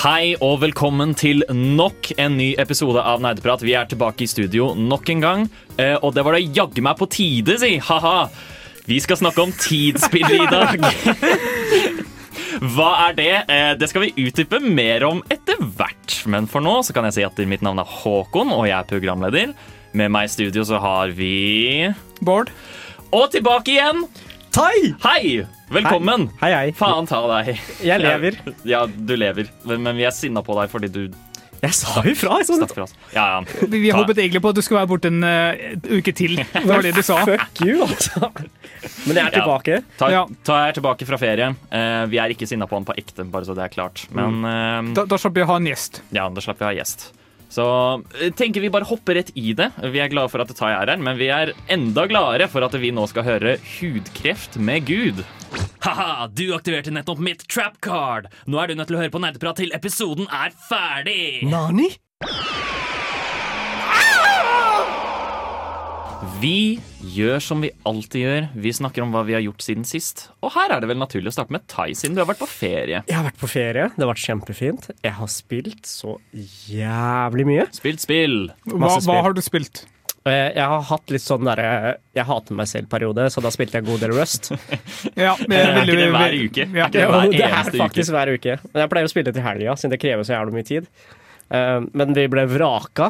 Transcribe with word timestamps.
Hei 0.00 0.32
og 0.40 0.62
velkommen 0.62 1.10
til 1.12 1.42
nok 1.52 2.14
en 2.16 2.38
ny 2.38 2.54
episode 2.62 3.02
av 3.04 3.20
Nerdeprat. 3.20 3.60
Vi 3.60 3.74
er 3.76 3.84
tilbake 3.84 4.24
i 4.24 4.28
studio 4.30 4.70
nok 4.72 5.10
en 5.12 5.20
gang. 5.20 5.42
Eh, 5.76 5.92
og 6.00 6.14
det 6.16 6.24
var 6.24 6.38
det 6.38 6.54
jaggu 6.56 6.80
meg 6.86 6.96
på 6.96 7.04
tide, 7.12 7.58
si! 7.60 7.74
Ha-ha! 7.84 8.30
Vi 8.88 8.96
skal 9.04 9.20
snakke 9.20 9.44
om 9.44 9.52
tidsspill 9.52 10.38
i 10.38 10.46
dag. 10.48 10.80
Hva 12.72 12.88
er 13.10 13.20
det? 13.20 13.28
Eh, 13.52 13.74
det 13.76 13.90
skal 13.92 14.06
vi 14.06 14.24
utdype 14.24 14.62
mer 14.64 15.04
om 15.10 15.20
etter 15.28 15.60
hvert. 15.60 16.16
Men 16.32 16.48
for 16.48 16.64
nå 16.64 16.78
så 16.80 16.96
kan 16.96 17.04
jeg 17.10 17.18
si 17.18 17.28
at 17.28 17.44
mitt 17.44 17.60
navn 17.60 17.84
er 17.84 17.96
Håkon, 18.00 18.56
og 18.56 18.70
jeg 18.70 18.78
er 18.78 18.88
programleder. 18.96 19.56
Med 19.92 20.16
meg 20.16 20.30
i 20.30 20.32
studio 20.32 20.64
så 20.64 20.80
har 20.80 21.12
vi 21.12 21.92
Bård? 22.24 22.48
Og 23.12 23.28
tilbake 23.36 23.76
igjen! 23.76 24.06
Tai! 24.48 24.76
Hei! 25.04 25.59
Velkommen. 25.70 26.28
Hei, 26.40 26.50
hei. 26.54 26.70
Faen 26.74 27.06
ta 27.06 27.20
deg. 27.30 27.58
Jeg 27.86 28.02
lever. 28.02 28.38
Ja, 28.66 28.84
du 28.90 29.12
lever. 29.18 29.50
Men 29.70 29.92
vi 29.98 30.06
er 30.08 30.14
sinna 30.14 30.42
på 30.42 30.56
deg 30.58 30.70
fordi 30.72 30.88
du 30.90 31.02
Jeg 31.60 31.76
sa 31.76 32.00
ifra. 32.08 32.38
Jeg 32.40 32.48
sa 32.48 32.66
fra. 32.70 32.86
Ja, 33.14 33.24
ja. 33.36 33.66
Vi, 33.70 33.82
håpet 33.92 34.18
egentlig 34.18 34.40
på 34.42 34.50
at 34.50 34.58
du 34.58 34.62
skulle 34.64 34.80
være 34.80 34.90
borte 34.90 35.10
en 35.12 35.22
uh, 35.22 35.76
uke 35.92 36.14
til. 36.16 36.40
Det 36.40 36.64
var 36.66 36.82
det 36.82 36.94
du 36.96 37.02
sa. 37.06 37.20
Fuck 37.28 37.62
you, 37.66 37.84
altså. 37.86 38.30
Men 39.04 39.20
jeg 39.20 39.26
er 39.28 39.34
tilbake. 39.36 39.78
Ta, 40.00 40.08
Ja. 40.10 40.24
ta 40.48 40.58
jeg 40.66 40.78
tilbake 40.80 41.06
fra 41.06 41.20
ferie. 41.20 41.50
Uh, 41.70 42.06
vi 42.10 42.18
er 42.18 42.32
ikke 42.34 42.48
sinna 42.50 42.66
på 42.66 42.80
han 42.80 42.88
på 42.88 42.96
ekte, 42.98 43.28
bare 43.30 43.46
så 43.46 43.54
det 43.58 43.68
er 43.68 43.74
klart. 43.76 44.06
Men 44.16 44.40
uh, 44.42 44.90
Da, 44.96 45.04
da 45.06 45.20
slapp 45.20 45.36
vi 45.36 45.44
å 45.44 45.50
ha 45.52 45.60
en 45.60 45.68
gjest. 45.70 46.02
ja, 46.16 46.26
da 46.32 46.42
slapp 46.42 46.58
vi 46.64 46.66
ha 46.70 46.74
gjest. 46.80 47.10
Så 47.50 47.66
eh, 48.20 48.30
tenker 48.36 48.62
vi 48.62 48.70
bare 48.72 48.86
hopper 48.88 49.18
rett 49.18 49.32
i 49.34 49.52
det. 49.58 49.70
Vi 49.90 50.02
er 50.02 50.10
glade 50.12 50.30
for 50.32 50.42
at 50.42 50.52
Tai 50.56 50.70
er 50.70 50.92
her, 50.94 51.02
men 51.02 51.18
vi 51.18 51.30
er 51.34 51.52
enda 51.72 52.06
gladere 52.10 52.48
for 52.50 52.64
at 52.66 52.76
vi 52.78 52.92
nå 52.94 53.06
skal 53.10 53.26
høre 53.26 53.56
Hudkreft 53.76 54.58
med 54.62 54.86
Gud. 54.88 55.24
Ha-ha, 55.82 56.28
du 56.30 56.50
aktiverte 56.54 56.94
nettopp 56.94 57.22
mitt 57.24 57.46
trap 57.50 57.80
card. 57.82 58.30
Nå 58.46 58.60
er 58.62 58.70
du 58.70 58.78
nødt 58.78 58.90
til 58.92 58.98
å 58.98 59.02
høre 59.02 59.14
på 59.14 59.22
Nerdeprat 59.22 59.62
til 59.62 59.74
episoden 59.76 60.30
er 60.30 60.54
ferdig. 60.68 61.48
Nani? 61.50 61.90
Vi 66.40 66.80
gjør 67.14 67.40
som 67.42 67.62
vi 67.64 67.70
alltid 67.88 68.22
gjør. 68.24 68.46
Vi 68.60 68.72
snakker 68.76 69.04
om 69.04 69.12
hva 69.14 69.22
vi 69.24 69.32
har 69.36 69.42
gjort 69.44 69.62
siden 69.64 69.86
sist. 69.88 70.26
Og 70.44 70.52
her 70.52 70.74
er 70.74 70.82
det 70.82 70.90
vel 70.90 70.98
naturlig 71.00 71.30
å 71.32 71.36
starte 71.36 71.54
med 71.54 71.64
Tai, 71.70 71.88
siden 71.96 72.16
du 72.16 72.20
har 72.22 72.28
vært 72.28 72.42
på 72.42 72.48
ferie. 72.50 73.00
Jeg 73.08 73.16
har 73.16 73.24
vært 73.24 73.38
på 73.40 73.48
ferie. 73.48 73.86
Det 73.94 74.04
har 74.04 74.10
vært 74.10 74.24
kjempefint. 74.26 74.90
Jeg 75.00 75.14
har 75.16 75.30
spilt 75.32 75.88
så 75.88 76.18
jævlig 76.68 77.46
mye. 77.48 77.64
Spilt 77.76 78.04
spill. 78.04 78.36
Hva, 78.68 78.92
spill. 78.98 79.06
hva 79.08 79.16
har 79.28 79.36
du 79.36 79.40
spilt? 79.44 79.82
Eh, 80.28 80.50
Jeg 80.58 80.66
har 80.68 80.82
hatt 80.90 81.08
litt 81.14 81.24
sånn 81.24 81.46
derre 81.48 81.94
Jeg 82.12 82.26
hater 82.28 82.52
meg 82.58 82.68
selv-periode, 82.68 83.24
så 83.32 83.40
da 83.40 83.48
spilte 83.54 83.78
jeg 83.78 83.86
en 83.86 83.90
god 83.94 84.04
del 84.04 84.12
Rust. 84.18 84.50
Ja, 85.16 85.32
det 85.40 85.56
Er 85.56 85.80
ikke 85.80 85.96
det 85.96 86.10
hver 86.12 86.36
uke? 86.36 86.68
Ja. 86.76 86.84
Er 86.84 86.92
ikke 86.92 86.98
det 87.00 87.08
hver 87.08 87.32
det 87.32 87.40
er 87.46 87.56
faktisk 87.56 87.80
faktisk 87.86 88.12
hver 88.18 88.34
uke. 88.36 88.58
Men 88.74 88.84
jeg 88.84 88.92
pleier 88.92 89.08
å 89.08 89.14
spille 89.16 89.32
til 89.32 89.46
helga, 89.48 89.76
siden 89.80 89.96
det 89.96 90.02
krever 90.04 90.28
så 90.28 90.36
jævlig 90.36 90.58
mye 90.58 90.68
tid. 90.68 90.90
Eh, 91.48 91.80
Men 91.96 92.12
vi 92.18 92.28
ble 92.36 92.44
vraka. 92.52 93.08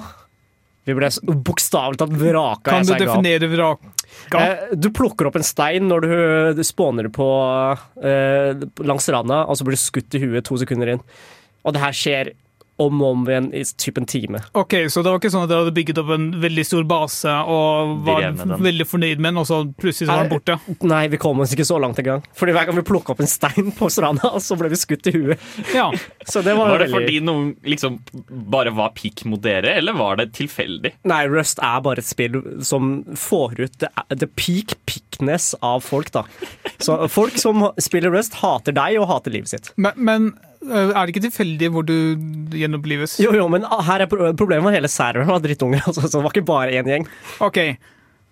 Vi 0.90 0.98
ble 0.98 1.10
bokstavelig 1.46 2.00
talt 2.02 2.14
vraka. 2.20 2.66
Kan 2.74 2.86
du 2.88 2.92
definere 2.98 3.48
vraka? 3.52 3.94
Eh, 4.42 4.74
Du 4.76 4.90
plukker 4.94 5.30
opp 5.30 5.38
en 5.38 5.46
stein 5.46 5.86
når 5.88 6.06
du, 6.06 6.14
du 6.58 6.62
spåner 6.66 7.08
på 7.14 7.26
eh, 8.02 8.64
langs 8.84 9.08
randa, 9.14 9.44
og 9.46 9.56
så 9.58 9.66
blir 9.66 9.78
du 9.78 9.82
skutt 9.84 10.18
i 10.18 10.22
huet 10.24 10.46
to 10.48 10.58
sekunder 10.60 10.96
inn. 10.96 11.02
Og 11.64 11.76
det 11.76 11.82
her 11.84 11.94
skjer 11.96 12.32
om 12.80 13.02
og 13.02 13.14
om 13.14 13.26
igjen 13.28 13.48
i 13.56 13.62
typ 13.76 13.98
en 14.00 14.08
time. 14.08 14.40
Ok, 14.58 14.74
Så 14.88 15.02
det 15.04 15.12
var 15.12 15.20
ikke 15.20 15.32
sånn 15.32 15.44
at 15.44 15.52
dere 15.52 15.64
hadde 15.64 15.74
bygget 15.76 16.00
opp 16.02 16.12
en 16.16 16.28
veldig 16.42 16.64
stor 16.66 16.86
base 16.88 17.34
og 17.52 18.04
var 18.06 18.26
veldig 18.60 18.86
fornøyd 18.88 19.20
med 19.20 19.32
den, 19.32 19.40
og 19.42 19.48
så 19.48 19.60
plutselig 19.80 20.08
så 20.08 20.14
var 20.14 20.24
den 20.24 20.32
borte? 20.32 20.56
Nei, 20.88 21.02
vi 21.12 21.20
kom 21.20 21.42
oss 21.44 21.54
ikke 21.54 21.68
så 21.68 21.78
langt 21.82 22.00
engang. 22.02 22.24
Fordi 22.36 22.54
hver 22.56 22.68
gang 22.68 22.78
vi 22.80 22.86
plukka 22.88 23.14
opp 23.14 23.22
en 23.24 23.30
stein 23.30 23.70
på 23.76 23.90
stranda, 23.92 24.32
så 24.46 24.58
ble 24.60 24.72
vi 24.72 24.80
skutt 24.80 25.10
i 25.10 25.14
huet. 25.16 25.48
Ja. 25.76 25.90
Så 26.30 26.42
det 26.46 26.52
var, 26.54 26.68
Var 26.70 26.82
det 26.84 26.90
veldig 26.92 26.96
fordi 27.00 27.20
noen 27.24 27.46
liksom 27.66 27.96
bare 28.52 28.70
var 28.76 28.92
pikk 28.94 29.24
mot 29.28 29.40
dere, 29.42 29.72
eller 29.80 29.96
var 29.98 30.18
det 30.20 30.30
tilfeldig? 30.36 30.92
Nei, 31.10 31.22
Rust 31.32 31.58
er 31.64 31.80
bare 31.84 32.02
et 32.02 32.08
spill 32.08 32.38
som 32.66 33.00
får 33.18 33.56
ut 33.60 33.78
the, 33.82 33.90
det 34.14 34.28
peak 34.38 34.76
pickness 34.88 35.52
av 35.64 35.82
folk, 35.84 36.12
da. 36.14 36.24
Så 36.78 36.96
folk 37.10 37.38
som 37.40 37.66
spiller 37.82 38.14
Rust, 38.14 38.38
hater 38.44 38.76
deg 38.76 39.00
og 39.00 39.08
hater 39.10 39.34
livet 39.34 39.52
sitt. 39.52 39.72
Men, 39.80 39.96
men 39.96 40.30
er 40.60 41.06
det 41.06 41.14
ikke 41.14 41.22
tilfeldig 41.30 41.70
hvor 41.72 41.86
du 41.88 41.94
gjenopplives? 42.56 43.18
Jo, 43.22 43.32
jo, 43.36 43.46
men 43.48 43.64
her 43.64 44.04
er 44.04 44.10
problemet 44.10 44.64
med 44.66 44.76
hele 44.76 44.90
serveren 44.92 45.30
var 45.30 45.40
drittunger, 45.44 45.80
altså, 45.88 46.04
så 46.04 46.18
det 46.18 46.26
var 46.26 46.34
ikke 46.34 46.46
bare 46.50 46.76
én 46.80 46.90
gjeng. 46.90 47.08
Ok, 47.40 47.62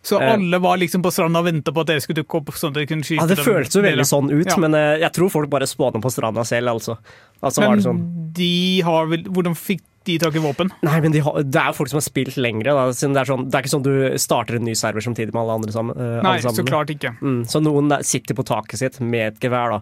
Så 0.08 0.20
Eh. 0.22 0.30
alle 0.32 0.58
var 0.62 0.76
liksom 0.78 1.02
på 1.02 1.10
stranda 1.10 1.40
og 1.40 1.46
venta 1.48 1.72
på 1.74 1.80
at 1.82 1.88
dere 1.90 2.00
skulle 2.00 2.22
dukke 2.22 2.38
opp? 2.38 2.52
sånn 2.54 2.70
at 2.70 2.74
dere 2.78 2.86
kunne 2.86 3.02
skyte 3.04 3.18
Ja, 3.18 3.26
Det 3.26 3.42
føltes 3.42 3.74
jo 3.74 3.82
veldig 3.82 4.06
sånn 4.06 4.30
ut, 4.30 4.46
Ja. 4.46 4.56
men 4.56 4.72
eh, 4.78 4.98
jeg 5.02 5.12
tror 5.12 5.28
folk 5.30 5.50
bare 5.50 5.66
spåner 5.66 6.00
på 6.00 6.12
stranda 6.14 6.44
selv, 6.46 6.68
altså. 6.70 6.98
altså 7.42 7.60
var 7.64 7.68
Men 7.74 7.78
det 7.78 7.84
sånn. 7.88 8.32
de 8.32 8.80
har 8.86 9.06
vel 9.10 9.24
Hvordan 9.24 9.56
fikk 9.58 9.82
de 10.06 10.16
tak 10.22 10.36
i 10.36 10.38
våpen? 10.40 10.70
Nei, 10.86 11.00
men 11.00 11.12
de 11.12 11.18
har, 11.20 11.42
det 11.42 11.58
er 11.60 11.66
jo 11.72 11.76
folk 11.80 11.90
som 11.90 11.98
har 11.98 12.06
spilt 12.06 12.38
lengre. 12.40 12.72
Da, 12.72 12.86
siden 12.96 13.12
det, 13.12 13.20
er 13.26 13.28
sånn, 13.28 13.50
det 13.50 13.58
er 13.58 13.62
ikke 13.66 13.74
sånn 13.74 13.82
du 13.84 14.18
starter 14.22 14.56
en 14.56 14.64
ny 14.64 14.72
server 14.78 15.00
samtidig 15.04 15.34
med 15.34 15.42
alle 15.42 15.58
andre 15.58 15.72
sammen. 15.74 15.98
eh, 15.98 16.22
Nei, 16.22 16.30
alle 16.38 16.46
sammen. 16.46 16.56
så 16.62 16.64
klart 16.70 16.88
ikke. 16.94 17.12
Mm, 17.20 17.42
så 17.44 17.60
noen 17.60 17.90
sitter 18.06 18.34
på 18.38 18.46
taket 18.46 18.78
sitt 18.80 19.00
med 19.00 19.34
et 19.34 19.40
gevær 19.40 19.74
da, 19.74 19.80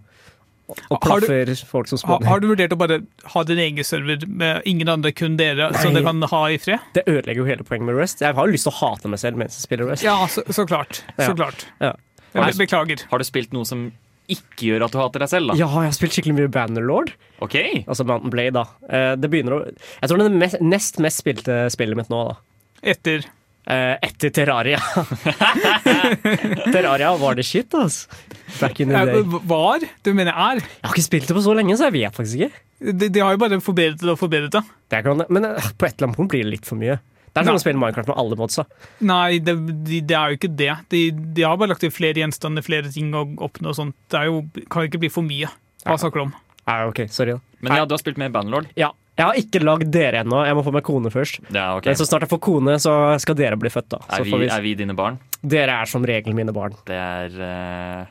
og- 0.68 0.78
og 0.90 1.04
Har 1.04 1.20
du- 1.20 1.26
plaffer 1.26 1.64
folk 1.66 1.86
som 1.88 1.98
Ha, 1.98 2.16
spåner. 2.18 2.26
har 2.26 2.40
du 2.40 2.48
vurdert 2.48 2.72
å 2.72 2.78
bare 2.78 3.00
ha 3.34 3.42
din 3.44 3.58
egen 3.58 3.84
server 3.84 4.26
med 4.26 4.62
ingen 4.66 4.88
andre, 4.88 5.12
kun 5.12 5.36
dere, 5.36 5.70
så 5.72 5.84
Nei. 5.92 5.94
dere 6.00 6.04
kan 6.04 6.22
ha 6.22 6.44
i 6.46 6.56
fred? 6.58 6.80
Det 6.92 7.04
ødelegger 7.06 7.36
jo 7.36 7.44
hele 7.44 7.62
poenget 7.64 7.86
med 7.86 7.94
Rest. 7.96 8.20
Jeg 8.20 8.34
har 8.34 8.46
jo 8.46 8.52
lyst 8.52 8.64
til 8.64 8.72
å 8.72 8.76
hate 8.80 9.08
meg 9.08 9.18
selv 9.20 9.36
mens 9.36 9.54
jeg 9.56 9.62
spiller 9.68 9.86
Rest. 9.90 10.02
Ja, 10.02 10.26
så, 10.26 10.42
så 10.48 10.66
klart. 10.66 11.02
Ja. 11.18 11.32
Klart. 11.34 11.64
Ja. 11.80 11.92
Be- 12.34 12.52
Beklager. 12.66 13.02
Har 13.10 13.18
du 13.18 13.24
spilt 13.24 13.52
noe 13.52 13.64
som 13.64 13.92
ikke 14.28 14.66
gjør 14.66 14.84
at 14.86 14.90
du 14.90 14.98
hater 14.98 15.20
deg 15.20 15.28
selv, 15.30 15.46
da? 15.48 15.54
Ja, 15.54 15.66
jeg 15.68 15.86
har 15.86 15.92
spilt 15.92 16.12
skikkelig 16.12 16.34
mye 16.34 16.48
Bannerlord, 16.50 17.12
OK. 17.40 17.54
altså 17.86 18.04
Mountain 18.04 18.30
Blade. 18.30 18.52
da. 18.54 18.64
Eh, 18.90 19.14
Det 19.16 19.30
begynner 19.30 19.52
å 19.54 19.64
Jeg 19.66 20.10
tror 20.10 20.18
det 20.18 20.26
er 20.26 20.28
det 20.30 20.38
mest, 20.40 20.60
nest 20.60 20.98
mest 20.98 21.22
spilte 21.22 21.70
spillet 21.70 21.94
mitt 21.96 22.08
nå, 22.10 22.28
da. 22.28 22.36
Etter 22.82 23.24
Eh, 23.68 23.96
etter 24.00 24.30
Terraria. 24.30 24.78
Terraria 26.72 27.16
var 27.18 27.34
det 27.34 27.44
shit, 27.46 27.70
altså. 27.74 28.06
Back 28.60 28.80
in 28.80 28.92
the 28.92 29.02
day. 29.08 29.22
Var? 29.50 29.86
Du 30.06 30.12
mener 30.14 30.32
er? 30.32 30.60
Jeg 30.62 30.84
har 30.86 30.94
ikke 30.94 31.04
spilt 31.06 31.28
det 31.30 31.36
på 31.36 31.42
så 31.44 31.54
lenge, 31.58 31.76
så 31.78 31.88
jeg 31.90 31.96
vet 31.98 32.16
faktisk 32.16 32.46
ikke. 32.46 32.62
De, 32.92 33.08
de 33.08 33.20
har 33.24 33.34
jo 33.36 33.40
bare 33.40 33.58
forbedret 33.64 34.02
det 34.02 34.12
og 34.12 34.18
forbedret 34.20 34.52
det. 34.52 34.62
Det 34.92 35.02
kan, 35.06 35.22
men 35.32 35.48
eh, 35.48 35.68
på 35.78 35.88
et 35.88 35.96
eller 35.96 36.10
annet 36.10 36.18
punkt 36.20 36.32
blir 36.34 36.44
det 36.44 36.52
litt 36.58 36.68
for 36.68 36.78
mye. 36.80 36.98
Det 37.36 37.42
er 37.42 37.48
som 37.50 37.58
å 37.58 37.60
spille 37.60 37.76
Minecraft 37.80 38.08
med 38.08 38.16
alle 38.22 38.36
modsa. 38.40 38.62
Nei, 39.04 39.38
det, 39.44 39.52
de, 39.84 39.98
det 40.08 40.16
er 40.16 40.32
jo 40.32 40.38
ikke 40.38 40.48
det. 40.56 40.70
De, 40.92 41.00
de 41.36 41.42
har 41.44 41.58
bare 41.60 41.74
lagt 41.74 41.82
til 41.84 41.92
flere 41.92 42.22
gjenstander, 42.22 42.64
flere 42.64 42.88
ting 42.94 43.10
å 43.12 43.26
oppnå 43.44 43.74
og 43.74 43.76
sånt. 43.76 43.96
Det 44.12 44.22
er 44.22 44.30
jo, 44.30 44.38
kan 44.72 44.86
jo 44.86 44.88
ikke 44.88 45.02
bli 45.02 45.10
for 45.12 45.26
mye. 45.26 45.50
Hva 45.84 45.98
snakker 46.00 46.22
du 46.22 46.24
om? 46.30 46.32
Ja, 46.64 46.78
ok, 46.88 47.02
sorry 47.12 47.34
da. 47.36 47.42
Men 47.60 47.76
ja, 47.76 47.84
du 47.84 47.92
har 47.92 48.00
spilt 48.00 48.16
med 48.20 48.32
Bandlord? 48.32 48.70
Ja, 48.80 48.88
jeg 49.16 49.24
har 49.28 49.36
ikke 49.40 49.60
lagd 49.64 49.92
dere 49.92 50.24
ennå. 50.24 50.40
Jeg 50.48 50.56
må 50.58 50.64
få 50.64 50.72
meg 50.76 50.84
kone 50.88 51.12
først. 51.12 51.38
Ja, 51.52 51.70
ok. 51.76 51.86
Men 51.88 52.00
Så 52.00 52.08
snart 52.08 52.24
jeg 52.26 52.32
får 52.32 52.40
kone, 52.48 52.74
så 52.82 52.92
skal 53.22 53.36
dere 53.38 53.56
bli 53.60 53.70
født. 53.72 53.88
da. 53.94 54.00
Så 54.08 54.18
Er 54.22 54.24
vi, 54.26 54.32
får 54.32 54.42
vi, 54.42 54.48
er 54.56 54.64
vi 54.64 54.74
dine 54.80 54.96
barn? 54.96 55.20
Dere 55.44 55.76
er 55.84 55.88
som 55.92 56.04
regel 56.08 56.36
mine 56.36 56.52
barn. 56.56 56.74
Det 56.88 56.96
er 57.00 57.36
eh, 57.52 58.02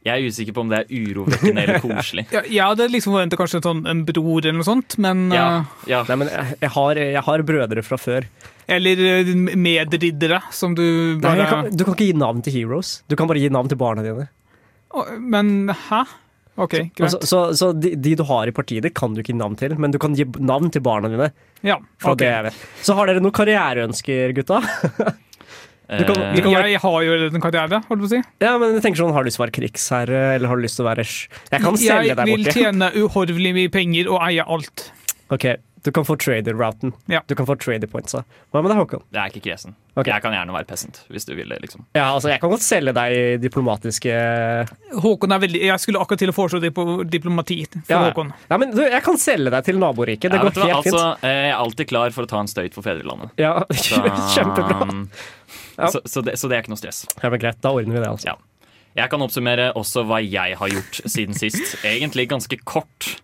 Jeg 0.00 0.16
er 0.16 0.32
usikker 0.32 0.54
på 0.56 0.62
om 0.64 0.70
det 0.70 0.78
er 0.80 0.92
urovekkende 1.10 1.60
eller 1.60 1.82
koselig. 1.84 2.24
Ja, 2.34 2.40
jeg 2.48 2.62
hadde 2.72 2.86
liksom 2.88 3.12
forventa 3.12 3.36
kanskje 3.36 3.58
en, 3.60 3.66
sånn, 3.66 3.82
en 3.90 4.00
bror 4.08 4.40
eller 4.40 4.56
noe 4.56 4.68
sånt, 4.68 4.96
men 5.02 5.26
Ja, 5.34 5.44
eh, 5.58 5.74
ja. 5.92 6.00
Nei, 6.08 6.16
men 6.22 6.32
jeg, 6.32 6.56
jeg, 6.62 6.72
har, 6.76 7.00
jeg 7.02 7.24
har 7.26 7.44
brødre 7.50 7.84
fra 7.84 8.00
før. 8.00 8.28
Eller 8.70 9.04
eh, 9.10 9.34
medriddere, 9.36 10.40
som 10.56 10.76
du 10.78 10.84
bare 11.20 11.42
Nei, 11.42 11.50
kan, 11.52 11.68
du 11.68 11.84
kan 11.84 11.98
ikke 11.98 12.08
gi 12.08 12.16
navn 12.16 12.40
til 12.46 12.56
heroes. 12.56 12.96
Du 13.12 13.18
kan 13.20 13.28
bare 13.28 13.42
gi 13.42 13.52
navn 13.52 13.68
til 13.68 13.80
barna 13.80 14.06
dine. 14.06 14.30
Men 15.20 15.70
hæ? 15.90 16.02
OK, 16.60 16.74
greit. 16.96 17.12
Så, 17.12 17.20
så, 17.26 17.38
så 17.56 17.72
de, 17.76 17.94
de 17.96 18.16
du 18.16 18.24
har 18.28 18.48
i 18.48 18.54
partiet 18.56 18.84
ditt, 18.84 18.96
kan 18.96 19.14
du 19.14 19.22
ikke 19.22 19.34
gi 19.34 19.40
navn 19.40 19.56
til, 19.60 19.76
men 19.80 19.92
du 19.92 20.00
kan 20.02 20.16
gi 20.16 20.26
navn 20.40 20.72
til 20.72 20.82
barna 20.84 21.12
dine. 21.12 21.30
Ja, 21.60 21.76
okay. 21.76 22.12
ok. 22.12 22.20
det 22.20 22.30
jeg 22.30 22.46
vet. 22.48 22.62
Så 22.88 22.96
har 22.96 23.08
dere 23.08 23.22
noen 23.24 23.36
karriereønsker, 23.36 24.34
gutta? 24.40 24.60
Du 25.98 26.04
kan- 26.04 26.22
Eh, 26.22 26.34
du 26.36 26.42
kan- 26.42 26.52
Jeg 26.70 26.80
har 26.80 27.02
jo 27.02 27.12
en 27.26 27.40
karriere, 27.40 27.82
holdt 27.88 28.00
på 28.00 28.06
å 28.06 28.08
si. 28.08 28.22
Ja, 28.40 28.56
men 28.58 28.74
jeg 28.74 28.82
tenker 28.82 29.02
sånn, 29.02 29.12
Har 29.12 29.24
du 29.24 29.28
lyst 29.30 29.36
til 29.38 29.44
å 29.44 29.48
være 29.48 29.56
krigsherre, 29.58 30.34
eller 30.36 30.48
har 30.48 30.56
du 30.56 30.62
lyst 30.62 30.76
til 30.76 30.84
å 30.84 30.88
være 30.94 31.04
Jeg 31.50 31.60
kan 31.62 31.76
selge 31.76 32.06
Jeg 32.06 32.16
deg 32.16 32.26
vil 32.26 32.44
borti. 32.44 32.52
tjene 32.62 32.92
uhorvelig 32.94 33.54
mye 33.54 33.68
penger 33.72 34.08
og 34.12 34.20
eie 34.22 34.44
alt. 34.46 34.90
Ok, 35.30 35.56
Du 35.82 35.90
kan 35.90 36.04
få 36.04 36.14
trader-routen. 36.14 36.92
Ja. 37.08 37.20
Du 37.26 37.34
kan 37.34 37.46
få 37.46 37.56
trader 37.58 37.86
pointsa. 37.88 38.22
Hva 38.52 38.60
med 38.62 38.68
deg, 38.70 38.76
Håkon? 38.76 39.00
Jeg 39.14 39.16
er 39.22 39.30
ikke 39.32 39.40
kresen. 39.48 39.74
Okay. 39.96 40.12
Jeg 40.12 40.20
kan 40.20 40.32
gjerne 40.34 40.52
være 40.52 40.66
peasant, 40.68 41.04
hvis 41.10 41.24
du 41.24 41.34
vil 41.34 41.48
det. 41.48 41.58
liksom. 41.62 41.86
Ja, 41.94 42.12
altså, 42.12 42.28
jeg 42.28 42.38
kan 42.38 42.50
godt 42.50 42.60
selge 42.60 42.92
deg 42.92 43.40
diplomatiske 43.40 44.68
Håkon 45.00 45.32
er 45.32 45.38
veldig 45.40 45.62
Jeg 45.62 45.78
skulle 45.80 45.96
akkurat 45.98 46.18
til 46.18 46.28
å 46.28 46.34
foreslå 46.36 46.60
dip- 46.60 47.08
diplomati 47.10 47.64
for 47.72 47.80
Ja. 47.88 48.10
Håkon. 48.12 48.30
Ja, 48.50 48.58
men 48.58 48.72
du, 48.72 48.82
jeg 48.82 49.02
kan 49.02 49.16
selge 49.16 49.50
deg 49.50 49.64
til 49.64 49.76
naboriket. 49.78 50.30
Det 50.30 50.32
Ja, 50.34 50.42
går 50.42 50.52
helt 50.52 50.84
fint. 50.84 50.94
altså, 50.94 51.16
eh, 51.24 51.28
jeg 51.48 51.52
er 51.52 51.56
alltid 51.56 51.88
klar 51.88 52.10
for 52.12 52.22
å 52.24 52.28
ta 52.28 52.40
en 52.40 52.46
støyt 52.46 52.74
for 52.74 52.82
fedrelandet. 52.82 53.30
Ja, 53.38 53.64
Så, 53.72 54.04
Kjempebra. 54.36 55.08
Ja. 55.80 55.90
Så, 55.94 56.02
så, 56.06 56.22
det, 56.26 56.36
så 56.40 56.48
det 56.50 56.58
er 56.58 56.64
ikke 56.64 56.74
noe 56.74 56.80
stress. 56.82 57.02
Ja, 57.22 57.30
men 57.32 57.40
greit, 57.42 57.60
da 57.64 57.72
ordner 57.74 57.96
vi 57.98 58.02
det, 58.04 58.10
altså. 58.10 58.34
Ja. 58.34 58.36
Jeg 58.98 59.10
kan 59.12 59.22
oppsummere 59.22 59.68
også 59.78 60.02
hva 60.08 60.18
jeg 60.24 60.56
har 60.58 60.68
gjort 60.72 61.00
siden 61.06 61.36
sist. 61.38 61.76
Egentlig 61.86 62.28
ganske 62.30 62.58
kort. 62.66 63.16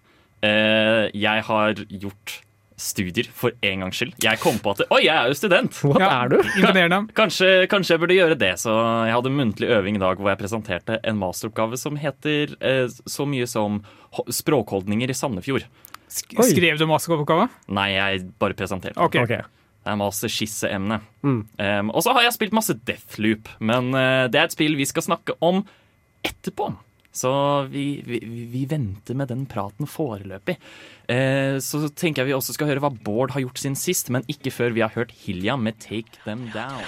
Uh, 0.45 1.07
jeg 1.17 1.43
har 1.49 1.75
gjort 1.89 2.37
studier 2.77 3.25
for 3.33 3.55
en 3.65 3.81
gangs 3.87 3.97
skyld. 3.97 4.13
Jeg 4.21 4.37
kom 4.43 4.59
på 4.61 4.75
at 4.75 4.83
Oi, 4.93 4.99
jeg 5.07 5.17
er 5.17 5.31
jo 5.33 5.37
student! 5.39 5.79
What 5.89 6.03
Ja, 6.05 6.11
er 6.27 6.29
du? 6.35 6.37
Imponerende. 6.61 6.99
Kanskje, 7.19 7.49
kanskje 7.73 7.95
jeg 7.97 8.03
burde 8.03 8.19
gjøre 8.19 8.37
det. 8.39 8.51
Så 8.61 8.75
jeg 9.09 9.15
hadde 9.17 9.33
muntlig 9.33 9.71
øving 9.73 9.97
i 9.97 10.03
dag 10.03 10.21
hvor 10.21 10.29
jeg 10.35 10.41
presenterte 10.43 10.99
en 11.09 11.17
masteroppgave 11.19 11.79
som 11.81 11.97
heter 11.97 12.53
eh, 12.61 12.85
så 13.09 13.25
mye 13.27 13.49
som 13.49 13.81
språkholdninger 14.29 15.09
i 15.11 15.17
Sandefjord. 15.17 15.65
Sk- 16.13 16.37
Oi. 16.39 16.47
Skrev 16.53 16.79
du 16.79 16.85
masteroppgave? 16.91 17.49
Nei, 17.73 17.89
jeg 17.97 18.27
bare 18.45 18.55
presenterte. 18.61 19.01
Ok. 19.03 19.19
Ok. 19.25 19.39
Det 19.87 19.93
er 19.93 19.99
masterskisseemne. 20.01 20.97
Mm. 21.23 21.43
Um, 21.63 21.91
og 21.95 22.03
så 22.03 22.11
har 22.17 22.25
jeg 22.25 22.35
spilt 22.35 22.55
masse 22.57 22.75
Deathloop, 22.89 23.53
men 23.63 23.93
uh, 23.95 24.27
det 24.27 24.41
er 24.41 24.49
et 24.49 24.57
spill 24.57 24.75
vi 24.75 24.89
skal 24.91 25.05
snakke 25.07 25.37
om 25.47 25.61
etterpå. 26.27 26.73
Så 27.15 27.31
vi, 27.71 27.85
vi, 28.03 28.19
vi 28.51 28.65
venter 28.67 29.15
med 29.17 29.31
den 29.31 29.45
praten 29.47 29.87
foreløpig. 29.87 30.57
Uh, 31.07 31.63
så 31.63 31.85
tenker 31.95 32.25
jeg 32.25 32.33
vi 32.33 32.35
også 32.35 32.57
skal 32.57 32.73
høre 32.73 32.83
hva 32.83 32.91
Bård 32.91 33.37
har 33.37 33.47
gjort 33.47 33.63
siden 33.63 33.79
sist, 33.79 34.11
men 34.11 34.27
ikke 34.27 34.51
før 34.51 34.75
vi 34.75 34.83
har 34.83 34.91
hørt 34.99 35.15
Hilja 35.23 35.55
med 35.55 35.79
Take 35.79 36.19
Them 36.27 36.49
Down. 36.51 36.83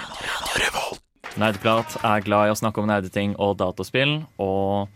Nerdprat 1.39 1.95
er 2.03 2.27
glad 2.27 2.49
i 2.49 2.51
å 2.51 2.59
snakke 2.59 2.83
om 2.83 2.91
nerdeting 2.91 3.39
og 3.39 3.55
dataspill, 3.63 4.25
og 4.43 4.91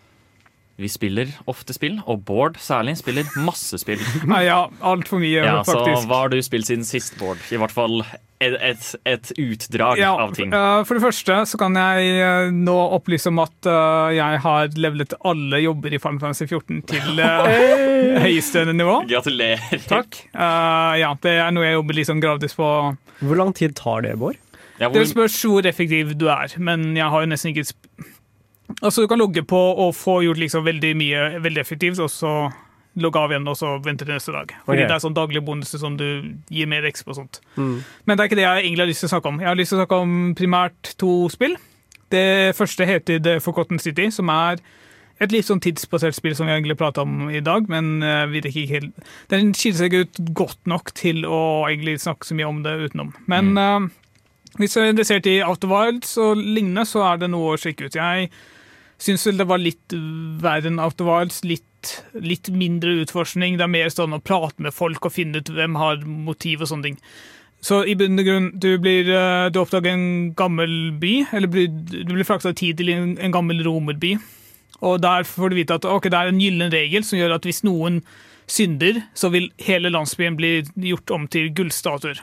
vi 0.81 0.89
spiller 0.89 1.29
ofte 1.45 1.73
spill, 1.75 1.99
og 2.09 2.23
Bård 2.25 2.55
særlig 2.57 2.95
spiller 2.97 3.27
masse 3.45 3.77
spill. 3.77 4.01
Nei, 4.31 4.45
ja, 4.47 4.63
altfor 4.81 5.21
mye, 5.21 5.43
Ja, 5.45 5.59
så 5.67 5.79
hva 6.07 6.23
har 6.23 6.31
du 6.33 6.39
spilt 6.41 6.65
siden 6.69 6.85
sist, 6.87 7.13
Bård? 7.19 7.37
I 7.53 7.59
hvert 7.61 7.71
fall 7.75 8.01
et, 8.43 8.55
et, 8.59 8.87
et 9.07 9.29
utdrag 9.39 10.01
Ja, 10.01 10.15
av 10.19 10.33
ting. 10.35 10.49
eh, 10.51 10.79
for 10.83 10.97
det 10.97 11.03
første 11.05 11.37
så 11.47 11.59
kan 11.61 11.77
jeg 11.79 12.09
eh, 12.19 12.49
nå 12.51 12.73
opplyse 12.97 13.29
om 13.31 13.39
at 13.45 13.69
eh, 13.69 14.15
jeg 14.17 14.41
har 14.43 14.73
levelet 14.75 15.13
alle 15.23 15.61
jobber 15.63 15.93
i 15.95 16.01
Final 16.01 16.19
Fantasy 16.25 16.49
14 16.49 16.81
til 16.89 17.21
høyeste 18.25 18.65
nivå. 18.73 18.97
Gratulerer. 19.09 19.77
Takk. 19.87 20.23
Eh, 20.33 20.93
ja, 21.03 21.13
det 21.23 21.37
er 21.45 21.53
noe 21.55 21.67
jeg 21.69 21.77
jobber 21.77 21.99
liksom 22.01 22.23
gradvis 22.23 22.57
på. 22.57 22.67
Hvor 23.23 23.39
lang 23.39 23.53
tid 23.55 23.77
tar 23.79 24.03
det, 24.07 24.17
Bård? 24.19 24.39
Ja, 24.81 24.89
Det 24.89 24.97
hvor, 25.03 25.05
spørs 25.13 25.37
hvor 25.47 25.69
effektiv 25.69 26.15
du 26.19 26.25
er, 26.33 26.51
men 26.57 26.95
jeg 26.97 27.05
har 27.13 27.23
jo 27.23 27.29
nesten 27.29 27.53
ikke 27.53 27.67
Altså, 28.81 29.03
du 29.03 29.07
kan 29.11 29.21
logge 29.21 29.43
på 29.47 29.59
og 29.59 29.95
få 29.95 30.21
gjort 30.25 30.41
liksom 30.41 30.65
veldig 30.65 30.93
mye 30.99 31.25
veldig 31.43 31.61
effektivt, 31.61 31.99
og 32.03 32.11
så 32.11 32.33
logge 33.01 33.19
av 33.19 33.31
igjen 33.33 33.49
og 33.49 33.57
så 33.57 33.73
vente 33.81 34.05
til 34.05 34.13
neste 34.13 34.33
dag. 34.35 34.51
Fordi 34.67 34.83
okay. 34.83 34.89
det 34.89 34.95
er 34.95 35.03
sånn 35.03 35.17
daglige 35.17 35.45
bonuser 35.45 35.81
som 35.81 35.95
du 35.97 36.07
gir 36.53 36.69
mer 36.69 36.85
exp 36.85 37.09
og 37.09 37.17
sånt. 37.17 37.41
Men 38.05 38.17
det 38.17 38.21
er 38.21 38.29
ikke 38.29 38.39
det 38.39 38.45
jeg 38.45 38.65
egentlig 38.67 38.83
har 38.83 38.91
lyst 38.91 39.03
til 39.03 39.09
å 39.09 39.13
snakke 39.15 39.31
om. 39.31 39.41
Jeg 39.41 39.49
har 39.49 39.59
lyst 39.59 39.73
til 39.73 39.79
å 39.79 39.81
snakke 39.81 40.01
om 40.05 40.15
primært 40.37 40.93
to 41.01 41.11
spill. 41.33 41.57
Det 42.13 42.53
første 42.57 42.85
heter 42.85 43.21
The 43.25 43.39
Forgotten 43.41 43.81
City, 43.81 44.11
som 44.13 44.29
er 44.29 44.61
et 45.21 45.33
litt 45.33 45.47
sånn 45.47 45.61
tidsbasert 45.63 46.17
spill 46.17 46.35
som 46.37 46.49
vi 46.49 46.55
egentlig 46.55 46.77
prata 46.77 47.03
om 47.05 47.29
i 47.31 47.41
dag, 47.43 47.67
men 47.71 48.03
eh, 48.03 48.25
vi 48.31 48.41
rekker 48.43 48.63
ikke 48.63 48.79
helt 48.79 49.11
Den 49.31 49.53
skiller 49.55 49.79
seg 49.79 49.95
ut 50.01 50.21
godt 50.35 50.69
nok 50.69 50.91
til 50.97 51.21
å 51.25 51.41
egentlig 51.69 51.99
snakke 52.03 52.27
så 52.27 52.37
mye 52.37 52.49
om 52.49 52.63
det 52.65 52.73
utenom. 52.81 53.13
Men 53.31 53.53
eh, 53.57 53.85
hvis 54.59 54.75
du 54.75 54.81
er 54.81 54.91
interessert 54.91 55.29
i 55.29 55.39
of 55.45 55.61
Wilds 55.69 56.17
og 56.21 56.41
lignende, 56.41 56.85
så 56.89 57.05
er 57.07 57.23
det 57.23 57.31
noe 57.33 57.53
å 57.53 57.61
sjekke 57.61 57.87
ut. 57.87 57.97
Jeg 57.97 58.29
syns 59.03 59.27
vel 59.27 59.39
det 59.41 59.49
var 59.49 59.61
litt 59.61 59.93
verre 60.43 60.69
enn 60.71 60.81
Outer 60.81 61.07
Wilds. 61.07 61.41
Litt, 61.47 61.93
litt 62.15 62.49
mindre 62.53 62.95
utforskning. 63.03 63.59
Det 63.59 63.67
er 63.67 63.75
mer 63.75 63.93
sånn 63.93 64.15
å 64.15 64.23
prate 64.23 64.63
med 64.63 64.75
folk 64.75 65.07
og 65.07 65.15
finne 65.15 65.41
ut 65.43 65.51
hvem 65.53 65.79
har 65.79 66.03
motiv 66.07 66.63
og 66.63 66.71
sånne 66.71 66.91
ting. 66.91 66.99
Så 67.63 67.79
i 67.87 67.95
bunn 67.95 68.19
og 68.19 68.27
grunn, 68.27 68.49
du, 68.59 68.73
blir, 68.83 69.07
eh, 69.07 69.49
du 69.53 69.61
oppdager 69.61 69.93
en 69.95 70.33
gammel 70.35 70.91
by, 70.99 71.13
eller 71.31 71.51
blir, 71.51 71.69
du 71.71 72.11
blir 72.11 72.27
frakta 72.27 72.51
tid 72.51 72.81
til 72.81 72.91
en, 72.91 73.13
en 73.15 73.35
gammel 73.35 73.63
romerby. 73.63 74.17
Og 74.83 74.99
der 75.03 75.23
får 75.27 75.51
du 75.51 75.59
vite 75.61 75.77
at 75.79 75.87
okay, 75.87 76.11
det 76.11 76.19
er 76.19 76.33
en 76.33 76.43
gyllen 76.43 76.73
regel 76.73 77.07
som 77.07 77.19
gjør 77.19 77.37
at 77.37 77.47
hvis 77.47 77.63
noen 77.63 78.01
synder, 78.51 78.99
så 79.15 79.31
vil 79.31 79.47
hele 79.63 79.93
landsbyen 79.93 80.35
bli 80.35 80.57
gjort 80.89 81.15
om 81.15 81.29
til 81.31 81.47
gullstatuer. 81.55 82.19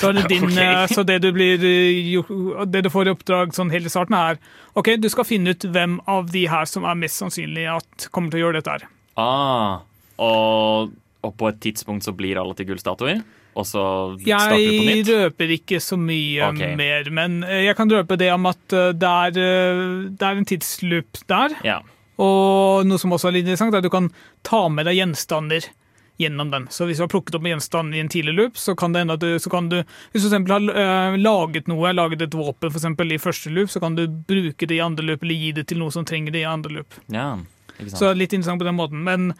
Så, 0.00 0.12
det 0.16 0.26
din, 0.32 0.44
Ok. 0.44 0.56
eh, 0.56 0.84
så 0.92 1.04
det, 1.06 1.18
du 1.24 1.30
blir, 1.34 1.62
eh, 1.64 2.64
det 2.66 2.84
du 2.86 2.90
får 2.92 3.08
i 3.08 3.14
oppdrag 3.14 3.54
sånn 3.56 3.72
helt 3.74 3.88
i 3.88 3.92
starten, 3.92 4.16
er 4.16 4.38
ok, 4.78 4.94
du 5.00 5.08
skal 5.12 5.26
finne 5.28 5.54
ut 5.54 5.66
hvem 5.68 5.98
av 6.08 6.30
de 6.32 6.46
her 6.50 6.68
som 6.70 6.86
er 6.88 6.98
mest 6.98 7.20
sannsynlig 7.20 7.66
at 7.72 8.08
kommer 8.14 8.32
til 8.32 8.40
å 8.40 8.46
gjøre 8.46 8.60
dette 8.60 8.76
her. 8.76 8.86
ah, 9.18 9.80
og, 10.18 10.94
og 11.22 11.34
på 11.38 11.50
et 11.50 11.60
tidspunkt 11.62 12.06
så 12.06 12.14
blir 12.16 12.38
alle 12.40 12.54
til 12.58 12.66
gullstatuer, 12.70 13.20
og 13.58 13.66
så 13.66 13.84
starter 14.18 14.56
du 14.58 14.70
på 14.70 14.86
nytt? 14.86 15.08
Jeg 15.08 15.26
røper 15.26 15.52
ikke 15.58 15.80
så 15.82 15.98
mye 15.98 16.50
okay. 16.52 16.74
mer, 16.78 17.10
men 17.14 17.42
eh, 17.46 17.64
jeg 17.66 17.78
kan 17.78 17.90
røpe 17.90 18.18
det 18.18 18.32
om 18.34 18.46
at 18.50 18.64
det 18.70 19.12
er, 19.12 19.38
det 20.14 20.26
er 20.26 20.38
en 20.38 20.48
tidsloop 20.48 21.22
der. 21.30 21.58
Ja. 21.66 21.80
Og 22.18 22.86
noe 22.86 22.98
som 22.98 23.14
også 23.14 23.30
er 23.30 23.38
litt 23.38 23.46
interessant, 23.46 23.74
er 23.74 23.82
at 23.82 23.86
du 23.86 23.92
kan 23.94 24.10
ta 24.46 24.64
med 24.72 24.88
deg 24.90 24.98
gjenstander 24.98 25.68
gjennom 26.18 26.50
den. 26.50 26.66
Så 26.70 26.86
hvis 26.88 26.98
du 26.98 27.04
har 27.04 27.12
plukket 27.12 27.36
opp 27.38 27.44
en 27.46 27.52
gjenstand 27.52 27.94
i 27.94 28.00
en 28.02 28.10
tidlig 28.10 28.34
loop, 28.34 28.58
så 28.58 28.74
kan 28.78 28.92
det 28.92 29.04
hende 29.04 29.14
at 29.14 29.22
du, 29.22 29.38
så 29.38 29.50
kan 29.52 29.68
du 29.70 29.78
Hvis 30.12 30.24
du 30.24 30.28
eksempel 30.28 30.56
har 30.56 30.82
eh, 30.82 31.18
laget 31.20 31.70
noe, 31.70 31.92
laget 31.94 32.26
et 32.26 32.34
våpen 32.34 32.72
for 32.72 32.80
eksempel, 32.80 33.14
i 33.14 33.20
første 33.22 33.52
loop, 33.54 33.70
så 33.70 33.80
kan 33.80 33.94
du 33.94 34.06
bruke 34.08 34.66
det 34.66 34.80
i 34.80 34.82
andre 34.84 35.06
loop, 35.06 35.22
eller 35.22 35.38
gi 35.38 35.54
det 35.60 35.68
til 35.70 35.80
noe 35.82 35.94
som 35.94 36.06
trenger 36.08 36.34
det 36.34 36.42
i 36.42 36.50
andre 36.50 36.80
loop. 36.80 37.00
ja, 37.06 37.30
ikke 37.78 37.92
sant. 37.92 38.00
Så 38.02 38.12
litt 38.18 38.34
interessant 38.34 38.60
på 38.60 38.66
den 38.66 38.78
måten. 38.78 39.04
Men 39.06 39.30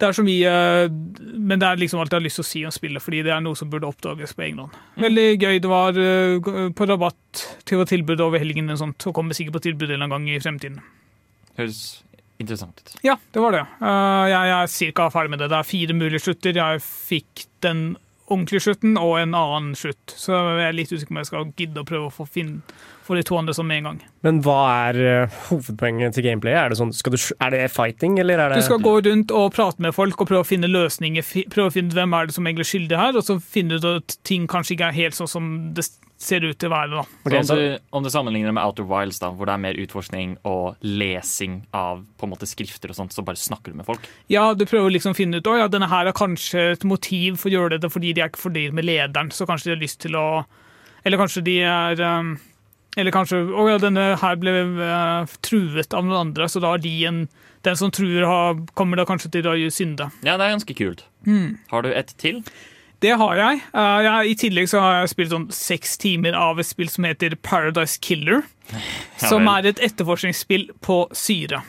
det 0.00 0.08
er 0.08 0.16
så 0.16 0.24
mye 0.24 0.52
Men 0.88 1.60
det 1.60 1.66
er 1.68 1.80
liksom 1.80 2.00
alt 2.00 2.10
jeg 2.10 2.18
har 2.18 2.24
lyst 2.24 2.40
til 2.40 2.46
å 2.46 2.50
si 2.50 2.64
om 2.66 2.74
spillet, 2.74 3.04
fordi 3.04 3.22
det 3.26 3.34
er 3.34 3.42
noe 3.44 3.58
som 3.58 3.70
burde 3.70 3.88
oppdages 3.88 4.34
på 4.34 4.48
egen 4.48 4.64
hånd. 4.64 4.78
Veldig 4.98 5.28
gøy. 5.36 5.62
Det 5.62 5.70
var 5.70 5.98
eh, 6.00 6.50
på 6.74 6.90
rabatt 6.90 7.46
til 7.68 7.82
å 7.82 7.88
tilbud 7.88 8.22
over 8.24 8.42
helgen, 8.42 8.66
eller 8.66 8.80
sånt, 8.80 9.06
og 9.06 9.14
kommer 9.14 9.36
sikkert 9.36 9.60
på 9.60 9.68
tilbud 9.70 9.94
en 9.94 10.10
gang 10.10 10.26
i 10.26 10.40
fremtiden. 10.42 10.80
Høres 11.60 12.00
interessant 12.40 12.80
ut. 12.80 12.94
Ja, 13.06 13.16
det 13.32 13.42
var 13.42 13.54
det. 13.56 13.64
Eh, 13.80 14.28
jeg, 14.32 14.54
er 14.56 14.94
ca. 14.96 15.08
ferdig 15.12 15.34
med 15.34 15.42
det. 15.42 15.50
Det 15.52 15.58
er 15.58 15.68
fire 15.68 15.96
mulige 15.96 16.22
slutter. 16.24 16.56
Jeg 16.56 16.84
fikk 16.84 17.44
den 17.66 17.84
ordentlige 18.30 18.64
slutten 18.68 18.96
og 19.00 19.18
en 19.20 19.36
annen 19.36 19.74
slutt. 19.78 20.14
Så 20.14 20.34
jeg 20.34 20.68
er 20.68 20.76
litt 20.76 20.92
usikker 20.92 21.10
på 21.10 21.16
om 21.16 21.22
jeg 21.22 21.30
skal 21.30 21.52
gidde 21.58 21.82
å 21.82 21.88
prøve 21.88 22.08
å 22.08 22.14
få, 22.14 22.26
finne, 22.30 22.62
få 23.10 23.18
de 23.18 23.26
to 23.26 23.38
andre 23.40 23.54
sånn 23.56 23.68
med 23.68 23.82
en 23.82 23.88
gang. 23.90 24.00
Men 24.26 24.40
hva 24.46 24.58
er 24.88 25.00
eh, 25.04 25.38
hovedpoenget 25.50 26.16
til 26.16 26.26
gameplayet? 26.28 26.60
Er 26.62 26.72
det, 26.72 26.80
sånn, 26.80 26.92
skal 26.96 27.16
du, 27.16 27.20
er 27.36 27.56
det 27.56 27.64
fighting, 27.74 28.18
eller 28.22 28.40
er 28.40 28.54
det 28.54 28.60
Du 28.62 28.68
skal 28.68 28.84
gå 28.84 28.96
rundt 29.06 29.34
og 29.34 29.48
prate 29.56 29.82
med 29.82 29.96
folk 29.96 30.22
og 30.22 30.30
prøve 30.30 30.44
å 30.46 30.48
finne 30.48 30.70
løsninger. 30.70 31.26
Prøve 31.52 31.72
å 31.72 31.74
finne 31.74 31.92
ut 31.92 31.98
hvem 31.98 32.14
er 32.16 32.30
det 32.30 32.36
som 32.36 32.46
egentlig 32.46 32.68
er 32.68 32.72
skyldig 32.74 33.02
her, 33.02 33.18
og 33.18 33.26
så 33.26 33.40
finne 33.42 33.80
ut 33.80 33.90
at 33.90 34.20
ting 34.26 34.46
kanskje 34.50 34.76
ikke 34.76 34.92
er 34.92 35.02
helt 35.02 35.18
sånn 35.18 35.30
som 35.30 35.50
det 35.76 35.88
ser 36.20 36.44
ut 36.44 36.58
til 36.60 36.68
å 36.68 36.74
være. 36.74 36.90
da. 36.98 37.04
Okay, 37.24 37.42
så 37.46 37.56
om, 37.56 37.60
du, 37.60 37.90
om 37.96 38.04
du 38.04 38.10
sammenligner 38.12 38.52
med 38.52 38.62
Outer 38.62 38.84
Wilds, 38.86 39.20
da, 39.22 39.30
hvor 39.32 39.48
det 39.48 39.56
er 39.56 39.62
mer 39.64 39.78
utforskning 39.80 40.36
og 40.48 40.76
lesing 40.84 41.62
av 41.76 42.02
på 42.20 42.28
en 42.28 42.34
måte 42.34 42.48
skrifter 42.48 42.92
og 42.92 42.98
sånt, 42.98 43.16
så 43.16 43.24
bare 43.26 43.40
snakker 43.40 43.72
du 43.72 43.80
med 43.80 43.88
folk? 43.88 44.04
Ja, 44.32 44.50
du 44.54 44.66
prøver 44.68 44.92
liksom 44.92 45.16
å 45.16 45.18
finne 45.18 45.40
ut 45.40 45.50
å 45.50 45.56
ja, 45.62 45.70
denne 45.72 45.88
her 45.90 46.10
er 46.10 46.16
kanskje 46.16 46.70
et 46.74 46.86
motiv 46.88 47.40
for 47.40 47.50
å 47.50 47.56
gjøre 47.56 47.76
dette 47.76 47.92
fordi 47.92 48.12
de 48.16 48.24
er 48.24 48.32
ikke 48.32 48.44
fornøyd 48.44 48.76
med 48.76 48.88
lederen, 48.88 49.32
så 49.34 49.48
kanskje 49.48 49.70
de 49.70 49.76
har 49.78 49.84
lyst 49.84 50.02
til 50.04 50.18
å 50.20 50.28
Eller 51.00 51.16
kanskje 51.16 51.40
de 51.40 51.54
er 51.64 52.00
um, 52.04 52.34
Eller 53.00 53.14
kanskje 53.14 53.42
Å 53.48 53.68
ja, 53.70 53.78
denne 53.80 54.10
her 54.20 54.40
ble 54.40 54.52
uh, 54.78 55.30
truet 55.46 55.96
av 55.96 56.04
noen 56.06 56.28
andre, 56.28 56.48
så 56.50 56.62
da 56.62 56.74
har 56.74 56.82
de 56.82 56.92
en 57.08 57.22
Den 57.64 57.76
som 57.76 57.92
truer, 57.92 58.24
har, 58.24 58.60
kommer 58.78 59.00
da 59.00 59.04
kanskje 59.08 59.32
til 59.34 59.48
å 59.50 59.54
synde. 59.72 60.06
Ja, 60.24 60.38
det 60.40 60.46
er 60.46 60.54
ganske 60.54 60.76
kult. 60.76 61.02
Mm. 61.26 61.58
Har 61.68 61.84
du 61.84 61.90
et 61.92 62.14
til? 62.20 62.38
Det 63.04 63.12
har 63.20 63.36
jeg. 63.36 63.60
Uh, 63.74 63.98
ja, 64.04 64.14
I 64.24 64.32
tillegg 64.36 64.70
så 64.72 64.80
har 64.80 64.94
jeg 64.98 65.12
spilt 65.12 65.34
sånn 65.34 65.44
seks 65.52 65.98
timer 66.00 66.36
av 66.36 66.60
et 66.60 66.68
spill 66.68 66.88
som 66.92 67.04
heter 67.08 67.36
Paradise 67.36 68.00
Killer. 68.00 68.46
som 69.30 69.48
er 69.50 69.70
et 69.70 69.82
etterforskningsspill 69.90 70.70
på 70.84 71.02
syre. 71.16 71.62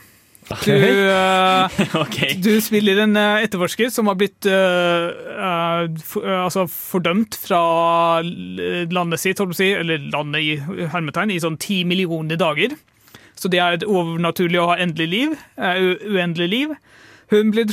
Du, 0.65 0.73
uh, 0.75 1.69
okay. 2.03 2.35
du 2.41 2.53
spiller 2.63 3.03
en 3.03 3.17
uh, 3.17 3.41
etterforsker 3.43 3.91
som 3.93 4.09
har 4.11 4.17
blitt 4.19 4.47
uh, 4.49 5.11
uh, 5.11 5.83
for, 6.05 6.25
uh, 6.27 6.43
altså 6.45 6.67
fordømt 6.71 7.37
fra 7.39 7.61
landet 8.21 9.21
sitt, 9.21 9.41
holdt 9.41 9.53
på 9.53 9.57
å 9.57 9.61
si, 9.61 9.71
eller 9.77 10.07
landet 10.13 10.45
i 10.45 10.87
hermetegn, 10.91 11.33
i 11.33 11.41
sånn 11.43 11.59
ti 11.61 11.81
millioner 11.87 12.39
dager. 12.39 12.75
Så 13.39 13.49
det 13.49 13.61
er 13.63 13.79
et 13.79 13.87
overnaturlig 13.87 14.59
å 14.61 14.71
ha 14.73 14.79
endelig 14.81 15.09
liv, 15.11 15.37
uh, 15.61 15.77
uendelig 16.11 16.51
liv. 16.51 16.75
Hun 17.31 17.53
blir 17.53 17.69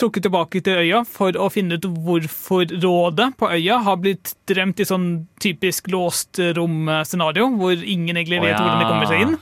trukket 0.00 0.24
tilbake 0.24 0.62
til 0.64 0.78
øya 0.80 1.02
for 1.04 1.36
å 1.36 1.50
finne 1.52 1.76
ut 1.76 1.84
hvorfor 2.06 2.70
rådet 2.80 3.34
på 3.36 3.50
øya 3.52 3.82
har 3.84 3.98
blitt 4.00 4.32
dremt 4.48 4.80
i 4.80 4.86
sånn 4.88 5.26
typisk 5.44 5.90
låst 5.92 6.40
rom-scenario, 6.56 7.50
hvor 7.60 7.76
ingen 7.76 8.16
egentlig 8.16 8.40
vet 8.40 8.54
vet 8.54 8.56
ja. 8.56 8.62
hvordan 8.62 8.80
de 8.80 8.88
kommer 8.88 9.10
seg 9.10 9.26
inn. 9.26 9.36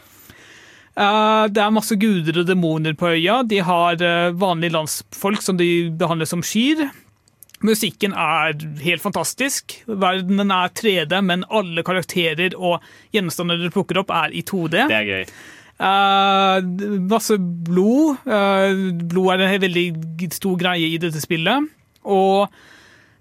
Eh, 0.92 1.44
det 1.48 1.62
er 1.62 1.72
masse 1.72 1.96
guder 1.96 2.42
og 2.42 2.48
demoner 2.48 2.96
på 2.98 3.14
øya. 3.14 3.40
De 3.48 3.62
har 3.64 4.02
eh, 4.02 4.34
vanlige 4.36 4.74
landsfolk 4.76 5.40
som 5.44 5.56
de 5.60 5.88
behandler 5.98 6.28
som 6.28 6.44
skyr. 6.44 6.84
Musikken 7.62 8.12
er 8.18 8.56
helt 8.82 9.02
fantastisk. 9.04 9.78
Verdenen 9.86 10.50
er 10.52 10.72
3D, 10.74 11.14
men 11.24 11.46
alle 11.48 11.84
karakterer 11.86 12.56
og 12.58 12.82
gjenstander 13.14 13.60
du 13.60 13.70
plukker 13.70 14.02
opp, 14.02 14.10
er 14.10 14.34
i 14.34 14.42
2D. 14.42 14.88
Det 14.90 14.98
er 14.98 15.10
gøy. 15.10 15.34
Uh, 15.82 16.58
masse 17.10 17.38
blod. 17.38 18.18
Uh, 18.26 18.90
blod 19.06 19.32
er 19.36 19.46
en 19.46 19.62
veldig 19.62 19.86
stor 20.34 20.58
greie 20.58 20.90
i 20.90 20.98
dette 21.00 21.22
spillet. 21.22 21.70
Og 22.02 22.50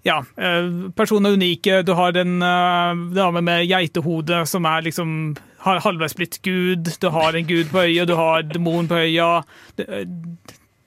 ja, 0.06 0.18
uh, 0.18 0.90
personer 0.98 1.30
er 1.30 1.38
unike. 1.38 1.80
Du 1.86 1.94
har 1.98 2.18
en 2.18 2.36
uh, 2.42 3.06
dame 3.14 3.44
med 3.46 3.70
geitehode 3.70 4.42
som 4.50 4.66
er 4.66 4.88
liksom 4.90 5.16
har 5.62 5.82
halvveis 5.84 6.16
blitt 6.18 6.40
gud. 6.42 6.90
Du 7.00 7.08
har 7.14 7.36
en 7.38 7.46
gud 7.46 7.70
på 7.72 7.84
øya, 7.86 8.06
du 8.08 8.16
har 8.18 8.42
demon 8.46 8.88
på 8.90 8.98
øya. 9.04 9.42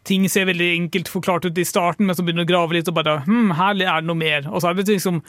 Ting 0.06 0.28
ser 0.30 0.50
veldig 0.52 0.72
enkelt 0.76 1.10
forklart 1.10 1.48
ut 1.48 1.58
i 1.58 1.66
starten, 1.66 2.06
men 2.06 2.16
så 2.16 2.26
begynner 2.26 2.46
du 2.46 2.50
å 2.50 2.54
grave 2.54 2.78
litt 2.78 2.90
og 2.92 2.98
bare 2.98 3.22
hm, 3.26 3.54
her 3.58 3.78
er 3.80 4.02
det 4.04 4.10
noe 4.10 4.20
mer. 4.20 4.50
Og 4.52 4.62
så 4.62 4.70
er 4.70 4.78
det 4.78 4.90
liksom 4.92 5.22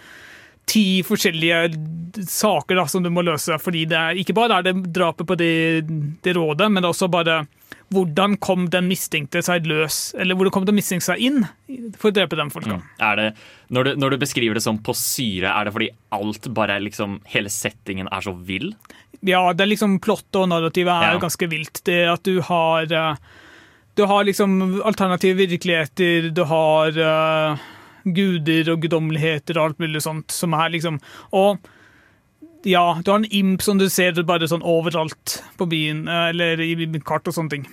ti 0.66 1.02
forskjellige 1.06 2.26
saker 2.26 2.80
da, 2.80 2.86
som 2.90 3.04
du 3.04 3.10
må 3.14 3.22
løse. 3.22 3.58
fordi 3.62 3.84
det 3.86 3.96
er, 3.96 4.18
Ikke 4.18 4.34
bare 4.34 4.58
er 4.58 4.66
det 4.66 4.92
drapet 4.94 5.26
på 5.26 5.38
det, 5.38 5.86
det 6.22 6.34
rådet, 6.36 6.70
men 6.70 6.82
det 6.82 6.88
er 6.88 6.94
også 6.94 7.08
bare 7.12 7.44
hvordan 7.94 8.34
kom 8.42 8.66
den 8.72 8.88
mistenkte 8.90 9.42
seg 9.46 9.66
løs, 9.70 10.10
eller 10.18 10.34
hvordan 10.34 10.54
kom 10.56 10.64
den 10.66 10.74
mistenkte 10.74 11.12
seg 11.12 11.22
inn 11.22 11.44
for 11.94 12.10
å 12.10 12.16
drepe 12.16 12.38
de 12.38 12.46
folka. 12.50 12.78
Mm. 12.80 12.88
Er 13.06 13.20
det, 13.20 13.26
når, 13.70 13.84
du, 13.84 14.00
når 14.02 14.10
du 14.14 14.18
beskriver 14.24 14.58
det 14.58 14.64
som 14.64 14.80
på 14.82 14.94
syre, 14.98 15.52
er 15.52 15.68
det 15.68 15.74
fordi 15.76 15.90
alt 16.16 16.48
bare 16.56 16.80
liksom 16.82 17.20
Hele 17.30 17.52
settingen 17.52 18.10
er 18.10 18.26
så 18.26 18.34
vill? 18.34 18.72
Ja, 19.26 19.44
det 19.54 19.64
er 19.64 19.70
liksom 19.70 20.00
plottet 20.02 20.40
og 20.42 20.50
narrativet 20.50 20.92
er 20.92 21.14
Ja. 21.14 21.22
ganske 21.22 21.48
vilt. 21.50 21.80
Det 21.86 22.00
at 22.10 22.26
du 22.26 22.40
har 22.42 22.90
eh, 22.92 23.16
Du 23.96 24.04
har 24.04 24.24
liksom 24.24 24.82
alternative 24.84 25.38
virkeligheter, 25.46 26.30
du 26.30 26.42
har 26.44 26.98
uh, 27.00 27.56
guder 28.04 28.68
og 28.74 28.82
guddommeligheter 28.82 29.56
og 29.56 29.70
alt 29.70 29.78
mulig 29.80 30.02
sånt 30.04 30.30
som 30.30 30.52
er 30.52 30.68
liksom 30.74 30.98
Og 31.32 31.58
ja, 32.66 32.84
du 33.02 33.12
har 33.12 33.22
en 33.22 33.30
imp 33.30 33.62
som 33.64 33.78
du 33.78 33.86
ser 33.92 34.18
bare 34.26 34.48
sånn 34.50 34.64
overalt 34.66 35.38
på 35.58 35.68
byen, 35.70 36.06
eh, 36.10 36.28
eller 36.34 36.62
i 36.62 36.74
kart 37.06 37.28
og 37.30 37.36
sånne 37.36 37.54
ting. 37.54 37.66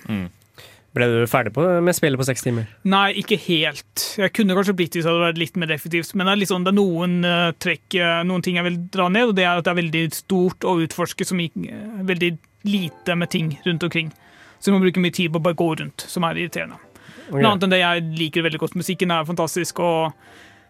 Ble 0.94 1.08
du 1.10 1.16
ferdig 1.26 1.50
på, 1.56 1.62
med 1.82 1.96
spillet 1.96 2.20
på 2.20 2.26
seks 2.28 2.44
timer? 2.46 2.68
Nei, 2.86 3.08
ikke 3.18 3.38
helt. 3.48 4.02
Jeg 4.14 4.30
kunne 4.36 4.54
kanskje 4.54 4.76
blitt 4.78 4.94
hvis 4.94 5.02
det 5.02 5.10
hadde 5.10 5.24
vært 5.24 5.40
litt 5.42 5.56
mer 5.58 5.72
effektivt. 5.74 6.12
Men 6.14 6.28
det 6.28 6.34
er, 6.36 6.40
liksom, 6.44 6.66
det 6.66 6.70
er 6.70 6.76
noen 6.78 7.16
uh, 7.26 7.50
trekk, 7.58 7.96
eh, 7.98 8.20
noen 8.28 8.44
ting 8.46 8.60
jeg 8.60 8.66
vil 8.68 8.76
dra 8.94 9.08
ned, 9.10 9.32
og 9.32 9.34
det 9.34 9.42
er 9.42 9.58
at 9.58 9.66
det 9.66 9.72
er 9.72 9.80
veldig 9.80 10.04
stort 10.14 10.66
å 10.70 10.76
utforske, 10.84 11.26
som 11.26 11.42
gikk 11.42 11.56
uh, 11.66 12.04
veldig 12.06 12.30
lite 12.70 13.18
med 13.18 13.32
ting 13.34 13.50
rundt 13.66 13.88
omkring. 13.88 14.14
Så 14.60 14.70
du 14.70 14.76
må 14.76 14.84
bruke 14.86 15.02
mye 15.02 15.16
tid 15.18 15.34
på 15.34 15.42
å 15.42 15.46
bare 15.48 15.58
gå 15.58 15.66
rundt, 15.82 16.06
som 16.08 16.28
er 16.28 16.38
irriterende. 16.38 16.78
Okay. 17.24 17.40
Men 17.40 17.50
annet 17.50 17.66
enn 17.66 17.74
det, 17.74 17.82
jeg 17.82 18.06
liker 18.22 18.46
veldig 18.46 18.62
godt. 18.62 18.78
Musikken 18.78 19.16
er 19.16 19.26
fantastisk, 19.26 19.82
og 19.82 20.14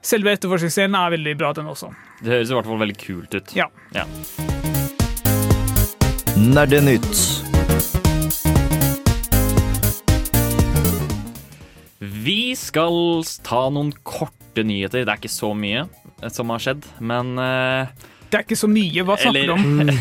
selve 0.05 0.35
etterforskningsscenen 0.37 0.97
er 0.99 1.15
veldig 1.17 1.35
bra, 1.41 1.53
den 1.57 1.71
også. 1.71 1.91
Det 2.21 2.33
høres 2.37 2.53
i 2.53 2.59
hvert 2.59 2.69
fall 2.69 2.81
veldig 2.83 2.99
kult 3.01 3.37
ut. 3.37 3.55
Ja. 3.57 3.69
Ja. 3.97 4.05
Nerdenytt. 6.35 7.45
Vi 12.25 12.41
skal 12.59 13.25
ta 13.45 13.67
noen 13.73 13.93
korte 14.05 14.65
nyheter. 14.67 15.05
Det 15.05 15.13
er 15.13 15.23
ikke 15.23 15.33
så 15.33 15.53
mye 15.57 15.87
eh, 15.87 16.33
som 16.33 16.53
har 16.53 16.63
skjedd, 16.63 16.85
men 17.01 17.37
uh, 17.41 17.89
Det 18.31 18.41
er 18.41 18.47
ikke 18.47 18.61
så 18.61 18.71
mye. 18.71 19.07
Hva 19.07 19.17
snakker 19.21 19.51
du 19.51 19.55
om? 19.57 19.95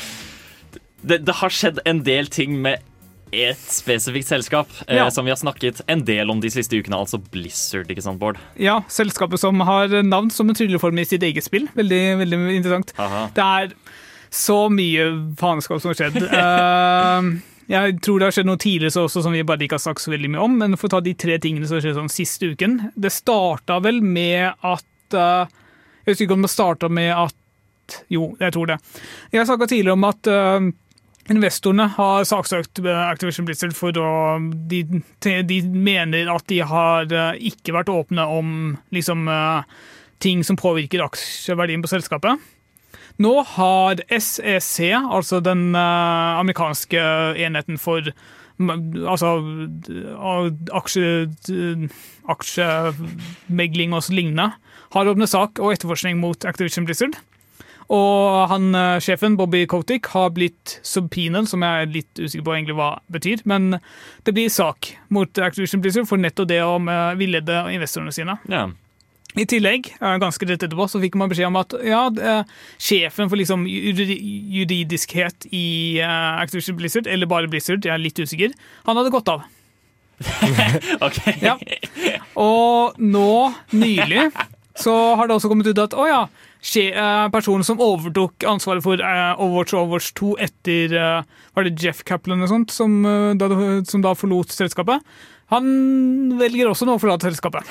det, 1.08 1.20
det 1.26 1.36
har 1.40 1.54
skjedd 1.54 1.82
en 1.90 2.04
del 2.06 2.30
ting 2.32 2.58
med 2.62 2.86
et 3.32 3.60
spesifikt 3.70 4.28
selskap 4.30 4.72
eh, 4.86 5.02
som 5.14 5.26
vi 5.26 5.32
har 5.32 5.38
snakket 5.38 5.82
en 5.90 6.02
del 6.06 6.30
om 6.32 6.40
de 6.42 6.50
siste 6.52 6.76
ukene, 6.76 6.98
altså 6.98 7.20
Blizzard. 7.32 7.90
ikke 7.90 8.04
sant, 8.04 8.20
Bård? 8.20 8.40
Ja, 8.60 8.80
selskapet 8.90 9.42
som 9.42 9.60
har 9.66 9.92
navn 10.02 10.30
som 10.34 10.50
en 10.50 10.58
trylleform 10.58 10.98
i 10.98 11.06
sitt 11.08 11.24
eget 11.26 11.46
spill. 11.46 11.68
Veldig, 11.78 12.02
veldig 12.24 12.40
interessant. 12.56 12.94
Aha. 12.98 13.28
Det 13.36 13.46
er 13.46 13.74
så 14.30 14.64
mye 14.72 15.06
faenskap 15.38 15.82
som 15.82 15.92
har 15.92 15.98
skjedd. 15.98 16.18
uh, 16.30 17.30
jeg 17.74 17.98
tror 18.04 18.20
det 18.20 18.28
har 18.28 18.36
skjedd 18.38 18.50
noe 18.50 18.60
tidligere 18.62 19.06
også 19.06 19.24
som 19.24 19.34
vi 19.34 19.46
bare 19.46 19.66
ikke 19.66 19.78
har 19.78 19.86
sagt 19.88 20.04
så 20.04 20.14
veldig 20.14 20.32
mye 20.34 20.44
om, 20.46 20.58
men 20.62 20.78
for 20.78 20.90
å 20.90 20.96
ta 20.96 21.02
de 21.04 21.14
tre 21.18 21.38
tingene 21.42 21.68
som 21.68 21.78
har 21.78 21.86
skjedd 21.86 21.98
sånn 21.98 22.12
siste 22.12 22.52
uken 22.54 22.78
Det 22.98 23.12
starta 23.14 23.80
vel 23.82 24.00
med 24.02 24.52
at 24.54 25.18
uh, 25.18 25.50
Jeg 26.04 26.12
husker 26.12 26.26
ikke 26.26 26.38
om 26.38 26.46
det 26.46 26.52
starta 26.54 26.90
med 26.90 27.10
at 27.14 27.98
Jo, 28.10 28.32
jeg 28.38 28.54
tror 28.54 28.70
det. 28.70 28.78
Jeg 29.34 29.50
snakka 29.50 29.66
tidligere 29.66 29.98
om 29.98 30.04
at 30.06 30.28
eh, 30.30 30.66
investorene 31.30 31.86
har 31.94 32.26
saksøkt 32.28 32.82
eh, 32.82 33.02
Activision 33.06 33.46
Blizzard 33.48 33.74
for 33.76 33.96
å 34.00 34.10
de, 34.70 34.82
de 35.46 35.60
mener 35.70 36.30
at 36.32 36.46
de 36.50 36.60
har 36.66 37.10
eh, 37.14 37.38
ikke 37.52 37.74
vært 37.76 37.92
åpne 37.92 38.26
om 38.26 38.56
liksom 38.94 39.28
eh, 39.30 39.78
ting 40.22 40.42
som 40.46 40.58
påvirker 40.60 41.04
aksjeverdien 41.04 41.84
på 41.84 41.92
selskapet. 41.92 42.40
Nå 43.20 43.32
har 43.54 44.00
SEC, 44.08 44.92
altså 44.96 45.40
den 45.44 45.74
amerikanske 45.76 47.00
enheten 47.36 47.76
for 47.80 48.06
altså 48.60 49.32
aksje, 50.76 51.04
aksjemegling 52.32 53.96
og 53.96 54.04
så 54.04 54.16
lignende, 54.16 54.48
har 54.96 55.10
åpnet 55.12 55.32
sak 55.32 55.60
og 55.60 55.74
etterforskning 55.74 56.20
mot 56.20 56.48
Activision 56.48 56.88
Blizzard. 56.88 57.18
Og 57.90 58.48
han, 58.48 58.74
eh, 58.74 59.00
sjefen, 59.02 59.36
Bobby 59.36 59.64
Kotick, 59.66 60.06
har 60.14 60.30
blitt 60.30 60.78
subpoenaen, 60.86 61.46
som 61.46 61.62
jeg 61.66 61.82
er 61.82 61.90
litt 61.90 62.20
usikker 62.20 62.44
på 62.46 62.54
egentlig 62.54 62.76
hva 62.78 62.90
betyr. 63.10 63.42
Men 63.50 63.80
det 64.24 64.34
blir 64.36 64.48
sak 64.48 64.92
mot 65.10 65.26
Activision 65.42 65.82
Blizzard 65.82 66.06
for 66.06 66.22
nettopp 66.22 66.48
det 66.52 66.60
å 66.62 66.78
eh, 66.78 67.18
villede 67.18 67.64
investorene 67.74 68.14
sine. 68.14 68.38
Ja. 68.50 68.68
I 69.38 69.46
tillegg, 69.46 69.90
eh, 69.98 70.18
ganske 70.22 70.46
rett 70.46 70.62
etterpå, 70.62 70.86
så 70.90 71.02
fikk 71.02 71.18
man 71.18 71.30
beskjed 71.30 71.50
om 71.50 71.58
at 71.58 71.74
ja, 71.86 72.04
sjefen 72.78 73.30
for 73.30 73.38
liksom 73.38 73.66
juridiskhet 73.66 75.48
i 75.50 75.98
Activision 76.02 76.78
Blizzard, 76.78 77.10
eller 77.10 77.30
bare 77.30 77.50
Blizzard, 77.50 77.82
jeg 77.82 77.94
er 77.94 78.02
litt 78.02 78.18
usikker, 78.22 78.54
han 78.86 78.98
hadde 78.98 79.14
gått 79.14 79.30
av. 79.34 79.42
OK. 81.06 81.20
Ja. 81.42 81.56
Og 82.38 82.98
nå, 83.02 83.54
nylig, 83.74 84.28
så 84.78 84.94
har 85.18 85.26
det 85.26 85.38
også 85.38 85.50
kommet 85.50 85.70
ut 85.70 85.82
at 85.82 85.96
å 85.96 86.06
ja, 86.06 86.22
personen 87.32 87.64
som 87.64 87.80
overtok 87.80 88.44
ansvaret 88.44 88.84
for 88.84 89.00
eh, 89.00 89.40
Overwatch 89.40 89.74
og 89.74 89.86
Overwatch 89.86 90.12
2 90.20 90.34
etter 90.44 90.92
eh, 90.92 91.28
Var 91.56 91.66
det 91.66 91.80
Jeff 91.80 92.02
Kaplan 92.04 92.44
og 92.44 92.50
sånt, 92.52 92.74
som, 92.74 93.00
eh, 93.08 93.32
da, 93.40 93.48
som 93.88 94.04
da 94.04 94.12
forlot 94.14 94.52
selskapet? 94.52 95.00
Han 95.50 96.36
velger 96.38 96.70
også 96.70 96.86
nå 96.86 96.94
å 96.98 97.02
forlate 97.02 97.30
selskapet. 97.30 97.66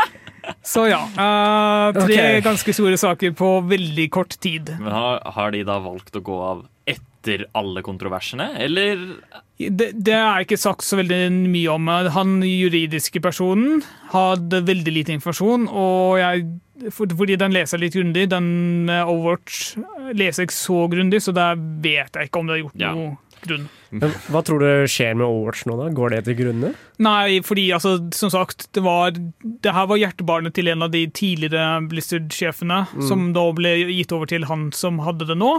Så 0.66 0.86
ja. 0.88 1.02
eh, 1.10 1.98
tre 1.98 2.16
okay. 2.16 2.40
ganske 2.44 2.74
store 2.74 2.96
saker 3.00 3.34
på 3.36 3.52
veldig 3.70 4.06
kort 4.14 4.38
tid. 4.40 4.72
Men 4.80 4.92
har, 4.94 5.20
har 5.36 5.54
de 5.54 5.64
da 5.66 5.78
valgt 5.82 6.16
å 6.16 6.24
gå 6.24 6.40
av 6.46 6.64
etter 6.88 7.09
alle 7.54 7.82
kontroversene, 7.82 8.46
eller 8.58 8.96
Det, 9.60 9.90
det 9.92 10.14
er 10.16 10.40
ikke 10.46 10.56
sagt 10.56 10.82
så 10.86 10.96
veldig 10.96 11.18
mye 11.52 11.68
om. 11.74 11.86
Han 12.14 12.38
juridiske 12.42 13.20
personen 13.20 13.82
hadde 14.12 14.62
veldig 14.64 14.92
lite 14.94 15.12
informasjon, 15.12 15.66
og 15.68 16.16
jeg, 16.18 16.46
for, 16.90 17.06
fordi 17.12 17.36
den 17.36 17.52
leser 17.52 17.78
litt 17.82 17.92
grundig, 17.92 18.28
den 18.32 18.88
Overwatch 18.88 19.74
leser 20.16 20.46
jeg 20.46 20.54
så 20.56 20.86
grundig, 20.88 21.20
så 21.20 21.32
der 21.36 21.60
vet 21.84 22.16
jeg 22.16 22.30
ikke 22.30 22.40
om 22.40 22.46
det 22.48 22.56
har 22.56 22.62
gjort 22.64 22.80
Ja. 22.80 22.94
noe 22.96 23.18
grunn. 23.40 23.68
Men 23.90 24.10
hva 24.32 24.40
tror 24.44 24.60
du 24.60 24.86
skjer 24.88 25.14
med 25.16 25.24
Overwatch 25.26 25.66
nå, 25.68 25.76
da? 25.76 25.90
Går 25.96 26.10
det 26.10 26.24
til 26.26 26.34
grunne? 26.40 26.72
Nei, 27.00 27.40
fordi 27.44 27.68
altså, 27.72 27.94
som 28.14 28.30
sagt, 28.32 28.66
det 28.76 28.82
var 28.84 29.12
Det 29.12 29.72
her 29.72 29.86
var 29.88 29.96
hjertebarnet 30.00 30.52
til 30.56 30.68
en 30.68 30.82
av 30.84 30.90
de 30.92 31.06
tidligere 31.08 31.80
Blizzard-sjefene, 31.88 32.82
som 33.08 33.32
da 33.36 33.46
ble 33.56 33.76
gitt 33.92 34.12
over 34.12 34.26
til 34.30 34.44
han 34.48 34.70
som 34.76 35.00
hadde 35.04 35.26
det 35.28 35.36
nå. 35.40 35.54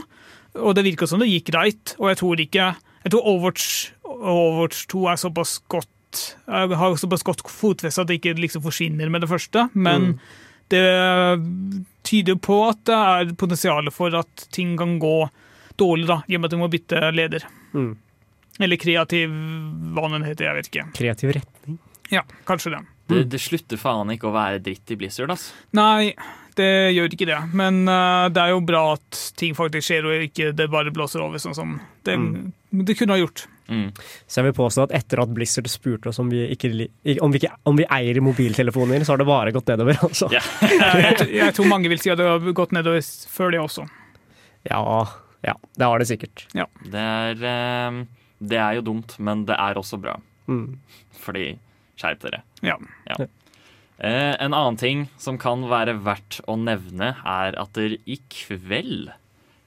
Og 0.59 0.75
det 0.75 0.83
virka 0.83 1.07
som 1.07 1.21
det 1.21 1.29
gikk 1.31 1.51
greit, 1.53 1.95
og 1.99 2.09
jeg 2.11 2.19
tror 2.19 2.41
ikke 2.43 2.69
Jeg 3.01 3.11
tror 3.13 3.27
Overwatch, 3.31 3.67
Overwatch 4.03 4.85
2 4.91 5.05
er 5.09 5.19
såpass 5.21 5.53
godt 5.71 6.23
eh, 6.47 6.73
har 6.77 6.97
såpass 6.99 7.23
godt 7.25 7.41
fotfeste 7.47 8.03
at 8.03 8.09
det 8.11 8.19
ikke 8.19 8.35
liksom 8.37 8.61
forsvinner 8.65 9.09
med 9.09 9.23
det 9.23 9.29
første, 9.31 9.69
men 9.73 10.19
det 10.71 10.83
tyder 12.07 12.37
på 12.39 12.57
at 12.69 12.83
det 12.87 12.97
er 12.97 13.33
potensial 13.39 13.89
for 13.91 14.13
at 14.15 14.45
ting 14.53 14.77
kan 14.79 14.99
gå 15.01 15.15
dårlig, 15.79 16.07
da, 16.07 16.21
i 16.27 16.37
og 16.37 16.41
med 16.41 16.49
at 16.49 16.55
du 16.55 16.61
må 16.61 16.69
bytte 16.71 17.11
leder. 17.15 17.45
Mm. 17.73 17.95
Eller 18.61 18.79
kreativ, 18.79 19.33
hva 19.95 20.09
den 20.13 20.27
heter, 20.27 20.49
jeg 20.49 20.59
vet 20.59 20.69
ikke. 20.69 20.85
Kreativ 20.97 21.33
retning. 21.37 21.79
Ja, 22.11 22.25
kanskje 22.47 22.75
det. 22.75 22.81
det, 23.09 23.23
det 23.31 23.39
slutter 23.41 23.79
faen 23.79 24.11
ikke 24.13 24.29
å 24.29 24.35
være 24.35 24.61
dritt 24.63 24.91
i 24.91 24.97
Blizzard, 24.99 25.31
altså. 25.33 25.55
Nei, 25.77 26.11
det 26.59 26.71
gjør 26.95 27.15
ikke 27.15 27.29
det. 27.29 27.39
Men 27.57 27.83
uh, 27.87 28.27
det 28.33 28.43
er 28.43 28.53
jo 28.53 28.61
bra 28.65 28.83
at 28.95 29.21
ting 29.39 29.55
faktisk 29.57 29.87
skjer, 29.87 30.07
og 30.07 30.27
ikke 30.27 30.51
det 30.57 30.67
bare 30.71 30.93
blåser 30.93 31.23
over, 31.23 31.41
sånn 31.41 31.57
som 31.57 31.79
det, 32.07 32.17
det 32.87 32.97
kunne 32.99 33.15
ha 33.15 33.21
gjort. 33.21 33.45
Mm. 33.71 33.87
Så 34.27 34.41
jeg 34.41 34.49
vil 34.49 34.57
påstå 34.57 34.85
at 34.87 34.93
etter 34.99 35.21
at 35.23 35.31
Blizzard 35.31 35.69
spurte 35.71 36.11
oss 36.11 36.19
om 36.19 36.29
vi, 36.31 36.43
ikke, 36.51 36.71
om 37.23 37.31
vi, 37.31 37.39
ikke, 37.39 37.53
om 37.69 37.79
vi 37.79 37.87
eier 37.87 38.19
mobiltelefoner, 38.23 39.05
så 39.07 39.15
har 39.15 39.21
det 39.21 39.29
bare 39.29 39.55
gått 39.55 39.71
nedover, 39.71 39.99
altså. 40.09 40.27
Yeah. 40.33 40.49
Jeg, 41.01 41.27
jeg, 41.37 41.55
tror 41.55 41.69
mange 41.71 41.91
vil 41.91 42.01
si 42.01 42.11
at 42.11 42.19
det 42.19 42.27
har 42.27 42.55
gått 42.55 42.73
nedover 42.75 43.03
før 43.31 43.53
det 43.53 43.61
også. 43.61 43.85
Ja, 44.67 44.81
ja, 45.45 45.55
det 45.79 45.87
har 45.87 46.01
det 46.01 46.07
sikkert. 46.09 46.43
Det 46.53 47.01
er 47.01 47.45
eh, 47.49 48.01
Det 48.37 48.59
er 48.61 48.77
jo 48.77 48.83
dumt, 48.91 49.15
men 49.17 49.45
det 49.47 49.57
er 49.57 49.79
også 49.79 49.97
bra. 50.01 50.17
Mm. 50.51 50.77
Fordi 51.23 51.53
Skjerp 52.01 52.23
dere. 52.25 52.41
Ja. 52.65 52.77
Eh, 53.09 53.27
en 54.01 54.53
annen 54.53 54.77
ting 54.81 55.03
som 55.21 55.37
kan 55.37 55.67
være 55.69 55.93
verdt 56.01 56.39
å 56.49 56.55
nevne, 56.57 57.13
er 57.21 57.57
at 57.61 57.75
det 57.77 57.99
i 58.09 58.17
kveld 58.33 59.11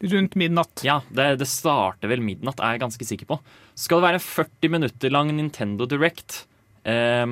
Rundt 0.05 0.35
midnatt. 0.37 0.83
Ja, 0.85 0.99
det, 1.09 1.37
det 1.41 1.47
starter 1.49 2.11
vel 2.11 2.21
midnatt, 2.21 2.59
er 2.61 2.75
jeg 2.75 2.83
ganske 2.83 3.07
sikker 3.09 3.29
på. 3.31 3.38
Skal 3.79 4.00
det 4.00 4.09
være 4.09 4.19
en 4.19 4.26
40 4.26 4.73
minutter 4.75 5.12
lang 5.14 5.31
Nintendo 5.33 5.87
Direct, 5.88 6.43
eh, 6.85 7.25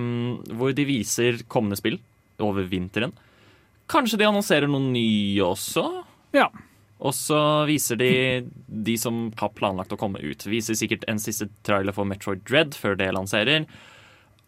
hvor 0.57 0.73
de 0.73 0.87
viser 0.89 1.43
kommende 1.53 1.77
spill 1.81 1.99
over 2.43 2.65
vinteren. 2.71 3.13
Kanskje 3.93 4.23
de 4.23 4.29
annonserer 4.29 4.71
noen 4.71 4.89
nye 4.95 5.45
også? 5.45 5.85
Ja. 6.33 6.49
Og 7.03 7.13
så 7.19 7.39
viser 7.69 7.99
de 7.99 8.13
de 8.67 8.95
som 9.01 9.27
har 9.41 9.53
planlagt 9.57 9.93
å 9.93 9.99
komme 10.01 10.23
ut. 10.23 10.47
Viser 10.49 10.79
sikkert 10.79 11.05
en 11.11 11.21
siste 11.21 11.51
trailer 11.67 11.95
for 11.95 12.09
Metroid 12.09 12.45
Dread 12.49 12.79
før 12.79 12.97
det 12.99 13.11
lanserer. 13.13 13.67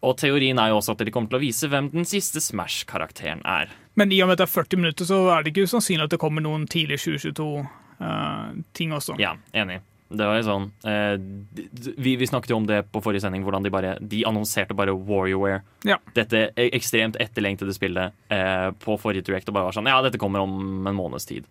Og 0.03 0.17
teorien 0.19 0.59
er 0.59 0.69
jo 0.73 0.77
også 0.81 0.93
at 0.95 1.05
de 1.05 1.11
kommer 1.13 1.31
til 1.31 1.39
å 1.39 1.43
vise 1.45 1.69
hvem 1.71 1.89
den 1.93 2.05
siste 2.05 2.41
Smash-karakteren 2.43 3.41
er. 3.47 3.71
Men 3.95 4.11
i 4.11 4.19
og 4.21 4.27
med 4.27 4.35
at 4.35 4.43
det 4.43 4.49
er 4.49 4.53
40 4.53 4.81
minutter, 4.81 5.07
så 5.07 5.21
er 5.33 5.43
det 5.45 5.53
ikke 5.53 5.65
usannsynlig 5.69 6.05
at 6.09 6.13
det 6.13 6.19
kommer 6.21 6.43
noen 6.43 6.67
tidlig 6.69 6.99
2022-ting 7.05 8.95
også. 8.95 9.15
Ja, 9.21 9.35
enig. 9.55 9.79
Det 10.15 10.21
var 10.21 10.37
jo 10.37 10.43
sånn 10.45 10.65
eh, 10.85 11.15
vi, 11.97 12.11
vi 12.21 12.27
snakket 12.29 12.51
jo 12.53 12.59
om 12.59 12.67
det 12.69 12.83
på 12.93 13.01
forrige 13.01 13.23
sending, 13.23 13.41
hvordan 13.41 13.63
de 13.65 13.71
bare 13.73 13.95
De 14.05 14.19
annonserte 14.29 14.75
bare 14.77 14.93
WarioWare. 14.93 15.63
Ja. 15.89 15.97
Dette 16.13 16.43
e- 16.53 16.69
ekstremt 16.77 17.17
etterlengtede 17.19 17.73
spillet 17.73 18.13
eh, 18.29 18.69
på 18.85 18.99
forrige 19.01 19.25
Direct 19.25 19.49
og 19.49 19.57
bare 19.57 19.71
var 19.71 19.77
sånn 19.79 19.89
Ja, 19.89 19.97
dette 20.05 20.21
kommer 20.21 20.45
om 20.45 20.85
en 20.85 20.97
måneds 20.97 21.25
tid. 21.25 21.49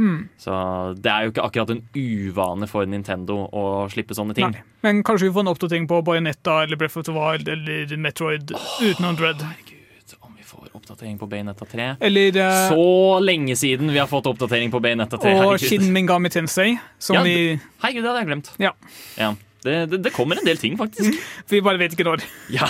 Hmm. 0.00 0.20
Så 0.40 0.52
det 0.96 1.10
er 1.12 1.26
jo 1.26 1.32
ikke 1.34 1.42
akkurat 1.44 1.70
en 1.74 1.82
uvane 1.92 2.66
for 2.70 2.88
Nintendo 2.88 3.42
å 3.52 3.64
slippe 3.92 4.16
sånne 4.16 4.32
ting. 4.36 4.54
Nei. 4.54 4.62
Men 4.86 5.02
kanskje 5.04 5.28
vi 5.28 5.34
får 5.34 5.44
en 5.44 5.50
oppdatering 5.52 5.88
på 5.90 5.98
Bayonetta 6.06 6.62
eller 6.64 6.80
Breath 6.80 6.96
of 6.96 7.04
the 7.04 7.12
Wild 7.12 7.50
eller 7.52 7.92
Metroid 8.00 8.54
utenom 8.80 9.18
Dread. 9.18 9.44
Herregud, 9.44 10.14
om 10.24 10.38
vi 10.38 10.46
får 10.48 10.70
oppdatering 10.78 11.18
på 11.20 11.28
Bayonetta 11.28 11.68
3 11.68 11.90
Eller 12.08 12.38
uh, 12.40 12.68
Så 12.72 12.86
lenge 13.26 13.56
siden 13.60 13.92
vi 13.92 14.00
har 14.00 14.08
fått 14.08 14.30
oppdatering 14.30 14.72
på 14.72 14.80
Bayonetta 14.80 15.20
3. 15.20 15.34
og 15.36 15.44
herregud. 15.50 15.68
Shin 15.68 15.92
Mingami 15.92 16.32
Tensei, 16.32 16.78
som 16.98 17.20
Ja, 17.20 17.26
vi, 17.28 17.36
Herregud, 17.84 18.00
det 18.00 18.08
hadde 18.14 18.24
jeg 18.24 18.32
glemt. 18.32 18.52
Ja. 18.62 18.72
Ja. 19.20 19.34
Det, 19.60 19.76
det, 19.92 20.00
det 20.06 20.14
kommer 20.16 20.40
en 20.40 20.48
del 20.48 20.56
ting, 20.56 20.80
faktisk. 20.80 21.20
vi 21.52 21.60
bare 21.60 21.76
vet 21.82 21.92
ikke 21.92 22.08
når. 22.08 22.24
Ja. 22.48 22.64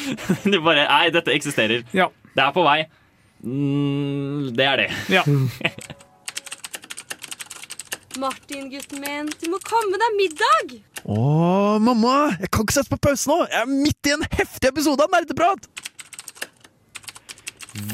Det 0.50 0.58
bare 0.58 0.88
Nei, 0.90 1.12
dette 1.14 1.30
eksisterer. 1.30 1.86
Ja. 1.94 2.10
Det 2.34 2.42
er 2.42 2.54
på 2.56 2.66
vei. 2.66 2.80
Mm, 3.46 4.50
det 4.56 4.66
er 4.66 4.82
det. 4.82 4.88
ja. 5.14 5.22
Martin, 8.20 8.68
gutten 8.70 9.00
min, 9.00 9.30
du 9.40 9.46
må 9.52 9.58
komme 9.64 9.96
deg 10.00 10.16
middag! 10.18 10.74
Å, 11.08 11.78
mamma! 11.82 12.16
Jeg 12.42 12.50
kan 12.52 12.66
ikke 12.66 12.74
sette 12.76 12.92
på 12.92 12.98
pause 13.08 13.30
nå! 13.30 13.38
Jeg 13.48 13.62
er 13.64 13.70
midt 13.70 14.08
i 14.10 14.12
en 14.16 14.24
heftig 14.36 14.68
episode 14.68 15.04
av 15.06 15.14
Nerdeprat! 15.14 15.68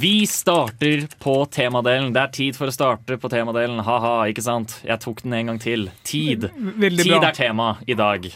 Vi 0.00 0.25
starter 0.26 1.04
på 1.22 1.37
temadelen. 1.54 2.10
Det 2.14 2.22
er 2.25 2.32
tid 2.34 2.56
for 2.58 2.66
å 2.66 2.75
starte 2.75 3.14
på 3.22 3.30
temadelen. 3.30 3.78
Ha-ha, 3.87 4.16
ikke 4.32 4.42
sant? 4.42 4.75
Jeg 4.82 4.98
tok 5.04 5.22
den 5.22 5.37
en 5.38 5.52
gang 5.52 5.60
til. 5.62 5.87
Tid. 6.02 6.48
Veldig 6.82 7.04
Tid 7.06 7.14
bra. 7.14 7.20
er 7.28 7.37
tema 7.38 7.68
i 7.87 7.94
dag. 7.98 8.26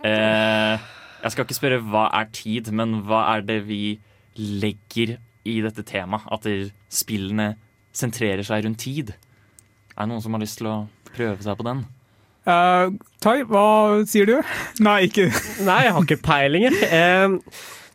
Eh, 0.00 0.86
jeg 1.20 1.34
skal 1.34 1.44
ikke 1.44 1.58
spørre 1.58 1.82
hva 1.84 2.06
er 2.16 2.30
tid, 2.32 2.72
men 2.72 3.02
hva 3.04 3.26
er 3.34 3.44
det 3.44 3.58
vi 3.68 3.82
legger 4.40 5.18
i 5.44 5.58
dette 5.68 5.84
temaet? 5.84 6.24
At 6.32 6.48
spillene 6.88 7.52
sentrerer 7.96 8.44
seg 8.48 8.64
rundt 8.64 8.80
tid. 8.88 9.12
Er 9.92 10.00
det 10.06 10.10
noen 10.14 10.24
som 10.24 10.32
har 10.36 10.42
lyst 10.46 10.62
til 10.62 10.72
å 10.72 10.78
prøve 11.16 11.38
seg 11.44 11.58
på 11.58 11.66
den? 11.66 11.84
Uh, 12.46 12.92
Tai, 13.24 13.40
hva 13.50 13.64
sier 14.06 14.28
du? 14.28 14.36
Nei, 14.86 15.08
ikke 15.08 15.26
Nei, 15.66 15.80
jeg 15.88 15.96
har 15.96 16.04
ikke 16.04 16.22
peiling. 16.22 16.68
Eh, 16.70 17.34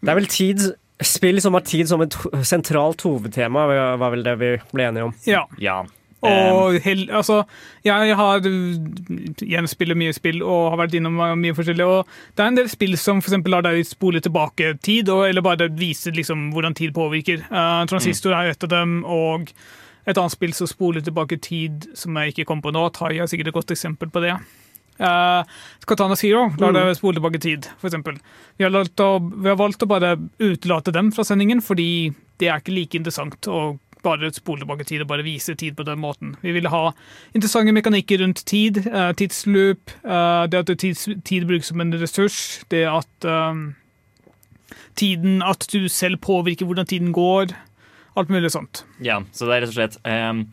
Det 0.01 0.11
er 0.11 0.17
vel 0.17 0.27
tid 0.27 0.65
Spill 1.01 1.39
som 1.41 1.55
har 1.57 1.63
tid 1.65 1.87
som 1.89 2.03
et 2.03 2.13
sentralt 2.45 3.01
hovedtema, 3.07 3.63
var 3.97 4.11
vel 4.13 4.21
det 4.27 4.35
vi 4.37 4.51
ble 4.69 4.85
enige 4.85 5.07
om. 5.07 5.15
Ja. 5.25 5.47
Ja. 5.57 5.79
Og 6.21 6.75
hel, 6.85 7.07
altså, 7.09 7.39
jeg 7.81 8.15
har 8.17 8.45
igjen 8.45 9.69
spiller 9.69 9.97
mye 9.97 10.13
spill 10.13 10.43
og 10.45 10.67
har 10.75 10.83
vært 10.83 10.99
innom 10.99 11.17
mye 11.41 11.55
forskjellig. 11.57 11.87
Og 11.87 12.11
det 12.37 12.43
er 12.43 12.51
en 12.51 12.59
del 12.59 12.69
spill 12.69 12.93
som 13.01 13.23
for 13.25 13.49
lar 13.49 13.65
deg 13.65 13.81
spole 13.89 14.21
tilbake 14.21 14.75
tid, 14.85 15.09
og, 15.09 15.25
eller 15.31 15.41
bare 15.45 15.71
viser 15.73 16.13
liksom 16.13 16.51
hvordan 16.53 16.77
tid 16.77 16.93
påvirker. 16.93 17.41
Uh, 17.49 17.81
Transistor 17.89 18.37
er 18.37 18.51
et 18.53 18.67
av 18.67 18.73
dem, 18.75 18.99
og 19.01 19.49
et 20.05 20.17
annet 20.17 20.33
spill 20.33 20.53
som 20.57 20.69
spoler 20.69 21.03
tilbake 21.05 21.37
tid, 21.43 21.89
som 21.97 22.17
jeg 22.17 22.33
ikke 22.33 22.47
kom 22.49 22.63
på 22.63 22.73
nå. 22.73 22.87
Tai 22.95 23.13
er 23.13 23.29
sikkert 23.29 23.51
et 23.51 23.57
godt 23.59 23.73
eksempel 23.75 24.11
på 24.13 24.23
det. 24.23 24.35
Uh, 25.01 25.41
Katana 25.89 26.15
Zero 26.19 26.49
lar 26.61 26.75
deg 26.75 26.91
spole 26.97 27.17
tilbake 27.17 27.39
tid, 27.41 27.69
eksempel. 27.81 28.19
Vi 28.59 28.65
har, 28.67 28.73
valgt 28.73 29.01
å, 29.01 29.15
vi 29.17 29.49
har 29.49 29.57
valgt 29.57 29.81
å 29.81 29.89
bare 29.89 30.15
utelate 30.41 30.93
dem 30.93 31.09
fra 31.15 31.25
sendingen, 31.25 31.63
fordi 31.65 32.11
det 32.41 32.51
er 32.51 32.61
ikke 32.61 32.75
like 32.75 32.99
interessant 32.99 33.49
å 33.49 33.71
bare 34.05 34.31
spole 34.33 34.63
tilbake 34.63 34.85
tid 34.89 35.03
og 35.03 35.09
bare 35.11 35.25
vise 35.25 35.55
tid 35.57 35.75
på 35.77 35.85
den 35.85 36.01
måten. 36.01 36.35
Vi 36.41 36.53
ville 36.55 36.69
ha 36.73 36.91
interessante 37.33 37.73
mekanikker 37.73 38.21
rundt 38.21 38.43
tid, 38.49 38.81
uh, 38.89 39.11
tidsloop, 39.17 39.93
uh, 40.05 40.45
det 40.49 40.63
at 40.63 40.73
tids, 40.81 41.07
tid 41.25 41.45
brukes 41.49 41.69
som 41.71 41.81
en 41.81 41.93
ressurs, 42.01 42.61
det 42.73 42.85
at 42.89 43.29
uh, 43.29 43.53
tiden, 44.97 45.41
at 45.45 45.65
du 45.73 45.87
selv 45.89 46.21
påvirker 46.21 46.65
hvordan 46.69 46.89
tiden 46.89 47.13
går, 47.15 47.53
alt 48.19 48.29
mulig 48.33 48.51
sånt. 48.51 48.83
Ja, 49.03 49.21
så 49.31 49.47
det 49.47 49.55
er 49.55 49.65
rett 49.65 49.71
og 49.73 49.77
slett 49.77 49.99
um, 50.05 50.45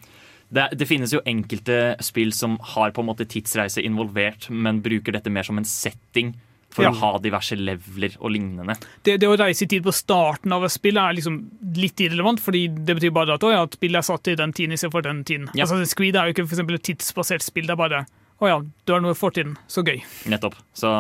det, 0.49 0.69
det 0.81 0.87
finnes 0.89 1.13
jo 1.13 1.21
enkelte 1.29 1.97
spill 2.05 2.33
som 2.33 2.57
har 2.75 2.93
på 2.97 3.03
en 3.05 3.09
måte 3.11 3.27
tidsreise 3.29 3.83
involvert, 3.85 4.49
men 4.51 4.83
bruker 4.85 5.13
dette 5.17 5.33
mer 5.33 5.45
som 5.47 5.59
en 5.61 5.67
setting 5.69 6.35
for 6.73 6.85
Ja. 6.85 6.91
å 6.93 6.99
ha 7.01 7.19
diverse 7.19 7.57
leveler 7.57 8.15
og 8.21 8.31
lignende. 8.35 8.77
Det, 9.03 9.17
det 9.21 9.29
å 9.29 9.37
reise 9.41 9.65
i 9.65 9.69
tid 9.73 9.83
på 9.87 9.93
starten 9.93 10.53
av 10.53 10.67
et 10.67 10.73
spill 10.73 11.01
er 11.01 11.17
liksom 11.17 11.39
litt 11.81 12.01
irrelevant, 12.05 12.41
fordi 12.45 12.67
det 12.69 12.97
betyr 12.99 13.13
bare 13.17 13.35
at, 13.39 13.45
å 13.45 13.53
ja, 13.53 13.63
at 13.65 13.77
spillet 13.79 14.03
er 14.03 14.07
satt 14.09 14.29
i 14.29 14.37
den 14.39 14.53
tiden 14.53 14.77
istedenfor 14.77 15.05
den 15.07 15.25
tiden. 15.25 15.49
Ja. 15.57 15.65
Altså, 15.65 15.81
Screed 15.89 16.17
er 16.17 16.29
jo 16.29 16.37
ikke 16.37 16.47
for 16.51 16.77
et 16.77 16.85
tidsbasert 16.91 17.45
spill, 17.45 17.67
det 17.69 17.75
er 17.75 17.81
bare 17.81 18.03
å 18.39 18.47
ja, 18.53 18.59
du 18.63 18.93
har 18.95 19.01
noe 19.03 19.17
i 19.17 19.19
fortiden, 19.19 19.57
så 19.67 19.83
gøy. 19.83 19.99
Nettopp. 20.31 20.55
Så, 20.77 20.91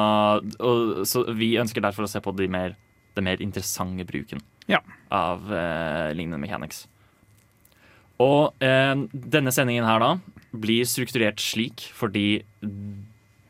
og, 0.58 1.04
så 1.06 1.22
vi 1.38 1.52
ønsker 1.60 1.84
derfor 1.84 2.08
å 2.08 2.10
se 2.10 2.20
på 2.24 2.32
de 2.34 2.48
mer, 2.50 2.74
den 3.14 3.28
mer 3.28 3.44
interessante 3.44 4.08
bruken 4.08 4.42
Ja. 4.68 4.82
av 5.14 5.48
eh, 5.48 6.14
lignende 6.16 6.40
mechanics. 6.42 6.86
Og 8.20 8.52
eh, 8.64 8.94
denne 9.12 9.54
sendingen 9.54 9.86
her 9.88 10.02
da 10.02 10.10
blir 10.52 10.88
strukturert 10.88 11.40
slik 11.42 11.86
fordi 11.96 12.42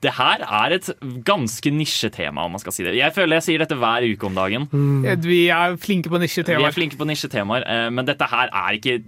det 0.04 0.12
her 0.14 0.42
er 0.46 0.76
et 0.76 0.90
ganske 1.26 1.70
nisjetema, 1.74 2.44
om 2.44 2.54
man 2.54 2.62
skal 2.62 2.74
si 2.74 2.84
det. 2.86 2.94
Jeg 2.98 3.14
føler 3.16 3.40
jeg 3.40 3.46
sier 3.48 3.64
dette 3.64 3.78
hver 3.78 4.06
uke 4.06 4.28
om 4.28 4.36
dagen. 4.36 4.68
Mm. 4.70 5.08
Vi 5.24 5.40
er 5.50 5.74
flinke 5.80 6.12
på 6.12 6.20
nisjetemaer. 6.22 6.62
Vi 6.62 6.70
er 6.70 6.76
flinke 6.76 6.98
på 7.00 7.08
nisjetemaer, 7.08 7.66
eh, 7.66 7.88
men 7.94 8.06
dette 8.06 8.28
her 8.30 8.52
er 8.52 8.78
ikke 8.78 9.00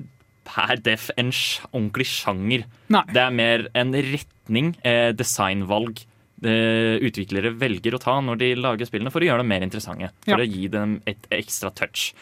per 0.51 0.81
def 0.83 1.11
en 1.21 1.31
ordentlig 1.71 2.09
sjanger. 2.11 2.65
Nei. 2.91 3.05
Det 3.15 3.23
er 3.23 3.35
mer 3.35 3.69
en 3.79 3.95
retning, 3.95 4.75
eh, 4.83 5.13
designvalg, 5.15 6.03
utviklere 6.43 7.53
velger 7.59 7.95
å 7.95 8.01
ta 8.01 8.15
når 8.25 8.39
de 8.41 8.55
lager 8.57 8.87
spillene 8.89 9.11
for 9.13 9.21
å 9.21 9.27
gjøre 9.29 9.43
dem 9.43 9.49
mer 9.53 9.61
interessante. 9.67 10.11
For 10.25 10.39
Ja. 10.39 10.45
å 10.45 10.49
gi 10.51 10.69
dem 10.69 11.03
et 11.07 11.27
ekstra 11.31 11.71
touch. 11.75 12.15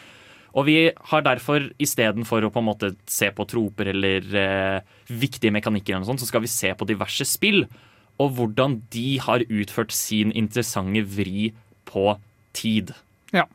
Og 0.55 0.65
vi 0.65 0.91
har 1.11 1.21
derfor 1.21 1.69
istedenfor 1.79 2.41
å 2.43 2.51
på 2.51 2.57
en 2.59 2.65
måte 2.65 2.95
se 3.05 3.29
på 3.31 3.45
troper 3.47 3.87
eller 3.93 4.25
eh, 4.35 4.81
viktige 5.07 5.51
mekanikker, 5.53 5.93
eller 5.93 6.03
noe 6.05 6.09
sånt, 6.17 6.19
så 6.21 6.27
skal 6.27 6.41
vi 6.41 6.47
se 6.47 6.73
på 6.73 6.87
diverse 6.89 7.23
spill. 7.25 7.67
Og 8.19 8.33
hvordan 8.35 8.81
de 8.91 9.17
har 9.19 9.39
utført 9.47 9.91
sin 9.91 10.31
interessante 10.33 11.03
vri 11.05 11.53
på 11.85 12.17
tid. 12.51 12.91
Ja. 13.31 13.45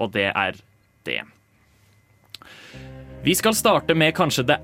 Og 0.00 0.12
det 0.12 0.32
er 0.34 0.54
det. 1.04 1.22
Vi 3.22 3.34
skal 3.36 3.52
starte 3.54 3.94
med 3.96 4.14
kanskje 4.16 4.46
det 4.48 4.58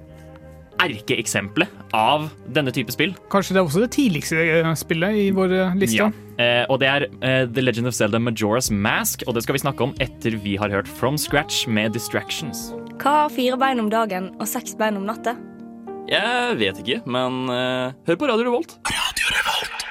erkeeksempelet 0.82 1.72
av 1.96 2.28
denne 2.52 2.72
type 2.74 2.92
spill. 2.94 3.14
Kanskje 3.32 3.56
det 3.56 3.60
er 3.62 3.66
også 3.68 3.82
det 3.84 3.90
tidligste 3.96 4.40
eh, 4.44 4.70
spillet 4.78 5.18
i 5.22 5.26
vår 5.36 5.54
eh, 5.56 5.76
liste. 5.80 5.98
Ja. 5.98 6.10
Eh, 6.36 6.64
og 6.68 6.80
det 6.82 6.88
er 6.90 7.06
eh, 7.08 7.44
The 7.48 7.64
Legend 7.64 7.88
of 7.90 7.96
Zelda 7.96 8.20
Majora's 8.20 8.68
Mask, 8.72 9.24
og 9.26 9.36
det 9.36 9.44
skal 9.46 9.56
vi 9.56 9.62
snakke 9.64 9.86
om 9.86 9.94
etter 10.04 10.36
vi 10.44 10.56
har 10.60 10.72
hørt 10.74 10.90
From 10.98 11.16
Scratch 11.20 11.64
med 11.68 11.96
Distractions. 11.96 12.70
Hva 13.00 13.22
har 13.24 13.32
fire 13.32 13.58
bein 13.60 13.80
om 13.82 13.88
dagen 13.92 14.32
og 14.36 14.48
seks 14.50 14.76
bein 14.78 14.98
om 15.00 15.06
natta? 15.08 15.36
Jeg 16.06 16.58
vet 16.60 16.78
ikke, 16.84 17.00
men 17.10 17.48
eh, 17.50 17.96
hør 18.06 18.20
på 18.20 18.28
Radio 18.30 18.46
Revolt. 18.50 18.76
Radio 18.86 19.32
Revolt. 19.32 19.86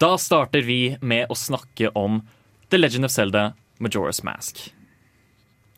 Da 0.00 0.14
starter 0.20 0.64
vi 0.64 0.80
med 1.00 1.30
å 1.32 1.36
snakke 1.36 1.90
om 1.96 2.22
The 2.70 2.80
Legend 2.80 3.08
of 3.08 3.12
Zelda 3.14 3.50
Majora's 3.80 4.22
Mask. 4.24 4.66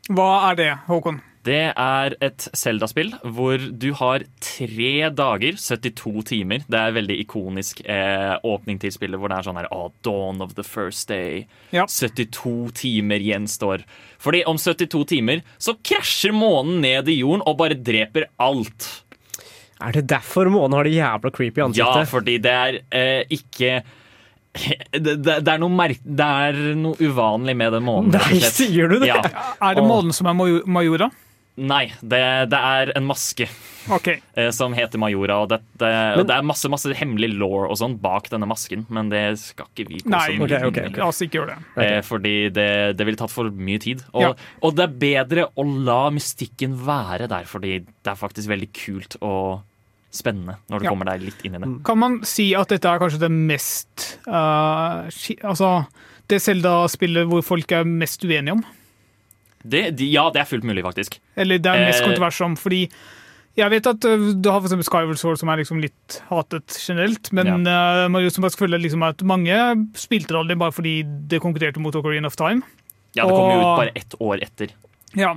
Hva 0.08 0.28
er 0.50 0.56
det, 0.58 0.70
Håkon? 0.86 1.18
Det 1.46 1.60
er 1.70 2.14
et 2.24 2.46
Zelda-spill 2.56 3.12
hvor 3.22 3.62
du 3.70 3.88
har 4.00 4.24
tre 4.42 5.08
dager, 5.14 5.58
72 5.60 6.24
timer. 6.32 6.64
Det 6.68 6.80
er 6.80 6.96
veldig 6.96 7.18
ikonisk 7.22 7.82
eh, 7.86 8.34
åpning 8.46 8.80
til 8.82 8.92
spillet 8.94 9.20
hvor 9.20 9.30
det 9.32 9.38
er 9.38 9.48
sånn 9.48 9.60
her 9.60 9.70
oh, 9.74 9.90
Dawn 10.06 10.42
of 10.44 10.56
the 10.58 10.66
first 10.66 11.08
day. 11.10 11.46
Ja. 11.74 11.86
72 11.88 12.72
timer 12.82 13.22
gjenstår. 13.24 13.84
Fordi 14.22 14.42
om 14.50 14.58
72 14.60 15.04
timer 15.14 15.44
så 15.62 15.76
krasjer 15.78 16.34
månen 16.36 16.82
ned 16.84 17.08
i 17.08 17.20
jorden 17.20 17.46
og 17.46 17.60
bare 17.62 17.78
dreper 17.78 18.28
alt. 18.42 18.90
Er 19.78 19.94
det 19.94 20.08
derfor 20.10 20.50
månen 20.50 20.74
har 20.74 20.88
det 20.88 20.96
jævla 20.96 21.30
creepy 21.30 21.62
ansiktet? 21.62 22.02
Ja, 22.02 22.10
fordi 22.10 22.36
det 22.42 22.56
er 22.58 22.82
eh, 22.90 23.22
ikke 23.38 23.78
Det, 24.90 25.14
det, 25.22 25.34
det, 25.44 25.52
er 25.52 25.60
noe 25.60 25.70
merk, 25.70 26.00
det 26.02 26.26
er 26.26 26.56
noe 26.74 26.96
uvanlig 26.98 27.54
med 27.54 27.76
den 27.76 27.84
månen. 27.86 28.16
Nei, 28.16 28.40
sier 28.42 28.90
du 28.90 28.96
det? 28.98 29.10
Ja. 29.12 29.20
Er 29.62 29.76
det 29.78 29.84
månen 29.86 30.10
som 30.16 30.26
er 30.26 30.34
Maj- 30.34 30.64
Majora? 30.66 31.10
Nei, 31.58 31.88
det, 32.00 32.20
det 32.52 32.58
er 32.58 32.92
en 32.94 33.06
maske 33.08 33.48
OK. 33.90 34.08
eh, 34.38 34.50
som 34.54 34.74
heter 34.76 35.00
Majora. 35.02 35.40
Og 35.42 35.48
det, 35.50 35.58
det, 35.80 35.90
men, 36.16 36.26
det 36.28 36.36
er 36.36 36.46
masse 36.46 36.70
masse 36.70 36.92
hemmelig 37.00 37.32
law 37.34 37.64
og 37.66 37.74
sånn 37.80 37.96
bak 38.02 38.28
denne 38.30 38.46
masken, 38.46 38.84
men 38.94 39.10
det 39.10 39.24
skal 39.42 39.66
ikke 39.72 39.88
vi 39.88 40.02
gå 40.04 40.12
Nei, 40.12 40.20
så 40.28 40.36
mye 40.38 40.60
okay, 40.70 40.92
la 40.94 41.08
oss 41.10 41.22
ikke 41.24 41.40
gjøre 41.40 41.56
det. 41.56 41.64
Okay. 41.74 42.02
fordi 42.06 42.34
det, 42.54 42.68
det 42.98 43.08
ville 43.08 43.18
tatt 43.18 43.34
for 43.34 43.50
mye 43.50 43.82
tid. 43.82 44.04
Og, 44.12 44.22
Ja. 44.28 44.34
og 44.62 44.76
det 44.78 44.86
er 44.86 44.94
bedre 45.02 45.48
å 45.58 45.66
la 45.66 46.02
mystikken 46.14 46.76
være 46.86 47.26
der, 47.32 47.48
fordi 47.50 47.80
det 47.82 48.12
er 48.14 48.20
faktisk 48.20 48.52
veldig 48.52 48.70
kult 48.76 49.18
og 49.20 49.64
spennende 50.14 50.56
når 50.70 50.80
du 50.80 50.84
Ja. 50.86 50.92
kommer 50.94 51.10
deg 51.10 51.26
litt 51.26 51.42
inn 51.44 51.58
i 51.58 51.62
det. 51.64 51.72
Kan 51.84 51.98
man 52.00 52.20
si 52.24 52.52
at 52.56 52.70
dette 52.72 52.88
er 52.88 53.02
kanskje 53.02 53.20
det 53.26 53.32
mest 53.34 54.06
uh, 54.30 55.04
Altså 55.44 55.72
det 56.28 56.38
Zelda-spillet 56.44 57.28
hvor 57.28 57.42
folk 57.44 57.72
er 57.72 57.84
mest 57.88 58.24
uenige 58.24 58.52
om? 58.56 58.62
Det, 59.68 59.84
de, 59.98 60.08
ja, 60.12 60.26
det 60.34 60.40
er 60.42 60.48
fullt 60.50 60.64
mulig, 60.68 60.82
faktisk. 60.86 61.18
Eller 61.36 61.58
det 61.62 61.70
er 61.72 61.86
mest 61.86 62.02
Eh. 62.02 62.08
kontrovers 62.08 62.40
om? 62.46 62.56
Fordi 62.56 62.82
jeg 63.58 63.70
vet 63.74 63.86
at 63.90 64.04
uh, 64.06 64.26
du 64.38 64.48
har 64.50 64.60
eksempel 64.62 64.86
Skyward 64.86 65.18
Sword, 65.18 65.38
som 65.40 65.48
er 65.50 65.58
liksom 65.62 65.80
litt 65.82 66.20
hatet 66.28 66.76
generelt. 66.78 67.32
Men 67.34 67.66
uh, 67.66 68.06
Mario 68.08 68.30
som 68.30 68.44
bare 68.46 68.54
føler 68.58 68.78
liksom 68.82 69.02
at 69.06 69.22
mange 69.26 69.56
spilte 69.98 70.30
det 70.34 70.38
aldri 70.42 70.56
bare 70.60 70.74
fordi 70.76 70.96
det 71.28 71.40
konkurrerte 71.42 71.82
mot 71.82 71.94
Ocarina 71.98 72.30
of 72.30 72.36
Time. 72.38 72.62
Ja, 73.16 73.24
Det 73.26 73.32
kom 73.34 73.50
jo 73.50 73.58
ut 73.58 73.80
bare 73.80 73.96
ett 73.98 74.14
år 74.20 74.42
etter. 74.44 74.74
Ja, 75.16 75.32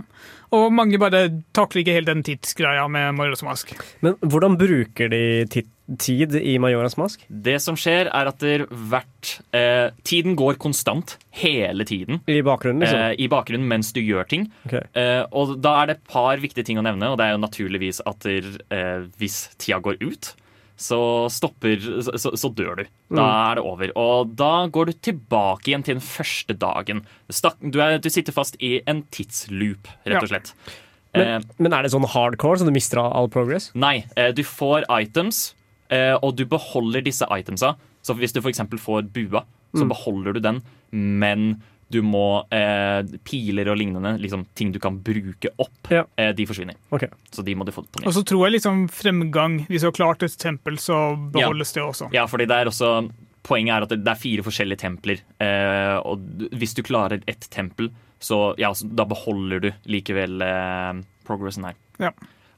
Og 0.51 0.67
mange 0.75 0.99
bare 0.99 1.29
takler 1.55 1.79
ikke 1.81 1.93
helt 1.95 2.09
den 2.11 2.21
tidsgreia 2.27 2.83
med 2.91 3.15
Majoras 3.15 3.41
Mask. 3.47 3.71
Men 4.03 4.17
hvordan 4.19 4.57
bruker 4.59 5.07
de 5.09 5.21
ti 5.49 5.63
tid 5.99 6.35
i 6.35 6.57
Majoras 6.61 6.97
mask? 6.99 7.23
Det 7.27 7.57
som 7.63 7.77
skjer, 7.79 8.09
er 8.11 8.29
at 8.29 8.39
det 8.43 8.67
hvert 8.69 9.31
eh, 9.55 9.89
Tiden 10.07 10.37
går 10.39 10.59
konstant. 10.61 11.17
Hele 11.41 11.85
tiden. 11.87 12.21
I 12.27 12.41
bakgrunnen, 12.45 12.83
liksom? 12.83 12.99
Eh, 12.99 13.15
I 13.25 13.29
bakgrunnen 13.31 13.67
mens 13.69 13.91
du 13.95 14.01
gjør 14.03 14.27
ting. 14.29 14.45
Ok. 14.67 14.77
Eh, 14.97 15.23
og 15.31 15.57
da 15.63 15.77
er 15.81 15.91
det 15.91 15.97
et 15.99 16.05
par 16.11 16.41
viktige 16.43 16.67
ting 16.67 16.81
å 16.81 16.85
nevne, 16.85 17.11
og 17.11 17.19
det 17.19 17.27
er 17.27 17.35
jo 17.35 17.41
naturligvis 17.43 18.03
at 18.09 18.27
der, 18.27 18.51
eh, 18.71 19.09
hvis 19.21 19.43
tida 19.57 19.81
går 19.83 19.99
ut, 20.03 20.33
så 20.81 21.29
stopper 21.29 21.77
Så, 22.01 22.31
så, 22.33 22.49
dør 22.49 22.81
du. 22.81 22.85
Da 23.13 23.25
er 23.51 23.59
det 23.59 23.65
over. 23.69 23.91
Og 24.01 24.31
da 24.37 24.65
går 24.65 24.89
du 24.89 24.93
tilbake 25.09 25.69
igjen 25.69 25.85
til 25.85 25.99
den 25.99 26.05
første 26.05 26.55
dagen. 26.57 27.03
Du, 27.61 27.77
er, 27.81 27.99
du 28.01 28.09
sitter 28.09 28.33
fast 28.33 28.57
i 28.63 28.79
en 28.89 29.03
tidsloop, 29.13 29.91
rett 30.09 30.23
og 30.23 30.31
slett. 30.31 30.55
Ja. 31.13 31.37
Men, 31.37 31.47
men 31.59 31.75
er 31.75 31.83
det 31.83 31.91
sånn 31.93 32.07
hardcore, 32.07 32.61
så 32.61 32.67
du 32.67 32.71
mister 32.73 33.01
all 33.03 33.27
progress? 33.31 33.69
Nei, 33.75 34.05
eh, 34.15 34.31
du 34.35 34.45
får 34.47 34.87
items, 34.87 35.51
eh, 35.51 35.60
og 36.21 36.35
du 36.39 36.45
beholder 36.47 37.03
disse 37.03 37.25
itemsa. 37.37 37.73
Så 38.01 38.15
hvis 38.17 38.33
du 38.33 38.39
f.eks. 38.41 38.61
får 38.81 39.09
bua, 39.13 39.43
så 39.75 39.85
beholder 39.87 40.33
du 40.33 40.39
den, 40.43 40.61
men 40.91 41.61
du 41.91 41.99
må 42.07 42.43
eh, 42.55 43.03
Piler 43.27 43.67
og 43.71 43.75
lignende, 43.79 44.13
liksom 44.23 44.45
ting 44.55 44.71
du 44.71 44.79
kan 44.79 44.97
bruke 45.03 45.49
opp, 45.59 45.89
Ja. 45.91 46.05
eh, 46.15 46.31
de 46.35 46.45
forsvinner. 46.47 46.75
Ok. 46.95 47.03
Så 47.35 47.43
de 47.43 47.55
må 47.55 47.65
du 47.67 47.71
få 47.75 47.83
på 47.83 47.99
nytt. 47.99 48.07
Og 48.07 48.13
så 48.15 48.23
tror 48.23 48.45
jeg 48.47 48.55
liksom 48.55 48.85
fremgang 48.89 49.57
Hvis 49.67 49.83
du 49.83 49.87
har 49.89 49.95
klart 49.97 50.23
et 50.23 50.37
tempel, 50.39 50.77
så 50.79 51.15
beholdes 51.35 51.73
det 51.75 51.83
også. 51.83 52.07
Ja, 52.15 52.25
fordi 52.31 52.47
det 52.47 52.55
er 52.61 52.71
også 52.71 52.93
Poenget 53.43 53.73
er 53.73 53.81
at 53.83 53.89
det 53.89 54.03
det 54.05 54.11
er 54.11 54.19
fire 54.21 54.43
forskjellige 54.45 54.77
templer. 54.83 55.19
Eh, 55.41 55.97
og 56.05 56.19
hvis 56.53 56.75
du 56.77 56.83
klarer 56.85 57.23
ett 57.27 57.47
tempel, 57.49 57.89
så 58.21 58.53
ja, 58.61 58.69
så 58.71 58.85
da 58.87 59.03
beholder 59.09 59.59
du 59.63 59.71
likevel 59.89 60.41
eh, 60.45 60.99
progressen 61.25 61.65
her. 61.65 61.73
Ja. 61.99 62.11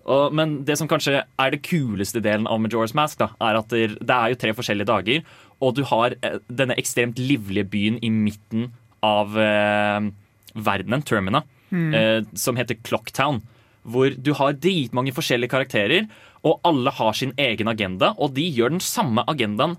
Og, 0.03 0.33
men 0.35 0.57
det 0.67 0.75
som 0.79 0.89
kanskje 0.91 1.21
er 1.23 1.53
det 1.53 1.61
kuleste 1.63 2.19
delen 2.23 2.47
av 2.49 2.59
Majora's 2.59 2.95
Mask, 2.97 3.21
da, 3.21 3.29
er 3.43 3.59
at 3.61 3.71
det, 3.71 3.85
det 4.03 4.17
er 4.17 4.33
jo 4.33 4.39
tre 4.41 4.53
forskjellige 4.57 4.89
dager, 4.89 5.23
og 5.63 5.77
du 5.77 5.83
har 5.87 6.17
eh, 6.19 6.41
denne 6.51 6.75
ekstremt 6.79 7.21
livlige 7.21 7.69
byen 7.71 8.01
i 8.03 8.11
midten 8.11 8.71
av 9.03 9.37
eh, 9.39 10.09
verdenen, 10.53 11.05
Termina, 11.07 11.43
eh, 11.71 12.19
som 12.35 12.59
heter 12.59 12.79
Clocktown. 12.83 13.41
Hvor 13.83 14.13
du 14.15 14.31
har 14.39 14.59
dritmange 14.59 15.15
forskjellige 15.15 15.51
karakterer, 15.51 16.07
og 16.43 16.59
alle 16.67 16.91
har 16.91 17.15
sin 17.15 17.31
egen 17.39 17.71
agenda, 17.71 18.11
og 18.19 18.35
de 18.35 18.43
gjør 18.43 18.75
den 18.75 18.83
samme 18.83 19.23
agendaen 19.31 19.77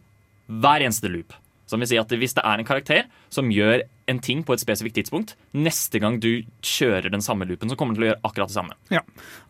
hver 0.48 0.84
eneste 0.84 1.10
loop. 1.12 1.36
Som 1.68 1.80
vil 1.80 1.88
si 1.88 2.00
at 2.00 2.12
Hvis 2.12 2.36
det 2.36 2.44
er 2.44 2.60
en 2.60 2.68
karakter 2.68 3.06
som 3.32 3.52
gjør 3.52 3.84
en 4.10 4.18
ting 4.20 4.42
på 4.44 4.52
et 4.52 4.60
spesifikt 4.60 4.96
tidspunkt, 4.98 5.34
neste 5.56 6.00
gang 6.02 6.18
du 6.20 6.42
kjører 6.62 7.10
den 7.10 7.22
samme 7.24 7.46
loopen, 7.48 7.70
så 7.72 7.76
kommer 7.76 7.94
den 7.94 8.00
til 8.02 8.06
å 8.06 8.10
gjøre 8.12 8.24
akkurat 8.28 8.50
det 8.52 8.56
samme. 8.58 8.74
Ja. 8.92 9.00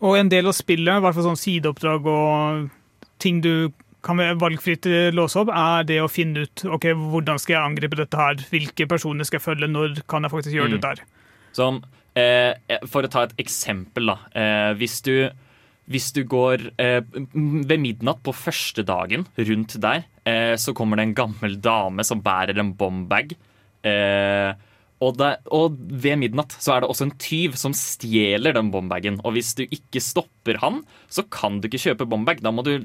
Og 0.01 0.17
en 0.19 0.29
del 0.31 0.47
av 0.47 0.55
spillet, 0.55 0.99
i 1.01 1.03
hvert 1.03 1.17
fall 1.17 1.27
sånn 1.31 1.41
sideoppdrag 1.41 2.07
og 2.07 2.69
ting 3.19 3.41
du 3.45 3.73
kan 4.05 4.21
valgfritt 4.39 4.85
eh, 4.91 5.09
låse 5.17 5.39
opp, 5.41 5.49
er 5.49 5.87
det 5.89 5.97
å 6.05 6.11
finne 6.13 6.43
ut 6.45 6.65
ok, 6.77 6.91
hvordan 7.15 7.39
skal 7.41 7.55
jeg 7.57 7.65
angripe 7.71 7.97
dette 7.97 8.19
her, 8.21 8.37
hvilke 8.53 8.87
personer 8.91 9.25
skal 9.25 9.39
jeg 9.41 9.47
følge, 9.47 9.71
når 9.73 10.03
kan 10.11 10.27
jeg 10.27 10.35
faktisk 10.35 10.55
gjøre 10.59 10.75
Mm. 10.75 10.77
det 10.77 10.83
der. 10.91 11.01
Sånn, 11.57 11.79
eh, 12.15 12.79
for 12.87 13.03
å 13.03 13.11
ta 13.11 13.23
et 13.25 13.33
eksempel, 13.41 14.07
da. 14.13 14.19
Eh, 14.37 14.75
hvis, 14.77 15.01
du, 15.03 15.31
hvis 15.89 16.13
du 16.13 16.23
går 16.29 16.67
eh, 16.79 17.01
ved 17.33 17.81
midnatt 17.81 18.21
på 18.23 18.35
første 18.37 18.85
dagen, 18.85 19.25
rundt 19.39 19.81
der, 19.81 20.05
eh, 20.27 20.55
så 20.61 20.75
kommer 20.77 20.97
det 21.01 21.09
en 21.09 21.15
gammel 21.15 21.57
dame 21.61 22.05
som 22.05 22.21
bærer 22.21 22.59
en 22.61 22.75
bombag. 22.77 23.33
Eh, 23.85 24.55
og, 25.05 25.19
det, 25.21 25.31
og 25.53 25.77
ved 25.77 26.19
midnatt 26.23 26.55
så 26.63 26.77
er 26.77 26.85
det 26.85 26.91
også 26.91 27.09
en 27.09 27.17
tyv 27.21 27.59
som 27.61 27.75
stjeler 27.77 28.57
den 28.57 28.71
bombagen. 28.73 29.21
Og 29.27 29.37
hvis 29.37 29.53
du 29.59 29.65
ikke 29.67 30.03
stopper 30.03 30.61
han, 30.63 30.83
så 31.13 31.27
kan 31.29 31.61
du 31.61 31.69
ikke 31.69 31.83
kjøpe 31.91 32.09
bombag. 32.09 32.41
Da 32.45 32.55
må 32.55 32.65
du 32.67 32.79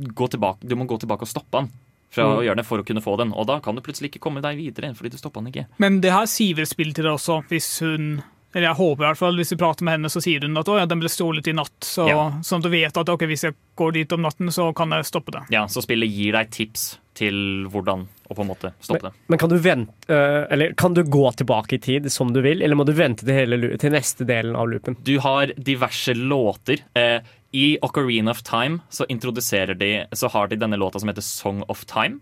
gå 0.00 0.30
tilbake, 0.32 0.64
du 0.64 0.76
må 0.78 0.88
gå 0.88 1.00
tilbake 1.02 1.26
og 1.26 1.32
stoppe 1.32 1.64
han. 1.64 1.72
Fra 2.10 2.26
å 2.26 2.42
gjøre 2.42 2.58
det 2.58 2.66
for 2.66 2.82
å 2.82 2.84
kunne 2.86 2.98
få 3.04 3.12
den 3.20 3.30
Og 3.38 3.44
da 3.46 3.60
kan 3.62 3.76
du 3.78 3.84
plutselig 3.86 4.08
ikke 4.10 4.24
komme 4.24 4.40
deg 4.42 4.56
videre. 4.58 4.88
Fordi 4.98 5.12
du 5.12 5.18
stopper 5.20 5.44
han 5.44 5.50
ikke 5.52 5.68
Men 5.78 6.00
det 6.02 6.10
her 6.10 6.26
sier 6.26 6.56
vel 6.58 6.66
spill 6.66 6.90
til 6.90 7.06
deg 7.06 7.14
også, 7.14 7.36
hvis 7.52 7.68
hun 7.86 8.16
eller 8.50 8.66
jeg 8.66 8.78
håper 8.80 9.04
i 9.04 9.06
hvert 9.06 9.20
fall, 9.20 9.36
Hvis 9.38 9.52
du 9.52 9.58
prater 9.60 9.86
med 9.86 9.94
henne, 9.94 10.10
så 10.10 10.18
sier 10.24 10.42
hun 10.42 10.58
at 10.58 10.66
ja, 10.66 10.86
den 10.90 10.98
ble 10.98 11.10
stjålet 11.12 11.46
i 11.46 11.54
natt. 11.54 11.76
Så, 11.86 12.08
Ja. 12.10 12.24
Sånn 12.42 12.58
at 12.58 12.66
du 12.66 12.72
vet 12.72 12.96
at 12.98 13.12
ok, 13.14 13.22
hvis 13.30 13.44
jeg 13.46 13.54
går 13.78 13.94
dit 13.94 14.12
om 14.16 14.24
natten, 14.26 14.50
så 14.50 14.72
kan 14.74 14.90
jeg 14.90 15.06
stoppe 15.06 15.36
det. 15.36 15.44
Ja, 15.54 15.68
så 15.70 15.84
spillet 15.84 16.10
gir 16.10 16.34
deg 16.34 16.50
tips 16.50 16.98
til 17.14 17.68
hvordan 17.70 18.08
å 18.30 18.36
på 18.38 18.44
en 18.44 18.50
måte 18.50 18.70
stoppe 18.80 19.08
det. 19.08 19.12
Men 19.32 19.40
kan 19.42 19.50
du, 19.50 19.56
vente, 19.62 19.92
øh, 20.08 20.44
eller 20.54 20.72
kan 20.78 20.94
du 20.94 21.02
gå 21.04 21.24
tilbake 21.40 21.76
i 21.76 21.82
tid 21.82 22.08
som 22.12 22.32
du 22.34 22.40
vil, 22.44 22.62
eller 22.62 22.78
må 22.78 22.86
du 22.88 22.94
vente 22.96 23.26
til, 23.26 23.34
hele, 23.34 23.74
til 23.80 23.94
neste 23.94 24.26
delen 24.28 24.56
av 24.58 24.70
loopen? 24.70 24.96
Du 25.06 25.18
har 25.24 25.52
diverse 25.58 26.14
låter. 26.14 26.84
Eh, 26.94 27.18
I 27.52 27.78
Ocarina 27.82 28.30
of 28.30 28.44
Time 28.46 28.78
så 28.94 29.02
introduserer 29.10 29.74
de 29.74 30.04
Så 30.14 30.28
har 30.30 30.46
de 30.46 30.54
denne 30.56 30.78
låta 30.78 31.00
som 31.02 31.10
heter 31.10 31.24
Song 31.26 31.64
of 31.68 31.82
Time. 31.90 32.20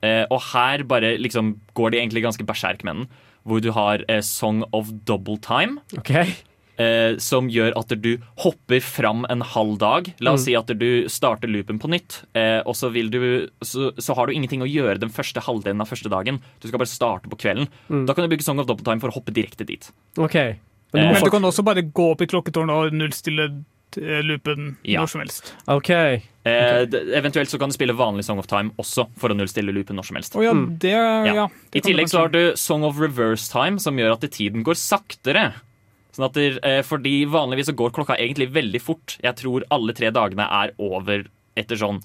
Eh, 0.00 0.24
og 0.30 0.40
her 0.54 0.84
bare 0.88 1.18
liksom 1.20 1.58
går 1.76 1.92
de 1.92 2.00
egentlig 2.00 2.24
ganske 2.24 2.46
berserk 2.48 2.84
med 2.84 2.96
den. 2.96 3.10
Hvor 3.44 3.60
du 3.60 3.70
har 3.72 4.04
eh, 4.08 4.22
Song 4.24 4.64
of 4.72 4.88
Double 5.04 5.36
Time. 5.36 5.82
Ok? 5.98 6.14
Eh, 6.80 7.18
som 7.22 7.48
gjør 7.52 7.76
at 7.78 7.92
du 8.02 8.16
hopper 8.44 8.80
fram 8.80 9.26
en 9.32 9.44
halv 9.54 9.78
dag. 9.82 10.12
La 10.20 10.34
oss 10.36 10.46
si 10.48 10.56
at 10.58 10.70
du 10.72 10.88
starter 11.12 11.50
loopen 11.50 11.80
på 11.82 11.90
nytt, 11.92 12.22
eh, 12.38 12.60
og 12.64 12.76
så, 12.78 12.90
vil 12.94 13.10
du, 13.12 13.20
så, 13.64 13.90
så 13.98 14.16
har 14.18 14.26
du 14.28 14.36
ingenting 14.36 14.62
å 14.64 14.70
gjøre 14.70 15.00
den 15.02 15.12
første 15.12 15.42
halvdelen 15.44 15.82
av 15.82 15.90
første 15.90 16.12
dagen. 16.12 16.40
Du 16.62 16.68
skal 16.68 16.82
bare 16.82 16.92
starte 16.92 17.28
på 17.32 17.38
kvelden. 17.44 17.68
Da 18.06 18.14
kan 18.14 18.24
du 18.24 18.32
bruke 18.32 18.46
Song 18.46 18.60
of 18.62 18.68
Double 18.70 18.84
Time 18.86 19.02
for 19.02 19.12
å 19.12 19.16
hoppe 19.18 19.34
direkte 19.34 19.66
dit. 19.68 19.90
Ok. 20.16 20.38
Men 20.92 21.02
du 21.02 21.08
Eh, 21.08 21.12
Men 21.12 21.24
du 21.24 21.30
kan 21.30 21.44
også 21.44 21.64
bare 21.64 21.82
gå 21.82 22.10
opp 22.12 22.20
i 22.20 22.26
klokketårnet 22.28 22.70
og 22.76 22.92
nullstille 22.92 23.46
eh, 23.96 24.20
loopen 24.24 24.76
Ja. 24.84 25.00
når 25.00 25.08
som 25.08 25.20
helst. 25.20 25.54
Ok. 25.66 25.90
Eh, 25.90 26.84
eventuelt 27.16 27.48
så 27.48 27.58
kan 27.58 27.70
du 27.70 27.76
spille 27.76 27.94
vanlig 27.96 28.24
Song 28.24 28.38
of 28.38 28.46
Time 28.50 28.72
også 28.76 29.06
for 29.16 29.32
å 29.32 29.36
nullstille 29.36 29.72
loopen 29.72 29.96
når 29.96 30.08
som 30.10 30.16
helst. 30.16 30.36
Oh, 30.36 30.44
ja, 30.44 30.52
det, 30.52 30.92
ja. 30.92 31.48
det 31.72 31.80
I 31.80 31.86
tillegg 31.88 32.10
så 32.12 32.26
har 32.26 32.32
du 32.34 32.56
Song 32.56 32.84
of 32.84 33.00
Reverse 33.00 33.48
Time, 33.52 33.78
som 33.80 33.96
gjør 33.96 34.16
at 34.18 34.28
tiden 34.32 34.64
går 34.66 34.76
saktere. 34.76 35.52
Sånn 36.12 36.26
at 36.28 36.36
der, 36.36 36.58
eh, 36.62 36.82
fordi 36.84 37.24
Vanligvis 37.30 37.70
så 37.70 37.76
går 37.76 37.94
klokka 37.96 38.18
egentlig 38.18 38.50
veldig 38.52 38.80
fort. 38.84 39.16
Jeg 39.24 39.38
tror 39.40 39.64
alle 39.72 39.94
tre 39.96 40.10
dagene 40.12 40.44
er 40.44 40.74
over 40.78 41.24
etter 41.56 41.78
sånn 41.80 42.02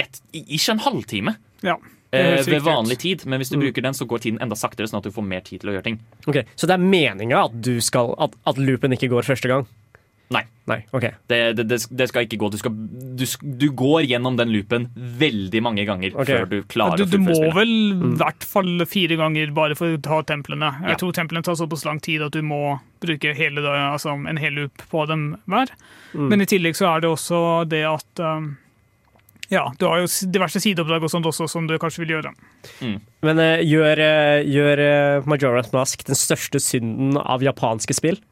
et, 0.00 0.20
ikke 0.32 0.72
en 0.72 0.80
halvtime 0.86 1.34
ja, 1.60 1.76
eh, 2.16 2.40
ved 2.48 2.64
vanlig 2.64 2.98
tid. 3.04 3.26
Men 3.28 3.42
hvis 3.42 3.52
du 3.52 3.58
bruker 3.60 3.84
den, 3.84 3.96
så 3.96 4.08
går 4.08 4.24
tiden 4.24 4.40
enda 4.40 4.56
saktere, 4.56 4.88
sånn 4.88 5.02
at 5.02 5.08
du 5.08 5.12
får 5.12 5.26
mer 5.28 5.44
tid 5.44 5.60
til 5.60 5.72
å 5.72 5.76
gjøre 5.76 5.88
ting. 5.90 6.00
Ok, 6.26 6.44
Så 6.56 6.68
det 6.68 6.78
er 6.78 6.84
meninga 6.84 7.44
at, 7.44 7.56
at, 7.60 8.38
at 8.46 8.60
loopen 8.60 8.96
ikke 8.96 9.12
går 9.12 9.28
første 9.28 9.52
gang? 9.52 9.68
Nei. 10.32 10.44
Nei, 10.70 10.78
Okay. 10.94 11.10
Det, 11.26 11.38
det, 11.58 11.64
det, 11.66 11.78
det 11.90 12.06
skal 12.08 12.26
ikke 12.26 12.38
gå. 12.38 12.48
Du, 12.52 12.56
skal, 12.60 12.74
du, 13.18 13.24
du 13.42 13.66
går 13.74 14.06
gjennom 14.06 14.36
den 14.38 14.52
loopen 14.54 14.86
veldig 14.94 15.62
mange 15.64 15.84
ganger 15.88 16.14
okay. 16.14 16.38
før 16.38 16.46
du 16.52 16.56
klarer 16.70 17.02
du, 17.02 17.04
å 17.04 17.10
du 17.10 17.18
må 17.18 17.32
fullføre 17.32 17.50
spillet. 17.50 17.58
vel 17.58 18.12
i 18.12 18.20
hvert 18.22 18.46
fall 18.52 18.86
fire 18.88 19.18
ganger 19.18 19.54
bare 19.56 19.78
for 19.78 19.96
å 19.96 20.00
ta 20.06 20.22
templene. 20.30 20.70
Ja. 20.78 20.94
Jeg 20.94 21.02
tror 21.02 21.18
templene 21.18 21.46
tar 21.46 21.58
såpass 21.58 21.84
lang 21.88 21.98
tid 22.04 22.22
at 22.22 22.36
du 22.36 22.46
må 22.46 22.78
bruke 23.02 23.34
hele, 23.34 23.66
altså 23.66 24.14
en 24.14 24.38
hel 24.38 24.60
loop 24.60 24.86
på 24.92 25.04
dem 25.10 25.32
hver. 25.50 25.74
Men 26.14 26.44
i 26.44 26.48
tillegg 26.48 26.78
så 26.78 26.92
er 26.92 27.02
det 27.02 27.10
også 27.10 27.38
det 27.66 27.82
at 27.88 28.22
um, 28.22 28.52
Ja, 29.50 29.66
du 29.80 29.88
har 29.88 30.04
jo 30.04 30.10
diverse 30.32 30.62
sideoppdrag 30.62 31.02
og 31.02 31.10
sånt 31.10 31.26
også 31.28 31.48
som 31.50 31.66
du 31.66 31.74
kanskje 31.82 32.04
vil 32.04 32.14
gjøre. 32.18 32.36
Men 33.26 33.42
uh, 33.42 33.58
gjør, 33.58 33.98
uh, 33.98 34.38
gjør 34.46 34.86
eh, 34.86 35.28
Majora's 35.28 35.72
Mask 35.74 36.06
den 36.06 36.18
største 36.18 36.62
synden 36.62 37.18
av 37.18 37.42
japanske 37.42 37.98
spill? 37.98 38.22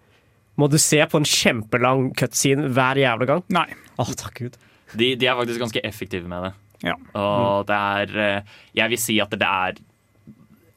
Må 0.60 0.68
du 0.70 0.76
se 0.82 0.98
på 1.08 1.20
en 1.20 1.28
kjempelang 1.28 2.10
cutscene 2.18 2.68
hver 2.76 3.00
jævla 3.00 3.28
gang? 3.30 3.44
Nei. 3.56 3.66
Å, 3.96 4.06
takk 4.18 4.42
Gud. 4.42 4.58
De, 4.92 5.14
de 5.16 5.28
er 5.30 5.38
faktisk 5.38 5.62
ganske 5.62 5.82
effektive 5.86 6.28
med 6.30 6.48
det. 6.48 6.52
Ja. 6.90 6.96
Og 7.20 7.66
det 7.68 7.76
er 7.76 8.12
eh, 8.24 8.52
Jeg 8.78 8.92
vil 8.94 9.00
si 9.02 9.18
at 9.20 9.34
det 9.36 9.44
er 9.46 9.80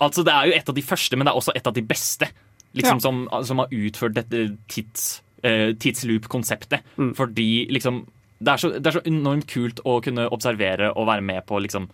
Altså, 0.03 0.25
det 0.27 0.33
er 0.35 0.49
jo 0.49 0.55
et 0.57 0.67
av 0.67 0.75
de 0.75 0.83
første, 0.83 1.15
men 1.15 1.23
det 1.23 1.31
er 1.31 1.39
også 1.39 1.53
et 1.55 1.67
av 1.69 1.75
de 1.77 1.83
beste 1.87 2.27
liksom, 2.75 2.97
Ja. 2.97 3.03
som, 3.05 3.21
som 3.47 3.61
har 3.61 3.71
utført 3.71 4.17
dette 4.17 4.41
tids, 4.67 5.21
uh, 5.45 5.69
tidsloop-konseptet. 5.79 6.83
Fordi 7.15 7.69
liksom 7.71 8.01
det 8.43 8.51
er, 8.51 8.59
så, 8.59 8.71
det 8.75 8.89
er 8.89 8.97
så 8.97 9.03
enormt 9.07 9.47
kult 9.47 9.79
å 9.87 10.01
kunne 10.03 10.25
observere 10.35 10.89
og 10.91 11.07
være 11.07 11.23
med 11.23 11.45
på 11.47 11.61
liksom 11.63 11.87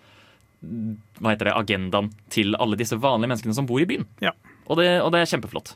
hva 1.21 1.35
heter 1.35 1.51
det, 1.51 1.55
agendaen 1.55 2.09
til 2.33 2.57
alle 2.59 2.79
disse 2.79 2.97
vanlige 2.99 3.29
menneskene 3.31 3.55
som 3.55 3.67
bor 3.69 3.83
i 3.83 3.87
byen. 3.87 4.07
Ja. 4.23 4.33
Og 4.65 4.79
det, 4.81 4.87
og 5.03 5.13
det 5.13 5.21
er 5.21 5.29
kjempeflott. 5.35 5.75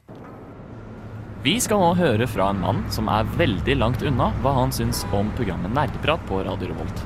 Vi 1.44 1.58
skal 1.60 1.82
nå 1.82 1.90
høre 2.00 2.24
fra 2.32 2.46
en 2.54 2.62
mann 2.64 2.78
som 2.96 3.10
er 3.12 3.28
veldig 3.36 3.74
langt 3.76 4.04
unna 4.08 4.30
hva 4.40 4.54
han 4.62 4.70
syns 4.72 5.02
om 5.12 5.28
programmet 5.36 5.74
Nerdeprat 5.76 6.22
på 6.30 6.38
Radio 6.46 6.70
Revolt. 6.70 7.02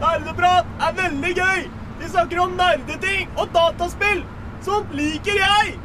Nerdeprat 0.00 0.66
er 0.82 0.96
veldig 0.98 1.30
gøy! 1.36 1.60
De 2.00 2.10
snakker 2.10 2.40
om 2.42 2.56
nerdeting 2.58 3.30
og 3.38 3.54
dataspill! 3.54 4.24
Sånt 4.66 4.90
liker 4.98 5.38
jeg! 5.38 5.76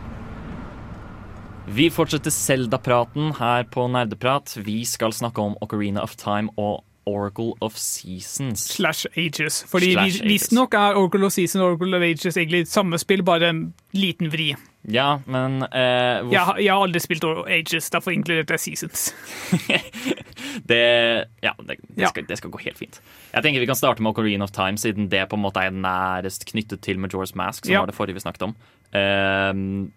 Vi 1.70 1.88
fortsetter 1.94 2.34
Zelda-praten 2.34 3.38
her 3.38 3.70
på 3.70 3.86
Nerdeprat. 3.94 4.58
Vi 4.66 4.82
skal 4.82 5.14
snakke 5.14 5.46
om 5.46 5.54
Ocarina 5.62 6.02
of 6.02 6.18
Time 6.18 6.50
og 6.58 6.82
Oracle 7.06 7.54
of 7.62 7.78
Seasons. 7.78 8.66
Slash 8.74 9.06
Ages. 9.14 9.62
Fordi 9.70 9.94
visstnok 10.26 10.74
er 10.74 10.98
Oracle 10.98 11.30
of 11.30 11.38
Seasons 11.38 11.62
og 11.62 11.76
Oracle 11.76 12.02
of 12.02 12.10
Ages 12.10 12.42
egentlig 12.42 12.66
samme 12.74 12.98
spill, 12.98 13.22
bare 13.22 13.54
en 13.54 13.68
liten 13.94 14.34
vri. 14.34 14.56
Ja, 14.92 15.22
men 15.26 15.62
eh, 15.64 16.20
Jeg, 16.32 16.40
har- 16.44 16.58
jeg 16.60 16.74
har 16.74 16.82
aldri 16.84 17.00
spilt 17.00 17.24
Ages, 17.24 17.90
derfor 17.90 18.12
inkluderte 18.12 18.52
jeg 18.58 18.60
Seasons. 18.60 19.14
det, 20.70 21.26
ja, 21.42 21.54
det, 21.60 21.78
det, 21.88 22.02
Ja. 22.02 22.10
skal, 22.12 22.26
det 22.28 22.38
skal 22.38 22.52
gå 22.52 22.60
helt 22.66 22.78
fint. 22.78 23.00
Jeg 23.34 23.44
tenker 23.46 23.60
Vi 23.64 23.70
kan 23.70 23.76
starte 23.80 24.02
med 24.04 24.12
Ocarina 24.12 24.44
of 24.44 24.52
Time, 24.52 24.78
siden 24.78 25.10
det 25.10 25.24
på 25.32 25.38
en 25.40 25.44
måte 25.46 25.64
er 25.64 25.72
nærest 25.72 26.46
knyttet 26.50 26.82
til 26.82 26.98
Majora's 27.00 27.36
Mask. 27.36 27.66
som 27.66 27.74
Ja. 27.74 27.80
var 27.80 27.88
det 27.88 27.96
forrige 27.96 28.14
vi 28.20 28.26
snakket 28.26 28.44
om. 28.50 28.56
Eh, 28.94 29.90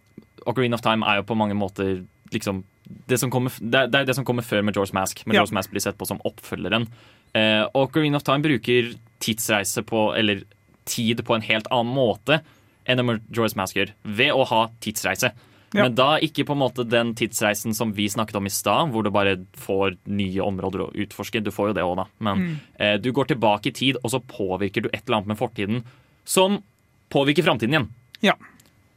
Ocarina 0.46 0.74
of 0.74 0.82
Time 0.82 1.04
er 1.06 1.16
jo 1.16 1.22
på 1.22 1.36
mange 1.36 1.54
måter 1.54 2.04
liksom 2.32 2.64
det 3.08 3.18
som 3.18 3.30
kommer, 3.30 3.50
det, 3.58 3.74
er- 3.74 3.86
det 3.90 4.00
er 4.00 4.04
det 4.06 4.14
som 4.14 4.24
kommer 4.24 4.42
før 4.46 4.62
Majora's 4.62 4.92
Mask. 4.94 5.24
Majora's. 5.26 5.52
Mask 5.52 5.70
blir 5.70 5.80
sett 5.82 5.98
på 5.98 6.06
som 6.06 6.20
oppfølgeren. 6.24 6.86
Eh, 7.34 7.66
Ocarina 7.74 8.16
of 8.16 8.22
Time 8.22 8.42
bruker 8.42 8.94
tidsreise 9.18 9.82
på, 9.82 10.14
eller 10.16 10.44
tid 10.84 11.24
på 11.26 11.34
en 11.34 11.42
helt 11.42 11.66
annen 11.72 11.92
måte 11.94 12.40
enn 12.88 12.96
det 13.00 13.04
Majora's 13.06 13.56
Masker 13.58 13.86
ved 14.04 14.30
å 14.32 14.44
ha 14.46 14.68
tidsreise. 14.80 15.30
Ja. 15.74 15.82
Men 15.82 15.94
da 15.98 16.12
ikke 16.22 16.44
på 16.46 16.52
en 16.54 16.58
måte 16.62 16.84
den 16.88 17.10
tidsreisen 17.18 17.74
som 17.74 17.90
vi 17.92 18.06
snakket 18.08 18.36
om 18.38 18.46
i 18.46 18.50
stad, 18.54 18.92
hvor 18.94 19.02
du 19.04 19.10
bare 19.10 19.36
får 19.58 19.96
nye 20.06 20.38
områder 20.40 20.80
å 20.86 20.92
utforske. 20.94 21.42
Du 21.42 21.50
får 21.50 21.68
jo 21.68 21.72
det 21.74 21.82
òg, 21.84 21.96
da. 21.96 22.04
Men 22.20 22.38
Mm. 22.38 22.56
eh, 22.78 22.96
du 22.98 23.12
går 23.12 23.24
tilbake 23.34 23.66
i 23.66 23.70
tid, 23.72 23.96
og 24.04 24.10
så 24.10 24.20
påvirker 24.22 24.82
du 24.82 24.88
et 24.92 25.02
eller 25.06 25.16
annet 25.18 25.26
med 25.34 25.38
fortiden 25.38 25.82
som 26.24 26.62
påvirker 27.10 27.42
framtiden 27.44 27.70
igjen. 27.74 27.88
Ja. 28.22 28.32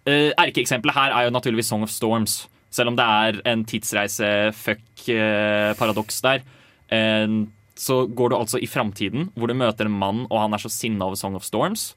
Eh, 0.06 0.32
Erkeeksempelet 0.38 0.93
her 0.95 1.12
er 1.12 1.23
jo 1.25 1.32
naturligvis 1.39 1.65
Song 1.67 1.84
of 1.84 1.89
Storms. 1.89 2.47
Selv 2.71 2.88
om 2.89 2.95
det 2.95 3.06
er 3.06 3.41
en 3.45 3.65
tidsreise-fuck-paradoks 3.65 6.21
der, 6.21 6.41
eh, 6.89 7.28
så 7.75 8.08
går 8.13 8.30
du 8.30 8.36
altså 8.36 8.60
i 8.62 8.65
framtiden, 8.67 9.30
hvor 9.36 9.47
du 9.47 9.54
møter 9.54 9.86
en 9.86 9.91
mann, 9.99 10.28
og 10.30 10.39
han 10.41 10.54
er 10.54 10.58
så 10.58 10.69
sinna 10.69 11.06
over 11.06 11.15
Song 11.15 11.36
of 11.36 11.43
Storms. 11.43 11.95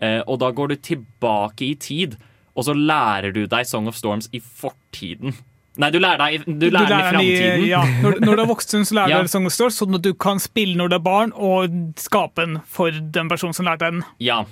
Eh, 0.00 0.20
Og 0.26 0.38
da 0.40 0.50
går 0.50 0.68
du 0.68 0.76
tilbake 0.76 1.62
i 1.70 1.74
tid, 1.74 2.16
og 2.56 2.64
så 2.64 2.74
lærer 2.74 3.32
du 3.34 3.46
deg 3.46 3.66
Song 3.66 3.86
of 3.88 3.96
Storms 3.98 4.28
i 4.32 4.40
fortiden. 4.40 5.34
Nei, 5.76 5.88
du 5.90 5.98
lærer, 5.98 6.18
deg, 6.38 6.44
du 6.60 6.68
lærer 6.70 6.86
den 6.86 7.00
i 7.00 7.34
framtiden. 7.34 7.64
ja, 7.66 7.80
når, 8.02 8.20
når 8.22 8.36
du 8.36 8.42
er 8.44 8.46
voksen, 8.46 8.84
så 8.86 8.94
lærer 8.94 9.08
Ja. 9.10 9.22
du 9.22 9.28
Song 9.28 9.46
of 9.46 9.52
Storms, 9.52 9.78
sånn 9.80 9.94
at 9.98 10.02
du 10.06 10.12
kan 10.14 10.38
spille 10.38 10.76
når 10.78 10.88
du 10.92 10.94
er 10.94 11.02
barn, 11.02 11.32
og 11.34 11.74
skape 11.98 12.44
den 12.44 12.60
for 12.66 12.90
den 12.94 13.28
personen 13.28 13.54
som 13.58 13.66
lærte 13.66 13.90
den. 13.90 14.04
Ja. 14.22 14.44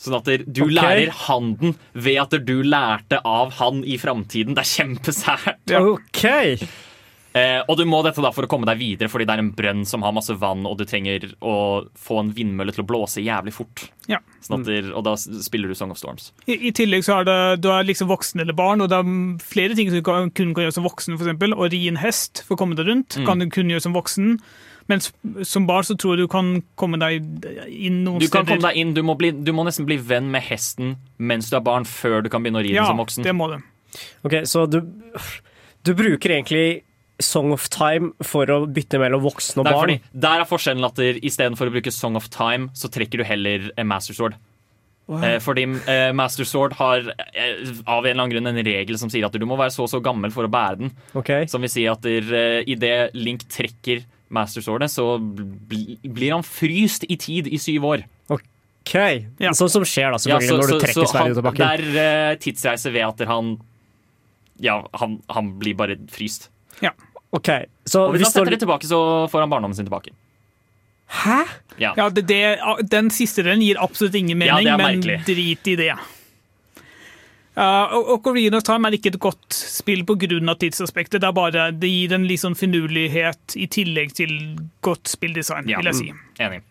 Sånn 0.00 0.16
at 0.16 0.24
du 0.24 0.62
okay. 0.64 0.72
lærer 0.74 1.12
han 1.28 1.52
den 1.60 1.76
ved 1.92 2.16
at 2.22 2.32
du 2.48 2.62
lærte 2.64 3.20
av 3.24 3.52
han 3.60 3.84
i 3.84 3.98
framtiden. 4.00 4.56
Det 4.56 4.64
er 4.64 4.72
kjempesært. 4.72 5.76
OK! 5.76 6.24
Eh, 7.34 7.60
og 7.66 7.76
du 7.80 7.82
må 7.84 7.98
dette 8.06 8.22
da 8.22 8.30
for 8.30 8.46
å 8.46 8.48
komme 8.50 8.66
deg 8.68 8.78
videre, 8.78 9.08
fordi 9.10 9.24
det 9.26 9.34
er 9.34 9.40
en 9.42 9.48
brønn 9.58 9.80
som 9.90 10.04
har 10.06 10.12
masse 10.14 10.30
vann, 10.38 10.60
og 10.70 10.76
du 10.78 10.84
trenger 10.86 11.24
å 11.42 11.54
få 11.98 12.20
en 12.20 12.28
vindmølle 12.36 12.70
til 12.76 12.84
å 12.84 12.86
blåse 12.86 13.24
jævlig 13.24 13.50
fort. 13.56 13.88
Ja. 14.06 14.20
Sånn 14.44 14.60
at 14.62 14.68
der, 14.70 14.92
og 14.94 15.02
da 15.08 15.16
spiller 15.18 15.66
du 15.66 15.74
Song 15.74 15.90
of 15.90 15.98
Storms. 15.98 16.28
I, 16.46 16.54
I 16.68 16.70
tillegg 16.78 17.02
så 17.02 17.16
er 17.18 17.26
det, 17.26 17.38
du 17.64 17.70
er 17.74 17.88
liksom 17.88 18.06
voksen 18.12 18.38
eller 18.44 18.54
barn, 18.54 18.84
og 18.84 18.92
det 18.92 19.00
er 19.02 19.10
flere 19.42 19.74
ting 19.74 19.90
som 19.90 19.98
du 19.98 20.06
kan, 20.06 20.30
kun 20.30 20.54
kan 20.54 20.68
gjøre 20.68 20.76
som 20.78 20.86
voksen, 20.86 21.18
for 21.18 21.26
eksempel. 21.26 21.56
Å 21.58 21.66
ri 21.74 21.82
en 21.90 21.98
hest 22.04 22.44
for 22.46 22.54
å 22.54 22.60
komme 22.62 22.78
deg 22.78 22.86
rundt, 22.92 23.18
Mm. 23.18 23.26
kan 23.26 23.38
du 23.42 23.48
kun 23.50 23.68
gjøre 23.74 23.82
som 23.82 23.98
voksen. 23.98 24.38
Mens 24.86 25.10
som 25.48 25.66
barn 25.66 25.82
så 25.82 25.96
tror 25.98 26.14
jeg 26.14 26.28
du 26.28 26.28
kan 26.30 26.62
komme 26.76 26.98
deg 27.00 27.22
inn 27.72 28.02
noen 28.04 28.20
Du 28.20 28.28
kan 28.28 28.44
steder. 28.44 28.60
komme 28.60 28.68
deg 28.70 28.76
inn, 28.78 28.94
du 28.94 29.02
må, 29.02 29.14
bli, 29.18 29.30
du 29.32 29.50
må 29.56 29.64
nesten 29.66 29.86
bli 29.88 29.96
venn 29.96 30.30
med 30.30 30.42
hesten 30.44 30.98
mens 31.18 31.48
du 31.50 31.56
er 31.56 31.64
barn, 31.64 31.82
før 31.88 32.22
du 32.22 32.28
kan 32.30 32.44
begynne 32.44 32.60
å 32.60 32.66
ri 32.66 32.68
den 32.74 32.82
ja, 32.82 32.86
som 32.86 33.00
voksen. 33.00 33.24
Ja, 33.24 33.32
det 33.32 33.38
må 33.38 33.48
du. 33.50 33.58
Ok, 34.28 34.42
Så 34.46 34.66
du, 34.70 34.82
du 35.82 35.94
bruker 35.96 36.36
egentlig 36.36 36.84
Song 37.22 37.52
of 37.54 37.68
Time 37.70 38.12
for 38.26 38.50
å 38.50 38.64
bytte 38.66 38.98
mellom 38.98 39.22
voksne 39.22 39.62
og 39.62 39.68
barn? 39.68 39.78
fordi, 39.84 40.00
der 40.24 40.42
er 40.42 40.48
forskjellen 40.50 40.86
at 40.86 40.96
der, 40.98 41.20
istedenfor 41.22 41.70
å 41.70 41.74
bruke 41.76 41.92
Song 41.94 42.18
of 42.18 42.26
Time, 42.34 42.72
så 42.74 42.90
trekker 42.90 43.22
du 43.22 43.28
heller 43.28 43.70
Master 43.86 44.16
Sword. 44.16 44.34
Eh, 45.04 45.36
fordi 45.44 45.66
eh, 45.90 46.10
Master 46.16 46.48
Sword 46.48 46.78
har 46.78 47.04
eh, 47.36 47.58
av 47.84 48.06
en 48.06 48.08
eller 48.08 48.22
annen 48.22 48.32
grunn 48.32 48.48
en 48.48 48.60
regel 48.64 48.96
som 48.96 49.10
sier 49.12 49.26
at 49.26 49.36
du 49.36 49.44
må 49.44 49.58
være 49.60 49.74
så 49.74 49.84
og 49.84 49.90
så 49.92 50.00
gammel 50.00 50.32
for 50.32 50.48
å 50.48 50.52
bære 50.52 50.78
den. 50.80 50.94
Okay. 51.12 51.44
Som 51.50 51.60
vil 51.66 51.72
si 51.72 51.84
at 51.90 52.00
der, 52.06 52.30
eh, 52.32 52.62
idet 52.72 53.12
Link 53.12 53.44
trekker 53.52 54.06
Master 54.34 54.64
Swordet, 54.64 54.88
så 54.90 55.18
bl 55.20 55.98
blir 56.08 56.32
han 56.32 56.42
fryst 56.46 57.04
i 57.06 57.18
tid 57.20 57.50
i 57.52 57.60
syv 57.60 57.84
år. 57.92 58.06
ok. 58.32 58.96
Ja. 59.40 59.52
Sånn 59.56 59.70
som 59.72 59.84
skjer 59.88 60.12
da, 60.12 60.18
Ja, 60.28 60.40
så, 60.40 60.56
når 60.56 60.72
du 60.72 60.80
trekker 60.80 61.06
sverdet 61.08 61.36
ut 61.36 61.42
av 61.42 61.46
bakken. 61.50 61.62
det 61.84 62.00
er 62.00 62.32
eh, 62.32 62.40
tidsreise 62.40 62.92
ved 62.92 63.06
at 63.06 63.28
han 63.28 63.54
Ja, 64.60 64.86
han, 65.00 65.20
han 65.28 65.54
blir 65.58 65.74
bare 65.76 65.96
fryst. 66.12 66.48
Ok, 67.34 67.48
så 67.84 68.04
Og 68.06 68.12
hvis 68.14 68.20
hvis 68.20 68.28
han 68.28 68.32
setter 68.32 68.50
det 68.54 68.60
tilbake, 68.62 68.86
så 68.86 68.98
får 69.30 69.40
han 69.42 69.50
barndommen 69.50 69.74
sin 69.74 69.86
tilbake. 69.88 70.12
Hæ? 71.10 71.40
Ja. 71.78 71.94
Ja, 71.96 72.08
det, 72.08 72.28
det, 72.28 72.58
Den 72.90 73.10
siste 73.10 73.42
delen 73.42 73.62
gir 73.62 73.80
absolutt 73.82 74.14
ingen 74.14 74.38
mening, 74.38 74.68
er 74.68 74.78
men 74.78 75.02
drit 75.26 75.66
i 75.66 75.74
det. 75.76 75.94
Uh, 77.54 77.94
Ocarina 78.16 78.58
of 78.58 78.64
Time 78.66 78.88
er 78.88 78.96
ikke 78.96 79.12
et 79.12 79.20
godt 79.22 79.54
spill 79.54 80.04
pga. 80.04 80.54
tidsaspektet. 80.58 81.20
Det, 81.20 81.28
er 81.28 81.32
bare, 81.32 81.70
det 81.70 81.90
gir 81.90 82.12
en 82.12 82.26
litt 82.26 82.42
sånn 82.42 82.56
finurlighet 82.58 83.54
i 83.54 83.66
tillegg 83.66 84.14
til 84.14 84.58
godt 84.82 85.08
spilldesign, 85.08 85.68
Ja. 85.68 85.78
vil 85.78 85.86
jeg 85.86 85.94
si. 85.94 86.12
Enig. 86.42 86.62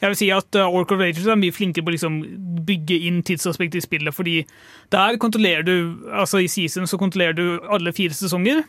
Jeg 0.00 0.08
vil 0.08 0.16
si 0.16 0.30
at 0.30 0.54
uh, 0.56 0.68
Oracle 0.68 0.96
of 0.96 1.02
Rages 1.02 1.26
er 1.26 1.36
mye 1.36 1.52
flinkere 1.52 1.84
på 1.84 1.90
å 1.90 1.96
liksom 1.96 2.20
bygge 2.64 2.96
inn 3.08 3.22
tidsaspektet 3.26 3.82
i 3.82 3.84
spillet, 3.84 4.14
fordi 4.14 4.46
der 4.92 5.16
kontrollerer 5.18 5.64
du 5.66 6.06
altså 6.12 6.40
i 6.40 6.46
season 6.48 6.86
så 6.86 6.96
kontrollerer 6.96 7.34
du 7.36 7.60
alle 7.68 7.92
fire 7.92 8.14
sesonger. 8.14 8.62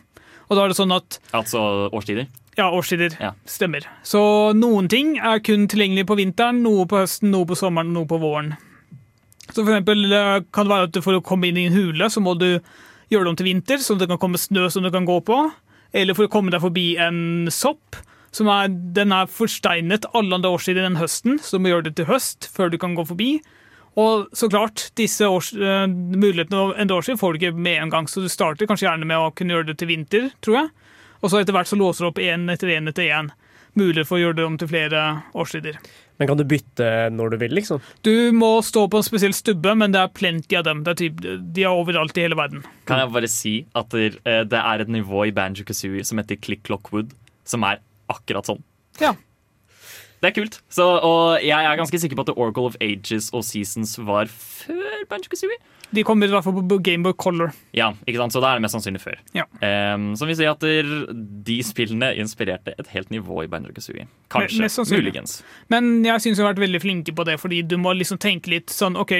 Og 0.52 0.58
da 0.58 0.66
er 0.66 0.72
det 0.72 0.76
sånn 0.76 0.92
at 0.92 1.16
Altså 1.32 1.62
årstider. 1.96 2.26
ja, 2.58 2.66
årstider 2.70 3.14
Ja. 3.20 3.30
stemmer. 3.48 3.86
Så 4.04 4.52
noen 4.54 4.88
ting 4.92 5.14
er 5.18 5.40
kun 5.40 5.64
tilgjengelig 5.66 6.04
på 6.10 6.18
vinteren, 6.18 6.60
noe 6.62 6.84
på 6.86 7.00
høsten, 7.00 7.30
noe 7.32 7.46
på 7.48 7.56
sommeren, 7.56 7.92
noe 7.94 8.04
på 8.06 8.20
våren. 8.20 8.52
Så 9.52 9.64
for 9.64 9.72
eksempel 9.72 10.12
eh, 10.12 10.40
kan 10.52 10.68
det 10.68 10.72
være 10.74 10.88
at 10.90 11.02
for 11.04 11.16
å 11.18 11.22
komme 11.24 11.48
inn 11.48 11.56
i 11.56 11.66
en 11.70 11.72
hule, 11.76 12.04
så 12.12 12.20
må 12.22 12.36
du 12.38 12.60
gjøre 13.10 13.24
det 13.24 13.32
om 13.32 13.36
til 13.40 13.48
vinter, 13.48 13.80
sånn 13.80 13.96
at 13.96 14.04
det 14.04 14.08
kan 14.12 14.20
komme 14.20 14.38
snø 14.40 14.68
som 14.70 14.82
du 14.84 14.90
kan 14.90 15.06
gå 15.08 15.18
på. 15.24 15.40
Eller 15.94 16.14
for 16.14 16.24
å 16.28 16.30
komme 16.32 16.50
deg 16.50 16.60
forbi 16.62 16.96
en 17.00 17.48
sopp. 17.52 17.96
Som 18.32 18.48
er, 18.48 18.68
den 18.68 19.12
er 19.12 19.26
forsteinet 19.28 20.06
alle 20.16 20.34
andre 20.38 20.48
årstider 20.54 20.86
enn 20.88 20.96
høsten, 20.96 21.38
så 21.40 21.58
du 21.58 21.64
må 21.64 21.68
gjøre 21.72 21.84
det 21.90 21.96
til 21.96 22.06
høst 22.08 22.48
før 22.54 22.70
du 22.72 22.78
kan 22.80 22.94
gå 22.96 23.04
forbi. 23.06 23.42
Og 24.00 24.30
så 24.36 24.48
klart, 24.48 24.86
disse 24.96 25.26
års, 25.28 25.50
uh, 25.52 25.84
mulighetene 25.88 26.60
å 26.60 26.72
endre 26.80 27.00
årstid 27.00 27.20
får 27.20 27.34
du 27.34 27.40
ikke 27.42 27.56
med 27.56 27.82
en 27.82 27.92
gang, 27.92 28.08
så 28.08 28.24
du 28.24 28.30
starter 28.32 28.68
kanskje 28.68 28.88
gjerne 28.88 29.08
med 29.08 29.20
å 29.20 29.32
kunne 29.36 29.56
gjøre 29.56 29.72
det 29.72 29.78
til 29.82 29.90
vinter, 29.92 30.30
tror 30.44 30.62
jeg. 30.62 30.70
Og 31.22 31.30
så 31.30 31.42
etter 31.42 31.54
hvert 31.54 31.70
så 31.70 31.78
låser 31.78 32.04
du 32.04 32.10
opp 32.10 32.22
én 32.22 32.48
etter 32.52 32.72
én 32.72 32.88
etter 32.90 33.10
én. 33.12 33.30
Mulighet 33.78 34.08
for 34.08 34.18
å 34.18 34.24
gjøre 34.24 34.36
det 34.36 34.44
om 34.44 34.56
til 34.60 34.68
flere 34.68 35.02
årstider. 35.38 35.78
Men 36.20 36.28
kan 36.28 36.36
du 36.36 36.44
bytte 36.44 36.88
når 37.14 37.32
du 37.32 37.36
vil, 37.40 37.54
liksom? 37.56 37.80
Du 38.04 38.14
må 38.36 38.50
stå 38.64 38.84
på 38.92 39.00
en 39.00 39.06
spesiell 39.06 39.32
stubbe, 39.36 39.72
men 39.78 39.94
det 39.94 40.02
er 40.02 40.12
plenty 40.12 40.58
av 40.58 40.66
dem. 40.66 40.82
Det 40.84 40.92
er 40.92 40.98
typ, 41.00 41.22
de 41.56 41.64
er 41.64 41.72
overalt 41.72 42.18
i 42.20 42.26
hele 42.26 42.36
verden. 42.38 42.66
Kan 42.88 43.00
jeg 43.00 43.12
bare 43.14 43.30
si 43.32 43.54
at 43.78 43.88
det, 43.94 44.20
eh, 44.28 44.42
det 44.44 44.60
er 44.60 44.84
et 44.84 44.92
nivå 44.92 45.24
i 45.28 45.34
Banjo 45.34 45.64
Kazooie 45.68 46.04
som 46.04 46.20
heter 46.20 46.40
Click 46.42 46.64
Clockwood, 46.68 47.14
som 47.48 47.64
er 47.68 47.80
akkurat 48.12 48.50
sånn. 48.50 48.60
Ja. 49.00 49.14
Det 50.22 50.30
er 50.30 50.34
kult. 50.36 50.60
Så, 50.70 50.84
og 50.86 51.42
jeg 51.42 51.66
er 51.66 51.78
ganske 51.80 51.98
sikker 51.98 52.18
på 52.18 52.22
at 52.22 52.28
The 52.30 52.38
Oracle 52.38 52.68
of 52.70 52.76
Ages 52.80 53.32
og 53.34 53.42
Seasons 53.42 53.96
var 54.06 54.30
før 54.30 55.00
Banjo 55.10 55.32
Kazooie. 55.32 55.58
De 55.92 56.04
kom 56.06 56.22
i 56.22 56.28
hvert 56.30 56.46
fall 56.46 56.54
på 56.56 56.78
Gameboy 56.86 57.12
Color. 57.20 57.50
Ja, 57.76 57.90
ikke 58.06 58.22
sant? 58.22 58.32
Så 58.32 58.40
da 58.40 58.52
er 58.52 58.60
det 58.60 58.64
mest 58.64 58.76
sannsynlig 58.76 59.02
før. 59.02 59.18
Ja. 59.36 59.44
Um, 59.60 60.12
som 60.16 60.30
vil 60.30 60.38
si 60.38 60.46
at 60.48 60.62
de 60.62 61.56
spillene 61.66 62.12
inspirerte 62.22 62.76
et 62.78 62.92
helt 62.94 63.10
nivå 63.12 63.42
i 63.42 63.50
Banjo 63.50 63.74
Kazooie. 63.74 64.06
Kanskje. 64.32 64.62
Mest. 64.62 64.94
Muligens. 64.94 65.40
Men 65.74 65.90
jeg 66.06 66.22
syns 66.22 66.38
de 66.38 66.46
har 66.46 66.52
vært 66.54 66.62
veldig 66.64 66.82
flinke 66.86 67.16
på 67.18 67.26
det, 67.28 67.36
fordi 67.42 67.60
du 67.66 67.76
må 67.82 67.96
liksom 67.98 68.22
tenke 68.22 68.54
litt 68.54 68.72
sånn 68.72 68.96
OK, 69.00 69.12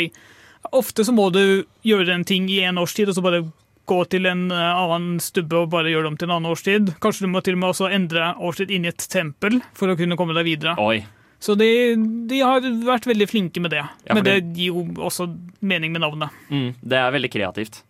ofte 0.71 1.05
så 1.05 1.13
må 1.13 1.29
du 1.35 1.67
gjøre 1.85 2.15
en 2.15 2.25
ting 2.25 2.47
i 2.47 2.63
en 2.65 2.79
årstid, 2.81 3.11
og 3.11 3.19
så 3.19 3.27
bare 3.27 3.43
gå 3.91 3.99
til 4.13 4.29
en 4.31 4.47
eh, 4.55 4.83
annen 4.83 5.17
stubbe 5.23 5.65
og 5.65 5.73
bare 5.73 5.91
gjøre 5.93 6.07
det 6.07 6.13
om 6.13 6.21
til 6.21 6.31
en 6.31 6.37
annen 6.37 6.53
årstid. 6.53 6.95
Kanskje 7.03 7.27
du 7.27 7.33
må 7.33 7.43
til 7.45 7.59
og 7.59 7.65
med 7.65 7.73
også 7.73 7.91
endre 7.93 8.35
årstid 8.39 8.71
inn 8.75 8.87
i 8.87 8.93
et 8.93 9.09
tempel 9.11 9.61
for 9.79 9.93
å 9.93 9.99
kunne 9.99 10.19
komme 10.21 10.37
deg 10.39 10.49
videre. 10.49 10.77
Oi. 10.83 11.03
Så 11.43 11.57
de, 11.59 11.67
de 12.31 12.39
har 12.39 12.63
vært 12.87 13.09
veldig 13.11 13.27
flinke 13.27 13.59
med 13.63 13.73
det. 13.75 13.83
Ja, 14.07 14.15
Men 14.15 14.23
det 14.23 14.37
gir 14.55 14.69
jo 14.69 14.85
også 15.03 15.27
mening 15.59 15.91
med 15.91 16.05
navnet. 16.05 16.31
Mm, 16.55 16.69
det 16.79 17.01
er 17.01 17.15
veldig 17.17 17.31
kreativt. 17.35 17.81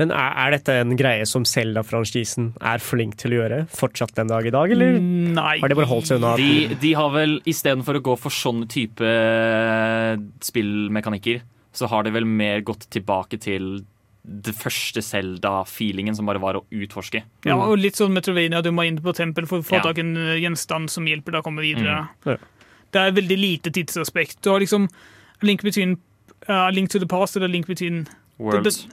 Men 0.00 0.14
er, 0.16 0.30
er 0.46 0.54
dette 0.54 0.78
en 0.80 0.94
greie 0.96 1.26
som 1.28 1.44
Selda-franchisen 1.48 2.54
er 2.56 2.80
flink 2.80 3.18
til 3.20 3.34
å 3.34 3.42
gjøre 3.42 3.58
fortsatt 3.72 4.16
den 4.16 4.32
dag 4.32 4.48
i 4.48 4.54
dag, 4.54 4.72
eller 4.72 4.96
Nei. 4.96 5.58
har 5.60 5.68
de 5.68 5.76
bare 5.76 5.90
holdt 5.92 6.08
seg 6.08 6.22
unna? 6.22 6.32
De, 6.40 6.78
de 6.80 6.94
har 6.96 7.12
vel, 7.12 7.36
istedenfor 7.52 8.00
å 8.00 8.04
gå 8.08 8.16
for 8.22 8.32
sånne 8.32 8.68
type 8.72 9.04
eh, 9.04 10.16
spillmekanikker, 10.48 11.44
så 11.76 11.92
har 11.92 12.08
de 12.08 12.16
vel 12.16 12.28
mer 12.28 12.64
gått 12.64 12.88
tilbake 12.96 13.36
til 13.44 13.74
det 14.22 14.54
første 14.54 15.02
Zelda-feelingen, 15.02 16.14
som 16.14 16.28
bare 16.30 16.38
var 16.42 16.54
å 16.54 16.64
utforske. 16.70 17.24
Ja, 17.44 17.56
og 17.58 17.78
litt 17.82 17.98
sånn 17.98 18.14
Metrovania, 18.14 18.62
du 18.62 18.70
må 18.70 18.84
inn 18.86 19.00
på 19.02 19.14
tempel 19.18 19.48
for 19.50 19.58
å 19.58 19.66
få 19.66 19.80
Ja. 19.80 19.82
tak 19.82 19.98
i 19.98 20.04
en 20.04 20.16
eh, 20.16 20.38
gjenstand 20.38 20.90
som 20.90 21.06
hjelper 21.06 21.32
deg 21.34 21.42
å 21.42 21.46
komme 21.48 21.64
videre. 21.64 22.06
Mm. 22.22 22.30
Ja. 22.30 22.36
Det 22.92 23.00
er 23.00 23.12
veldig 23.16 23.38
lite 23.38 23.72
tidsaspekt. 23.74 24.38
Du 24.44 24.50
har 24.50 24.60
liksom 24.60 24.88
Link 25.42 25.62
between 25.62 25.96
uh, 26.48 26.70
Link 26.70 26.90
to 26.90 27.00
the 27.00 27.06
past 27.06 27.36
eller 27.36 27.48
Link 27.48 27.66
between 27.66 28.06
Worlds. 28.38 28.86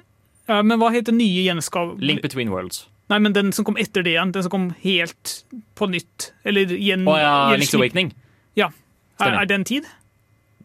uh, 0.49 0.63
Men 0.63 0.79
hva 0.79 0.89
heter 0.91 1.13
nye 1.13 1.43
gjenskap... 1.45 1.99
Link 2.01 2.23
between 2.23 2.49
worlds. 2.49 2.87
Nei, 3.09 3.19
men 3.19 3.33
den 3.33 3.51
som 3.51 3.65
kom 3.65 3.77
etter 3.77 4.01
det 4.05 4.15
igjen. 4.15 4.31
Den 4.33 4.43
som 4.45 4.53
kom 4.53 4.69
helt 4.81 5.43
på 5.75 5.89
nytt. 5.89 6.31
Eller 6.45 6.65
gjen... 6.73 7.05
Å 7.09 7.17
ja, 7.19 7.33
Link's 7.53 7.75
Awakening. 7.77 8.13
Ja. 8.57 8.71
Er, 9.19 9.41
er 9.43 9.45
det 9.49 9.55
en 9.59 9.65
tid? 9.65 9.85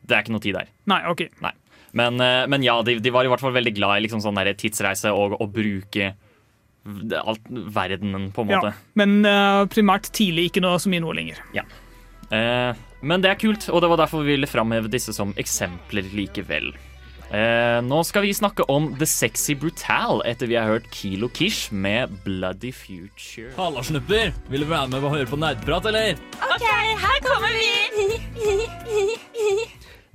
Det 0.05 0.16
er 0.16 0.24
ikke 0.24 0.35
noe 0.37 0.44
tid 0.44 0.57
der. 0.57 0.68
Nei, 0.88 1.00
OK. 1.11 1.27
Men, 1.94 2.18
eh, 2.20 2.44
men 2.50 2.64
ja, 2.66 2.80
de, 2.87 2.98
de 3.02 3.14
var 3.14 3.26
i 3.26 3.30
hvert 3.30 3.42
fall 3.42 3.54
veldig 3.54 3.74
glad 3.76 3.98
i 3.98 4.04
liksom 4.07 4.22
sånn 4.24 4.38
der 4.40 4.54
tidsreise 4.59 5.12
og 5.14 5.38
å 5.38 5.46
bruke 5.50 6.12
alt, 6.85 7.46
verdenen, 7.48 8.28
på 8.35 8.44
en 8.44 8.50
måte. 8.50 8.72
Ja. 8.74 8.90
Men 9.00 9.22
uh, 9.24 9.64
primært 9.72 10.11
tidlig, 10.12 10.50
ikke 10.50 10.61
noe 10.64 10.76
så 10.83 10.90
mye 10.92 11.00
nå 11.00 11.14
lenger. 11.16 11.38
Eh, 11.54 12.72
men 13.04 13.22
det 13.24 13.30
er 13.30 13.38
kult, 13.40 13.68
og 13.70 13.80
det 13.85 13.90
var 13.92 14.00
derfor 14.00 14.24
vi 14.24 14.35
ville 14.35 14.48
framheve 14.48 14.90
disse 14.92 15.14
som 15.16 15.35
eksempler 15.40 16.09
likevel. 16.16 16.72
Eh, 17.35 17.78
nå 17.83 18.02
skal 18.07 18.22
vi 18.26 18.35
snakke 18.37 18.66
om 18.70 18.90
The 19.00 19.07
Sexy 19.09 19.57
Brutal 19.59 20.22
etter 20.28 20.46
vi 20.50 20.59
har 20.59 20.68
hørt 20.68 20.90
Kilo 20.94 21.28
Kish 21.35 21.72
med 21.72 22.12
Bloody 22.24 22.72
Future. 22.72 23.50
Halla, 23.59 23.83
snupper! 23.83 24.33
Vil 24.52 24.66
du 24.66 24.68
være 24.70 24.88
med 24.92 25.02
og 25.02 25.16
høre 25.16 25.30
på 25.30 25.40
nerdprat, 25.40 25.88
eller? 25.90 26.20
OK, 26.44 26.68
her 27.04 27.18
kommer 27.24 27.52
vi! 27.59 27.72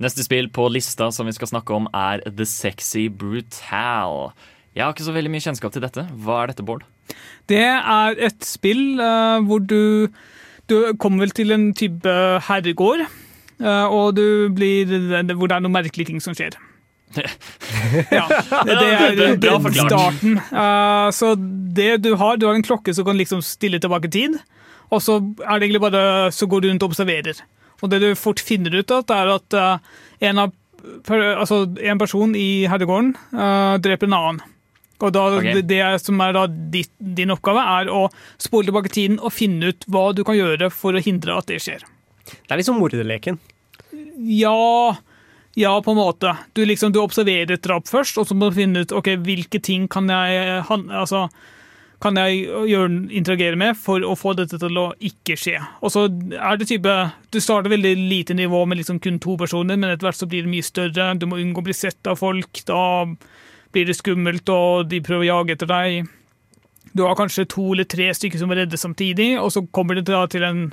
Neste 0.00 0.24
spill 0.24 0.48
på 0.48 0.64
lista 0.72 1.10
som 1.12 1.28
vi 1.28 1.34
skal 1.36 1.50
snakke 1.50 1.76
om, 1.76 1.86
er 1.92 2.22
The 2.24 2.46
Sexy 2.48 3.10
Brutal. 3.12 4.30
Jeg 4.72 4.84
har 4.84 4.94
ikke 4.94 5.04
så 5.04 5.12
veldig 5.12 5.32
mye 5.34 5.44
kjennskap 5.44 5.74
til 5.74 5.84
dette. 5.84 6.06
Hva 6.24 6.38
er 6.40 6.52
dette, 6.52 6.64
Bård? 6.64 6.86
Det 7.50 7.60
er 7.60 8.16
et 8.22 8.46
spill 8.46 9.00
uh, 9.02 9.42
hvor 9.44 9.60
du 9.60 10.08
Du 10.70 10.94
kommer 11.02 11.26
vel 11.26 11.32
til 11.34 11.50
en 11.50 11.72
type 11.74 12.12
herregård, 12.46 13.02
uh, 13.58 13.86
og 13.90 14.14
du 14.16 14.48
blir 14.54 14.86
Hvor 14.86 15.50
det 15.50 15.56
er 15.56 15.64
noen 15.64 15.74
merkelige 15.74 16.12
ting 16.12 16.22
som 16.22 16.36
skjer. 16.38 16.56
Ja, 18.14 18.24
det, 18.64 18.76
er 18.78 19.34
det 19.34 19.50
er 19.50 19.72
starten. 19.74 20.38
Uh, 20.54 21.10
så 21.10 21.34
det 21.34 22.04
du 22.04 22.14
har, 22.16 22.38
du 22.38 22.46
har 22.46 22.54
en 22.54 22.64
klokke 22.64 22.94
som 22.94 23.04
kan 23.04 23.18
liksom 23.18 23.42
stille 23.42 23.80
tilbake 23.82 24.08
tid, 24.08 24.38
og 24.94 25.02
så 25.02 25.18
er 25.18 25.58
det 25.58 25.66
egentlig 25.66 25.82
bare 25.82 26.30
så 26.32 26.46
går 26.46 26.62
du 26.62 26.70
rundt 26.70 26.86
og 26.86 26.94
observerer. 26.94 27.42
Og 27.80 27.92
det 27.92 28.00
du 28.02 28.08
fort 28.18 28.42
finner 28.44 28.74
ut 28.76 28.94
av, 28.94 29.04
er 29.14 29.34
at 29.34 29.56
eh, 29.56 29.90
en, 30.30 30.42
av, 30.44 30.54
altså, 31.10 31.62
en 31.80 32.00
person 32.00 32.34
i 32.36 32.66
herregården 32.70 33.14
uh, 33.34 33.76
dreper 33.82 34.10
en 34.10 34.18
annen. 34.18 34.40
Og 35.00 35.14
da, 35.16 35.22
okay. 35.38 35.62
det, 35.64 35.80
som 36.04 36.20
er 36.20 36.36
ditt, 36.72 36.92
din 37.00 37.32
oppgave, 37.32 37.62
er 37.80 37.88
å 37.88 38.02
spole 38.40 38.68
tilbake 38.68 38.92
tiden 38.92 39.16
og 39.16 39.32
finne 39.32 39.72
ut 39.72 39.86
hva 39.88 40.10
du 40.12 40.20
kan 40.28 40.36
gjøre 40.36 40.68
for 40.74 40.92
å 40.92 41.00
hindre 41.00 41.38
at 41.40 41.48
det 41.48 41.60
skjer. 41.64 41.86
Det 42.28 42.52
er 42.52 42.60
liksom 42.60 42.76
som 42.76 42.82
morderleken. 42.84 43.40
Ja, 44.28 44.98
ja, 45.56 45.72
på 45.82 45.94
en 45.94 45.98
måte. 45.98 46.34
Du, 46.52 46.62
liksom, 46.68 46.92
du 46.92 47.00
observerer 47.00 47.56
et 47.56 47.64
drap 47.64 47.88
først, 47.88 48.20
og 48.20 48.28
så 48.28 48.36
må 48.36 48.50
du 48.50 48.60
finne 48.60 48.84
ut 48.84 48.92
ok, 48.92 49.14
hvilke 49.24 49.62
ting 49.64 49.88
kan 49.90 50.10
jeg, 50.12 50.60
han, 50.68 50.86
altså, 50.92 51.26
kan 52.00 52.16
jeg 52.16 52.46
gjøre, 52.70 52.88
interagere 53.12 53.58
med 53.60 53.76
for 53.76 54.04
å 54.06 54.14
få 54.16 54.32
dette 54.38 54.56
til 54.60 54.78
å 54.80 54.86
ikke 55.04 55.36
skje. 55.38 55.58
Og 55.84 55.92
så 55.92 56.06
er 56.08 56.56
det 56.56 56.70
type 56.70 56.94
Du 57.30 57.40
starter 57.42 57.72
veldig 57.72 57.92
lite 57.98 58.36
nivå 58.36 58.62
med 58.66 58.80
liksom 58.80 59.00
kun 59.04 59.20
to 59.20 59.36
personer, 59.40 59.76
men 59.76 59.92
etter 59.92 60.08
hvert 60.08 60.20
så 60.20 60.28
blir 60.30 60.46
det 60.46 60.52
mye 60.52 60.66
større. 60.66 61.12
Du 61.20 61.28
må 61.28 61.40
unngå 61.40 61.60
å 61.60 61.66
bli 61.68 61.76
sett 61.76 62.08
av 62.08 62.16
folk. 62.20 62.62
Da 62.68 63.04
blir 63.70 63.86
det 63.86 63.98
skummelt, 63.98 64.48
og 64.48 64.88
de 64.90 65.02
prøver 65.04 65.26
å 65.26 65.30
jage 65.30 65.58
etter 65.58 65.70
deg. 65.70 66.08
Du 66.96 67.04
har 67.04 67.18
kanskje 67.18 67.48
to 67.52 67.68
eller 67.74 67.86
tre 67.86 68.08
stykker 68.16 68.40
som 68.40 68.50
er 68.50 68.64
redde 68.64 68.80
samtidig, 68.80 69.34
og 69.38 69.52
så 69.54 69.62
kommer 69.70 69.98
det 69.98 70.08
da 70.08 70.24
til 70.30 70.46
en 70.46 70.64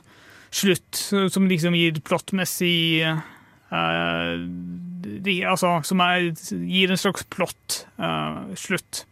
slutt 0.48 0.96
som 1.34 1.46
liksom 1.50 1.76
gir 1.76 2.00
plottmessig 2.08 3.04
eh, 3.04 3.20
altså, 5.52 5.74
Som 5.84 6.02
er, 6.02 6.32
gir 6.64 6.92
en 6.94 7.04
slags 7.04 7.28
plott-slutt. 7.36 9.04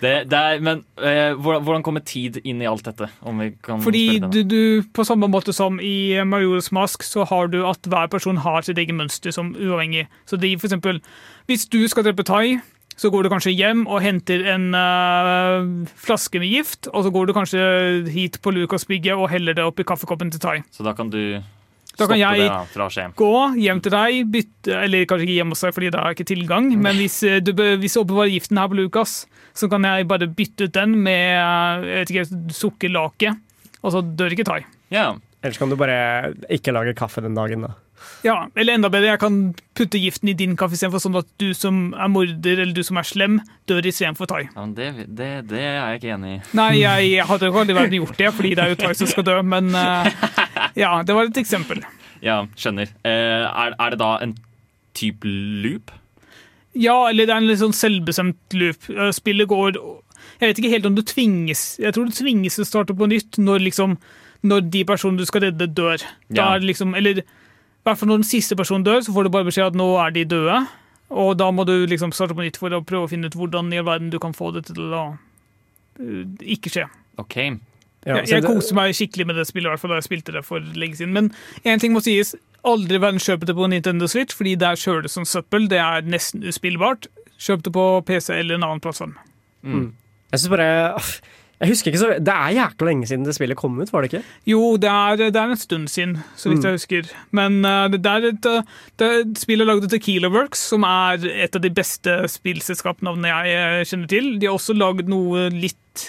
Det, 0.00 0.12
det 0.28 0.38
er, 0.38 0.60
men 0.60 0.82
eh, 1.00 1.32
hvordan, 1.40 1.82
kommer 1.86 2.04
tid 2.04 2.40
inn 2.44 2.60
i 2.60 2.68
alt 2.68 2.84
dette? 2.84 3.08
Om 3.24 3.40
vi 3.40 3.50
kan 3.64 3.80
Fordi 3.80 4.18
du, 4.20 4.42
du, 4.44 4.60
på 4.92 5.04
samme 5.08 5.28
måte 5.32 5.54
som 5.56 5.80
i 5.80 6.18
Marios 6.28 6.68
Mask, 6.76 7.04
så 7.06 7.24
har 7.30 7.48
du 7.52 7.62
at 7.68 7.88
hver 7.88 8.10
person 8.12 8.36
har 8.44 8.66
sitt 8.66 8.78
eget 8.78 8.96
mønster 8.96 9.32
som 9.32 9.54
uavhengig. 9.56 10.06
Så 10.28 10.36
de, 10.40 10.52
for 10.60 10.68
eksempel, 10.68 11.00
hvis 11.48 11.64
du 11.72 11.80
skal 11.88 12.04
drepe 12.04 12.26
Tai, 12.28 12.58
så 12.96 13.10
går 13.12 13.26
du 13.26 13.32
kanskje 13.32 13.52
hjem 13.52 13.84
og 13.92 14.00
henter 14.04 14.44
en 14.54 14.70
eh, 14.76 15.90
flaske 16.00 16.40
med 16.40 16.48
gift, 16.48 16.88
og 16.92 17.04
så 17.04 17.12
går 17.12 17.28
du 17.28 17.34
kanskje 17.36 17.66
hit 18.12 18.40
på 18.44 18.52
Lucas-bygget 18.56 19.16
og 19.16 19.28
heller 19.32 19.56
det 19.56 19.64
oppi 19.68 19.84
kaffekoppen 19.84 20.32
til 20.32 20.40
Tai. 20.40 20.58
Så 20.72 20.84
da 20.86 20.96
kan 20.96 21.10
du 21.12 21.40
Da 21.98 22.06
kan 22.06 22.18
jeg- 22.18 22.40
det. 22.40 23.14
Gå 23.16 23.54
hjem 23.56 23.80
til 23.80 23.92
deg, 23.92 24.26
bytte, 24.32 24.72
eller 24.84 25.04
kanskje 25.08 25.24
ikke 25.24 25.38
hjem 25.40 25.48
hos 25.48 25.60
deg, 25.64 25.74
fordi 25.74 25.90
det 25.90 26.00
er 26.00 26.10
ikke 26.12 26.28
tilgang, 26.28 26.66
men 26.76 26.96
hvis 26.96 27.22
eh, 27.22 27.40
du, 27.40 27.52
hvis 27.52 27.94
du 27.96 28.00
oppbevarer 28.00 28.32
giften 28.32 28.58
her 28.60 28.68
på 28.68 28.76
Lucas, 28.76 29.26
så 29.56 29.68
kan 29.72 29.84
jeg 29.88 30.06
bare 30.10 30.28
bytte 30.28 30.68
ut 30.68 30.76
den 30.76 30.98
med 31.06 31.24
eh, 31.40 31.88
jeg 31.88 32.02
vet 32.04 32.14
ikke, 32.14 32.52
sukkerlake, 32.56 33.34
og 33.82 33.94
så 33.94 34.04
dør 34.04 34.36
ikke 34.36 34.46
Tai. 34.48 34.60
Ja. 34.92 35.14
Ellers 35.42 35.58
kan 35.60 35.70
du 35.72 35.76
bare 35.78 36.34
ikke 36.52 36.74
lage 36.74 36.94
kaffe 36.98 37.22
den 37.24 37.36
dagen, 37.38 37.66
da. 37.66 37.74
Ja, 38.24 38.34
eller 38.58 38.76
enda 38.76 38.90
bedre, 38.92 39.14
jeg 39.14 39.20
kan 39.22 39.36
putte 39.76 39.98
giften 40.00 40.28
i 40.30 40.34
din 40.36 40.52
kaffe 40.58 40.76
istedenfor 40.76 41.00
sånn 41.02 41.16
at 41.20 41.28
du 41.40 41.48
som 41.56 41.94
er 41.96 42.10
morder 42.12 42.60
eller 42.62 42.74
du 42.76 42.82
som 42.84 42.98
er 43.00 43.06
slem, 43.08 43.38
dør 43.70 43.86
istedenfor 43.88 44.28
Tai. 44.30 44.42
ja 44.46 44.56
men 44.60 44.74
det, 44.76 44.88
det, 45.08 45.30
det 45.50 45.62
er 45.62 45.76
jeg 45.78 46.00
ikke 46.00 46.12
enig 46.16 46.32
i. 46.34 46.40
Nei, 46.58 46.70
jeg 46.82 47.26
hadde 47.28 47.48
jo 47.50 47.60
aldri 47.62 47.76
vært 47.78 47.96
gjort 47.96 48.18
det, 48.20 48.32
fordi 48.36 48.52
det 48.58 48.64
er 48.66 48.74
jo 48.74 48.80
Tai 48.82 48.92
som 48.98 49.10
skal 49.10 49.26
dø, 49.26 49.36
men 49.46 49.70
eh, 49.74 50.10
ja, 50.82 50.90
det 51.06 51.16
var 51.16 51.30
et 51.30 51.42
eksempel. 51.44 51.84
Ja, 52.24 52.38
skjønner. 52.56 52.88
Eh, 53.04 53.42
er, 53.44 53.74
er 53.76 53.92
det 53.92 53.98
da 54.00 54.14
en 54.24 54.30
type 54.96 55.28
loop? 55.62 55.90
Ja, 56.76 56.96
eller 57.08 57.26
det 57.28 57.32
er 57.32 57.40
en 57.40 57.48
litt 57.48 57.60
sånn 57.62 57.72
selvbestemt 57.76 58.52
loop. 58.58 58.88
Spillet 59.16 59.48
går 59.48 59.78
Jeg 60.40 60.48
vet 60.50 60.58
ikke 60.60 60.72
helt 60.74 60.86
om 60.90 60.94
du 60.96 61.02
tvinges 61.06 61.78
Jeg 61.80 61.94
tror 61.96 62.08
du 62.08 62.12
tvinges 62.12 62.56
til 62.58 62.64
å 62.66 62.68
starte 62.68 62.96
på 62.96 63.08
nytt 63.08 63.38
når 63.40 63.62
liksom 63.70 63.96
Når 64.44 64.66
de 64.74 64.82
personene 64.84 65.18
du 65.22 65.24
skal 65.28 65.46
redde, 65.46 65.68
dør. 65.72 66.02
Da 66.28 66.42
Ja. 66.42 66.54
er 66.54 66.60
det 66.60 66.68
liksom 66.74 66.94
Eller 66.96 67.22
i 67.22 67.24
hvert 67.86 67.98
fall 67.98 68.08
når 68.10 68.18
den 68.18 68.28
siste 68.28 68.56
personen 68.58 68.84
dør, 68.84 68.98
så 69.00 69.12
får 69.14 69.24
du 69.24 69.30
bare 69.30 69.46
beskjed 69.46 69.68
at 69.70 69.74
nå 69.78 69.86
er 70.04 70.10
de 70.10 70.24
døde. 70.24 70.56
Og 71.14 71.36
da 71.38 71.52
må 71.54 71.64
du 71.64 71.86
liksom 71.86 72.10
starte 72.12 72.34
på 72.34 72.42
nytt 72.42 72.56
for 72.58 72.68
å 72.74 72.82
prøve 72.84 73.06
å 73.06 73.08
finne 73.12 73.26
ut 73.30 73.36
hvordan 73.38 73.72
i 73.72 73.78
all 73.78 73.86
verden 73.86 74.10
du 74.10 74.18
kan 74.18 74.32
få 74.34 74.52
det 74.56 74.64
til 74.66 74.90
å 74.90 75.02
eh, 76.00 76.24
ikke 76.56 76.72
skje. 76.72 76.88
OK. 77.22 77.36
Ja, 78.06 78.16
jeg 78.22 78.28
jeg 78.28 78.42
koser 78.42 78.74
meg 78.74 78.92
skikkelig 78.94 79.26
med 79.26 79.36
det 79.38 79.46
spillet, 79.46 79.66
i 79.66 79.70
hvert 79.70 79.80
fall 79.82 79.90
da 79.94 80.00
jeg 80.00 80.08
spilte 80.08 80.34
det 80.34 80.42
for 80.46 80.58
lenge 80.78 80.98
siden. 80.98 81.12
Men 81.14 81.30
én 81.64 81.78
ting 81.82 81.94
må 81.94 82.02
sies. 82.02 82.34
Aldri 82.66 82.98
verden 83.02 83.46
det 83.46 83.54
på 83.54 83.68
Nintendo 83.70 84.08
Switch, 84.10 84.34
fordi 84.36 84.56
der 84.58 84.78
kjører 84.78 85.06
det 85.06 85.12
som 85.12 85.24
søppel. 85.24 85.68
Det 85.70 85.78
er 85.78 86.02
nesten 86.02 86.44
uspillbart. 86.46 87.06
Kjøp 87.38 87.62
det 87.62 87.72
på 87.72 87.86
PC 88.06 88.32
eller 88.34 88.56
en 88.56 88.66
annen 88.66 88.80
plattform. 88.80 89.16
Jeg 89.66 90.40
synes 90.40 90.50
bare 90.50 91.02
Jeg 91.60 91.68
husker 91.70 91.90
ikke 91.90 91.98
så 91.98 92.08
Det 92.20 92.32
er 92.32 92.52
jækla 92.52 92.86
lenge 92.86 93.06
siden 93.08 93.24
det 93.24 93.34
spillet 93.34 93.56
kom 93.56 93.78
ut, 93.80 93.92
var 93.92 94.04
det 94.04 94.12
ikke? 94.12 94.24
Jo, 94.46 94.76
det 94.76 94.90
er, 94.90 95.16
det 95.16 95.40
er 95.40 95.54
en 95.54 95.56
stund 95.56 95.88
siden, 95.88 96.18
så 96.36 96.50
vidt 96.50 96.64
jeg 96.64 96.76
husker. 96.76 97.08
Men 97.32 97.64
uh, 97.64 97.88
det 97.88 98.04
er 98.06 98.28
et, 98.28 98.46
uh, 98.50 98.60
det 98.98 99.06
er 99.06 99.22
et 99.22 99.40
spill 99.40 99.64
laget 99.64 99.88
til 99.90 100.02
Kiloworks, 100.02 100.66
som 100.74 100.84
er 100.84 101.24
et 101.46 101.56
av 101.56 101.64
de 101.64 101.72
beste 101.72 102.18
spillselskapnavnene 102.28 103.32
jeg 103.32 103.88
kjenner 103.88 104.12
til. 104.12 104.30
De 104.38 104.50
har 104.50 104.58
også 104.58 104.76
lagd 104.76 105.08
noe 105.08 105.48
litt 105.54 106.06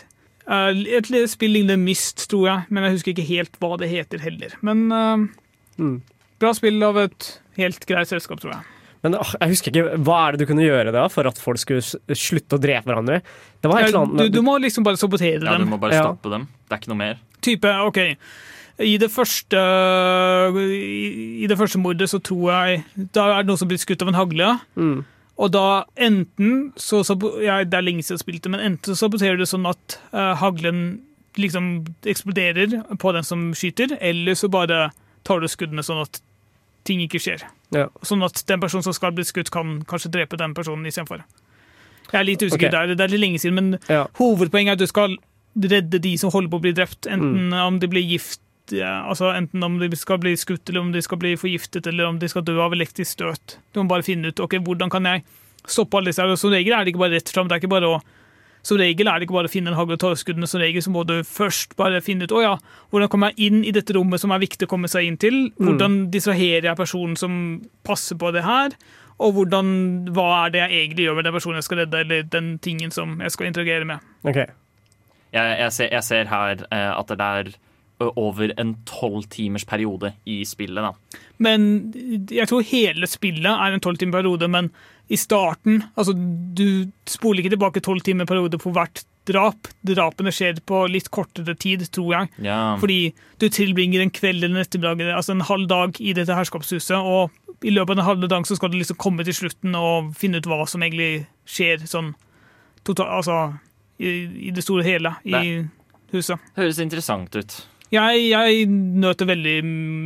uh, 0.51 0.73
Et 0.75 1.11
spill 1.31 1.55
lignende 1.55 1.79
Myst, 1.79 2.27
tror 2.27 2.47
jeg, 2.49 2.67
men 2.69 2.83
jeg 2.83 2.97
husker 2.97 3.15
ikke 3.15 3.31
helt 3.31 3.59
hva 3.63 3.75
det 3.79 3.91
heter 3.93 4.23
heller. 4.27 4.59
Men 4.67 4.87
uh, 4.91 5.27
Mm. 5.77 6.01
Bra 6.41 6.53
spill 6.57 6.81
av 6.85 6.99
et 7.01 7.29
helt 7.57 7.85
greit 7.89 8.09
selskap, 8.09 8.41
tror 8.41 8.55
jeg. 8.55 8.73
Men 9.05 9.13
åh, 9.19 9.31
jeg 9.37 9.53
husker 9.53 9.71
ikke, 9.71 9.97
Hva 10.01 10.17
er 10.25 10.33
det 10.35 10.41
du 10.41 10.49
kunne 10.49 10.65
gjøre 10.65 10.91
da 10.95 11.05
for 11.13 11.29
at 11.29 11.37
folk 11.37 11.61
skulle 11.61 12.17
slutte 12.17 12.57
å 12.57 12.61
drepe 12.61 12.89
hverandre? 12.89 13.21
Det 13.61 13.69
var 13.69 13.83
helt 13.85 13.93
ja, 13.93 14.01
Du, 14.03 14.17
annet 14.17 14.33
du 14.33 14.41
må 14.45 14.57
liksom 14.61 14.85
bare 14.87 14.97
sabotere 14.97 15.39
dem. 15.43 15.49
Ja, 15.51 15.57
du 15.61 15.69
må 15.69 15.79
bare 15.81 15.99
Ja. 15.99 16.07
stoppe 16.09 16.33
dem. 16.33 16.47
Det 16.67 16.73
er 16.75 16.81
ikke 16.81 16.93
noe 16.93 17.01
mer. 17.05 17.19
type, 17.41 17.73
ok 17.87 18.17
i 18.83 18.97
det 19.01 19.09
første 19.09 19.57
i, 20.61 21.43
i 21.43 21.47
det 21.49 21.57
første 21.57 21.79
mordet 21.81 22.09
så 22.11 22.19
tror 22.21 22.51
jeg 22.51 22.83
Da 23.13 23.25
er 23.31 23.41
det 23.41 23.49
noen 23.49 23.61
som 23.61 23.69
blir 23.71 23.81
skutt 23.81 24.03
av 24.05 24.11
en 24.11 24.19
hagle. 24.19 24.51
Mm. 24.77 24.99
Og 25.37 25.51
da 25.53 25.85
enten 25.95 26.71
så 26.77 27.01
ja, 27.41 27.63
Det 27.63 27.77
er 27.77 27.85
lenge 27.85 28.05
siden 28.05 28.17
jeg 28.17 28.25
spilte, 28.25 28.51
men 28.53 28.63
enten 28.63 28.93
så 28.93 29.05
saboterer 29.07 29.37
du 29.37 29.45
sånn 29.49 29.67
at 29.69 29.99
uh, 30.13 30.35
haglen 30.41 31.01
liksom 31.37 31.85
eksploderer 32.09 32.79
på 32.97 33.11
den 33.13 33.25
som 33.25 33.51
skyter, 33.53 33.93
eller 34.01 34.33
så 34.33 34.49
bare 34.49 34.87
tar 35.27 35.43
du 35.43 35.45
skuddene 35.51 35.83
sånn 35.85 36.01
at 36.01 36.17
ting 36.87 37.03
ikke 37.03 37.19
skjer. 37.21 37.43
Ja. 37.75 37.87
Sånn 38.07 38.23
at 38.25 38.39
den 38.49 38.61
personen 38.63 38.85
som 38.87 38.95
skal 38.95 39.11
bli 39.15 39.25
skutt, 39.27 39.51
kan 39.53 39.81
kanskje 39.89 40.11
drepe 40.13 40.39
den 40.39 40.55
personen 40.57 40.87
istedenfor. 40.89 41.23
Jeg 42.07 42.19
er 42.21 42.27
litt 42.27 42.43
usikker 42.45 42.69
okay. 42.69 42.75
der, 42.87 42.95
det 42.95 43.03
er 43.03 43.11
litt 43.11 43.23
lenge 43.25 43.39
siden, 43.43 43.55
men 43.59 43.79
Ja. 43.91 44.05
hovedpoenget 44.19 44.71
er 44.71 44.77
at 44.79 44.83
du 44.85 44.87
skal 44.87 45.17
redde 45.57 45.99
de 45.99 46.13
som 46.17 46.31
holder 46.31 46.49
på 46.53 46.59
å 46.59 46.63
bli 46.63 46.73
drept. 46.77 47.07
Enten 47.11 47.49
Mm. 47.49 47.53
om 47.67 47.79
de 47.79 47.87
blir 47.87 48.05
gift 48.07 48.39
ja, 48.69 49.07
altså 49.07 49.29
Enten 49.33 49.63
om 49.63 49.77
de 49.79 49.95
skal 49.95 50.17
bli 50.19 50.33
skutt, 50.35 50.67
eller 50.69 50.81
om 50.81 50.91
de 50.91 51.01
skal 51.01 51.17
bli 51.17 51.35
forgiftet, 51.39 51.87
eller 51.87 52.05
om 52.05 52.19
de 52.19 52.27
skal 52.27 52.41
dø 52.43 52.59
av 52.59 52.73
elektrisk 52.73 53.11
støt. 53.15 53.57
Du 53.73 53.79
må 53.81 53.87
bare 53.87 54.03
finne 54.03 54.27
ut 54.27 54.39
ok, 54.43 54.57
hvordan 54.59 54.89
kan 54.91 55.03
jeg 55.05 55.23
stoppe 55.65 55.95
alle 55.97 56.11
disse 56.11 56.19
her. 56.21 56.35
Som 56.35 56.51
regel 56.51 56.73
er 56.73 56.83
det 56.83 56.93
ikke 56.93 56.99
bare 56.99 57.15
rett 57.15 57.29
fram. 57.31 57.47
Det 57.47 57.55
er 57.55 57.61
ikke 57.61 57.69
bare 57.71 57.87
å 57.87 58.01
som 58.67 58.79
regel 58.79 59.07
er 59.07 59.19
det 59.19 59.27
ikke 59.27 59.37
bare 59.37 59.47
å 59.47 59.51
finne 59.51 59.71
en 59.71 59.77
hagl 59.77 59.95
og 59.95 60.01
torvskuddene. 60.01 60.47
Som 60.49 60.61
regel 60.63 60.83
så 60.83 60.91
må 60.91 61.05
du 61.07 61.15
først 61.23 61.77
bare 61.79 62.03
finne 62.03 62.27
ut 62.27 62.35
å 62.35 62.43
ja, 62.43 62.53
hvordan 62.91 63.11
kommer 63.11 63.31
jeg 63.31 63.49
inn 63.49 63.61
i 63.63 63.71
dette 63.75 63.95
rommet 63.95 64.19
som 64.19 64.33
er 64.35 64.43
viktig 64.43 64.67
å 64.67 64.71
komme 64.71 64.91
seg 64.91 65.07
inn 65.07 65.19
til. 65.21 65.37
Hvordan 65.61 65.99
distraherer 66.13 66.67
jeg 66.71 66.79
personen 66.79 67.15
som 67.19 67.37
passer 67.87 68.19
på 68.19 68.33
det 68.35 68.43
her. 68.43 68.75
Og 69.23 69.37
hvordan, 69.37 69.69
hva 70.13 70.27
er 70.43 70.53
det 70.53 70.63
jeg 70.65 70.81
egentlig 70.81 71.07
gjør 71.07 71.15
med 71.17 71.29
den 71.29 71.37
personen 71.37 71.61
jeg 71.61 71.67
skal 71.69 71.81
redde, 71.81 72.01
eller 72.03 72.27
den 72.35 72.49
tingen 72.61 72.91
som 72.93 73.15
jeg 73.23 73.33
skal 73.33 73.47
interagere 73.49 73.87
med. 73.87 74.11
Okay. 74.27 74.51
Jeg, 75.33 75.55
jeg, 75.63 75.71
ser, 75.73 75.89
jeg 75.95 76.05
ser 76.05 76.29
her 76.29 76.67
eh, 76.67 76.91
at 76.91 77.09
det 77.09 77.29
er 77.39 77.55
over 77.97 78.51
en 78.61 78.75
tolv 78.85 79.25
timers 79.33 79.65
periode 79.65 80.11
i 80.29 80.43
spillet. 80.45 80.83
da. 80.83 81.21
Men 81.41 81.93
jeg 82.29 82.47
tror 82.49 82.61
hele 82.67 83.09
spillet 83.09 83.49
er 83.49 83.73
en 83.73 83.81
tolv 83.81 83.97
timers 83.97 84.19
periode, 84.19 84.47
men 84.47 84.69
i 85.07 85.17
starten 85.19 85.83
altså 85.95 86.11
Du 86.17 86.89
spoler 87.07 87.43
ikke 87.43 87.53
tilbake 87.55 87.83
tolv 87.83 88.03
timer 88.03 88.27
periode 88.27 88.59
på 88.59 88.73
hvert 88.75 89.05
drap. 89.27 89.67
Drapene 89.87 90.31
skjer 90.31 90.61
på 90.67 90.85
litt 90.91 91.09
kortere 91.13 91.55
tid, 91.59 91.83
tror 91.91 92.13
jeg. 92.13 92.29
Ja. 92.47 92.77
Fordi 92.79 93.13
du 93.41 93.49
tilbringer 93.51 94.03
en 94.03 94.13
kveld 94.13 94.43
eller 94.43 94.55
en 94.55 94.63
ettermiddag, 94.63 95.15
altså 95.15 95.35
en 95.35 95.43
halv 95.47 95.67
dag 95.67 95.99
i 95.99 96.15
dette 96.15 96.35
herskapshuset, 96.35 96.95
og 96.95 97.31
i 97.65 97.73
løpet 97.73 97.95
av 97.95 97.99
den 97.99 98.07
halve 98.07 98.29
dagen 98.31 98.47
så 98.47 98.55
skal 98.55 98.71
du 98.71 98.77
liksom 98.79 98.99
komme 99.01 99.25
til 99.27 99.35
slutten 99.35 99.75
og 99.75 100.13
finne 100.17 100.39
ut 100.39 100.47
hva 100.49 100.61
som 100.69 100.83
egentlig 100.85 101.25
skjer 101.49 101.83
sånn 101.89 102.13
total, 102.87 103.17
altså 103.19 103.39
i, 103.99 104.47
i 104.47 104.53
det 104.55 104.63
store 104.63 104.85
hele 104.85 105.15
i 105.25 105.33
Nei. 105.33 105.47
huset. 106.13 106.39
Høres 106.57 106.79
interessant 106.83 107.35
ut. 107.35 107.57
Jeg, 107.91 108.23
jeg 108.29 108.65
nøt 108.67 109.21
det 109.21 109.29
veldig 109.29 109.57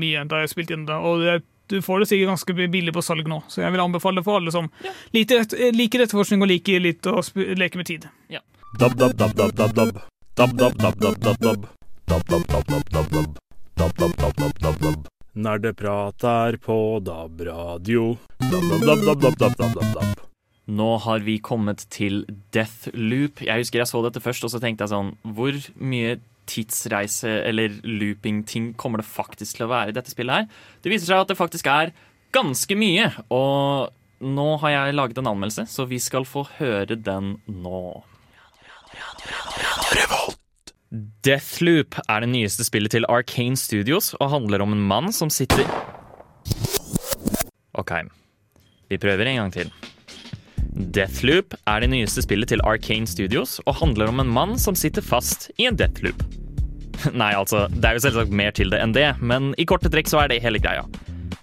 mye 0.02 0.24
da 0.30 0.44
jeg 0.44 0.52
spilte 0.54 0.78
inn 0.78 0.86
det, 0.90 0.98
og 0.98 1.24
det, 1.26 1.42
du 1.72 1.82
får 1.82 2.04
det 2.04 2.10
sikkert 2.12 2.34
ganske 2.34 2.70
billig 2.76 2.94
på 2.94 3.04
salg 3.06 3.28
nå, 3.32 3.42
så 3.48 3.64
jeg 3.64 3.72
vil 3.72 3.84
anbefale 3.84 4.20
det 4.20 4.28
for 4.28 4.42
alle 4.42 4.52
som 4.52 4.68
ja. 4.84 4.92
liker 5.16 6.04
etterforskning 6.04 6.44
og 6.44 6.52
liker 6.52 6.84
litt 6.84 7.08
å 7.08 7.22
leke 7.56 7.80
med 7.80 7.88
tid. 7.88 8.10
Ja. 8.32 8.44
Dab, 8.80 8.98
dab, 9.00 9.16
dab, 9.16 9.36
dab, 9.36 9.56
dab, 9.56 9.72
dab. 9.76 10.02
Dab, 10.36 10.58
dab, 10.58 10.76
dab, 10.76 10.92
er 16.28 16.58
på 16.60 16.78
DAB-radio. 17.08 18.18
Nå 20.72 20.90
har 21.06 21.24
vi 21.24 21.38
kommet 21.40 21.86
til 21.92 22.26
Deathloop. 22.54 23.42
Jeg 23.48 23.64
husker 23.64 23.82
jeg 23.82 23.90
så 23.92 24.04
dette 24.06 24.24
først, 24.24 24.44
og 24.44 24.52
så 24.54 24.60
tenkte 24.64 24.86
jeg 24.86 24.94
sånn 24.94 25.16
Hvor 25.36 25.58
mye 25.80 26.20
tidsreise 26.52 27.32
eller 27.48 27.80
looping-ting 27.88 28.74
kommer 28.80 29.02
det 29.02 29.08
faktisk 29.08 29.58
til 29.58 29.68
å 29.68 29.72
være 29.72 29.94
i 29.94 29.98
dette 29.98 30.12
spillet 30.12 30.42
her? 30.42 30.62
Det 30.84 30.92
viser 30.92 31.12
seg 31.12 31.24
at 31.24 31.32
det 31.32 31.40
faktisk 31.40 31.72
er 31.72 31.96
ganske 32.36 32.78
mye. 32.80 33.10
Og 33.32 33.92
nå 34.22 34.48
har 34.62 34.76
jeg 34.76 34.98
laget 34.98 35.22
en 35.22 35.32
anmeldelse, 35.34 35.66
så 35.72 35.88
vi 35.90 36.00
skal 36.04 36.28
få 36.28 36.46
høre 36.60 37.00
den 37.00 37.38
nå. 37.48 37.84
Deathloop 41.24 41.96
er 42.04 42.26
det 42.26 42.32
nyeste 42.34 42.66
spillet 42.68 42.92
til 42.92 43.08
Arcane 43.08 43.56
Studios 43.58 44.12
og 44.20 44.34
handler 44.34 44.64
om 44.66 44.76
en 44.76 44.84
mann 44.84 45.14
som 45.16 45.32
sitter 45.32 45.64
OK, 47.80 47.94
vi 48.92 49.00
prøver 49.00 49.30
en 49.32 49.40
gang 49.40 49.54
til. 49.56 49.72
Deathloop 50.72 51.56
er 51.68 51.84
det 51.84 51.92
nyeste 51.94 52.24
spillet 52.26 52.52
til 52.52 52.64
Arcane 52.68 53.08
Studios 53.08 53.60
og 53.64 53.80
handler 53.80 54.12
om 54.12 54.20
en 54.24 54.34
mann 54.36 54.58
som 54.60 54.76
sitter 54.76 55.04
fast 55.04 55.50
i 55.58 55.70
en 55.70 55.80
deathloop. 55.80 56.41
Nei, 57.22 57.32
altså, 57.38 57.66
det 57.72 57.88
er 57.88 57.98
jo 57.98 58.04
selvsagt 58.06 58.36
mer 58.36 58.54
til 58.56 58.72
det 58.74 58.82
enn 58.84 58.96
det, 58.96 59.08
men 59.22 59.52
i 59.62 59.68
korte 59.70 59.92
trekk 59.92 60.12
så 60.12 60.24
er 60.24 60.32
det 60.32 60.42
hele 60.44 60.62
greia. 60.62 60.86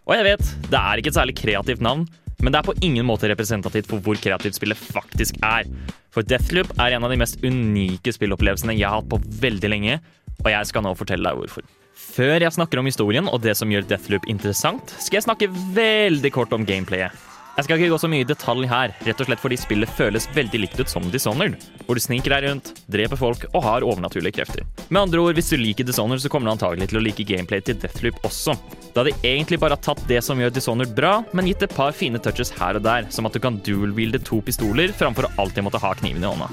Og 0.08 0.14
jeg 0.16 0.24
vet, 0.24 0.50
det 0.72 0.80
er 0.80 1.00
ikke 1.00 1.12
et 1.12 1.18
særlig 1.18 1.36
kreativt 1.36 1.84
navn, 1.84 2.06
men 2.40 2.54
det 2.54 2.60
er 2.60 2.68
på 2.68 2.76
ingen 2.86 3.06
måte 3.08 3.28
representativt 3.30 3.88
for 3.90 4.04
hvor 4.04 4.18
kreativt 4.22 4.56
spillet 4.56 4.78
faktisk 4.78 5.40
er. 5.44 5.66
For 6.14 6.24
Deathloop 6.24 6.70
er 6.78 6.94
en 6.94 7.04
av 7.04 7.12
de 7.12 7.18
mest 7.20 7.42
unike 7.44 8.14
spillopplevelsene 8.14 8.76
jeg 8.78 8.86
har 8.86 9.02
hatt 9.02 9.10
på 9.10 9.20
veldig 9.42 9.72
lenge, 9.74 9.98
og 10.44 10.50
jeg 10.54 10.70
skal 10.70 10.86
nå 10.86 10.94
fortelle 10.98 11.26
deg 11.26 11.40
hvorfor. 11.40 11.66
Før 11.98 12.38
jeg 12.38 12.54
snakker 12.54 12.80
om 12.80 12.86
historien 12.88 13.26
og 13.28 13.42
det 13.42 13.56
som 13.58 13.70
gjør 13.72 13.88
Deathloop 13.90 14.28
interessant, 14.30 14.94
skal 15.02 15.18
jeg 15.18 15.26
snakke 15.26 15.50
veldig 15.74 16.32
kort 16.34 16.54
om 16.54 16.66
gameplayet. 16.66 17.12
Jeg 17.58 17.66
skal 17.66 17.80
ikke 17.80 17.90
gå 17.90 17.96
så 17.98 18.06
mye 18.06 18.22
i 18.22 18.26
detalj 18.28 18.68
her, 18.70 18.92
rett 19.02 19.18
og 19.18 19.26
slett 19.26 19.40
fordi 19.42 19.56
spillet 19.58 19.90
føles 19.98 20.28
veldig 20.30 20.60
likt 20.62 20.78
ut 20.78 20.92
som 20.92 21.02
Dishonored, 21.10 21.56
hvor 21.88 21.98
du 21.98 22.00
sniker 22.04 22.30
deg 22.30 22.44
rundt, 22.44 22.68
dreper 22.86 23.18
folk 23.18 23.48
og 23.48 23.64
har 23.64 23.82
overnaturlige 23.82 24.36
krefter. 24.36 24.62
Med 24.86 25.00
andre 25.00 25.24
ord, 25.24 25.34
hvis 25.34 25.50
du 25.50 25.56
liker 25.58 25.88
Dishonored, 25.88 26.22
så 26.22 26.30
kommer 26.30 26.46
du 26.46 26.52
antagelig 26.52 26.86
til 26.92 27.00
å 27.00 27.02
like 27.02 27.26
gameplay 27.26 27.58
til 27.66 27.74
Deathloop 27.82 28.22
også. 28.28 28.54
Da 28.94 29.02
de 29.08 29.16
egentlig 29.26 29.58
bare 29.58 29.74
har 29.74 29.82
tatt 29.82 30.04
det 30.06 30.22
som 30.22 30.38
gjør 30.38 30.54
Dishonored 30.54 30.94
bra, 30.94 31.16
men 31.34 31.50
gitt 31.50 31.66
et 31.66 31.74
par 31.74 31.90
fine 31.98 32.22
touches 32.22 32.54
her 32.60 32.78
og 32.78 32.86
der, 32.86 33.10
som 33.10 33.26
at 33.26 33.34
du 33.34 33.42
kan 33.42 33.58
dual-wielde 33.66 34.22
to 34.22 34.38
pistoler 34.46 34.94
framfor 34.94 35.26
å 35.26 35.34
alltid 35.42 35.66
måtte 35.66 35.82
ha 35.82 35.96
kniven 35.98 36.22
i 36.22 36.30
hånda. 36.30 36.46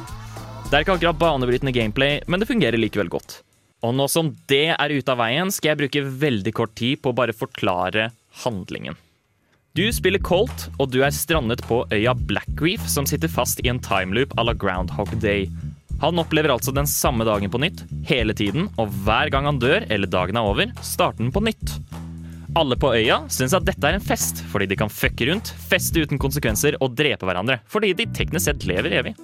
Det 0.71 0.73
er 0.73 0.87
ikke 0.87 0.97
akkurat 0.97 1.21
banebrytende 1.21 1.77
gameplay, 1.77 2.17
men 2.25 2.41
det 2.41 2.49
fungerer 2.49 2.81
likevel 2.81 3.13
godt. 3.13 3.43
Og 3.85 3.93
nå 3.93 4.09
som 4.09 4.33
det 4.49 4.71
er 4.73 4.97
ute 4.97 5.13
av 5.13 5.21
veien, 5.21 5.53
skal 5.53 5.75
jeg 5.75 5.83
bruke 5.85 6.07
veldig 6.25 6.57
kort 6.57 6.73
tid 6.81 7.05
på 7.05 7.13
å 7.13 7.21
bare 7.21 7.37
forklare 7.37 8.09
handlingen. 8.41 8.97
Du 9.75 9.83
spiller 9.91 10.21
Colt, 10.23 10.69
og 10.79 10.87
du 10.87 11.01
er 11.03 11.11
strandet 11.11 11.59
på 11.67 11.81
øya 11.91 12.13
Blackreef, 12.15 12.85
som 12.87 13.03
sitter 13.03 13.27
fast 13.27 13.59
i 13.59 13.67
en 13.67 13.81
timeloop 13.83 14.31
à 14.39 14.45
la 14.47 14.53
Groundhog 14.55 15.09
Day. 15.19 15.49
Han 15.99 16.21
opplever 16.21 16.53
altså 16.53 16.71
den 16.71 16.87
samme 16.87 17.25
dagen 17.27 17.51
på 17.51 17.59
nytt, 17.59 17.83
hele 18.07 18.31
tiden, 18.31 18.69
og 18.79 18.93
hver 19.03 19.27
gang 19.33 19.49
han 19.49 19.59
dør, 19.59 19.83
eller 19.91 20.07
dagen 20.07 20.39
er 20.39 20.47
over, 20.47 20.71
starter 20.79 21.25
den 21.25 21.33
på 21.35 21.43
nytt. 21.43 21.73
Alle 22.55 22.77
på 22.79 22.93
øya 22.95 23.17
syns 23.27 23.57
at 23.57 23.67
dette 23.67 23.83
er 23.89 23.97
en 23.97 24.07
fest, 24.07 24.39
fordi 24.47 24.69
de 24.71 24.77
kan 24.79 24.91
fucke 24.91 25.27
rundt, 25.27 25.51
feste 25.67 26.05
uten 26.05 26.23
konsekvenser 26.23 26.79
og 26.79 26.95
drepe 26.95 27.27
hverandre, 27.27 27.59
fordi 27.67 27.91
de 27.99 28.07
teknisk 28.15 28.47
sett 28.47 28.63
lever 28.71 28.95
evig. 29.01 29.15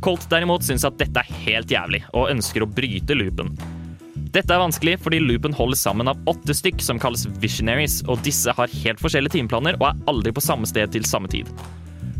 Colt 0.00 0.24
derimot 0.32 0.64
syns 0.64 0.88
at 0.88 0.96
dette 0.96 1.20
er 1.20 1.44
helt 1.44 1.76
jævlig, 1.76 2.06
og 2.16 2.32
ønsker 2.32 2.64
å 2.64 2.72
bryte 2.72 3.20
loopen. 3.20 3.52
Dette 4.30 4.54
er 4.54 4.62
vanskelig 4.62 4.92
fordi 5.02 5.18
loopen 5.24 5.54
holdes 5.56 5.80
sammen 5.82 6.06
av 6.10 6.18
åtte 6.30 6.54
stykk 6.54 6.78
som 6.84 7.00
kalles 7.02 7.24
visionaries, 7.42 7.98
og 8.06 8.20
disse 8.22 8.52
har 8.54 8.74
helt 8.84 9.00
forskjellige 9.02 9.34
timeplaner 9.40 9.78
og 9.80 9.88
er 9.88 10.02
aldri 10.12 10.32
på 10.34 10.44
samme 10.44 10.68
sted 10.70 10.92
til 10.94 11.06
samme 11.08 11.30
tid. 11.32 11.50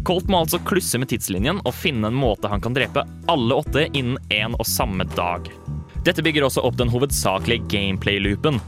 Colt 0.07 0.27
må 0.33 0.41
altså 0.41 0.59
klusse 0.67 0.99
med 0.99 1.11
tidslinjen 1.13 1.61
og 1.63 1.77
finne 1.77 2.09
en 2.11 2.19
måte 2.19 2.51
han 2.51 2.63
kan 2.65 2.75
drepe 2.75 3.05
alle 3.31 3.59
åtte 3.63 3.85
innen 3.93 4.19
én 4.35 4.57
og 4.57 4.67
samme 4.67 5.07
dag. 5.15 5.47
Dette 6.07 6.25
bygger 6.25 6.49
også 6.49 6.65
opp 6.67 6.81
den 6.81 6.91
hovedsakelige 6.91 7.69
gameplay-loopen. 7.71 8.59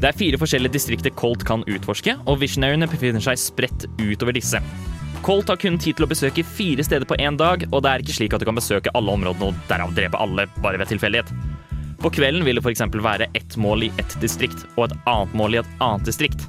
Det 0.00 0.10
er 0.10 0.18
fire 0.18 0.40
forskjellige 0.40 0.74
distrikter 0.74 1.14
Colt 1.16 1.46
kan 1.46 1.64
utforske, 1.70 2.18
og 2.26 2.40
visionariene 2.42 2.88
befinner 2.90 3.22
seg 3.24 3.40
spredt 3.40 3.86
utover 4.02 4.36
disse. 4.36 4.60
Colt 5.24 5.48
har 5.52 5.60
kun 5.60 5.78
tid 5.80 5.96
til 5.96 6.04
å 6.04 6.10
besøke 6.10 6.44
fire 6.44 6.84
steder 6.84 7.08
på 7.08 7.16
én 7.22 7.38
dag, 7.40 7.64
og 7.70 7.80
det 7.84 7.94
er 7.94 8.04
ikke 8.04 8.18
slik 8.18 8.36
at 8.36 8.44
du 8.44 8.48
kan 8.50 8.60
besøke 8.60 8.92
alle 8.96 9.16
områdene 9.16 9.52
og 9.52 9.64
derav 9.70 9.96
drepe 9.96 10.20
alle 10.20 10.48
bare 10.60 10.80
ved 10.80 10.92
tilfeldighet. 10.92 11.32
På 12.00 12.08
kvelden 12.10 12.46
vil 12.46 12.56
det 12.56 12.64
f.eks. 12.64 12.80
være 12.96 13.28
ett 13.36 13.56
mål 13.60 13.84
i 13.84 13.92
ett 14.00 14.14
distrikt 14.22 14.64
og 14.78 14.86
et 14.86 14.98
annet 15.10 15.34
mål 15.36 15.54
i 15.54 15.58
et 15.60 15.72
annet 15.84 16.06
distrikt. 16.08 16.46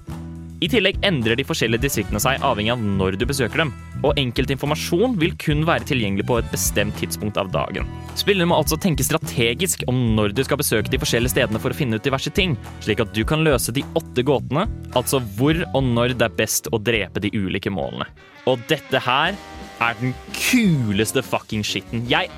I 0.61 0.67
tillegg 0.69 0.99
endrer 1.03 1.35
de 1.35 1.43
forskjellige 1.43 1.81
distriktene 1.87 2.21
seg 2.21 2.43
avhengig 2.45 2.69
av 2.71 2.83
når 2.85 3.17
du 3.17 3.25
besøker 3.27 3.63
dem, 3.63 3.71
og 4.05 4.19
enkelt 4.21 4.53
informasjon 4.53 5.17
vil 5.19 5.33
kun 5.41 5.65
være 5.67 5.87
tilgjengelig 5.89 6.27
på 6.29 6.37
et 6.37 6.51
bestemt 6.53 6.95
tidspunkt 7.01 7.39
av 7.41 7.49
dagen. 7.51 7.89
Spillerne 8.15 8.51
må 8.51 8.59
altså 8.61 8.77
tenke 8.79 9.03
strategisk 9.03 9.83
om 9.91 9.99
når 10.15 10.37
du 10.37 10.43
skal 10.45 10.61
besøke 10.61 10.93
de 10.93 11.01
forskjellige 11.01 11.33
stedene 11.33 11.59
for 11.59 11.73
å 11.73 11.79
finne 11.81 11.97
ut 11.97 12.05
diverse 12.05 12.31
ting, 12.37 12.53
slik 12.85 13.01
at 13.03 13.11
du 13.17 13.23
kan 13.27 13.43
løse 13.43 13.73
de 13.75 13.83
åtte 13.97 14.23
gåtene, 14.23 14.67
altså 14.95 15.19
hvor 15.35 15.57
og 15.73 15.83
når 15.89 16.15
det 16.15 16.29
er 16.29 16.39
best 16.39 16.69
å 16.71 16.79
drepe 16.79 17.25
de 17.25 17.33
ulike 17.33 17.73
målene. 17.73 18.07
Og 18.45 18.61
dette 18.69 19.01
her 19.01 19.35
er 19.81 19.99
den 19.99 20.13
kuleste 20.37 21.25
fucking 21.25 21.65
skitten. 21.65 22.05
Jeg 22.07 22.29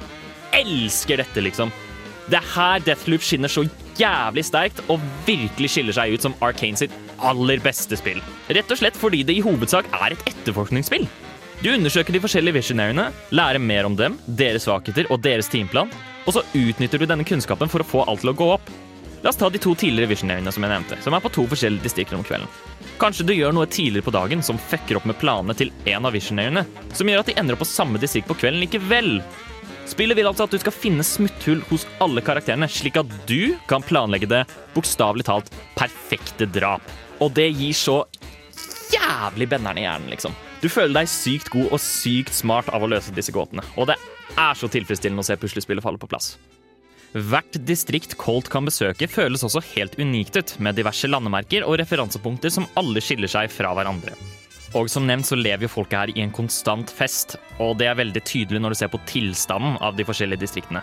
elsker 0.55 1.19
dette, 1.19 1.43
liksom. 1.43 1.75
Det 2.31 2.39
er 2.39 2.51
her 2.53 2.83
Deathloop 2.85 3.25
skinner 3.25 3.51
så 3.51 3.65
jævlig 3.99 4.45
sterkt 4.47 4.79
og 4.91 5.01
virkelig 5.27 5.73
skiller 5.73 5.95
seg 5.95 6.15
ut 6.15 6.23
som 6.25 6.35
Arcane 6.45 6.79
sitt 6.79 6.93
aller 7.23 7.59
beste 7.63 7.97
spill. 7.99 8.21
Rett 8.47 8.71
og 8.71 8.79
slett 8.79 8.99
fordi 8.99 9.23
det 9.27 9.37
i 9.37 9.43
hovedsak 9.43 9.89
er 9.99 10.15
et 10.15 10.25
etterforskningsspill. 10.31 11.05
Du 11.63 11.69
undersøker 11.71 12.15
de 12.15 12.19
forskjellige 12.23 12.57
visionariene, 12.57 13.09
lærer 13.31 13.61
mer 13.61 13.87
om 13.87 13.93
dem, 13.95 14.17
deres 14.27 14.65
svakheter 14.67 15.07
og 15.13 15.21
deres 15.23 15.47
teamplan, 15.51 15.91
og 16.25 16.35
så 16.35 16.43
utnytter 16.57 16.99
du 16.99 17.07
denne 17.07 17.27
kunnskapen 17.27 17.71
for 17.71 17.83
å 17.83 17.87
få 17.87 18.03
alt 18.07 18.23
til 18.23 18.33
å 18.33 18.37
gå 18.39 18.49
opp. 18.55 18.71
La 19.23 19.31
oss 19.31 19.39
ta 19.39 19.47
de 19.47 19.61
to 19.63 19.71
tidligere 19.79 20.11
visionariene 20.11 20.51
som 20.51 20.65
jeg 20.65 20.73
nevnte, 20.73 20.97
som 21.03 21.15
er 21.15 21.23
på 21.23 21.31
to 21.31 21.45
forskjellige 21.47 21.85
distrikter 21.85 22.17
om 22.17 22.25
kvelden. 22.27 22.49
Kanskje 22.99 23.23
du 23.27 23.31
gjør 23.35 23.55
noe 23.55 23.69
tidligere 23.71 24.03
på 24.03 24.15
dagen 24.15 24.43
som 24.43 24.59
fucker 24.59 24.99
opp 24.99 25.07
med 25.07 25.15
planene 25.21 25.55
til 25.55 25.71
en 25.87 26.09
av 26.09 26.15
visionariene, 26.15 26.65
som 26.91 27.07
gjør 27.07 27.23
at 27.23 27.31
de 27.31 27.37
ender 27.39 27.55
opp 27.55 27.63
på 27.63 27.69
samme 27.71 28.01
distrikt 28.03 28.27
på 28.27 28.35
kvelden 28.41 28.59
likevel. 28.65 29.13
Spillet 29.93 30.17
vil 30.17 30.25
altså 30.25 30.47
at 30.47 30.53
du 30.55 30.57
skal 30.57 30.73
finne 30.73 31.03
smutthull 31.05 31.59
hos 31.69 31.83
alle 32.01 32.23
karakterene, 32.25 32.65
slik 32.71 32.97
at 32.97 33.11
du 33.29 33.53
kan 33.69 33.83
planlegge 33.85 34.29
det 34.31 34.41
bokstavelig 34.73 35.27
talt 35.27 35.51
perfekte 35.77 36.47
drap. 36.49 36.87
Og 37.21 37.35
det 37.37 37.51
gir 37.53 37.75
så 37.77 37.99
jævlig 38.89 39.51
benderen 39.51 39.77
i 39.77 39.85
hjernen, 39.85 40.09
liksom. 40.09 40.33
Du 40.63 40.69
føler 40.71 41.03
deg 41.03 41.11
sykt 41.11 41.51
god 41.53 41.75
og 41.75 41.81
sykt 41.83 42.33
smart 42.33 42.71
av 42.73 42.81
å 42.81 42.89
løse 42.89 43.13
disse 43.13 43.33
gåtene. 43.35 43.61
Og 43.77 43.91
det 43.91 43.99
er 44.33 44.57
så 44.57 44.69
tilfredsstillende 44.71 45.21
å 45.21 45.27
se 45.27 45.37
puslespillet 45.37 45.85
falle 45.85 46.01
på 46.01 46.09
plass. 46.09 46.33
Hvert 47.13 47.59
distrikt 47.61 48.15
Colt 48.17 48.49
kan 48.49 48.65
besøke, 48.65 49.05
føles 49.05 49.45
også 49.45 49.61
helt 49.75 49.99
unikt 50.01 50.39
ut, 50.39 50.55
med 50.57 50.79
diverse 50.79 51.05
landemerker 51.05 51.67
og 51.67 51.77
referansepunkter 51.83 52.49
som 52.55 52.65
alle 52.79 53.03
skiller 53.03 53.29
seg 53.29 53.53
fra 53.53 53.75
hverandre. 53.77 54.17
Og 54.73 54.89
som 54.89 55.05
nevnt 55.05 55.27
så 55.27 55.37
lever 55.37 55.67
jo 55.67 55.71
folket 55.75 55.99
her 55.99 56.11
i 56.15 56.23
en 56.23 56.33
konstant 56.33 56.89
fest, 56.89 57.35
og 57.61 57.77
det 57.77 57.91
er 57.91 57.99
veldig 57.99 58.23
tydelig 58.25 58.61
når 58.63 58.73
du 58.73 58.79
ser 58.79 58.91
på 58.93 59.01
tilstanden 59.09 59.77
av 59.85 59.97
de 59.97 60.05
forskjellige 60.07 60.41
distriktene. 60.41 60.81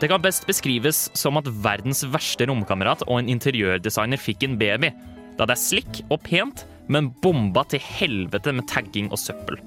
Det 0.00 0.08
kan 0.08 0.22
best 0.24 0.46
beskrives 0.48 1.08
som 1.18 1.36
at 1.36 1.48
verdens 1.60 2.00
verste 2.08 2.46
romkamerat 2.48 3.04
og 3.04 3.18
en 3.18 3.28
interiørdesigner 3.28 4.20
fikk 4.20 4.46
en 4.46 4.56
baby, 4.60 4.94
da 5.36 5.44
det 5.44 5.58
er 5.58 5.60
slikk 5.60 6.00
og 6.08 6.22
pent, 6.24 6.64
men 6.88 7.12
bomba 7.20 7.66
til 7.68 7.84
helvete 7.84 8.54
med 8.56 8.68
tagging 8.72 9.12
og 9.12 9.20
søppel. 9.20 9.60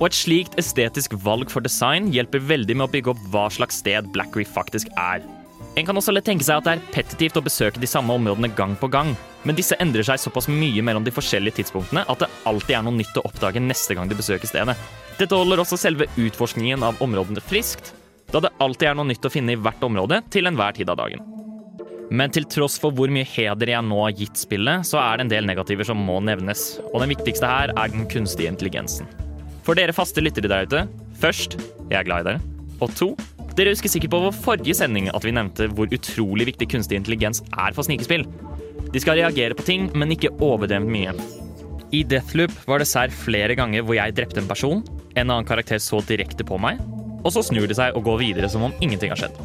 Og 0.00 0.08
et 0.08 0.16
slikt 0.16 0.56
estetisk 0.58 1.12
valg 1.22 1.52
for 1.52 1.62
design 1.62 2.08
hjelper 2.14 2.42
veldig 2.42 2.80
med 2.80 2.88
å 2.88 2.92
bygge 2.96 3.12
opp 3.12 3.26
hva 3.30 3.44
slags 3.52 3.78
sted 3.84 4.08
Black 4.16 4.34
Reef 4.34 4.50
faktisk 4.56 4.88
er. 4.98 5.22
En 5.74 5.86
kan 5.86 5.98
også 5.98 6.12
lett 6.14 6.26
tenke 6.28 6.46
seg 6.46 6.60
at 6.60 6.66
det 6.68 6.72
er 6.76 6.82
petitivt 6.94 7.38
å 7.38 7.42
besøke 7.42 7.80
de 7.82 7.88
samme 7.90 8.14
områdene 8.14 8.52
gang 8.54 8.76
på 8.78 8.86
gang, 8.94 9.10
men 9.42 9.56
disse 9.58 9.74
endrer 9.82 10.06
seg 10.06 10.20
såpass 10.22 10.46
mye 10.46 10.84
mellom 10.86 11.02
de 11.02 11.12
forskjellige 11.14 11.58
tidspunktene 11.58 12.04
at 12.06 12.22
det 12.22 12.30
alltid 12.46 12.76
er 12.78 12.84
noe 12.86 12.94
nytt 12.94 13.18
å 13.18 13.24
oppdage 13.26 13.62
neste 13.62 13.96
gang 13.98 14.10
de 14.10 14.18
besøker 14.18 14.46
stedet. 14.46 14.76
Dette 15.18 15.34
holder 15.34 15.64
også 15.64 15.78
selve 15.80 16.06
utforskningen 16.14 16.86
av 16.86 17.02
områdene 17.02 17.42
friskt, 17.42 17.90
da 18.30 18.44
det 18.46 18.54
alltid 18.62 18.92
er 18.92 18.98
noe 19.00 19.10
nytt 19.10 19.26
å 19.26 19.34
finne 19.34 19.56
i 19.56 19.58
hvert 19.58 19.82
område 19.82 20.22
til 20.30 20.46
enhver 20.46 20.78
tid 20.78 20.94
av 20.94 21.00
dagen. 21.02 21.26
Men 22.14 22.30
til 22.30 22.46
tross 22.46 22.78
for 22.78 22.94
hvor 22.94 23.10
mye 23.10 23.26
heder 23.26 23.74
jeg 23.74 23.86
nå 23.88 23.98
har 24.04 24.14
gitt 24.14 24.38
spillet, 24.38 24.86
så 24.86 25.00
er 25.02 25.18
det 25.18 25.26
en 25.26 25.34
del 25.34 25.48
negativer 25.48 25.88
som 25.88 25.98
må 25.98 26.20
nevnes. 26.22 26.76
Og 26.92 27.00
den 27.02 27.10
viktigste 27.16 27.50
her 27.50 27.74
er 27.74 27.90
den 27.90 28.06
kunstige 28.10 28.52
intelligensen. 28.52 29.08
For 29.66 29.74
dere 29.74 29.96
faste 29.96 30.22
lyttere 30.22 30.50
der 30.52 30.68
ute, 30.68 30.86
først 31.18 31.56
jeg 31.88 31.98
er 31.98 32.06
glad 32.06 32.22
i 32.22 32.28
dere. 32.34 32.44
Og 32.84 32.92
to, 32.98 33.14
dere 33.54 33.70
husker 33.70 33.92
sikkert 33.92 34.10
på 34.14 34.22
vår 34.24 34.34
forrige 34.34 34.74
sending 34.74 35.06
at 35.14 35.24
vi 35.26 35.34
nevnte 35.34 35.68
hvor 35.76 35.90
utrolig 35.94 36.48
viktig 36.50 36.66
kunstig 36.72 36.98
intelligens 36.98 37.42
er 37.52 37.74
for 37.76 37.86
snikespill. 37.86 38.26
De 38.90 39.02
skal 39.02 39.18
reagere 39.20 39.54
på 39.54 39.66
ting, 39.66 39.88
men 39.94 40.10
ikke 40.14 40.32
overdrevent 40.42 40.90
mye. 40.90 41.14
I 41.94 42.02
Deathloop 42.10 42.54
var 42.66 42.82
det 42.82 42.88
sær 42.90 43.12
flere 43.14 43.54
ganger 43.58 43.84
hvor 43.86 43.94
jeg 43.94 44.14
drepte 44.16 44.42
en 44.42 44.50
person, 44.50 44.82
en 45.14 45.28
annen 45.28 45.46
karakter 45.46 45.78
så 45.82 46.00
direkte 46.08 46.46
på 46.46 46.58
meg, 46.58 46.80
og 47.22 47.30
så 47.34 47.44
snur 47.46 47.68
de 47.70 47.76
seg 47.78 47.94
og 47.94 48.06
går 48.08 48.18
videre 48.24 48.50
som 48.50 48.66
om 48.66 48.74
ingenting 48.82 49.14
har 49.14 49.22
skjedd. 49.22 49.38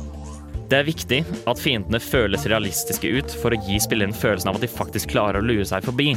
Det 0.70 0.78
er 0.78 0.90
viktig 0.90 1.20
at 1.50 1.62
fiendene 1.62 2.02
føles 2.02 2.46
realistiske 2.50 3.10
ut 3.10 3.34
for 3.42 3.54
å 3.54 3.62
gi 3.66 3.78
spilleren 3.82 4.14
følelsen 4.14 4.52
av 4.52 4.58
at 4.58 4.66
de 4.66 4.70
faktisk 4.70 5.14
klarer 5.14 5.42
å 5.42 5.46
lure 5.46 5.66
seg 5.66 5.86
forbi. 5.86 6.12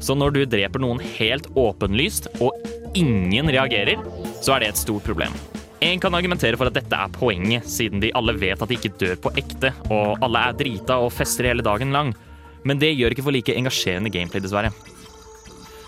Så 0.00 0.16
når 0.16 0.36
du 0.36 0.42
dreper 0.48 0.80
noen 0.80 1.02
helt 1.18 1.48
åpenlyst, 1.60 2.30
og 2.40 2.56
ingen 2.96 3.52
reagerer, 3.52 4.00
så 4.40 4.56
er 4.56 4.64
det 4.64 4.72
et 4.72 4.80
stort 4.80 5.04
problem. 5.04 5.36
En 5.80 6.00
kan 6.00 6.14
argumentere 6.14 6.58
for 6.60 6.68
at 6.68 6.76
dette 6.76 6.96
er 6.96 7.12
poenget, 7.14 7.64
siden 7.64 8.02
de 8.02 8.10
alle 8.16 8.34
vet 8.36 8.60
at 8.60 8.68
de 8.68 8.76
ikke 8.76 8.92
dør 9.00 9.14
på 9.24 9.32
ekte, 9.40 9.70
og 9.88 10.20
alle 10.20 10.42
er 10.50 10.58
drita 10.58 10.98
og 11.00 11.12
fester 11.16 11.48
hele 11.48 11.64
dagen 11.64 11.94
lang. 11.94 12.12
Men 12.68 12.80
det 12.82 12.92
gjør 12.92 13.14
ikke 13.14 13.24
for 13.24 13.32
like 13.32 13.54
engasjerende 13.56 14.12
gameplay, 14.12 14.42
dessverre. 14.44 14.74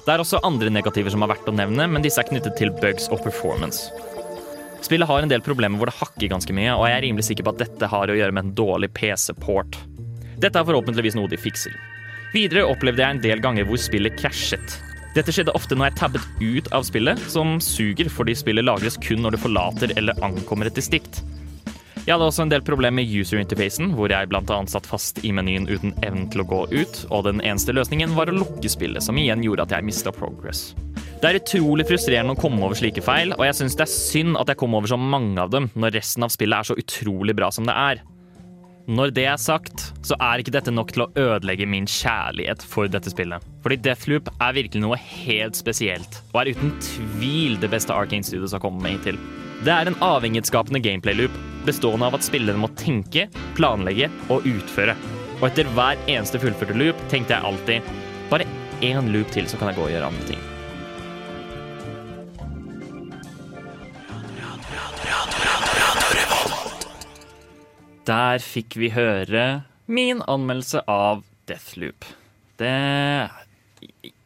Det 0.03 0.15
er 0.15 0.23
også 0.23 0.41
andre 0.43 0.73
negativer 0.73 1.13
som 1.13 1.23
har 1.23 1.35
vært 1.35 1.51
å 1.51 1.55
nevne, 1.55 1.85
men 1.93 2.03
disse 2.03 2.19
er 2.23 2.27
knyttet 2.31 2.57
til 2.59 2.73
bugs 2.81 3.11
og 3.13 3.21
performance. 3.23 3.93
Spillet 4.83 5.07
har 5.07 5.23
en 5.23 5.31
del 5.31 5.45
problemer 5.45 5.79
hvor 5.79 5.93
det 5.93 5.99
hakker 6.01 6.33
ganske 6.33 6.57
mye, 6.57 6.73
og 6.73 6.89
jeg 6.89 6.97
er 6.97 7.05
rimelig 7.05 7.29
sikker 7.29 7.47
på 7.47 7.53
at 7.53 7.61
dette 7.67 7.91
har 7.93 8.11
å 8.11 8.17
gjøre 8.17 8.35
med 8.35 8.49
en 8.49 8.55
dårlig 8.59 8.91
PC-port. 8.97 9.77
Dette 10.43 10.59
er 10.59 10.67
forhåpentligvis 10.67 11.21
noe 11.21 11.31
de 11.31 11.39
fikser. 11.39 11.77
Videre 12.33 12.65
opplevde 12.65 13.05
jeg 13.05 13.19
en 13.19 13.23
del 13.29 13.45
ganger 13.45 13.69
hvor 13.69 13.79
spillet 13.79 14.17
krasjet. 14.19 14.81
Dette 15.13 15.33
skjedde 15.35 15.53
ofte 15.53 15.77
når 15.77 15.91
jeg 15.91 15.99
tabbet 16.01 16.29
ut 16.41 16.69
av 16.73 16.87
spillet, 16.89 17.21
som 17.29 17.59
suger 17.61 18.09
fordi 18.09 18.33
spillet 18.39 18.65
lagres 18.65 18.97
kun 19.03 19.21
når 19.21 19.37
du 19.37 19.43
forlater 19.43 19.93
eller 19.99 20.17
ankommer 20.25 20.71
et 20.71 20.79
distrikt. 20.79 21.21
Jeg 22.03 22.17
hadde 22.17 22.27
også 22.27 22.47
en 22.47 22.51
del 22.51 22.65
problemer 22.67 22.97
med 22.99 23.13
user-interfacen, 23.13 23.93
hvor 23.95 24.11
jeg 24.11 24.27
bl.a. 24.27 24.57
satt 24.67 24.89
fast 24.91 25.21
i 25.23 25.31
menyen 25.37 25.69
uten 25.69 25.93
evnen 26.03 26.25
til 26.33 26.43
å 26.43 26.47
gå 26.51 26.63
ut, 26.73 27.03
og 27.15 27.29
den 27.29 27.43
eneste 27.45 27.77
løsningen 27.77 28.17
var 28.17 28.33
å 28.33 28.35
lukke 28.41 28.73
spillet, 28.73 29.05
som 29.05 29.21
igjen 29.21 29.45
gjorde 29.45 29.69
at 29.69 29.75
jeg 29.77 29.87
mista 29.87 30.11
progress. 30.17 30.73
Det 31.23 31.29
er 31.29 31.39
utrolig 31.39 31.87
frustrerende 31.87 32.35
å 32.35 32.41
komme 32.41 32.65
over 32.65 32.81
slike 32.81 33.05
feil, 33.07 33.37
og 33.37 33.45
jeg 33.47 33.61
syns 33.61 33.79
det 33.79 33.85
er 33.85 33.93
synd 33.93 34.41
at 34.41 34.51
jeg 34.51 34.59
kom 34.65 34.75
over 34.75 34.91
så 34.91 34.99
mange 34.99 35.39
av 35.45 35.53
dem 35.53 35.69
når 35.77 35.95
resten 36.01 36.27
av 36.27 36.33
spillet 36.35 36.59
er 36.59 36.73
så 36.73 36.79
utrolig 36.81 37.37
bra 37.39 37.53
som 37.55 37.69
det 37.69 37.77
er. 37.79 38.03
Når 38.91 39.13
det 39.15 39.25
er 39.31 39.39
sagt, 39.39 39.93
så 40.03 40.17
er 40.19 40.41
ikke 40.43 40.55
dette 40.57 40.73
nok 40.75 40.91
til 40.91 41.05
å 41.05 41.11
ødelegge 41.15 41.69
min 41.71 41.85
kjærlighet 41.87 42.65
for 42.67 42.91
dette 42.91 43.13
spillet. 43.13 43.45
Fordi 43.63 43.79
Deathloop 43.79 44.31
er 44.43 44.57
virkelig 44.57 44.83
noe 44.83 44.99
helt 44.99 45.55
spesielt, 45.55 46.19
og 46.33 46.41
er 46.41 46.51
uten 46.57 46.75
tvil 46.83 47.61
det 47.63 47.71
beste 47.71 47.95
Arkane 47.95 48.27
Studios 48.27 48.57
har 48.57 48.63
kommet 48.65 48.83
med 48.83 48.97
hittil. 48.97 49.21
Det 49.63 49.71
er 49.71 49.87
en 49.87 49.99
avhengighetsskapende 50.03 50.83
gameplay-loop 50.83 51.37
bestående 51.63 52.09
av 52.11 52.19
at 52.19 52.27
spillerne 52.27 52.59
må 52.59 52.73
tenke, 52.75 53.29
planlegge 53.55 54.11
og 54.35 54.49
utføre. 54.51 54.97
Og 55.39 55.47
etter 55.53 55.71
hver 55.77 56.03
eneste 56.09 56.43
fullførte 56.43 56.75
loop 56.75 57.07
tenkte 57.13 57.39
jeg 57.39 57.53
alltid 57.53 57.95
bare 58.33 58.51
én 58.83 59.15
loop 59.15 59.31
til, 59.31 59.47
så 59.47 59.61
kan 59.61 59.71
jeg 59.71 59.79
gå 59.79 59.87
og 59.87 59.95
gjøre 59.95 60.11
andre 60.11 60.33
ting. 60.33 60.52
Der 68.09 68.43
fikk 68.43 68.75
vi 68.81 68.91
høre 68.95 69.63
min 69.93 70.23
anmeldelse 70.31 70.83
av 70.91 71.23
Deathloop. 71.51 72.07
Det 72.59 72.73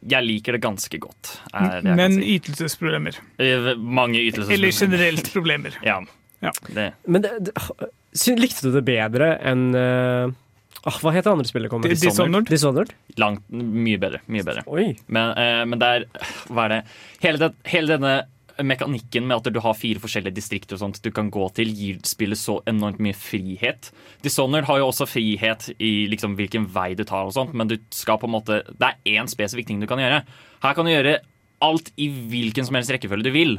Jeg 0.07 0.23
liker 0.25 0.55
det 0.57 0.61
ganske 0.63 0.99
godt. 1.01 1.33
Er 1.53 1.81
det 1.81 1.89
jeg 1.91 1.97
Men 1.97 2.15
kan 2.15 2.21
si. 2.21 2.35
ytelsesproblemer. 2.37 3.17
Eh, 3.41 3.69
Mange 3.77 4.21
ytelsesproblemer. 4.21 4.53
Eller 4.53 4.71
generelt 4.81 5.31
problemer. 5.33 5.77
Ja. 5.85 5.99
Ja. 6.39 6.51
Det. 6.69 6.91
Men 7.09 7.23
det, 7.25 7.31
det, 7.47 7.53
sy- 8.13 8.35
likte 8.37 8.67
du 8.69 8.75
det 8.75 8.83
bedre 8.85 9.31
enn 9.41 9.71
eh, 9.73 10.29
ah, 10.85 10.97
Hva 11.01 11.09
het 11.15 11.25
det 11.25 11.31
andre 11.33 11.49
spillet? 11.49 11.71
kommer? 11.73 11.89
Dishonored. 11.89 12.45
Dishonored? 12.51 12.91
Langt, 13.17 13.41
mye 13.49 13.97
bedre. 13.97 14.21
Mye 14.29 14.45
bedre. 14.45 14.61
Oi. 14.69 14.91
Men, 15.09 15.33
eh, 15.33 15.63
men 15.65 15.81
det 15.81 15.89
er 15.95 16.05
Hva 16.53 16.67
er 16.67 16.75
det? 16.75 16.81
Hele, 17.25 17.41
det, 17.41 17.49
hele 17.73 17.95
denne 17.97 18.13
mekanikken 18.65 19.27
med 19.27 19.37
at 19.37 19.53
du 19.53 19.59
har 19.63 19.77
fire 19.77 20.01
forskjellige 20.01 20.37
distrikter 20.37 20.77
og 20.77 20.81
sånt 20.81 20.99
du 21.03 21.11
kan 21.13 21.29
gå 21.33 21.45
til, 21.57 21.71
gir 21.75 21.99
spillet 22.07 22.39
så 22.39 22.59
enormt 22.69 23.01
mye 23.03 23.15
frihet. 23.17 23.91
Dishonored 24.25 24.67
har 24.69 24.81
jo 24.81 24.89
også 24.89 25.07
frihet 25.09 25.69
i 25.77 26.07
liksom 26.11 26.37
hvilken 26.39 26.67
vei 26.73 26.91
du 26.97 27.03
tar, 27.03 27.27
og 27.27 27.35
sånt, 27.35 27.55
men 27.57 27.69
du 27.69 27.77
skal 27.93 28.19
på 28.21 28.29
en 28.29 28.35
måte 28.37 28.61
det 28.67 28.91
er 28.91 29.17
én 29.19 29.29
spesifikk 29.31 29.69
ting 29.69 29.81
du 29.83 29.89
kan 29.89 30.01
gjøre. 30.01 30.23
Her 30.63 30.77
kan 30.77 30.87
du 30.87 30.93
gjøre 30.93 31.19
alt 31.65 31.91
i 31.97 32.09
hvilken 32.09 32.67
som 32.67 32.77
helst 32.77 32.93
rekkefølge 32.93 33.29
du 33.29 33.33
vil. 33.35 33.57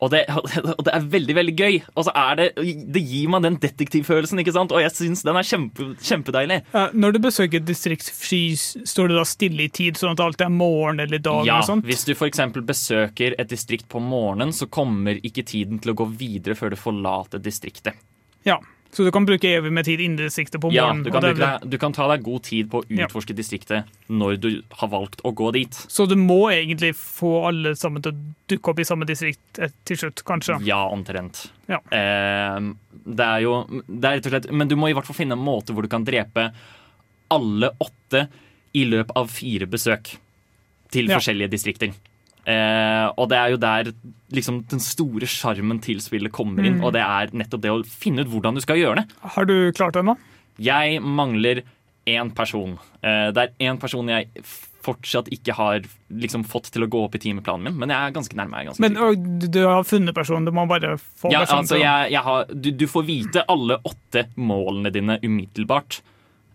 Og 0.00 0.10
det, 0.12 0.22
og 0.78 0.82
det 0.86 0.94
er 0.96 1.06
veldig 1.12 1.36
veldig 1.36 1.54
gøy. 1.58 1.78
Og 1.94 2.06
så 2.08 2.14
er 2.16 2.38
det 2.40 2.46
Det 2.56 3.02
gir 3.04 3.30
meg 3.32 3.44
den 3.46 3.58
detektivfølelsen, 3.62 4.40
ikke 4.42 4.54
sant? 4.56 4.72
og 4.74 4.82
jeg 4.84 4.94
syns 4.96 5.24
den 5.26 5.38
er 5.38 5.46
kjempe, 5.46 5.90
kjempedeilig. 6.00 6.60
Ja, 6.74 6.86
når 6.96 7.16
du 7.16 7.20
besøker 7.26 7.64
distriktsfrys, 7.64 8.66
står 8.88 9.12
det 9.12 9.20
da 9.20 9.26
stille 9.28 9.66
i 9.66 9.70
tid, 9.80 10.00
sånn 10.00 10.14
at 10.16 10.24
alt 10.24 10.44
er 10.44 10.52
morgen 10.52 11.02
eller 11.04 11.22
dag? 11.22 11.44
Ja, 11.48 11.58
eller 11.58 11.68
sånt? 11.68 11.88
Hvis 11.88 12.06
du 12.08 12.14
f.eks. 12.14 12.42
besøker 12.66 13.36
et 13.36 13.52
distrikt 13.52 13.88
på 13.92 14.02
morgenen, 14.02 14.54
så 14.56 14.68
kommer 14.70 15.20
ikke 15.26 15.44
tiden 15.46 15.80
til 15.82 15.92
å 15.92 15.98
gå 16.00 16.08
videre 16.20 16.56
før 16.58 16.74
du 16.74 16.80
forlater 16.80 17.42
distriktet. 17.42 17.98
Ja, 18.46 18.56
Så 18.92 19.04
du 19.06 19.10
kan 19.14 19.22
bruke 19.24 19.46
evig 19.46 19.70
med 19.70 19.84
tid 19.86 20.00
innen 20.02 20.18
distriktet 20.18 20.58
på 20.60 20.72
Ja, 20.74 20.88
du 20.92 21.10
kan, 21.14 21.22
bruke 21.22 21.50
du 21.70 21.76
kan 21.78 21.92
ta 21.94 22.08
deg 22.10 22.24
god 22.26 22.42
tid 22.42 22.70
på 22.72 22.80
å 22.82 22.86
Ja. 22.90 23.06
utforske 23.06 23.34
distriktet 23.38 23.84
når 24.10 24.40
du 24.40 24.48
har 24.80 24.88
valgt 24.90 25.22
å 25.22 25.30
gå 25.32 25.52
dit. 25.52 25.70
Så 25.88 26.08
du 26.08 26.16
må 26.16 26.50
egentlig 26.50 26.94
få 26.98 27.46
alle 27.46 27.76
sammen 27.76 28.02
til 28.02 28.12
å 28.12 28.18
dukke 28.48 28.70
opp 28.72 28.80
i 28.80 28.84
samme 28.84 29.06
distrikt 29.06 29.60
til 29.84 29.96
slutt, 29.96 30.24
kanskje? 30.26 30.58
Ja, 30.66 30.88
omtrent. 30.90 31.50
Ja. 31.68 31.78
Eh, 31.92 32.58
det 33.06 33.26
er 33.28 33.40
jo 33.46 33.64
det 33.86 34.04
er 34.04 34.16
rett 34.18 34.26
og 34.26 34.32
slett, 34.32 34.50
Men 34.50 34.66
du 34.68 34.74
må 34.74 34.90
i 34.90 34.92
hvert 34.92 35.06
fall 35.06 35.14
finne 35.16 35.32
en 35.38 35.44
måte 35.44 35.70
hvor 35.72 35.82
du 35.82 35.88
kan 35.88 36.04
drepe 36.04 36.50
alle 37.30 37.70
åtte 37.78 38.26
i 38.74 38.84
løpet 38.84 39.12
av 39.16 39.28
fire 39.30 39.66
besøk 39.66 40.16
til 40.90 41.06
Ja. 41.06 41.18
forskjellige 41.18 41.50
distrikter. 41.50 41.92
Eh, 42.48 43.06
og 43.20 43.28
det 43.30 43.38
er 43.38 43.52
jo 43.52 43.60
der 43.60 43.90
liksom, 44.34 44.62
den 44.70 44.82
store 44.82 45.28
sjarmen 45.28 45.82
til 45.84 46.00
spillet 46.04 46.32
kommer 46.32 46.64
inn. 46.64 46.78
Mm. 46.80 46.86
Og 46.86 46.94
det 46.96 47.04
er 47.04 47.34
nettopp 47.36 47.64
det 47.64 47.74
å 47.74 47.82
finne 47.84 48.24
ut 48.24 48.32
hvordan 48.32 48.56
du 48.56 48.64
skal 48.64 48.80
gjøre 48.80 49.02
det. 49.02 49.20
Har 49.36 49.48
du 49.48 49.56
klart 49.76 49.98
det 49.98 50.06
nå? 50.06 50.16
Jeg 50.60 51.00
mangler 51.04 51.62
én 52.08 52.32
person. 52.34 52.78
Eh, 53.02 53.28
det 53.34 53.46
er 53.46 53.70
én 53.70 53.80
person 53.80 54.08
jeg 54.10 54.30
fortsatt 54.80 55.28
ikke 55.34 55.54
har 55.58 55.84
liksom, 56.08 56.44
fått 56.48 56.70
til 56.72 56.86
å 56.86 56.88
gå 56.90 57.02
opp 57.04 57.16
i 57.18 57.20
timeplanen 57.20 57.68
min, 57.68 57.76
men 57.82 57.92
jeg 57.92 58.00
er 58.00 58.14
ganske 58.16 58.38
nærme. 58.38 58.62
Er 58.62 58.70
ganske 58.70 58.84
Men 58.84 58.96
og, 58.96 59.26
du, 59.44 59.60
har 59.66 59.84
funnet 59.84 60.16
personen, 60.16 60.48
du 60.48 60.54
må 60.56 60.64
bare 60.70 60.94
få 60.96 61.32
Ja, 61.32 61.42
personen 61.44 61.66
altså, 61.66 61.80
jeg, 61.80 62.14
jeg 62.14 62.24
har, 62.24 62.48
du, 62.48 62.70
du 62.72 62.86
får 62.88 63.04
vite 63.08 63.44
alle 63.52 63.76
åtte 63.84 64.24
målene 64.40 64.92
dine 64.94 65.18
umiddelbart. 65.20 66.00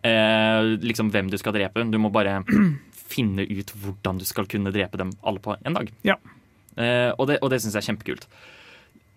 Eh, 0.06 0.74
liksom 0.86 1.14
hvem 1.14 1.30
du 1.34 1.38
skal 1.42 1.56
drepe. 1.56 1.86
Du 1.90 2.00
må 2.02 2.12
bare 2.14 2.40
finne 3.06 3.46
ut 3.46 3.74
hvordan 3.82 4.20
du 4.22 4.26
skal 4.28 4.50
kunne 4.50 4.74
drepe 4.76 5.00
dem 5.02 5.14
alle 5.26 5.42
på 5.44 5.56
en 5.58 5.78
dag. 5.78 5.92
Ja. 6.08 6.18
Eh, 6.76 7.12
og 7.16 7.30
det, 7.30 7.40
og 7.42 7.52
det 7.54 7.62
syns 7.64 7.78
jeg 7.78 7.84
er 7.84 7.90
kjempekult. 7.94 8.30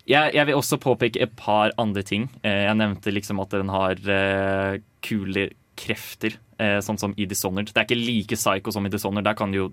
Jeg, 0.08 0.32
jeg 0.32 0.48
vil 0.48 0.56
også 0.56 0.80
påpeke 0.80 1.20
et 1.20 1.32
par 1.36 1.74
andre 1.80 2.04
ting. 2.06 2.28
Eh, 2.40 2.64
jeg 2.64 2.76
nevnte 2.80 3.12
liksom 3.12 3.40
at 3.44 3.56
den 3.56 3.72
har 3.72 3.98
eh, 4.08 4.78
kule, 5.04 5.50
krefter, 5.78 6.38
eh, 6.58 6.78
sånn 6.84 6.98
som 7.00 7.12
i 7.20 7.26
Dishonored. 7.28 7.70
Det 7.74 7.82
er 7.82 7.86
ikke 7.86 7.98
like 8.00 8.38
psycho 8.38 8.72
som 8.74 8.88
i 8.88 8.92
Dishonored. 8.92 9.26
Der 9.28 9.36
kan 9.38 9.52
du 9.52 9.58
jo 9.60 9.66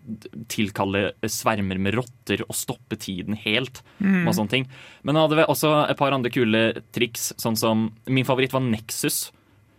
tilkalle 0.51 1.07
svermer 1.31 1.79
med 1.81 1.95
rotter 1.97 2.43
og 2.47 2.57
stoppe 2.57 2.99
tiden 2.99 3.37
helt. 3.45 3.81
Mm. 3.99 4.25
og 4.27 4.35
sånne 4.37 4.53
ting. 4.57 4.67
Men 5.03 5.15
han 5.15 5.25
hadde 5.25 5.39
vi 5.39 5.47
også 5.55 5.71
et 5.85 6.01
par 6.01 6.15
andre 6.15 6.33
kule 6.33 6.65
triks, 6.95 7.31
sånn 7.41 7.57
som 7.59 7.89
Min 8.11 8.27
favoritt 8.27 8.53
var 8.55 8.65
Nexus. 8.65 9.29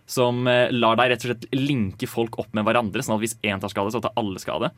Som 0.07 0.47
eh, 0.51 0.69
lar 0.71 0.99
deg 1.01 1.11
rett 1.15 1.25
og 1.25 1.33
slett 1.33 1.49
linke 1.57 2.07
folk 2.11 2.39
opp 2.39 2.53
med 2.55 2.67
hverandre, 2.69 3.03
sånn 3.03 3.17
at 3.19 3.25
hvis 3.25 3.39
én 3.43 3.63
tar 3.63 3.73
skade, 3.73 3.91
så 3.95 4.03
tar 4.05 4.15
alle 4.21 4.39
skade. 4.43 4.71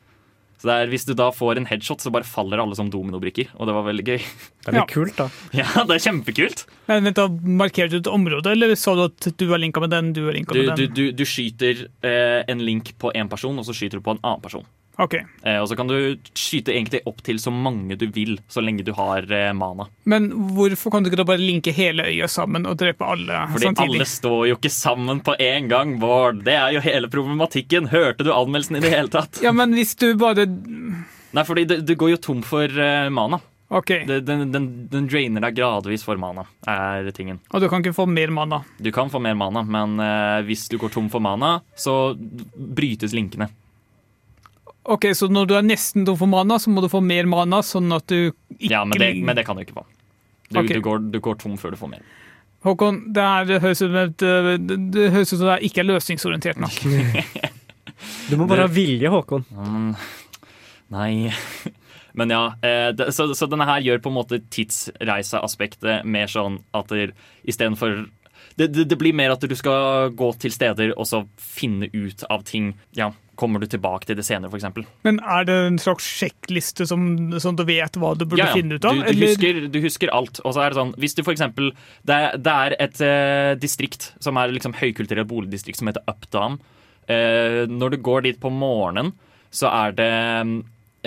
Så 0.59 0.67
det 0.67 0.73
er, 0.75 0.89
Hvis 0.91 1.05
du 1.07 1.13
da 1.15 1.29
får 1.31 1.55
en 1.61 1.67
headshot, 1.69 2.01
så 2.03 2.11
bare 2.11 2.27
faller 2.27 2.59
alle 2.59 2.75
som 2.75 2.89
dominobrikker. 2.91 3.53
Og 3.55 3.69
det 3.69 3.75
var 3.77 3.85
veldig 3.85 4.03
gøy. 4.09 4.17
Det 4.65 4.67
er 4.67 4.75
litt 4.75 4.91
kult, 4.91 5.15
da. 5.15 5.29
Ja, 5.61 5.85
det 5.87 5.95
er 5.95 6.01
kjempekult. 6.03 6.65
Men 6.89 7.05
vent 7.07 7.15
da, 7.21 7.27
Markerte 7.61 7.93
du 7.95 8.01
et 8.01 8.09
område, 8.11 8.51
eller 8.51 8.73
så 8.75 8.97
du 8.97 9.05
at 9.05 9.29
du 9.39 9.45
var 9.47 9.61
linka 9.63 9.79
med 9.79 9.93
den, 9.95 10.09
du 10.17 10.25
var 10.25 10.35
linka 10.35 10.57
Du, 10.57 10.65
med 10.65 10.75
du, 10.75 10.83
den? 10.83 10.97
du, 10.97 11.05
du 11.15 11.23
skyter 11.29 11.85
eh, 12.03 12.41
en 12.51 12.59
link 12.59 12.91
på 12.99 13.13
én 13.15 13.31
person, 13.31 13.55
og 13.55 13.69
så 13.69 13.77
skyter 13.77 14.01
du 14.01 14.03
på 14.09 14.17
en 14.17 14.19
annen 14.25 14.43
person. 14.43 14.67
Ok, 14.99 15.13
Eh, 15.47 15.55
og 15.61 15.69
så 15.71 15.77
kan 15.79 15.87
du 15.87 15.95
skyte 16.35 16.73
egentlig 16.75 16.99
opp 17.07 17.21
til 17.23 17.37
så 17.39 17.51
mange 17.55 17.95
du 17.95 18.05
vil, 18.11 18.33
så 18.51 18.59
lenge 18.59 18.83
du 18.83 18.91
har 18.97 19.23
eh, 19.31 19.53
mana. 19.55 19.85
Men 20.03 20.27
hvorfor 20.57 20.91
kan 20.91 21.03
du 21.05 21.09
ikke 21.09 21.21
da 21.21 21.25
bare 21.29 21.39
linke 21.39 21.71
hele 21.75 22.03
øya 22.09 22.27
sammen 22.27 22.67
og 22.67 22.75
drepe 22.81 23.07
alle 23.07 23.45
Fordi 23.53 23.69
samtidig? 23.69 23.95
alle 24.01 24.07
står 24.11 24.41
jo 24.49 24.57
ikke 24.59 24.71
sammen 24.75 25.21
på 25.23 25.37
en 25.39 25.69
gang, 25.71 25.93
Bård. 26.01 26.43
Det 26.43 26.57
er 26.57 26.73
jo 26.75 26.81
hele 26.83 27.07
problematikken. 27.11 27.87
Hørte 27.93 28.27
du 28.27 28.33
anmeldelsen 28.35 28.75
i 28.75 28.83
det 28.83 28.91
hele 28.91 29.07
tatt? 29.13 29.39
Ja, 29.45 29.53
men 29.55 29.71
hvis 29.77 29.95
du 29.95 30.09
bare 30.19 30.45
Nei, 30.49 31.43
fordi 31.45 31.63
du, 31.69 31.77
du 31.85 31.95
går 31.95 32.15
jo 32.15 32.19
tom 32.25 32.43
for 32.43 32.65
eh, 32.67 33.07
mana. 33.13 33.39
Okay. 33.69 34.01
Den, 34.09 34.49
den, 34.51 34.63
den 34.89 35.07
drainer 35.07 35.43
deg 35.45 35.55
gradvis 35.59 36.01
for 36.03 36.17
mana, 36.17 36.41
er 36.65 37.05
tingen. 37.13 37.37
og 37.53 37.61
du 37.61 37.67
kan 37.69 37.83
ikke 37.83 37.93
få 37.93 38.07
mer 38.09 38.31
mana. 38.33 38.63
Du 38.81 38.89
kan 38.91 39.11
få 39.13 39.21
mer 39.21 39.35
mana, 39.37 39.61
men 39.61 39.99
eh, 40.01 40.39
hvis 40.47 40.67
du 40.73 40.79
går 40.81 40.89
tom 40.95 41.07
for 41.13 41.21
mana, 41.21 41.59
så 41.77 42.15
brytes 42.57 43.13
linkene. 43.13 43.45
Ok, 44.83 45.05
Så 45.15 45.27
når 45.27 45.49
du 45.49 45.55
er 45.57 45.65
nesten 45.65 46.05
tom 46.07 46.17
for 46.17 46.29
mana, 46.29 46.59
så 46.59 46.71
må 46.71 46.81
du 46.81 46.89
få 46.89 47.01
mer 47.03 47.27
mana, 47.29 47.61
sånn 47.65 47.91
at 47.93 48.07
du 48.09 48.31
ikke 48.31 48.71
Ja, 48.71 48.85
men 48.85 48.99
det, 48.99 49.11
men 49.23 49.35
det 49.37 49.45
kan 49.45 49.59
du 49.59 49.65
ikke 49.65 49.81
få. 49.81 49.85
Du, 50.49 50.59
okay. 50.59 50.79
du, 50.79 50.81
går, 50.81 51.03
du 51.13 51.19
går 51.21 51.37
tom 51.41 51.57
før 51.61 51.75
du 51.75 51.79
får 51.81 51.91
mer. 51.91 52.05
Håkon, 52.65 53.03
det, 53.15 53.23
her, 53.23 53.45
det 53.47 53.59
høres 53.63 53.81
ut 53.81 53.85
som 53.85 53.99
et, 54.01 54.23
øh, 54.25 54.55
det, 54.59 54.77
det 54.91 55.11
høres 55.13 55.31
ut 55.31 55.37
som 55.37 55.47
det 55.47 55.59
ikke 55.69 55.83
er 55.83 55.91
løsningsorientert 55.93 56.59
nok. 56.59 56.79
Du 58.29 58.37
må 58.39 58.47
bare 58.47 58.63
ha 58.63 58.71
vilje, 58.71 59.09
Håkon. 59.11 59.43
Mm, 59.51 59.91
nei 60.95 61.11
Men 62.17 62.31
ja, 62.31 62.43
eh, 62.65 63.11
så, 63.13 63.27
så 63.35 63.47
denne 63.51 63.67
her 63.67 63.83
gjør 63.85 63.99
på 64.03 64.11
en 64.11 64.15
måte 64.17 64.39
tidsreiseaspektet 64.51 66.07
mer 66.07 66.31
sånn 66.31 66.57
at 66.75 66.91
istedenfor 67.43 68.07
det, 68.59 68.69
det, 68.75 68.85
det 68.91 68.97
blir 68.99 69.15
mer 69.15 69.33
at 69.33 69.43
du 69.47 69.55
skal 69.57 70.11
gå 70.19 70.29
til 70.41 70.53
steder 70.53 70.93
og 70.97 71.07
så 71.07 71.23
finne 71.39 71.87
ut 71.95 72.25
av 72.29 72.43
ting. 72.47 72.73
Ja, 72.97 73.13
Kommer 73.39 73.61
du 73.63 73.69
tilbake 73.71 74.03
til 74.03 74.17
det 74.19 74.25
senere, 74.27 74.51
f.eks.? 74.51 74.81
Men 75.07 75.21
er 75.23 75.45
det 75.47 75.53
en 75.69 75.77
slags 75.79 76.03
sjekkliste 76.03 76.83
som, 76.89 77.05
som 77.39 77.55
du 77.55 77.63
vet 77.63 77.95
hva 77.95 78.11
du 78.19 78.25
burde 78.25 78.41
Ja, 78.41 78.49
ja. 78.51 78.57
finne 78.57 78.75
ut 78.75 78.87
av? 78.87 78.97
Du, 78.99 79.05
du, 79.15 79.23
husker, 79.23 79.61
du 79.71 79.77
husker 79.85 80.11
alt. 80.11 80.41
Og 80.43 80.55
så 80.57 80.65
er 80.65 80.73
det 80.73 80.79
sånn, 80.79 80.91
hvis 80.99 81.15
du 81.15 81.21
eksempel 81.23 81.71
Det, 82.03 82.17
det 82.43 82.55
er 82.65 82.75
et 82.83 82.99
eh, 83.05 83.53
distrikt 83.61 84.09
som 84.19 84.39
er 84.41 84.51
liksom 84.51 84.75
høykulturelt 84.81 85.29
boligdistrikt 85.31 85.79
som 85.79 85.87
heter 85.87 86.03
Updam. 86.11 86.59
Eh, 87.07 87.63
når 87.71 87.95
du 87.95 88.01
går 88.09 88.27
dit 88.27 88.41
på 88.43 88.51
morgenen, 88.51 89.13
så 89.55 89.71
er 89.71 89.95
det 89.95 90.11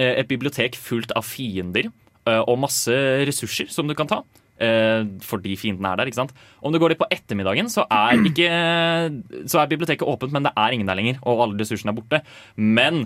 eh, 0.01 0.15
et 0.23 0.31
bibliotek 0.31 0.79
fullt 0.81 1.13
av 1.19 1.29
fiender 1.29 1.91
eh, 1.91 2.41
og 2.41 2.63
masse 2.65 2.97
ressurser 3.29 3.69
som 3.69 3.91
du 3.91 3.99
kan 3.99 4.09
ta. 4.09 4.23
Eh, 4.63 5.03
fordi 5.27 5.57
fiendene 5.59 5.93
er 5.93 6.01
der. 6.01 6.11
ikke 6.11 6.21
sant? 6.23 6.33
Om 6.63 6.73
du 6.73 6.81
går 6.83 6.95
dit 6.95 7.03
på 7.03 7.11
ettermiddagen, 7.11 7.69
så 7.73 7.85
er, 7.91 8.23
ikke, 8.31 8.49
så 9.51 9.63
er 9.63 9.71
biblioteket 9.73 10.09
åpent, 10.09 10.35
men 10.35 10.49
det 10.49 10.55
er 10.57 10.77
ingen 10.77 10.89
der 10.91 10.99
lenger. 10.99 11.21
Og 11.27 11.45
alle 11.47 11.61
ressursene 11.61 11.95
er 11.95 11.99
borte. 11.99 12.23
Men 12.57 13.05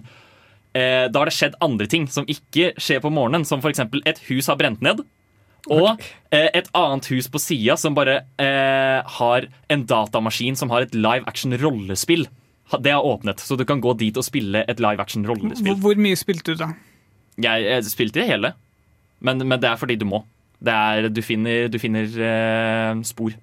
eh, 0.76 1.06
da 1.10 1.22
har 1.22 1.30
det 1.30 1.36
skjedd 1.36 1.60
andre 1.64 1.88
ting 1.90 2.08
som 2.12 2.28
ikke 2.30 2.74
skjer 2.76 3.02
på 3.04 3.12
morgenen. 3.14 3.46
Som 3.48 3.64
f.eks. 3.64 3.86
et 4.04 4.24
hus 4.30 4.52
har 4.52 4.60
brent 4.60 4.84
ned. 4.84 5.04
Og 5.72 5.88
eh, 6.30 6.48
et 6.54 6.68
annet 6.78 7.08
hus 7.10 7.28
på 7.32 7.40
sida 7.42 7.76
som 7.80 7.96
bare 7.96 8.20
eh, 8.42 9.00
har 9.18 9.48
en 9.72 9.86
datamaskin 9.88 10.58
som 10.58 10.70
har 10.70 10.86
et 10.86 10.94
live 10.94 11.26
action 11.26 11.54
rollespill. 11.58 12.26
Det 12.82 12.92
har 12.92 13.06
åpnet, 13.06 13.42
så 13.42 13.54
du 13.58 13.64
kan 13.66 13.82
gå 13.82 13.92
dit 13.98 14.16
og 14.18 14.26
spille 14.26 14.64
et 14.66 14.80
live 14.82 15.02
action 15.02 15.22
hvor, 15.26 15.38
hvor 15.78 15.98
mye 16.02 16.18
spilte 16.18 16.54
du, 16.54 16.64
da? 16.64 16.72
Jeg, 17.38 17.62
jeg 17.62 17.84
spilte 17.86 18.18
det 18.18 18.26
hele, 18.26 18.50
men, 19.22 19.44
men 19.46 19.60
det 19.62 19.68
er 19.70 19.78
fordi 19.78 19.94
du 20.00 20.06
må. 20.08 20.24
Det 20.62 20.72
er, 20.72 21.08
du 21.12 21.20
finner, 21.22 21.66
du 21.68 21.78
finner 21.78 22.06
uh, 22.16 23.02
spor 23.04 23.34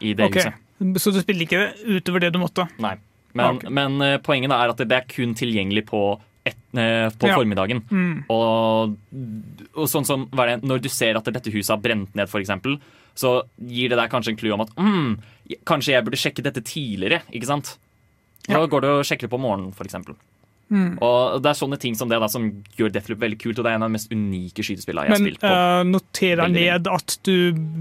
i 0.00 0.14
det 0.16 0.24
Ok, 0.30 0.38
huset. 0.40 0.60
Så 1.00 1.12
du 1.14 1.20
spilte 1.20 1.44
ikke 1.46 1.64
utover 1.98 2.24
det 2.24 2.32
du 2.34 2.38
måtte? 2.42 2.64
Nei. 2.82 2.94
Men, 3.34 3.58
okay. 3.58 3.70
men 3.74 3.98
uh, 4.00 4.16
poenget 4.22 4.52
er 4.54 4.72
at 4.72 4.80
det 4.80 4.94
er 4.96 5.06
kun 5.10 5.34
tilgjengelig 5.36 5.84
på, 5.90 6.00
et, 6.46 6.56
uh, 6.78 7.10
på 7.18 7.28
Ja. 7.30 7.36
formiddagen. 7.36 7.82
Mm. 7.90 8.24
Og, 8.32 8.94
og 9.74 9.88
sånn 9.90 10.06
som 10.08 10.28
det, 10.32 10.60
Når 10.64 10.82
du 10.84 10.88
ser 10.88 11.16
at 11.18 11.24
dette 11.30 11.52
huset 11.54 11.74
har 11.74 11.82
brent 11.82 12.14
ned, 12.16 12.28
f.eks., 12.30 12.50
så 13.14 13.34
gir 13.62 13.92
det 13.92 13.98
deg 14.00 14.10
kanskje 14.10 14.32
en 14.34 14.38
clue 14.40 14.54
om 14.56 14.64
at 14.64 14.72
mm, 14.74 15.10
kanskje 15.68 15.92
jeg 15.94 16.02
burde 16.06 16.18
sjekke 16.18 16.42
dette 16.42 16.62
tidligere. 16.66 17.20
ikke 17.30 17.46
sant? 17.46 17.76
Da 18.48 18.58
Ja. 18.58 18.66
går 18.66 18.80
du 18.82 18.88
og 18.90 19.04
sjekker 19.06 19.28
det 19.28 19.34
på 19.36 19.38
morgenen, 19.40 19.70
f.eks. 19.76 19.94
Mm. 20.74 20.96
Og 21.06 21.36
det 21.44 21.50
er 21.52 21.58
sånne 21.60 21.78
ting 21.78 21.94
som 21.94 22.08
det 22.10 22.18
da 22.18 22.26
som 22.32 22.48
gjør 22.74 22.90
Deathloop 22.96 23.20
veldig 23.22 23.38
kult, 23.38 23.58
og 23.60 23.64
det 23.66 23.70
er 23.70 23.76
en 23.78 23.84
av 23.86 23.92
de 23.92 23.94
mest 23.94 24.10
unike 24.10 24.64
skytespillene 24.66 25.06
jeg 25.06 25.12
har 25.14 25.22
Men 25.22 25.28
spilt 25.28 25.44
på. 25.44 25.52
uh, 25.54 25.84
noterer 25.86 26.50
ned 26.50 26.88
at 26.90 27.16
du 27.28 27.36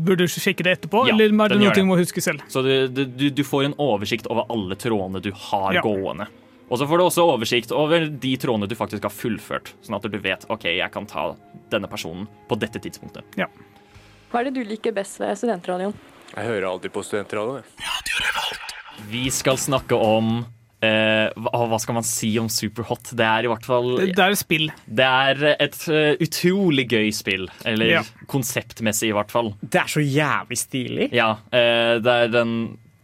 burde 0.06 0.28
sjekke 0.30 0.64
det 0.68 0.76
etterpå, 0.78 1.08
Ja, 1.10 1.16
eller 1.16 1.34
er 1.34 1.56
det 1.56 1.60
noe 1.64 1.74
du 1.74 1.82
må 1.90 1.98
huske 1.98 2.22
selv? 2.22 2.46
Så 2.54 2.62
du, 2.62 2.88
du, 3.06 3.30
du- 3.34 3.44
får 3.44 3.66
en 3.72 3.76
oversikt 3.82 4.30
over 4.30 4.46
alle 4.54 4.78
trådene 4.78 5.22
du 5.26 5.32
har 5.50 5.74
Ja. 5.74 5.82
gående. 5.82 6.28
Og 6.70 6.80
så 6.80 6.88
får 6.88 6.98
du 6.98 7.04
også 7.04 7.26
oversikt 7.28 7.72
over 7.76 8.08
de 8.08 8.38
trådene 8.38 8.70
du 8.70 8.76
faktisk 8.76 9.04
har 9.04 9.12
fullført, 9.14 9.74
sånn 9.84 9.98
at 9.98 10.06
du 10.10 10.18
vet 10.18 10.46
ok, 10.50 10.64
jeg 10.78 10.92
kan 10.94 11.06
ta 11.10 11.36
denne 11.70 11.90
personen 11.92 12.28
på 12.50 12.58
dette 12.58 12.80
tidspunktet. 12.80 13.24
Hva 13.36 14.40
er 14.40 14.44
det 14.50 14.54
du 14.56 14.64
liker 14.64 14.94
best 14.96 15.20
ved 15.20 15.36
studentradioen? 15.38 15.94
Jeg 16.36 16.46
hører 16.48 16.66
alltid 16.72 16.94
på 16.96 17.04
studentradioen. 17.06 17.62
jeg. 17.78 19.08
Vi 19.12 19.30
skal 19.30 19.58
snakke 19.58 19.94
om 20.00 20.46
eh, 20.84 21.30
hva, 21.40 21.78
skal 21.82 21.96
man 21.98 22.06
si 22.08 22.30
om 22.42 22.50
Superhot? 22.52 23.14
Det 23.16 23.26
er 23.26 23.46
i 23.48 23.52
hvert 23.52 23.66
fall 23.68 23.94
Det, 24.02 24.12
er 24.20 24.34
et 24.36 24.40
spill. 24.42 24.68
Det 24.86 25.06
er 25.08 25.44
et 25.56 25.78
uh, 25.88 26.14
utrolig 26.24 26.86
gøy 26.92 27.10
spill. 27.16 27.48
Eller 27.70 27.92
Ja. 27.98 28.02
konseptmessig, 28.32 29.10
i 29.12 29.16
hvert 29.16 29.32
fall. 29.34 29.54
Det 29.64 29.80
er 29.84 29.92
så 29.94 30.04
jævlig 30.04 30.60
stilig. 30.60 31.10
Ja, 31.16 31.32
Uh, 31.54 32.00
det 32.04 32.14
er 32.26 32.28
den 32.34 32.54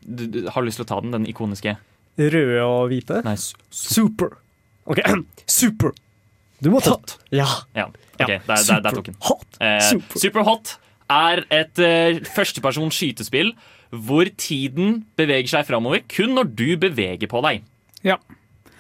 du, 0.10 0.26
du, 0.28 0.38
Har 0.50 0.64
lyst 0.66 0.80
til 0.82 0.86
å 0.88 0.90
ta 0.90 1.00
den, 1.06 1.12
den 1.14 1.28
ikoniske? 1.30 1.78
Røde 2.20 2.62
og 2.66 2.90
hvite. 2.92 3.22
Nei, 3.24 3.36
su- 3.40 3.56
Super. 3.72 4.36
OK, 4.90 5.00
super. 5.60 5.94
Du 6.60 6.72
må 6.74 6.82
ta 6.84 6.98
Hot. 6.98 7.18
Ja. 7.32 7.46
Ja, 7.78 7.88
Ja, 8.20 8.26
ok, 8.26 8.32
der, 8.48 8.64
der, 8.68 8.82
der 8.84 8.98
tok 8.98 9.06
den. 9.08 9.16
Hot. 9.30 9.60
Super. 9.88 10.20
Superhot 10.20 10.74
er 11.10 11.46
et 11.56 11.80
uh, 11.80 12.20
førstepersons 12.36 12.98
skytespill 13.00 13.54
hvor 13.92 14.30
tiden 14.38 15.04
beveger 15.18 15.50
seg 15.50 15.66
framover 15.70 16.04
kun 16.12 16.36
når 16.38 16.52
du 16.56 16.68
beveger 16.78 17.30
på 17.32 17.42
deg. 17.46 17.64
Ja. 18.06 18.18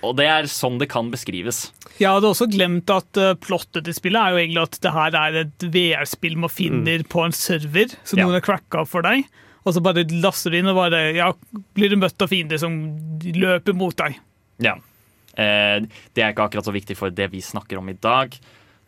Og 0.06 0.14
det 0.16 0.28
er 0.32 0.48
sånn 0.48 0.78
det 0.80 0.88
kan 0.92 1.10
beskrives. 1.12 1.74
Jeg 2.00 2.08
hadde 2.14 2.30
også 2.30 2.46
glemt 2.48 2.88
at 2.94 3.18
uh, 3.20 3.34
plottet 3.36 3.84
til 3.88 3.96
spillet 3.98 4.22
er 4.22 4.32
jo 4.36 4.40
egentlig 4.40 4.62
at 4.64 4.78
det 4.86 4.94
her 4.96 5.18
er 5.20 5.40
et 5.42 5.66
VR-spill 5.74 6.38
man 6.40 6.54
finner 6.54 7.04
på 7.10 7.26
en 7.26 7.36
server, 7.36 7.92
så 8.08 8.16
Mm. 8.16 8.20
Ja. 8.22 8.26
noen 8.30 8.38
har 8.38 8.46
cracka 8.46 8.86
for 8.88 9.04
deg. 9.04 9.26
Og 9.68 9.74
så 9.76 9.82
bare 9.84 10.06
laster 10.08 10.54
du 10.54 10.58
inn, 10.62 10.70
og 10.72 10.78
bare 10.80 11.02
ja, 11.18 11.34
blir 11.76 11.90
du 11.92 11.98
møtt 12.00 12.22
av 12.24 12.30
fiender 12.32 12.58
som 12.62 12.78
løper 13.20 13.76
mot 13.76 13.96
deg. 14.00 14.16
Ja. 14.64 14.78
Eh, 15.36 15.84
det 16.16 16.24
er 16.24 16.32
ikke 16.32 16.48
akkurat 16.48 16.66
så 16.70 16.74
viktig 16.74 16.96
for 16.98 17.12
det 17.12 17.28
vi 17.34 17.42
snakker 17.44 17.78
om 17.82 17.90
i 17.92 17.98
dag. 18.00 18.34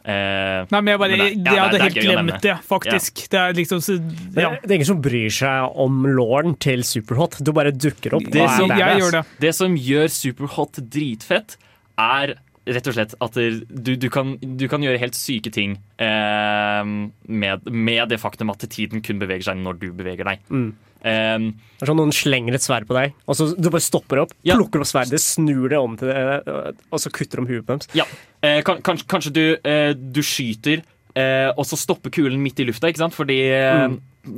Eh, 0.03 0.65
Nei, 0.71 0.81
men 0.81 0.87
jeg, 0.93 0.99
bare, 0.99 1.09
Men 1.11 1.19
det- 1.19 1.29
jeg, 1.31 1.37
ja, 1.37 1.51
det- 1.51 1.59
hadde 1.61 1.71
det 1.71 1.79
er 1.81 1.83
helt 1.83 2.27
glemt 2.27 2.41
det, 2.41 2.55
faktisk. 2.67 3.23
Det 3.29 3.39
er 3.39 3.53
liksom 3.53 3.79
så, 3.85 3.97
ja. 4.35 4.49
det 4.61 4.71
er 4.71 4.75
ingen 4.79 4.85
som 4.89 5.01
bryr 5.01 5.29
seg 5.29 5.75
om 5.77 6.03
lauren 6.05 6.55
til 6.59 6.81
Superhot. 6.83 7.37
Du 7.43 7.51
bare 7.53 7.71
dukker 7.71 8.15
opp. 8.17 8.23
Det 8.31 8.49
som- 8.49 8.69
Jeg 8.69 8.99
gjør 9.01 9.11
det. 9.11 9.25
Det 9.39 9.53
som 9.55 9.75
gjør 9.75 10.07
Superhot 10.09 10.73
dritfett, 10.89 11.57
er 11.99 12.35
rett 12.67 12.87
og 12.87 12.93
slett 12.93 13.13
at 13.19 13.33
du, 13.33 13.95
du, 13.97 14.09
kan, 14.09 14.37
du 14.37 14.67
kan 14.67 14.81
gjøre 14.81 14.99
helt 14.99 15.15
syke 15.17 15.51
ting 15.51 15.79
eh, 15.99 16.83
med, 17.27 17.65
med 17.71 18.09
det 18.09 18.19
faktum 18.21 18.51
at 18.53 18.59
tiden 18.69 19.01
kun 19.01 19.19
beveger 19.19 19.43
seg 19.49 19.57
når 19.57 19.79
du 19.81 19.91
beveger 19.91 20.23
deg. 20.27 20.39
Mm. 20.49 20.73
Eh, 21.03 21.37
Det 21.81 21.81
er 21.81 21.89
sånn 21.89 21.97
Noen 21.97 22.11
slenger 22.13 22.53
et 22.53 22.61
sverd 22.61 22.85
på 22.85 22.93
deg, 22.93 23.13
og 23.27 23.35
så 23.35 23.47
du 23.57 23.69
bare 23.69 23.81
stopper 23.81 24.19
opp, 24.21 24.31
Ja. 24.43 24.55
plukker 24.55 24.79
opp 24.83 24.85
sverdet, 24.87 25.17
snur 25.19 25.67
det 25.69 25.77
om 25.79 25.97
til 25.97 26.07
det, 26.09 26.43
og 26.91 26.99
så 26.99 27.09
kutter 27.11 27.41
de 27.41 27.47
huet 27.47 27.65
på 27.65 27.73
dem. 27.77 27.79
ja. 27.95 28.05
Eh, 28.43 28.61
kan, 28.61 28.81
kanskje, 28.81 29.05
kanskje 29.07 29.33
du, 29.33 29.57
eh, 29.65 29.93
du 29.93 30.21
skyter, 30.21 30.83
eh, 31.15 31.49
og 31.57 31.65
så 31.65 31.77
stopper 31.77 32.09
kulen 32.11 32.39
midt 32.41 32.59
i 32.59 32.65
lufta, 32.65 32.87
ikke 32.87 32.97
sant? 33.01 33.13
Fordi 33.13 33.39
eh, 33.49 33.87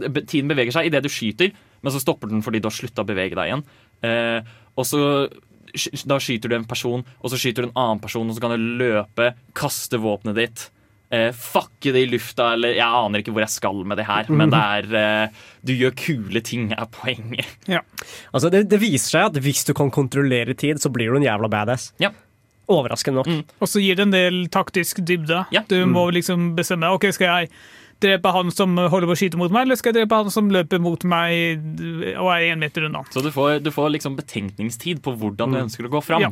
be- 0.09 0.21
tiden 0.25 0.47
beveger 0.47 0.71
seg 0.71 0.85
idet 0.87 1.03
du 1.03 1.09
skyter, 1.09 1.51
men 1.83 1.91
så 1.91 1.99
stopper 1.99 2.29
den 2.29 2.41
fordi 2.41 2.59
du 2.61 2.67
har 2.67 2.75
slutta 2.75 3.03
å 3.03 3.07
bevege 3.07 3.35
deg 3.35 3.47
igjen. 3.51 3.63
Eh, 4.03 4.41
og 4.77 4.85
så 4.85 5.29
da 6.05 6.19
skyter 6.19 6.49
du 6.49 6.55
en 6.55 6.65
person, 6.65 7.03
og 7.23 7.31
så 7.31 7.35
skyter 7.39 7.63
du 7.63 7.67
en 7.69 7.75
annen 7.75 7.99
person, 7.99 8.29
og 8.29 8.35
så 8.35 8.41
kan 8.41 8.51
du 8.51 8.77
løpe, 8.77 9.33
kaste 9.53 9.97
våpenet 9.99 10.35
ditt. 10.35 10.69
Eh, 11.13 11.29
fucke 11.37 11.93
det 11.93 12.01
i 12.03 12.09
lufta, 12.09 12.49
eller 12.57 12.73
jeg 12.75 12.87
aner 13.03 13.21
ikke 13.23 13.33
hvor 13.35 13.43
jeg 13.45 13.53
skal 13.53 13.83
med 13.87 13.99
det 14.01 14.07
her, 14.09 14.29
men 14.33 14.51
det 14.53 14.59
er 14.59 14.97
eh, 14.99 15.43
Du 15.63 15.73
gjør 15.77 15.93
kule 15.99 16.41
ting, 16.45 16.71
er 16.73 16.89
poenget. 16.91 17.45
Ja. 17.69 17.83
Altså, 18.33 18.49
det, 18.53 18.65
det 18.73 18.81
viser 18.81 19.17
seg 19.19 19.29
at 19.29 19.39
hvis 19.45 19.63
du 19.69 19.73
kan 19.77 19.93
kontrollere 19.93 20.55
tid, 20.57 20.81
så 20.83 20.91
blir 20.93 21.13
du 21.13 21.19
en 21.21 21.27
jævla 21.29 21.49
badass. 21.53 21.91
Ja. 22.03 22.11
Overraskende 22.71 23.21
nok. 23.21 23.53
Og 23.61 23.67
så 23.69 23.81
gir 23.83 23.97
det 23.99 24.05
en 24.07 24.13
del 24.15 24.43
taktisk 24.51 25.01
dybde. 25.05 25.45
Ja. 25.51 25.63
Du 25.67 25.77
må 25.89 26.07
liksom 26.15 26.53
bestemme 26.57 26.89
ok, 26.95 27.09
skal 27.15 27.27
jeg 27.43 27.49
drepe 28.03 28.31
han 28.35 28.49
som 28.51 28.73
holder 28.75 29.07
på 29.07 29.15
å 29.15 29.19
skyte 29.19 29.39
mot 29.39 29.51
meg, 29.53 29.63
eller 29.67 29.79
skal 29.79 29.93
jeg 29.93 30.01
drepe 30.01 30.17
han 30.23 30.31
som 30.33 30.49
løper 30.51 30.81
mot 30.83 31.03
meg 31.07 31.61
og 32.19 32.29
er 32.33 32.49
én 32.51 32.59
meter 32.59 32.87
unna. 32.89 33.03
Så 33.13 33.23
du 33.23 33.29
får, 33.31 33.61
du 33.63 33.69
får 33.71 33.93
liksom 33.95 34.17
betenkningstid 34.19 34.99
på 35.05 35.13
hvordan 35.19 35.55
du 35.55 35.59
ønsker 35.61 35.87
å 35.87 35.93
gå 35.93 36.01
fram. 36.03 36.25
Ja. 36.25 36.31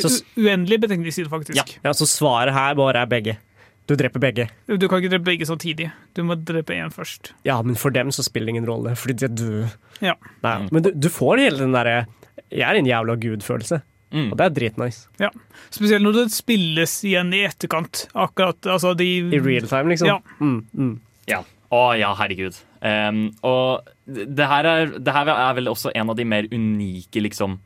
Så- 0.00 0.22
uendelig 0.38 0.80
betenkningstid, 0.86 1.28
faktisk. 1.30 1.76
Ja, 1.84 1.92
Så 1.92 2.06
svaret 2.10 2.54
her 2.54 2.74
bare 2.78 3.02
er 3.02 3.06
begge. 3.10 3.36
Du 3.84 3.96
dreper 4.00 4.22
begge. 4.22 4.48
Du 4.64 4.86
kan 4.88 5.02
ikke 5.02 5.12
drepe 5.12 5.28
begge 5.28 5.46
samtidig. 5.48 5.90
Du 6.16 6.22
må 6.24 6.38
drepe 6.40 6.72
én 6.72 6.92
først. 6.92 7.34
Ja, 7.44 7.58
men 7.62 7.76
for 7.76 7.92
dem 7.92 8.12
så 8.14 8.24
spiller 8.24 8.48
det 8.48 8.56
ingen 8.56 8.68
rolle, 8.68 8.94
fordi 8.96 9.18
de 9.20 9.26
er 9.28 9.34
døde. 9.36 9.72
Ja. 10.04 10.14
Nei, 10.46 10.54
men 10.72 10.86
du, 10.86 10.92
du 10.96 11.10
får 11.12 11.42
hele 11.42 11.60
den 11.60 11.76
derre 11.76 12.06
'jeg 12.48 12.68
er 12.68 12.78
en 12.78 12.86
jævla 12.88 13.16
gud'-følelse. 13.20 13.80
Mm. 14.14 14.30
Og 14.30 14.38
det 14.38 14.44
er 14.44 14.54
dritnice. 14.54 15.08
Ja. 15.18 15.30
Spesielt 15.74 16.04
når 16.04 16.16
det 16.18 16.24
spilles 16.34 16.92
igjen 17.06 17.32
i 17.34 17.42
etterkant. 17.48 18.06
Akkurat, 18.14 18.60
altså 18.70 18.94
de 18.96 19.08
I 19.34 19.40
real 19.42 19.66
time, 19.66 19.90
liksom. 19.90 20.08
Ja. 20.08 20.18
Mm, 20.38 20.60
mm. 20.70 20.94
Ja. 21.30 21.42
Å 21.74 21.82
ja, 21.98 22.12
herregud. 22.14 22.56
Um, 22.84 23.24
og 23.42 23.88
det 24.06 24.46
her, 24.46 24.68
er, 24.70 24.98
det 25.02 25.14
her 25.16 25.30
er 25.32 25.54
vel 25.58 25.72
også 25.72 25.90
en 25.96 26.12
av 26.12 26.18
de 26.18 26.26
mer 26.28 26.46
unike 26.52 27.24
liksom, 27.24 27.58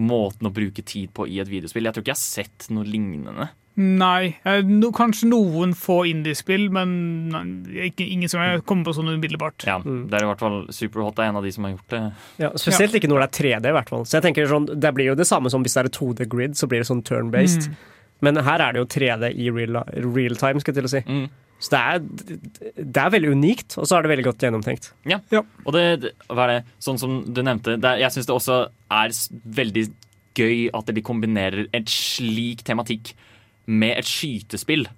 måtene 0.00 0.48
å 0.48 0.56
bruke 0.56 0.84
tid 0.86 1.12
på 1.12 1.26
i 1.28 1.40
et 1.42 1.50
videospill. 1.50 1.84
Jeg 1.84 1.96
tror 1.96 2.06
ikke 2.06 2.14
jeg 2.14 2.20
har 2.20 2.46
sett 2.46 2.70
noe 2.72 2.88
lignende. 2.88 3.50
Nei. 3.76 4.36
eh, 4.44 4.62
No, 4.66 4.90
kanskje 4.92 5.28
noen 5.30 5.72
få 5.78 6.00
indiespill, 6.10 6.66
men 6.74 6.90
ikke, 7.70 8.04
ingen 8.10 8.28
som 8.28 8.40
jeg 8.42 8.64
kommer 8.68 8.84
på 8.90 8.94
sånn 8.98 9.08
umiddelbart. 9.14 9.64
Ja, 9.66 9.78
Det 9.80 10.14
er 10.18 10.24
i 10.26 10.28
hvert 10.28 10.42
fall 10.42 10.66
Superhot 10.74 11.18
er 11.18 11.30
en 11.30 11.36
av 11.36 11.42
de 11.46 11.52
som 11.54 11.64
har 11.64 11.72
gjort 11.76 11.88
det. 11.94 12.00
Ja, 12.42 12.50
spesielt 12.60 12.92
ikke 12.98 13.08
når 13.08 13.22
det 13.24 13.28
er 13.30 13.36
3D, 13.60 13.68
i 13.70 13.76
hvert 13.78 13.88
fall. 13.88 14.04
Så 14.04 14.18
jeg 14.18 14.22
tenker 14.26 14.46
sånn, 14.50 14.66
Det 14.80 14.92
blir 14.94 15.06
jo 15.12 15.14
det 15.14 15.26
samme 15.26 15.50
som 15.50 15.62
hvis 15.62 15.74
det 15.78 15.84
er 15.86 15.94
2D-grid, 15.96 16.56
så 16.58 16.68
blir 16.68 16.80
det 16.82 16.88
sånn 16.90 17.02
turn-based. 17.02 17.68
Mm. 17.70 17.76
Men 18.22 18.36
her 18.44 18.60
er 18.60 18.72
det 18.72 18.82
jo 18.82 18.86
3D 18.86 19.30
i 19.38 19.48
real, 19.50 19.80
real 20.12 20.36
time, 20.36 20.60
skal 20.60 20.74
jeg 20.74 20.82
til 20.82 20.90
å 20.90 20.92
si. 20.92 21.00
Mm. 21.08 21.30
Så 21.60 21.70
det 21.70 21.80
er, 21.80 21.98
det 22.84 22.96
er 23.00 23.10
veldig 23.12 23.30
unikt, 23.36 23.74
og 23.78 23.84
så 23.88 23.96
er 23.98 24.02
det 24.02 24.10
veldig 24.16 24.24
godt 24.24 24.44
gjennomtenkt. 24.44 24.92
Ja. 25.08 25.18
Og 25.64 25.72
det, 25.76 26.00
det, 26.00 26.12
hva 26.28 26.44
er 26.48 26.52
det, 26.54 26.60
sånn 26.80 26.98
som 27.00 27.18
du 27.32 27.42
nevnte, 27.42 27.78
det, 27.80 27.84
er- 27.84 28.00
jeg 28.04 28.12
syns 28.12 28.26
det 28.28 28.34
også 28.36 28.60
er 28.90 29.10
veldig 29.60 29.86
gøy 30.36 30.70
at 30.72 30.86
de 30.94 31.02
kombinerer 31.04 31.66
et 31.76 31.88
slik 31.90 32.62
tematikk 32.64 33.12
med 33.70 34.00
et 34.00 34.08
skytespill, 34.08 34.88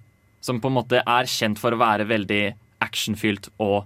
som 0.43 0.59
på 0.61 0.71
en 0.71 0.77
måte 0.79 1.01
er 1.05 1.29
kjent 1.29 1.61
for 1.61 1.75
å 1.75 1.81
være 1.81 2.07
veldig 2.09 2.43
actionfylt 2.83 3.51
og 3.63 3.83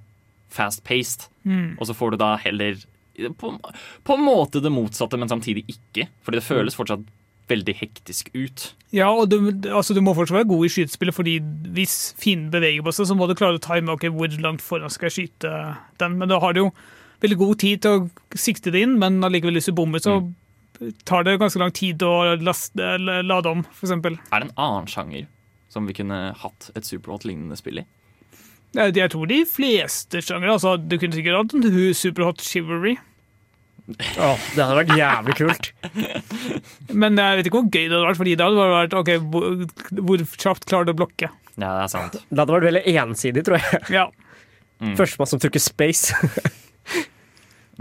fast-paced. 0.53 1.27
Mm. 1.43 1.75
Og 1.77 1.89
så 1.89 1.95
får 1.97 2.15
du 2.15 2.21
da 2.23 2.33
heller 2.41 2.79
på, 3.37 3.53
på 4.05 4.17
en 4.17 4.25
måte 4.25 4.61
det 4.61 4.71
motsatte, 4.73 5.17
men 5.19 5.29
samtidig 5.29 5.65
ikke. 5.71 6.07
Fordi 6.25 6.39
det 6.39 6.45
føles 6.45 6.77
fortsatt 6.77 7.05
veldig 7.47 7.75
hektisk 7.79 8.29
ut. 8.35 8.65
Ja, 8.95 9.07
og 9.11 9.29
du, 9.31 9.37
altså, 9.71 9.95
du 9.95 10.01
må 10.03 10.13
fortsatt 10.17 10.41
være 10.41 10.49
god 10.49 10.65
i 10.67 10.71
skytespillet, 10.71 11.15
fordi 11.15 11.37
hvis 11.75 11.95
fienden 12.19 12.51
beveger 12.51 12.83
på 12.83 12.93
seg, 12.95 13.09
så 13.09 13.15
må 13.17 13.27
du 13.27 13.35
klare 13.39 13.59
å 13.59 13.63
time 13.63 13.93
okay, 13.93 14.11
hvor 14.13 14.31
langt 14.43 14.63
foran 14.63 14.91
skal 14.93 15.09
jeg 15.09 15.17
skyte 15.17 15.53
den. 16.01 16.17
Men 16.19 16.31
da 16.31 16.41
har 16.43 16.55
du 16.55 16.65
jo 16.65 16.71
veldig 17.23 17.39
god 17.39 17.61
tid 17.63 17.83
til 17.83 17.95
å 17.95 18.37
sikte 18.37 18.73
det 18.73 18.83
inn, 18.85 18.97
men 19.01 19.21
allikevel 19.25 19.57
hvis 19.57 19.71
du 19.71 19.77
bommer, 19.77 20.03
så 20.03 20.19
tar 21.09 21.25
det 21.27 21.37
ganske 21.41 21.61
lang 21.61 21.73
tid 21.75 22.03
å 22.05 22.35
laste, 22.41 22.93
lade 23.01 23.51
om, 23.51 23.65
f.eks. 23.73 23.93
Er 23.93 24.01
det 24.03 24.47
en 24.49 24.55
annen 24.55 24.89
sjanger 24.91 25.27
som 25.73 25.89
vi 25.89 25.95
kunne 25.97 26.31
hatt 26.41 26.71
et 26.75 26.87
Superhot-lignende 26.87 27.57
spill 27.59 27.83
i? 27.83 27.87
Jeg 28.77 29.09
tror 29.13 29.29
de 29.29 29.41
fleste 29.47 30.19
sjangere 30.21 30.57
altså, 30.57 30.73
Du 30.77 30.97
kunne 30.99 31.15
sikkert 31.15 31.37
hatt 31.39 31.53
en 31.55 31.93
Superhot 31.95 32.43
Chivalry, 32.43 32.97
Åh, 33.87 34.39
det 34.51 34.59
hadde 34.59 34.75
vært 34.81 34.97
jævlig 34.99 35.33
kult. 35.39 35.67
men 37.01 37.19
jeg 37.21 37.39
vet 37.39 37.47
ikke 37.47 37.61
hvor 37.61 37.69
gøy 37.71 37.85
det 37.85 37.95
hadde 37.95 38.07
vært, 38.09 38.19
fordi 38.19 38.33
det 38.35 38.47
hadde 38.47 38.65
vært 38.73 38.95
ok, 38.99 39.11
hvor, 39.31 39.45
hvor 40.09 40.23
kjapt 40.33 40.67
klarer 40.67 40.89
du 40.89 40.91
å 40.91 40.97
blokke. 41.03 41.29
Ja, 41.55 41.69
det 41.69 41.85
er 41.85 41.91
sant. 41.93 42.17
Det 42.27 42.41
hadde 42.41 42.57
vært 42.57 42.67
veldig 42.67 42.83
ensidig, 43.05 43.45
tror 43.47 43.61
jeg. 43.61 43.81
Ja. 43.95 44.09
Mm. 44.83 44.93
Førstemann 44.99 45.31
som 45.31 45.41
trykker 45.41 45.63
space. 45.63 46.17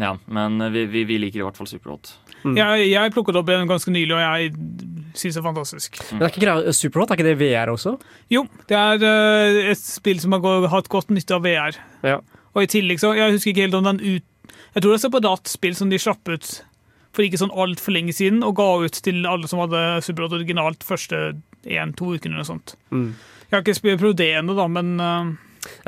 Ja, 0.00 0.12
men 0.28 0.60
vi, 0.74 0.84
vi, 0.92 1.04
vi 1.08 1.18
liker 1.22 1.40
i 1.40 1.44
hvert 1.46 1.58
fall 1.58 1.68
Superhot. 1.70 2.12
Jeg, 2.54 2.86
jeg 2.92 3.12
plukket 3.14 3.38
opp 3.40 3.48
en 3.50 3.66
ganske 3.66 3.90
nylig, 3.90 4.12
og 4.14 4.20
jeg 4.22 4.52
syns 5.16 5.34
det 5.34 5.40
er 5.40 5.46
fantastisk. 5.46 5.98
Men 6.12 6.22
det 6.22 6.28
er 6.28 6.36
ikke 6.36 6.76
Superhot, 6.76 7.10
er 7.10 7.18
ikke 7.18 7.26
det 7.26 7.38
VR 7.40 7.72
også? 7.72 7.96
Jo, 8.32 8.44
det 8.70 8.78
er 8.78 9.06
eh, 9.08 9.60
et 9.72 9.82
spill 9.82 10.20
som 10.22 10.36
har 10.36 10.68
hatt 10.72 10.90
godt 10.92 11.10
nytte 11.14 11.38
av 11.38 11.46
VR. 11.46 11.78
Ja. 12.06 12.20
Og 12.56 12.64
i 12.64 12.70
tillegg 12.70 13.02
så, 13.02 13.12
Jeg 13.16 13.34
husker 13.34 13.52
ikke 13.52 13.66
helt 13.66 13.78
om 13.78 13.88
den 13.88 14.00
ut... 14.04 14.26
Jeg 14.76 14.84
tror 14.84 14.92
det 14.92 14.98
er 14.98 15.00
på 15.00 15.06
separat 15.08 15.50
spill 15.50 15.76
som 15.76 15.90
de 15.92 16.00
slapp 16.00 16.28
ut 16.28 16.50
for 17.16 17.24
ikke 17.24 17.40
sånn 17.40 17.54
altfor 17.56 17.94
lenge 17.96 18.12
siden, 18.12 18.42
og 18.44 18.58
ga 18.58 18.68
ut 18.84 19.00
til 19.02 19.24
alle 19.28 19.48
som 19.48 19.62
hadde 19.64 19.82
Superhot 20.04 20.36
originalt 20.36 20.84
første 20.84 21.30
én-to 21.64 22.12
ukene 22.12 22.36
eller 22.36 22.44
noe 22.44 22.50
sånt. 22.50 22.76
Mm. 22.92 23.08
Jeg 23.46 23.54
har 23.54 23.64
ikke 23.64 23.78
spilt 23.78 24.02
prøvd 24.02 24.20
det 24.20 24.30
ennå, 24.36 24.56
da, 24.58 24.68
men 24.68 24.96
uh... 25.00 25.34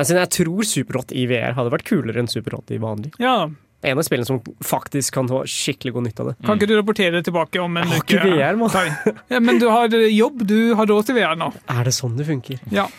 Altså, 0.01 0.17
jeg 0.17 0.31
tror 0.35 0.67
Superhot 0.67 1.13
i 1.15 1.29
VR 1.31 1.55
hadde 1.55 1.71
vært 1.75 1.87
kulere 1.87 2.23
enn 2.23 2.31
Superhot 2.33 2.73
i 2.75 2.81
vanlig. 2.83 3.13
ja. 3.23 3.43
En 3.87 3.99
av 4.01 4.03
spillene 4.03 4.27
som 4.27 4.41
faktisk 4.67 5.15
kan 5.15 5.29
ha 5.31 5.45
skikkelig 5.47 5.93
god 5.95 6.07
nytte 6.09 6.23
av 6.25 6.31
det. 6.33 6.37
Kan 6.47 6.59
ikke 6.59 6.67
du 6.67 6.75
rapportere 6.81 7.21
tilbake 7.23 7.61
om 7.63 7.77
en 7.79 7.85
Jeg 7.87 7.93
har 7.93 8.03
uke? 8.03 8.17
ikke 8.17 8.33
VR, 8.35 8.57
mann. 8.59 9.15
Ja, 9.31 9.39
men 9.41 9.61
du 9.63 9.69
har 9.71 9.93
eh, 9.95 10.09
jobb, 10.17 10.43
du 10.51 10.75
har 10.75 10.89
råd 10.91 11.07
til 11.07 11.15
VR 11.21 11.37
nå. 11.39 11.53
Er 11.71 11.85
det 11.87 11.95
sånn 11.95 12.17
det 12.19 12.27
funker? 12.27 12.59
Ja. 12.75 12.89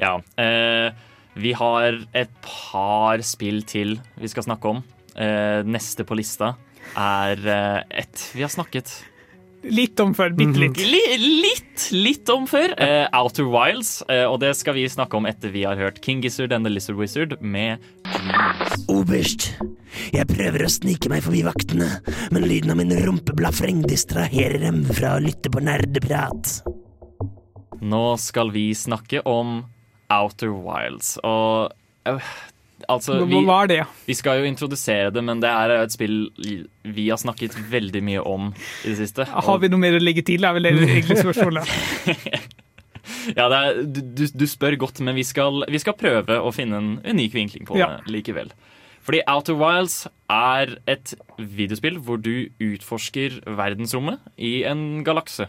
Ja. 0.00 0.14
Eh, 0.40 0.92
vi 1.40 1.52
har 1.56 1.96
et 2.16 2.30
par 2.44 3.20
spill 3.24 3.62
til 3.68 3.98
vi 4.20 4.28
skal 4.32 4.46
snakke 4.46 4.70
om. 4.72 4.82
Eh, 5.16 5.60
neste 5.68 6.04
på 6.08 6.16
lista 6.16 6.54
er 6.96 7.40
eh, 7.44 8.00
et 8.04 8.22
vi 8.36 8.44
har 8.44 8.52
snakket 8.52 8.88
Litt 9.60 10.00
om 10.00 10.14
før, 10.16 10.32
bitte 10.36 10.60
litt. 10.62 10.78
li, 10.80 11.00
litt, 11.20 11.88
litt 11.92 12.30
om 12.32 12.46
før. 12.48 12.72
Uh, 12.80 13.04
Outer 13.18 13.48
Wilds. 13.50 13.98
Uh, 14.08 14.24
og 14.30 14.38
det 14.40 14.54
skal 14.56 14.78
vi 14.78 14.86
snakke 14.88 15.18
om 15.18 15.28
etter 15.28 15.52
vi 15.52 15.66
har 15.68 15.76
hørt 15.80 16.00
King 16.04 16.22
Gizzard 16.24 16.54
and 16.56 16.64
the 16.64 16.72
Lizard 16.72 16.96
Wizard 16.96 17.36
med 17.40 17.82
Oberst, 18.90 19.50
jeg 20.14 20.26
prøver 20.30 20.64
å 20.64 20.70
snike 20.70 21.10
meg 21.12 21.22
forbi 21.24 21.42
vaktene, 21.46 21.88
men 22.34 22.46
lyden 22.48 22.72
av 22.72 22.78
min 22.80 22.94
rumpeblafreng 23.04 23.82
distraherer 23.86 24.62
dem 24.62 24.82
fra 24.88 25.16
å 25.16 25.22
lytte 25.22 25.52
på 25.52 25.62
nerdeprat. 25.64 26.60
Nå 27.80 28.04
skal 28.20 28.52
vi 28.54 28.70
snakke 28.76 29.22
om 29.28 29.62
Outer 30.12 30.52
Wilds. 30.52 31.14
Og 31.24 31.70
øh, 32.10 32.32
altså 32.88 33.18
vi, 33.28 33.40
hva 33.44 33.62
er 33.64 33.70
det? 33.72 33.80
vi 34.06 34.14
skal 34.18 34.40
jo 34.40 34.48
introdusere 34.48 35.10
det, 35.12 35.22
men 35.26 35.40
det 35.42 35.50
er 35.50 35.74
et 35.82 35.92
spill 35.92 36.30
vi 36.84 37.08
har 37.10 37.20
snakket 37.20 37.56
veldig 37.70 38.02
mye 38.06 38.22
om 38.24 38.48
i 38.54 38.88
det 38.92 38.96
siste. 39.02 39.26
Har 39.28 39.58
vi 39.62 39.68
noe 39.68 39.82
mer 39.82 39.98
å 39.98 40.02
legge 40.02 40.22
til? 40.26 40.44
er 40.44 40.56
vel 40.56 40.62
det 40.70 40.74
egentlig 40.88 41.20
spørsmålet. 41.24 41.70
Ja, 43.34 43.46
det 43.50 43.56
er, 43.58 43.78
du, 43.90 44.00
du, 44.14 44.22
du 44.38 44.44
spør 44.48 44.76
godt, 44.80 45.00
men 45.04 45.16
vi 45.18 45.24
skal, 45.26 45.64
vi 45.72 45.78
skal 45.82 45.96
prøve 45.98 46.36
å 46.46 46.50
finne 46.54 46.78
en 46.78 46.90
unik 47.04 47.32
vinkling 47.34 47.66
på 47.68 47.78
Ja. 47.80 47.96
det 48.04 48.12
likevel. 48.12 48.52
Fordi 49.04 49.22
Outer 49.32 49.56
Wilds 49.58 50.04
er 50.30 50.76
et 50.88 51.14
videospill 51.40 51.96
hvor 52.04 52.20
du 52.22 52.48
utforsker 52.62 53.40
verdensrommet 53.56 54.20
i 54.38 54.60
en 54.68 55.02
galakse. 55.04 55.48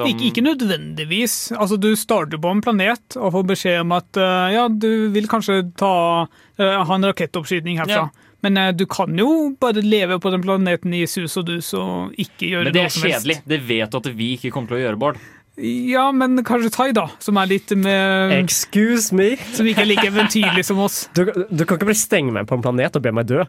Som- 0.00 0.08
Ikke, 0.10 0.30
ikke 0.30 0.44
nødvendigvis. 0.46 1.34
Altså, 1.56 1.76
du 1.80 1.90
starter 1.98 2.40
på 2.40 2.50
en 2.54 2.62
planet 2.64 3.16
og 3.20 3.32
får 3.36 3.46
beskjed 3.52 3.80
om 3.84 3.92
at 3.98 4.20
uh, 4.20 4.48
ja, 4.54 4.66
du 4.72 5.08
vil 5.14 5.28
kanskje 5.30 5.60
ta, 5.80 5.92
uh, 6.26 6.84
ha 6.88 6.94
en 6.96 7.08
rakettoppskyting 7.10 7.80
herfra. 7.82 8.06
Ja. 8.08 8.28
Men 8.40 8.56
uh, 8.56 8.70
du 8.72 8.86
kan 8.88 9.12
jo 9.20 9.50
bare 9.60 9.82
leve 9.84 10.16
på 10.22 10.30
den 10.32 10.40
planeten 10.46 10.94
i 10.96 11.04
sus 11.10 11.36
og 11.36 11.46
dus 11.50 11.74
og 11.76 12.14
ikke 12.16 12.48
gjøre 12.54 12.70
Men 12.70 12.72
det 12.78 12.80
noe 12.86 12.88
er 12.88 12.94
som 12.96 13.04
helst. 13.04 13.26
kjedelig. 13.26 13.38
Det 13.52 13.60
vet 13.68 13.92
du 13.92 14.00
at 14.00 14.10
vi 14.22 14.30
ikke 14.38 14.54
kommer 14.54 14.72
til 14.72 14.80
å 14.80 14.82
gjøre, 14.86 15.00
Bård. 15.02 15.20
Ja, 15.60 16.06
men 16.16 16.38
kanskje 16.46 16.70
Tai, 16.72 16.86
da, 16.96 17.02
som 17.20 17.36
er 17.36 17.50
litt 17.50 17.68
med 17.76 18.32
Excuse 18.38 19.12
me? 19.12 19.34
Som 19.52 19.66
ikke 19.68 19.82
er 19.84 19.90
like 19.90 20.06
eventyrlig 20.08 20.62
som 20.64 20.78
oss. 20.80 21.02
Du, 21.12 21.26
du 21.28 21.64
kan 21.66 21.76
ikke 21.76 21.90
bare 21.90 21.98
stenge 22.00 22.32
meg 22.32 22.46
på 22.48 22.56
en 22.56 22.62
planet 22.64 22.96
og 22.96 23.04
be 23.04 23.12
meg 23.12 23.28
dø. 23.28 23.42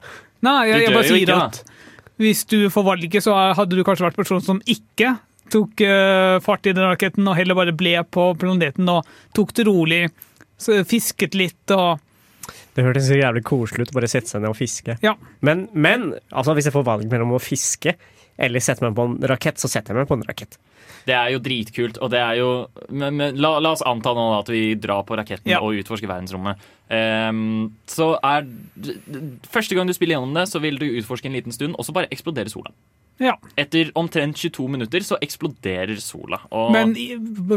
Nei, 0.44 0.58
jeg, 0.74 0.82
jeg 0.90 0.96
bare 0.98 1.08
sier 1.08 1.22
ikke, 1.22 1.38
da. 1.38 1.46
at 1.48 1.64
hvis 2.22 2.44
du 2.52 2.58
får 2.74 2.84
valget, 2.90 3.24
så 3.24 3.38
hadde 3.56 3.78
du 3.80 3.86
kanskje 3.88 4.10
vært 4.10 4.20
personen 4.20 4.44
som 4.44 4.60
ikke 4.70 5.14
tok 5.52 5.84
eh, 5.86 6.38
fart 6.44 6.70
i 6.70 6.76
den 6.76 6.88
raketten, 6.88 7.28
og 7.28 7.38
heller 7.38 7.58
bare 7.58 7.76
ble 7.76 7.98
på 8.08 8.32
planeten 8.40 8.90
og 8.92 9.08
tok 9.38 9.54
det 9.58 9.68
rolig, 9.68 10.06
så 10.62 10.82
fisket 10.88 11.36
litt 11.38 11.74
og 11.76 12.02
Det 12.76 12.86
hørtes 12.86 13.10
så 13.10 13.20
jævlig 13.20 13.44
koselig 13.48 13.88
ut 13.88 13.94
å 13.94 14.00
bare 14.00 14.10
sette 14.12 14.32
seg 14.32 14.44
ned 14.44 14.54
og 14.54 14.58
fiske. 14.58 14.96
Ja. 15.04 15.16
Men, 15.44 15.68
men 15.74 16.14
altså, 16.30 16.56
hvis 16.56 16.70
jeg 16.70 16.76
får 16.76 16.88
valg 16.88 17.12
mellom 17.12 17.36
å 17.36 17.42
fiske 17.44 17.98
eller 18.42 18.64
sette 18.64 18.86
meg 18.86 18.96
på 18.98 19.06
en 19.06 19.18
rakett, 19.30 19.60
så 19.62 19.70
setter 19.70 19.94
jeg 19.94 20.02
meg 20.02 20.10
på 20.10 20.18
en 20.18 20.26
rakett. 20.26 20.58
Det 21.06 21.16
er 21.18 21.32
jo 21.34 21.42
dritkult, 21.42 21.98
og 22.02 22.12
det 22.14 22.22
er 22.22 22.38
jo 22.40 22.50
men, 22.90 23.16
men, 23.18 23.38
la, 23.42 23.56
la 23.64 23.74
oss 23.74 23.84
anta 23.88 24.14
nå 24.18 24.26
at 24.38 24.50
vi 24.54 24.76
drar 24.80 25.04
på 25.08 25.18
raketten 25.18 25.50
Ja. 25.50 25.62
og 25.66 25.78
utforsker 25.82 26.10
verdensrommet. 26.10 26.62
Um, 26.92 27.72
så 27.90 28.14
er 28.20 28.48
Første 29.50 29.78
gang 29.78 29.90
du 29.90 29.96
spiller 29.98 30.18
gjennom 30.18 30.36
det, 30.38 30.48
så 30.52 30.62
vil 30.64 30.78
du 30.82 30.88
utforske 30.90 31.30
en 31.30 31.38
liten 31.38 31.56
stund, 31.56 31.78
og 31.78 31.88
så 31.88 31.96
bare 31.96 32.10
eksploderer 32.14 32.52
sola. 32.54 32.74
Ja. 33.22 33.36
Etter 33.60 33.92
omtrent 34.00 34.40
22 34.42 34.68
minutter 34.74 35.04
så 35.06 35.18
eksploderer 35.22 36.00
sola. 36.02 36.40
Og 36.50 36.72
Men 36.74 36.96
i, 36.98 37.12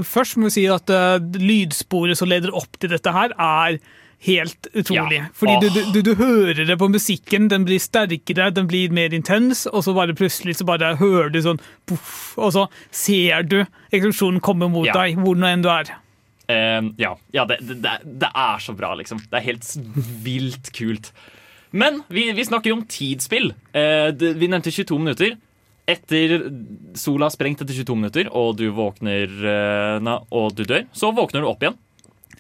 først 0.05 0.37
må 0.37 0.51
vi 0.51 0.57
si 0.59 0.65
at 0.69 0.91
uh, 0.93 1.17
lydsporet 1.41 2.19
som 2.21 2.29
leder 2.29 2.53
opp 2.55 2.77
til 2.83 2.93
dette 2.93 3.12
her, 3.15 3.33
er 3.41 3.79
helt 4.25 4.69
utrolig. 4.77 5.19
Ja. 5.23 5.27
Fordi 5.37 5.55
du, 5.65 5.81
du, 5.93 5.99
du 6.07 6.12
hører 6.21 6.62
det 6.69 6.77
på 6.81 6.89
musikken, 6.93 7.49
den 7.53 7.65
blir 7.69 7.81
sterkere, 7.83 8.51
den 8.57 8.69
blir 8.71 8.93
mer 8.95 9.12
intens, 9.17 9.65
og 9.69 9.83
så 9.85 9.93
bare 9.97 10.15
plutselig 10.17 10.55
så 10.61 10.65
bare 10.69 10.95
hører 11.01 11.33
du 11.35 11.41
sånn 11.45 11.61
poff, 11.89 12.35
og 12.41 12.53
så 12.55 12.67
ser 12.95 13.45
du 13.49 13.59
eksplosjonen 13.93 14.41
komme 14.45 14.69
mot 14.73 14.89
Ja. 14.89 14.95
deg, 15.01 15.17
hvor 15.21 15.37
nå 15.37 15.49
enn 15.51 15.65
du 15.65 15.69
er. 15.73 15.93
Uh, 16.45 16.93
ja, 17.01 17.15
ja 17.33 17.45
det, 17.49 17.59
det, 17.65 17.79
det- 17.85 18.19
det 18.21 18.29
er 18.37 18.61
så 18.65 18.77
bra, 18.77 18.93
liksom. 19.01 19.21
Det 19.33 19.41
er 19.41 19.47
helt 19.49 19.69
vilt 20.25 20.73
kult. 20.77 21.11
Men 21.75 22.03
vi, 22.09 22.29
vi 22.37 22.45
snakker 22.47 22.71
jo 22.71 22.77
om 22.79 22.85
tidsspill. 22.87 23.49
Eh, 23.75 24.12
det, 24.15 24.37
vi 24.39 24.47
nevnte 24.47 24.71
22 24.71 24.99
minutter. 25.01 25.33
Etter 25.87 26.39
sola 26.97 27.26
har 27.26 27.35
sprengt 27.35 27.61
etter 27.61 27.76
22 27.76 27.97
minutter, 27.99 28.28
og 28.32 28.55
du 28.57 28.68
våkner 28.72 29.28
eh, 29.28 29.97
na, 30.01 30.18
og 30.32 30.55
du 30.57 30.62
dør, 30.64 30.87
så 30.97 31.11
våkner 31.12 31.45
du 31.45 31.49
opp 31.51 31.64
igjen. 31.66 31.76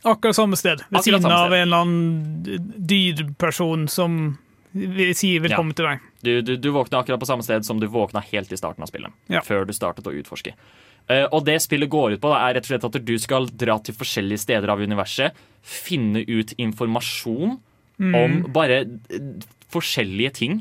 Akkurat 0.04 0.36
samme 0.36 0.56
sted, 0.56 0.80
ved 0.92 1.04
siden 1.04 1.26
av 1.32 1.52
en 1.52 1.62
eller 1.64 1.84
annen 1.84 2.64
dyrperson 2.88 3.86
som 3.88 4.16
vil 4.74 5.12
si 5.16 5.34
velkommen 5.38 5.76
til 5.76 5.86
deg. 5.86 6.06
Du, 6.24 6.32
du, 6.44 6.54
du 6.60 6.70
våkner 6.74 7.02
akkurat 7.02 7.20
på 7.22 7.28
samme 7.28 7.44
sted 7.46 7.64
som 7.64 7.78
du 7.80 7.86
våkna 7.86 8.20
helt 8.32 8.52
i 8.52 8.58
starten 8.58 8.84
av 8.84 8.90
spillet. 8.90 9.12
Ja. 9.32 9.44
Før 9.44 9.68
du 9.68 9.72
startet 9.76 10.08
å 10.08 10.12
utforske. 10.16 10.56
Eh, 11.12 11.26
og 11.28 11.44
det 11.46 11.58
spillet 11.62 11.92
går 11.92 12.16
ut 12.16 12.22
på, 12.24 12.32
da, 12.32 12.40
er 12.48 12.56
rett 12.58 12.66
og 12.66 12.72
slett 12.72 12.88
at 12.88 12.98
du 13.06 13.14
skal 13.20 13.48
dra 13.52 13.76
til 13.84 13.96
forskjellige 13.96 14.40
steder 14.46 14.72
av 14.72 14.80
universet, 14.80 15.36
finne 15.60 16.24
ut 16.24 16.56
informasjon 16.60 17.58
Mm. 17.94 18.14
om 18.18 18.32
bare 18.50 18.80
forskjellige 19.70 20.32
ting, 20.34 20.56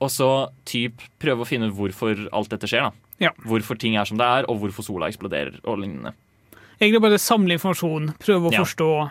og 0.00 0.08
så 0.10 0.50
typ 0.64 1.00
prøve 1.20 1.44
å 1.44 1.46
finne 1.48 1.68
ut 1.70 1.76
hvorfor 1.76 2.28
alt 2.32 2.48
dette 2.50 2.66
skjer. 2.70 2.88
da. 2.88 2.92
Ja. 3.20 3.30
Hvorfor 3.44 3.78
ting 3.78 3.96
er 4.00 4.04
som 4.08 4.16
det 4.16 4.24
er, 4.26 4.46
og 4.48 4.60
hvorfor 4.62 4.82
sola 4.86 5.08
eksploderer 5.10 5.60
og 5.64 5.78
lignende. 5.82 6.14
Egentlig 6.80 7.02
bare 7.04 7.18
samle 7.20 7.52
informasjon, 7.58 8.14
prøve 8.18 8.48
å 8.48 8.52
Ja. 8.52 8.62
forstå. 8.64 9.10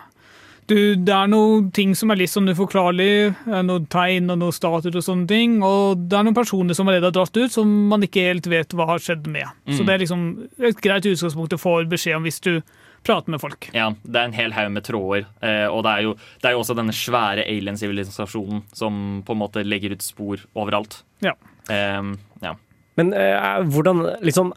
Du, 0.69 0.95
det 0.95 1.09
er 1.13 1.27
noen 1.27 1.71
ting 1.73 1.95
som 1.95 2.11
er 2.11 2.15
litt 2.17 2.29
sånn 2.29 2.49
uforklarlig, 2.49 3.35
noen 3.47 3.87
tegn 3.89 4.29
og 4.29 4.37
noen 4.37 4.53
statuer 4.53 4.95
og 4.95 5.01
sånne 5.05 5.27
ting, 5.27 5.63
og 5.63 6.09
det 6.09 6.13
er 6.19 6.23
noen 6.27 6.35
personer 6.37 6.75
som 6.77 6.87
allerede 6.87 7.09
har 7.09 7.11
dratt 7.25 7.37
ut, 7.37 7.51
som 7.51 7.71
man 7.89 8.01
ikke 8.05 8.21
helt 8.27 8.45
vet 8.45 8.69
hva 8.77 8.85
har 8.85 8.99
skjedd 8.99 9.25
med. 9.27 9.45
Så 9.67 9.81
Mm. 9.81 9.85
det 9.85 9.93
er 9.95 9.97
liksom 10.05 10.49
et 10.59 10.81
greit 10.81 11.05
utgangspunkt 11.05 11.53
å 11.53 11.59
få 11.59 11.89
beskjed 11.89 12.15
om 12.17 12.23
hvis 12.23 12.39
du 12.41 12.61
prater 13.03 13.31
med 13.33 13.41
folk. 13.41 13.69
Ja, 13.73 13.89
Det 14.03 14.15
er 14.19 14.25
en 14.29 14.33
hel 14.37 14.51
haug 14.53 14.71
med 14.75 14.83
tråder, 14.87 15.25
eh, 15.41 15.67
og 15.67 15.83
det 15.85 15.91
er, 15.91 16.01
jo, 16.07 16.13
det 16.41 16.49
er 16.49 16.55
jo 16.57 16.59
også 16.63 16.75
denne 16.77 16.93
svære 16.95 17.45
alien-sivilisasjonen 17.47 18.63
som 18.75 19.21
på 19.25 19.35
en 19.35 19.41
måte 19.43 19.63
legger 19.65 19.95
ut 19.95 20.03
spor 20.05 20.41
overalt. 20.55 21.01
Ja. 21.25 21.33
Eh, 21.69 22.11
ja. 22.43 22.55
Men 22.99 23.13
eh, 23.13 23.63
hvordan 23.71 24.05
liksom 24.25 24.53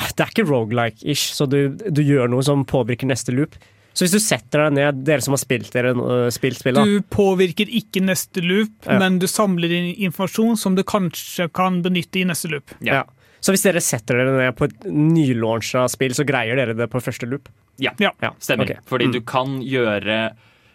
Det 0.00 0.20
er 0.22 0.30
ikke 0.30 0.46
rogelike-ish, 0.48 1.34
så 1.36 1.44
du, 1.50 1.68
du 1.76 2.00
gjør 2.02 2.30
noe 2.30 2.42
som 2.46 2.62
påvirker 2.64 3.06
neste 3.10 3.34
loop. 3.36 3.56
Så 3.92 4.04
hvis 4.06 4.14
du 4.14 4.20
setter 4.22 4.62
deg 4.68 4.76
ned, 4.78 5.00
dere 5.04 5.20
som 5.20 5.34
har 5.34 5.40
spilt, 5.42 5.72
dere, 5.74 5.90
spilt 6.32 6.60
spillet 6.60 6.86
Du 6.86 7.00
påvirker 7.10 7.68
ikke 7.68 8.00
neste 8.06 8.40
loop, 8.40 8.70
Ja. 8.86 9.00
men 9.02 9.18
du 9.18 9.26
samler 9.28 9.68
inn 9.74 9.90
informasjon 10.06 10.56
som 10.56 10.76
du 10.78 10.84
kanskje 10.86 11.48
kan 11.52 11.82
benytte 11.82 12.22
i 12.22 12.24
neste 12.24 12.48
loop. 12.52 12.70
ja. 12.80 13.02
Så 13.40 13.52
hvis 13.54 13.62
dere 13.64 13.80
setter 13.80 14.18
dere 14.20 14.36
ned 14.36 14.56
på 14.58 14.66
et 14.68 14.84
nylauncha 14.84 15.86
spill, 15.88 16.12
så 16.16 16.26
greier 16.28 16.56
dere 16.60 16.74
det 16.76 16.90
på 16.92 17.00
første 17.00 17.28
loop? 17.28 17.48
Ja, 17.80 17.92
Ja. 17.98 18.12
stemmer. 18.38 18.64
Okay. 18.64 18.76
Fordi 18.86 19.06
Mm. 19.08 19.12
du 19.12 19.20
kan 19.22 19.60
gjøre 19.62 20.32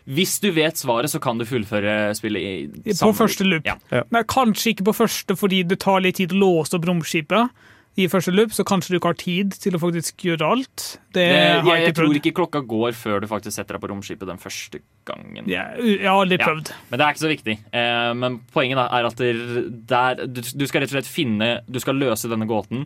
Hvis 0.07 0.39
du 0.39 0.51
vet 0.51 0.75
svaret, 0.77 1.09
så 1.09 1.19
kan 1.19 1.39
du 1.39 1.45
fullføre 1.45 2.13
spillet 2.13 2.37
i 2.85 2.91
På 2.93 3.09
første 3.11 3.41
loop. 3.43 3.65
Ja. 3.65 4.03
Men 4.11 4.23
kanskje 4.23 4.75
ikke 4.75 4.83
på 4.85 4.93
første, 4.93 5.33
fordi 5.35 5.63
det 5.67 5.79
tar 5.79 5.99
litt 5.99 6.17
tid 6.17 6.29
å 6.29 6.37
låse 6.37 6.75
opp 6.75 6.85
romskipet 6.85 7.49
i 7.97 8.07
første 8.11 8.33
loop, 8.35 8.51
så 8.51 8.65
kanskje 8.67 8.91
du 8.91 8.97
ikke 8.99 9.11
har 9.13 9.19
tid 9.21 9.53
til 9.63 9.77
å 9.77 9.79
faktisk 9.79 10.25
gjøre 10.27 10.43
alt. 10.43 10.85
Det 11.15 11.23
Det, 11.23 11.27
har 11.31 11.63
jeg, 11.63 11.65
jeg 11.79 11.85
jeg 11.85 11.95
tror 11.95 12.17
ikke 12.19 12.33
klokka 12.41 12.61
går 12.67 12.91
før 12.97 13.21
du 13.23 13.27
faktisk 13.31 13.55
setter 13.55 13.77
deg 13.77 13.81
på 13.85 13.91
romskipet 13.93 14.27
den 14.27 14.41
første 14.41 14.81
gangen. 15.07 15.47
Yeah, 15.47 15.77
jeg 15.79 16.03
har 16.09 16.19
aldri 16.25 16.37
Ja. 16.39 16.49
prøvd. 16.49 16.73
Men 16.91 16.99
det 16.99 17.05
er 17.05 17.13
ikke 17.15 17.23
så 17.23 17.31
viktig. 17.31 17.55
Eh, 17.71 18.13
men 18.19 18.39
poenget 18.51 18.75
da 18.81 18.89
er 18.91 19.05
at 19.07 19.15
der, 19.15 20.25
du, 20.27 20.41
du 20.41 20.67
skal 20.67 20.81
rett 20.83 20.91
og 20.91 20.97
slett 20.99 21.07
finne 21.07 21.61
Du 21.71 21.79
skal 21.79 21.95
løse 21.95 22.27
denne 22.27 22.45
gåten 22.47 22.85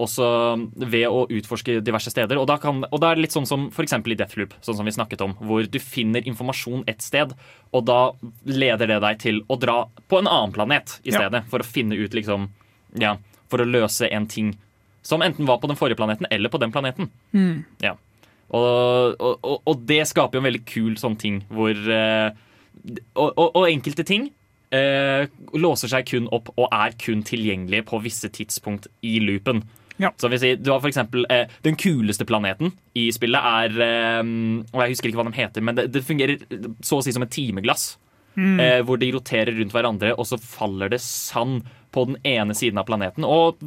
også 0.00 0.26
ved 0.76 1.04
å 1.06 1.26
utforske 1.30 1.80
diverse 1.84 2.10
steder. 2.10 2.38
Og 2.40 2.48
kan, 2.60 2.84
og 2.90 3.00
da 3.00 3.10
er 3.12 3.18
det 3.18 3.26
litt 3.26 3.34
sånn 3.36 3.46
som 3.48 3.66
f.eks. 3.72 3.92
i 3.92 4.16
Deathloop, 4.18 4.54
sånn 4.64 4.76
som 4.78 4.88
vi 4.88 4.94
snakket 4.94 5.20
om, 5.24 5.34
hvor 5.40 5.64
du 5.68 5.78
finner 5.78 6.24
informasjon 6.28 6.84
et 6.90 7.02
sted, 7.04 7.34
og 7.72 7.84
da 7.88 8.12
leder 8.48 8.86
det 8.88 9.00
deg 9.04 9.18
til 9.22 9.42
å 9.52 9.58
dra 9.60 9.84
på 10.08 10.18
en 10.22 10.26
annen 10.30 10.52
planet 10.56 10.98
i 11.04 11.10
Ja. 11.12 11.20
stedet, 11.20 11.44
for 11.48 11.60
å 11.60 11.64
finne 11.68 11.96
ut 11.96 12.12
liksom 12.12 12.48
Ja, 12.98 13.16
for 13.52 13.62
å 13.62 13.68
løse 13.68 14.08
en 14.08 14.28
ting 14.30 14.54
som 15.02 15.22
enten 15.24 15.46
var 15.48 15.58
på 15.58 15.68
den 15.70 15.78
forrige 15.78 15.98
planeten 15.98 16.28
eller 16.30 16.52
på 16.52 16.60
den 16.62 16.72
planeten. 16.72 17.10
Mm. 17.34 17.64
Ja. 17.82 17.96
Og, 18.52 19.16
og, 19.18 19.62
og, 19.64 19.84
det 19.88 20.04
skaper 20.10 20.36
jo 20.36 20.42
en 20.42 20.48
veldig 20.50 20.64
kul 20.68 20.96
sånn 21.00 21.16
ting 21.16 21.40
hvor 21.48 21.72
eh, 21.72 22.28
og, 23.16 23.38
og, 23.38 23.62
enkelte 23.64 24.04
ting 24.04 24.26
eh, 24.74 25.24
låser 25.56 25.88
seg 25.88 26.10
kun 26.10 26.28
opp 26.34 26.50
og 26.58 26.66
er 26.68 26.92
kun 27.00 27.24
tilgjengelige 27.24 27.86
på 27.88 28.02
visse 28.04 28.28
tidspunkt 28.32 28.90
i 29.00 29.16
loopen. 29.24 29.64
Ja. 30.00 30.10
Så 30.20 30.28
vil 30.32 30.40
si, 30.42 30.52
du 30.60 30.72
har 30.72 30.80
for 30.80 30.90
eksempel 30.90 31.26
eh, 31.30 31.50
Den 31.62 31.76
kuleste 31.78 32.24
planeten 32.26 32.72
i 32.98 33.06
spillet 33.14 33.44
er 33.44 33.82
eh, 33.86 34.22
og 34.22 34.80
Jeg 34.84 34.94
husker 34.94 35.10
ikke 35.10 35.20
hva 35.20 35.28
de 35.28 35.36
heter, 35.36 35.64
men 35.64 35.78
det, 35.78 35.88
det 35.94 36.04
fungerer 36.06 36.46
så 36.84 37.00
å 37.00 37.04
si 37.04 37.14
som 37.14 37.24
et 37.24 37.34
timeglass. 37.34 37.94
Mm. 38.32 38.56
Eh, 38.64 38.78
hvor 38.88 38.96
de 38.96 39.10
roterer 39.12 39.52
rundt 39.58 39.74
hverandre, 39.74 40.14
og 40.16 40.24
så 40.24 40.38
faller 40.40 40.92
det 40.92 41.02
sand 41.04 41.66
på 41.92 42.06
den 42.08 42.18
ene 42.26 42.54
siden 42.56 42.80
av 42.80 42.88
planeten. 42.88 43.24
Og 43.28 43.60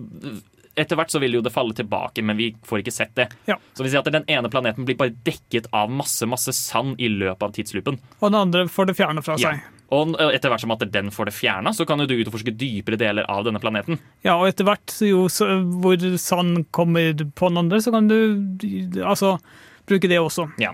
etter 0.75 0.97
hvert 0.99 1.13
så 1.13 1.21
vil 1.23 1.37
jo 1.37 1.43
det 1.45 1.53
falle 1.55 1.75
tilbake, 1.77 2.23
men 2.25 2.35
vi 2.35 2.49
får 2.67 2.81
ikke 2.81 2.91
sett 2.93 3.13
det. 3.15 3.29
Ja. 3.47 3.55
Så 3.77 3.85
vi 3.85 3.91
sier 3.93 4.01
at 4.03 4.09
den 4.11 4.25
ene 4.27 4.49
planeten 4.51 4.83
blir 4.87 4.97
bare 4.99 5.13
dekket 5.23 5.69
av 5.71 5.91
masse 5.93 6.27
masse 6.27 6.51
sand 6.57 6.99
i 6.99 7.07
løpet 7.13 7.45
av 7.47 7.53
tidsloopen. 7.55 7.99
Og 8.19 8.27
den 8.27 8.39
andre 8.41 8.65
får 8.67 8.89
det 8.91 8.97
fjernet 8.99 9.23
fra 9.23 9.37
Ja. 9.39 9.53
seg. 9.53 9.71
Og 9.95 10.15
etter 10.19 10.49
hvert 10.49 10.59
som 10.65 10.71
at 10.73 10.83
den 10.91 11.11
får 11.13 11.25
det 11.29 11.33
fjerna, 11.37 11.71
så 11.71 11.85
kan 11.87 11.99
jo 12.01 12.07
du 12.09 12.15
utforske 12.17 12.51
dypere 12.57 12.97
deler 12.97 13.23
av 13.29 13.45
denne 13.45 13.61
planeten. 13.61 13.99
Ja, 14.25 14.35
og 14.35 14.47
etter 14.49 14.65
hvert 14.65 14.87
så 14.91 15.07
jo, 15.07 15.27
så, 15.29 15.45
hvor 15.79 15.95
sand 16.17 16.65
kommer 16.71 17.13
på 17.13 17.49
den 17.53 17.57
andre, 17.61 17.77
så 17.79 17.93
kan 17.93 18.07
du 18.09 18.49
altså 19.05 19.37
bruke 19.87 20.09
det 20.09 20.17
også. 20.19 20.49
Ja. 20.59 20.73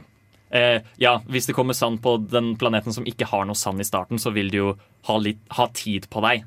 Eh, 0.49 0.81
ja, 0.97 1.19
hvis 1.29 1.45
det 1.47 1.53
kommer 1.55 1.73
sand 1.77 2.01
på 2.01 2.17
den 2.31 2.55
planeten 2.57 2.91
som 2.95 3.05
ikke 3.05 3.27
har 3.27 3.45
noe 3.45 3.55
sand 3.55 3.79
i 3.83 3.87
starten, 3.87 4.17
så 4.17 4.33
vil 4.33 4.49
du 4.49 4.57
jo 4.57 4.71
ha, 5.07 5.17
litt, 5.17 5.39
ha 5.59 5.67
tid 5.75 6.09
på 6.09 6.23
deg 6.25 6.43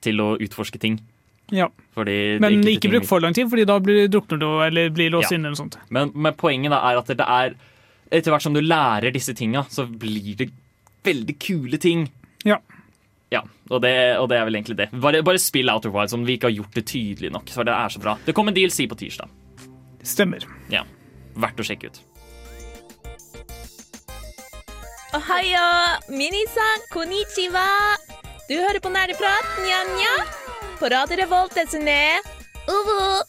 til 0.00 0.20
å 0.22 0.36
utforske 0.40 0.78
ting. 0.80 1.00
Ja. 1.50 1.66
Fordi 1.96 2.38
Men 2.40 2.60
ikke 2.62 2.90
bruk 2.92 3.04
for 3.08 3.20
lang 3.20 3.34
tid, 3.34 3.48
fordi 3.50 3.64
da 3.66 3.78
blir 3.82 4.06
drukner 4.08 4.38
du 4.38 4.46
eller 4.62 4.90
blir 4.94 5.10
låst 5.10 5.30
Ja. 5.32 5.36
inne. 5.36 5.48
eller 5.50 5.56
noe 5.56 5.64
sånt. 5.64 5.78
Men, 5.90 6.12
men 6.14 6.34
poenget 6.34 6.70
da 6.70 6.78
er 6.90 6.98
at 6.98 7.06
det 7.06 7.20
er 7.26 7.54
Etter 8.12 8.32
hvert 8.32 8.42
som 8.42 8.52
du 8.54 8.60
lærer 8.60 9.12
disse 9.14 9.30
tinga, 9.38 9.60
så 9.70 9.84
blir 9.86 10.34
det 10.36 10.48
veldig 11.04 11.38
kule 11.38 11.78
ting. 11.78 12.08
Ja. 12.44 12.56
Ja, 13.30 13.42
og 13.70 13.82
det, 13.82 13.92
og 14.18 14.28
det 14.28 14.38
er 14.40 14.44
vel 14.48 14.56
egentlig 14.58 14.76
det. 14.80 14.88
Bare, 14.90 15.20
bare 15.22 15.38
spill 15.38 15.70
Outer 15.70 15.90
Wild 15.94 16.10
som 16.10 16.24
vi 16.26 16.34
ikke 16.36 16.48
har 16.48 16.56
gjort 16.56 16.74
det 16.74 16.86
tydelig 16.90 17.30
nok. 17.30 17.46
For 17.54 17.62
det 17.62 17.70
er 17.72 17.88
så 17.94 18.00
bra. 18.02 18.16
Det 18.26 18.34
kommer 18.34 18.50
DLC 18.50 18.88
på 18.90 18.98
tirsdag. 18.98 19.28
Stemmer. 20.02 20.42
Ja, 20.74 20.82
Verdt 21.38 21.62
å 21.62 21.62
sjekke 21.62 21.86
ut. 21.92 22.00
Ohayo, 25.14 25.66
minisan, 26.10 26.82
konnichiwa. 26.90 27.66
Du 28.50 28.56
hører 28.58 28.80
på 28.82 28.90
Nerdeprat, 28.90 29.50
nja-nja. 29.62 30.14
På 30.80 30.88
Radio 30.90 31.20
Revolt, 31.20 31.52
desune. 31.54 31.92
Uvo. 32.66 33.20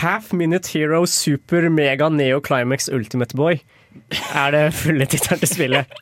Half 0.00 0.32
Minute 0.34 0.66
Hero 0.74 1.04
Super 1.06 1.68
Mega 1.70 2.08
Neo 2.10 2.40
Climax 2.42 2.90
Ultimate 2.90 3.38
Boy 3.38 3.60
er 4.10 4.50
det 4.50 4.64
fulle 4.74 5.06
tittelen 5.06 5.44
til 5.44 5.52
spillet. 5.52 5.94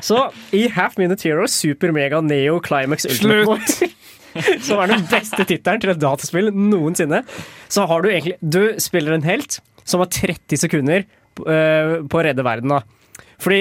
Så 0.00 0.30
i 0.56 0.64
Half 0.72 0.96
Minute 0.96 1.28
Hero 1.28 1.44
Super 1.52 1.92
Mega 1.92 2.22
Neo 2.24 2.62
Climax 2.64 3.04
Ultimate 3.12 3.44
Boy 3.52 3.92
som 4.70 4.80
er 4.86 4.96
den 4.96 5.06
beste 5.12 5.44
tittelen 5.44 5.84
til 5.84 5.92
et 5.98 6.00
dataspill 6.00 6.48
noensinne. 6.48 7.26
Så 7.68 7.84
har 7.92 8.00
du 8.00 8.08
egentlig 8.14 8.38
Du 8.40 8.80
spiller 8.80 9.20
en 9.20 9.28
helt 9.28 9.60
som 9.84 10.00
har 10.00 10.08
30 10.08 10.64
sekunder 10.64 11.04
eh, 11.04 11.96
på 12.08 12.24
å 12.24 12.24
redde 12.24 12.48
verden. 12.48 12.72
da. 12.72 12.80
Fordi 13.36 13.60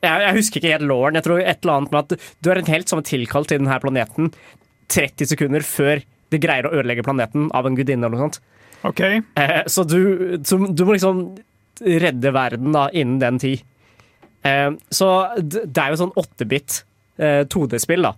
jeg, 0.00 0.22
jeg 0.24 0.36
husker 0.36 0.60
ikke 0.60 0.72
helt 0.74 0.88
låren. 0.88 1.18
Jeg 1.18 1.26
tror 1.26 1.42
et 1.42 1.60
eller 1.60 1.76
annet 1.76 1.94
med 1.94 2.00
at 2.00 2.30
du 2.40 2.50
er 2.50 2.60
en 2.60 2.72
helt 2.72 2.92
som 2.92 3.02
er 3.02 3.08
tilkalt 3.08 3.50
til 3.50 3.60
denne 3.60 3.80
planeten 3.82 4.32
30 4.90 5.30
sekunder 5.32 5.64
før 5.66 6.02
det 6.30 6.40
greier 6.42 6.66
å 6.66 6.72
ødelegge 6.78 7.04
planeten 7.06 7.48
av 7.56 7.66
en 7.66 7.76
gudinne 7.78 8.06
eller 8.06 8.16
noe 8.16 8.28
sånt. 8.28 8.40
Okay. 8.86 9.20
Eh, 9.36 9.62
så 9.68 9.84
du, 9.84 10.38
du, 10.38 10.54
du 10.72 10.84
må 10.86 10.94
liksom 10.94 11.24
redde 11.80 12.32
verden 12.34 12.72
da, 12.76 12.86
innen 12.96 13.20
den 13.22 13.40
tid. 13.42 13.64
Eh, 14.46 14.70
så 14.94 15.10
det 15.42 15.68
er 15.76 15.92
jo 15.92 16.00
sånn 16.00 16.14
8-bit 16.18 16.82
eh, 17.20 17.42
2D-spill, 17.50 18.08
da. 18.08 18.14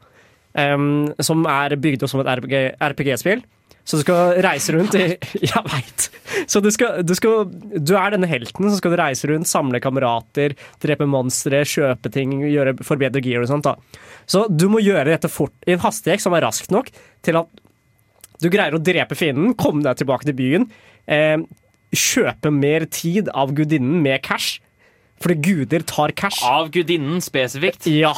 em, 0.58 1.10
som 1.22 1.46
er 1.50 1.76
bygd 1.80 2.04
opp 2.04 2.12
som 2.12 2.22
et 2.22 2.30
RPG 2.36 2.56
RPG-spill. 2.92 3.42
Så 3.84 3.98
du 3.98 4.04
skal 4.04 4.36
reise 4.44 4.74
rundt 4.76 4.94
i 4.98 5.06
Jeg 5.52 5.64
veit! 5.66 6.08
Så 6.50 6.62
du, 6.62 6.70
skal, 6.74 7.02
du, 7.06 7.14
skal, 7.18 7.48
du 7.50 7.94
er 7.98 8.14
denne 8.14 8.28
helten, 8.30 8.68
så 8.70 8.78
skal 8.78 8.94
du 8.94 9.00
reise 9.00 9.28
rundt, 9.30 9.50
samle 9.50 9.80
kamerater, 9.82 10.54
drepe 10.82 11.08
monstre, 11.08 11.62
kjøpe 11.68 12.12
ting, 12.14 12.38
gjøre, 12.46 12.76
forbedre 12.86 13.22
gear 13.24 13.44
og 13.44 13.50
sånt. 13.50 13.68
da. 13.68 14.02
Så 14.26 14.46
du 14.50 14.68
må 14.72 14.82
gjøre 14.82 15.10
dette 15.10 15.30
fort, 15.32 15.54
i 15.66 15.74
en 15.74 15.82
hastighet 15.82 16.22
som 16.24 16.34
er 16.36 16.46
raskt 16.46 16.72
nok 16.74 16.90
til 17.26 17.40
at 17.42 17.62
du 18.42 18.48
greier 18.50 18.74
å 18.74 18.82
drepe 18.82 19.14
fienden, 19.18 19.54
komme 19.58 19.84
deg 19.86 20.00
tilbake 20.00 20.26
til 20.26 20.38
byen, 20.38 20.68
eh, 21.06 21.38
kjøpe 21.92 22.50
mer 22.54 22.86
tid 22.90 23.28
av 23.36 23.52
gudinnen 23.54 24.00
med 24.02 24.22
cash. 24.26 24.60
Fordi 25.22 25.36
guder 25.38 25.84
tar 25.86 26.10
cash. 26.18 26.40
Av 26.42 26.70
gudinnen 26.74 27.22
spesifikt? 27.22 27.86
Ja. 27.86 28.14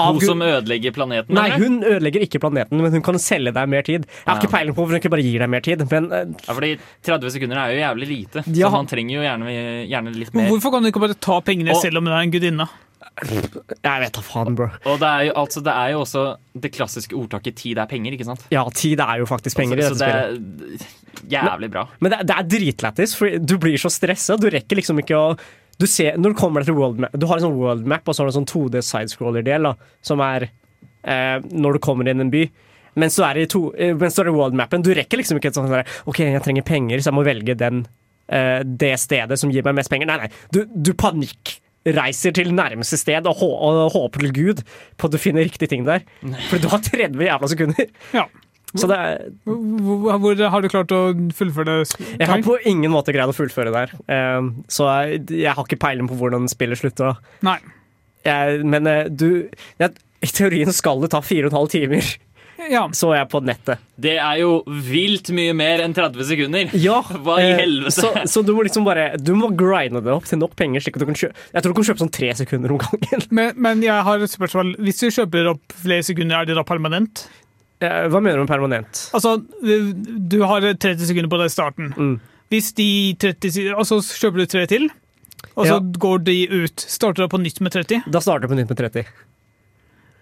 Av 0.00 0.16
Hun 0.16 0.20
som 0.24 0.42
ødelegger 0.46 0.94
planeten? 0.96 1.34
Nei, 1.36 1.46
eller? 1.50 1.64
hun 1.64 1.78
ødelegger 1.84 2.24
ikke 2.26 2.40
planeten, 2.42 2.80
men 2.80 2.92
hun 2.96 3.02
kan 3.06 3.18
selge 3.22 3.52
deg 3.56 3.68
mer 3.68 3.82
tid. 3.86 4.06
Jeg 4.08 4.26
har 4.26 4.36
Ja. 4.36 4.40
ikke 4.40 4.52
peiling 4.56 4.74
på 4.74 4.80
hvorfor 4.82 4.96
hun 4.96 5.00
ikke 5.02 5.10
bare 5.14 5.22
gir 5.26 5.38
deg 5.44 5.50
mer 5.52 5.60
tid, 5.60 5.84
men 5.90 6.10
uh... 6.12 6.24
Ja, 6.46 6.52
fordi 6.56 6.72
30 7.06 7.30
sekunder 7.36 7.56
er 7.62 7.74
jo 7.74 7.80
jævlig 7.84 8.08
lite, 8.14 8.44
Ja. 8.56 8.68
så 8.68 8.72
man 8.80 8.86
trenger 8.90 9.14
jo 9.20 9.22
gjerne, 9.26 9.56
gjerne 9.90 10.14
litt 10.16 10.34
mer. 10.34 10.48
Hvorfor 10.50 10.72
kan 10.72 10.82
du 10.82 10.88
ikke 10.92 11.00
bare 11.06 11.14
ta 11.20 11.40
pengene 11.40 11.74
Og- 11.76 11.82
selv 11.82 11.98
om 11.98 12.06
hun 12.06 12.14
er 12.16 12.22
en 12.26 12.30
gudinne? 12.32 12.68
Jeg 13.20 14.00
vet 14.00 14.12
da 14.16 14.20
faen, 14.24 14.54
bro. 14.56 14.68
Og 14.86 14.98
det 15.00 15.08
er, 15.08 15.22
jo, 15.28 15.32
altså, 15.40 15.60
det 15.64 15.72
er 15.72 15.90
jo 15.94 16.00
også 16.04 16.22
det 16.60 16.70
klassiske 16.72 17.16
ordtaket 17.16 17.56
'tid 17.56 17.78
er 17.78 17.86
penger', 17.90 18.12
ikke 18.16 18.24
sant? 18.28 18.44
Ja, 18.52 18.64
tid 18.72 19.00
er 19.00 19.18
jo 19.20 19.26
faktisk 19.26 19.56
penger 19.56 19.78
i 19.78 19.82
Altså, 19.82 19.98
dette 19.98 20.12
så 20.12 20.36
spillet. 20.36 21.28
det 21.28 21.38
er 21.38 21.48
jævlig 21.48 21.70
bra. 21.70 21.86
Men 22.00 22.10
det, 22.12 22.26
det 22.28 22.36
er 22.36 22.48
dritlættis, 22.48 23.14
for 23.16 23.38
du 23.38 23.58
blir 23.58 23.76
så 23.80 23.90
stressa. 23.90 24.36
Du 24.40 24.48
rekker 24.48 24.76
liksom 24.76 24.98
ikke 25.02 25.16
å 25.16 25.38
du 25.80 25.86
ser, 25.88 26.18
Når 26.20 26.34
du 26.34 26.38
kommer 26.38 26.62
deg 26.62 26.70
til 26.70 26.76
world 26.78 27.00
map 27.00 27.14
Du 27.16 27.24
har 27.30 27.38
en 27.38 27.46
sånn 27.46 27.56
world 27.56 27.86
map 27.88 28.08
og 28.08 28.16
så 28.16 28.22
har 28.22 28.28
du 28.28 28.34
en 28.34 28.40
sånn 28.42 28.50
2D 28.50 28.82
sidescroller-del, 28.84 29.70
som 30.04 30.20
er 30.24 30.50
eh, 30.50 31.38
når 31.40 31.78
du 31.78 31.82
kommer 31.84 32.08
inn 32.10 32.20
i 32.20 32.26
en 32.26 32.32
by. 32.32 32.42
Mens 33.00 33.16
du 33.16 33.24
er 33.24 33.40
i, 33.40 33.46
to, 33.50 33.62
eh, 33.78 33.94
mens 33.96 34.16
du 34.18 34.22
er 34.24 34.30
i 34.32 34.34
world-mappen, 34.34 34.84
du 34.84 34.92
rekker 34.96 35.20
liksom 35.20 35.40
ikke 35.40 35.52
et 35.52 35.58
sånt 35.58 35.72
der, 35.72 35.88
OK, 36.10 36.22
jeg 36.26 36.44
trenger 36.44 36.66
penger, 36.66 37.00
så 37.00 37.10
jeg 37.12 37.16
må 37.16 37.24
velge 37.26 37.56
den, 37.58 37.84
eh, 38.28 38.60
det 38.64 38.92
stedet 39.00 39.38
som 39.40 39.52
gir 39.54 39.64
meg 39.66 39.78
mest 39.78 39.92
penger. 39.92 40.10
Nei, 40.10 40.18
nei. 40.24 40.30
Du, 40.52 40.64
du 40.68 40.92
panikkreiser 40.98 42.34
til 42.36 42.52
nærmeste 42.56 42.98
sted 43.00 43.28
og, 43.30 43.40
hå, 43.40 43.50
og 43.70 43.94
håper 43.96 44.26
til 44.26 44.36
Gud 44.36 44.62
på 44.98 45.08
at 45.08 45.16
du 45.16 45.20
finner 45.22 45.46
riktige 45.46 45.70
ting 45.70 45.86
der. 45.88 46.04
For 46.50 46.60
du 46.60 46.68
har 46.72 46.82
30 46.84 47.26
jævla 47.30 47.52
sekunder. 47.54 47.92
Ja. 48.16 48.26
Så 48.78 48.86
det 48.86 48.96
er 48.96 49.24
Hvor, 49.48 50.18
hvor 50.22 50.42
har 50.52 50.62
du 50.62 50.68
klart 50.70 50.92
å 50.94 51.00
fullføre 51.34 51.80
det? 51.80 52.06
Jeg 52.20 52.28
har 52.30 52.44
på 52.46 52.58
ingen 52.68 52.92
måte 52.92 53.14
greid 53.14 53.32
å 53.32 53.34
fullføre 53.34 53.72
der. 53.74 53.94
her. 54.06 54.48
så 54.70 54.88
jeg, 54.88 55.24
jeg 55.42 55.54
har 55.56 55.66
ikke 55.66 55.80
peiling 55.80 56.10
på 56.10 56.18
hvordan 56.20 56.48
spillet 56.50 56.78
slutter. 56.78 57.18
Nei. 57.46 57.58
Jeg, 58.26 58.64
men 58.68 58.86
eh, 58.86 59.06
du 59.08 59.48
jeg, 59.80 59.94
I 60.20 60.28
teorien 60.28 60.72
skal 60.76 61.00
det 61.02 61.14
ta 61.14 61.22
fire 61.24 61.48
og 61.48 61.54
en 61.54 61.62
halv 61.62 61.72
timer. 61.72 62.10
Ja. 62.68 62.82
Så 62.92 63.14
jeg 63.14 63.28
på 63.32 63.40
nettet. 63.44 63.80
Det 64.00 64.16
er 64.20 64.40
jo 64.42 64.60
vilt 64.84 65.30
mye 65.36 65.54
mer 65.56 65.82
enn 65.84 65.94
30 65.96 66.26
sekunder. 66.28 66.72
Ja, 66.76 66.98
Hva 67.24 67.38
i 67.40 67.46
eh, 67.48 67.62
helvete? 67.62 67.94
Så, 67.96 68.10
så 68.28 68.42
du 68.44 68.52
må 68.56 68.64
liksom 68.66 68.84
bare 68.86 69.14
Du 69.20 69.32
må 69.38 69.48
grinde 69.56 70.02
det 70.04 70.12
opp 70.12 70.28
til 70.28 70.40
nok 70.42 70.56
penger. 70.58 70.84
slik 70.84 70.98
at 70.98 71.04
du 71.04 71.08
kan 71.08 71.20
kjøpe 71.22 71.46
Jeg 71.54 71.64
tror 71.64 71.72
du 71.72 71.78
kan 71.80 71.88
kjøpe 71.90 72.04
sånn 72.04 72.14
tre 72.20 72.32
sekunder 72.42 72.74
om 72.74 72.82
gangen. 72.82 73.26
Men, 73.30 73.54
men 73.56 73.84
jeg 73.86 74.06
har 74.06 74.20
et 74.20 74.32
spørsmål. 74.32 74.74
Hvis 74.84 75.00
du 75.00 75.08
kjøper 75.08 75.54
opp 75.54 75.76
flere 75.84 76.06
sekunder, 76.06 76.42
er 76.42 76.50
det 76.50 76.58
da 76.58 76.66
permanent? 76.66 77.24
Eh, 77.80 78.08
Hva 78.12 78.20
mener 78.20 78.36
du 78.36 78.44
med 78.44 78.50
permanent? 78.52 79.04
Altså, 79.16 79.36
du 80.28 80.38
har 80.44 80.60
30 80.74 81.06
sekunder 81.08 81.30
på 81.32 81.38
deg 81.40 81.48
i 81.48 81.54
starten. 81.54 81.92
Mm. 81.96 82.20
Hvis 82.52 82.72
de 82.76 82.88
30 83.14 83.50
sek- 83.54 83.76
Og 83.78 83.86
så 83.88 84.00
kjøper 84.02 84.42
du 84.42 84.46
tre 84.46 84.66
til, 84.66 84.88
og 85.56 85.64
så 85.66 85.76
Ja. 85.76 85.80
går 85.80 86.24
de 86.24 86.36
ut. 86.48 86.76
Starter 86.80 87.22
du 87.24 87.28
på 87.28 87.40
nytt 87.40 87.60
med 87.60 87.72
30? 87.72 88.02
Da 88.10 88.18
starter 88.20 88.42
du 88.48 88.48
på 88.54 88.58
nytt 88.58 88.68
med 88.68 88.78
30. 88.78 89.06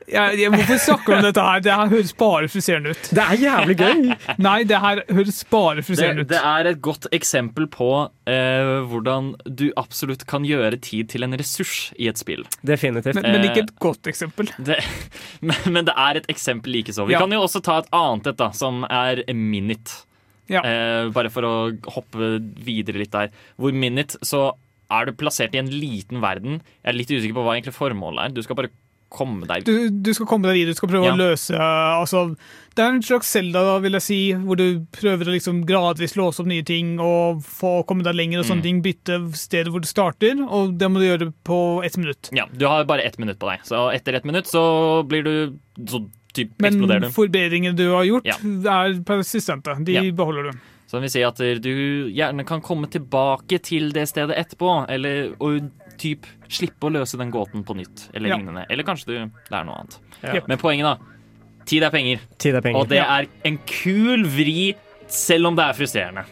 Jeg, 0.08 0.38
jeg, 0.40 0.50
hvorfor 0.54 0.78
snakker 0.80 1.12
du 1.12 1.16
om 1.18 1.24
dette 1.26 1.42
her? 1.44 1.60
Det 1.66 1.72
her 1.76 1.90
høres 1.92 2.12
bare 2.16 2.48
friserende 2.48 2.94
ut. 2.96 3.08
Det 3.12 3.24
er 3.24 3.40
jævlig 3.42 3.76
gøy! 3.76 4.06
Nei, 4.40 4.54
det 4.70 4.78
her 4.80 5.02
høres 5.12 5.40
bare 5.52 5.84
friserende 5.84 6.24
ut. 6.24 6.30
det 6.30 6.40
er 6.40 6.68
et 6.70 6.80
godt 6.84 7.08
eksempel 7.12 7.66
på 7.72 7.88
eh, 8.30 8.70
hvordan 8.88 9.34
du 9.60 9.66
absolutt 9.80 10.24
kan 10.30 10.46
gjøre 10.48 10.78
tid 10.80 11.10
til 11.12 11.26
en 11.28 11.36
ressurs 11.36 11.90
i 12.00 12.08
et 12.08 12.16
spill. 12.20 12.46
Definitivt. 12.66 13.20
Men, 13.20 13.30
men 13.36 13.46
ikke 13.50 13.66
et 13.66 13.74
godt 13.84 14.08
eksempel. 14.10 14.48
Det, 14.64 14.78
men, 15.48 15.60
men 15.76 15.88
det 15.90 15.96
er 15.96 16.22
et 16.22 16.30
eksempel 16.32 16.72
likeså. 16.78 17.04
Vi 17.08 17.16
Ja. 17.18 17.20
kan 17.26 17.32
jo 17.36 17.42
også 17.44 17.60
ta 17.68 17.78
et 17.82 17.92
annet 17.92 18.32
et, 18.32 18.40
da, 18.40 18.48
som 18.56 18.84
er 18.88 19.24
Minute. 19.36 20.04
Ja. 20.48 20.62
Eh, 20.64 21.10
bare 21.12 21.28
for 21.28 21.44
å 21.44 21.54
hoppe 21.92 22.38
videre 22.64 23.02
litt 23.04 23.12
der. 23.12 23.28
Hvor 23.60 23.76
Minute 23.76 24.16
så 24.24 24.46
er 24.88 25.04
du 25.04 25.12
plassert 25.20 25.52
i 25.52 25.60
en 25.60 25.68
liten 25.68 26.22
verden. 26.24 26.62
Jeg 26.80 26.94
er 26.94 26.96
litt 26.96 27.10
usikker 27.12 27.36
på 27.36 27.44
hva 27.44 27.58
egentlig 27.58 27.76
formålet 27.76 28.24
er. 28.24 28.32
Du 28.32 28.40
skal 28.46 28.56
bare 28.56 28.72
komme 29.10 29.46
deg 29.48 29.64
Du, 29.64 29.88
du 29.90 30.10
skal 30.14 30.26
komme 30.26 30.48
deg 30.48 30.54
videre, 30.58 30.74
du 30.74 30.78
skal 30.78 30.88
prøve 30.90 31.06
Ja. 31.08 31.12
å 31.14 31.18
løse 31.20 31.56
altså, 31.58 32.36
Det 32.74 32.84
er 32.84 32.88
en 32.94 33.02
slags 33.02 33.26
Zelda, 33.32 33.78
vil 33.80 33.92
jeg 33.98 34.02
si, 34.02 34.18
hvor 34.34 34.56
du 34.56 34.86
prøver 34.92 35.26
å 35.30 35.34
liksom 35.34 35.64
gradvis 35.66 36.14
låse 36.16 36.40
opp 36.40 36.46
nye 36.46 36.62
ting 36.62 36.98
og 37.00 37.40
få 37.42 37.84
komme 37.88 38.04
deg 38.04 38.14
lenger 38.14 38.38
og 38.40 38.44
sånne 38.46 38.62
Mm. 38.62 38.62
ting. 38.68 38.82
Bytte 38.82 39.18
stedet 39.34 39.72
hvor 39.72 39.80
du 39.82 39.88
starter, 39.88 40.38
og 40.48 40.76
det 40.78 40.88
må 40.90 41.00
du 41.00 41.06
gjøre 41.08 41.32
på 41.44 41.82
ett 41.84 41.96
minutt. 41.96 42.30
Ja, 42.32 42.46
Du 42.56 42.66
har 42.68 42.84
bare 42.84 43.02
ett 43.02 43.18
minutt 43.18 43.38
på 43.40 43.48
deg, 43.50 43.60
så 43.64 43.92
etter 43.92 44.14
ett 44.14 44.24
minutt 44.24 44.46
så 44.46 45.02
blir 45.08 45.24
du 45.24 45.58
så 45.86 46.04
typ 46.34 46.50
Men 46.60 46.74
eksploderer 46.74 47.00
du. 47.00 47.06
Men 47.08 47.12
forbedringene 47.16 47.74
du 47.76 47.90
har 47.90 48.04
gjort, 48.04 48.24
Ja. 48.26 48.34
er 48.84 49.00
persistente. 49.02 49.74
De 49.84 49.92
Ja. 49.92 50.02
beholder 50.12 50.52
du. 50.52 50.58
Så 50.88 50.96
det 50.96 51.02
vil 51.04 51.12
si 51.12 51.22
at 51.26 51.36
du 51.60 52.08
gjerne 52.16 52.46
kan 52.48 52.62
komme 52.64 52.88
tilbake 52.88 53.58
til 53.60 53.90
det 53.92 54.06
stedet 54.08 54.36
etterpå, 54.40 54.70
eller 54.88 55.34
og 55.36 55.66
typ 56.00 56.24
slippe 56.48 56.88
å 56.88 56.92
løse 56.94 57.18
den 57.20 57.30
gåten 57.34 57.64
på 57.66 57.76
nytt, 57.76 58.06
eller 58.14 58.30
Ja. 58.30 58.36
lignende. 58.38 58.64
Eller 58.70 58.84
kanskje 58.88 59.06
du 59.06 59.30
lærer 59.52 59.66
noe 59.68 59.82
annet. 59.82 59.98
Ja. 60.22 60.40
Men 60.48 60.56
poenget, 60.56 60.84
da. 60.88 60.96
Tid 61.68 61.82
er 61.84 61.90
penger. 61.90 62.20
Tid 62.38 62.54
er 62.56 62.60
penger. 62.64 62.80
Og 62.80 62.88
det 62.88 62.96
Ja. 63.02 63.18
er 63.20 63.26
en 63.44 63.58
kul 63.66 64.24
vri, 64.24 64.74
selv 65.08 65.46
om 65.48 65.56
det 65.56 65.64
er 65.66 65.72
frustrerende. 65.74 66.24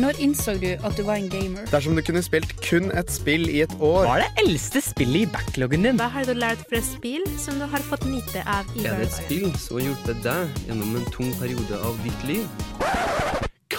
Når 0.00 0.16
innså 0.24 0.54
du 0.56 0.70
at 0.72 0.94
du 0.96 1.02
var 1.04 1.18
en 1.20 1.26
gamer? 1.28 1.66
Dersom 1.68 1.92
du 1.98 2.00
kunne 2.06 2.22
spilt 2.24 2.52
kun 2.64 2.88
et 2.96 3.10
spill 3.12 3.44
i 3.52 3.58
et 3.66 3.72
år 3.76 4.06
Hva 4.08 4.14
er 4.16 4.22
det 4.24 4.44
eldste 4.46 4.80
spillet 4.84 5.26
i 5.26 5.30
backloggen 5.34 5.84
din? 5.84 5.98
Hva 6.00 6.08
har 6.14 6.24
du 6.28 6.32
lært 6.38 6.62
fra 6.70 6.80
spill 6.86 7.24
som 7.40 7.58
du 7.60 7.66
har 7.68 7.82
fått 7.90 8.06
nyte 8.08 8.40
av 8.48 8.64
i 8.78 8.86
Er 8.88 9.02
det 9.02 9.10
et 9.10 9.18
spill 9.18 9.50
som 9.60 9.76
har 9.76 9.84
hjulpet 9.90 10.22
deg 10.24 10.62
gjennom 10.70 10.96
en 10.96 11.04
tung 11.12 11.30
periode 11.40 11.76
av 11.84 12.00
ditt 12.06 12.24
liv? 12.28 12.46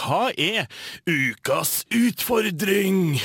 Hva 0.03 0.25
er 0.37 0.67
ukas 1.09 1.81
utfordring? 1.95 3.17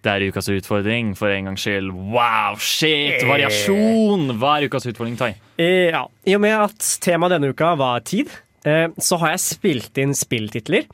Det 0.00 0.08
er 0.08 0.22
ukas 0.32 0.46
utfordring, 0.48 1.10
for 1.12 1.28
en 1.28 1.50
gangs 1.50 1.60
skyld. 1.60 1.90
Wow, 1.92 2.54
shit! 2.64 3.20
Variasjon! 3.28 4.30
Hva 4.40 4.54
er 4.56 4.64
ukas 4.70 4.86
utfordring, 4.88 5.18
Tai? 5.20 5.34
Eh, 5.60 5.90
Ja, 5.92 6.06
I 6.24 6.38
og 6.38 6.40
med 6.40 6.54
at 6.56 6.86
temaet 7.04 7.34
denne 7.36 7.50
uka 7.52 7.74
var 7.76 8.00
tid, 8.08 8.32
så 8.64 9.16
har 9.22 9.30
jeg 9.34 9.40
spilt 9.44 9.98
inn 10.02 10.12
spilltitler, 10.16 10.84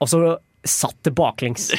og 0.00 0.08
så 0.08 0.20
satt 0.64 0.96
det 1.04 1.14
baklengs. 1.18 1.70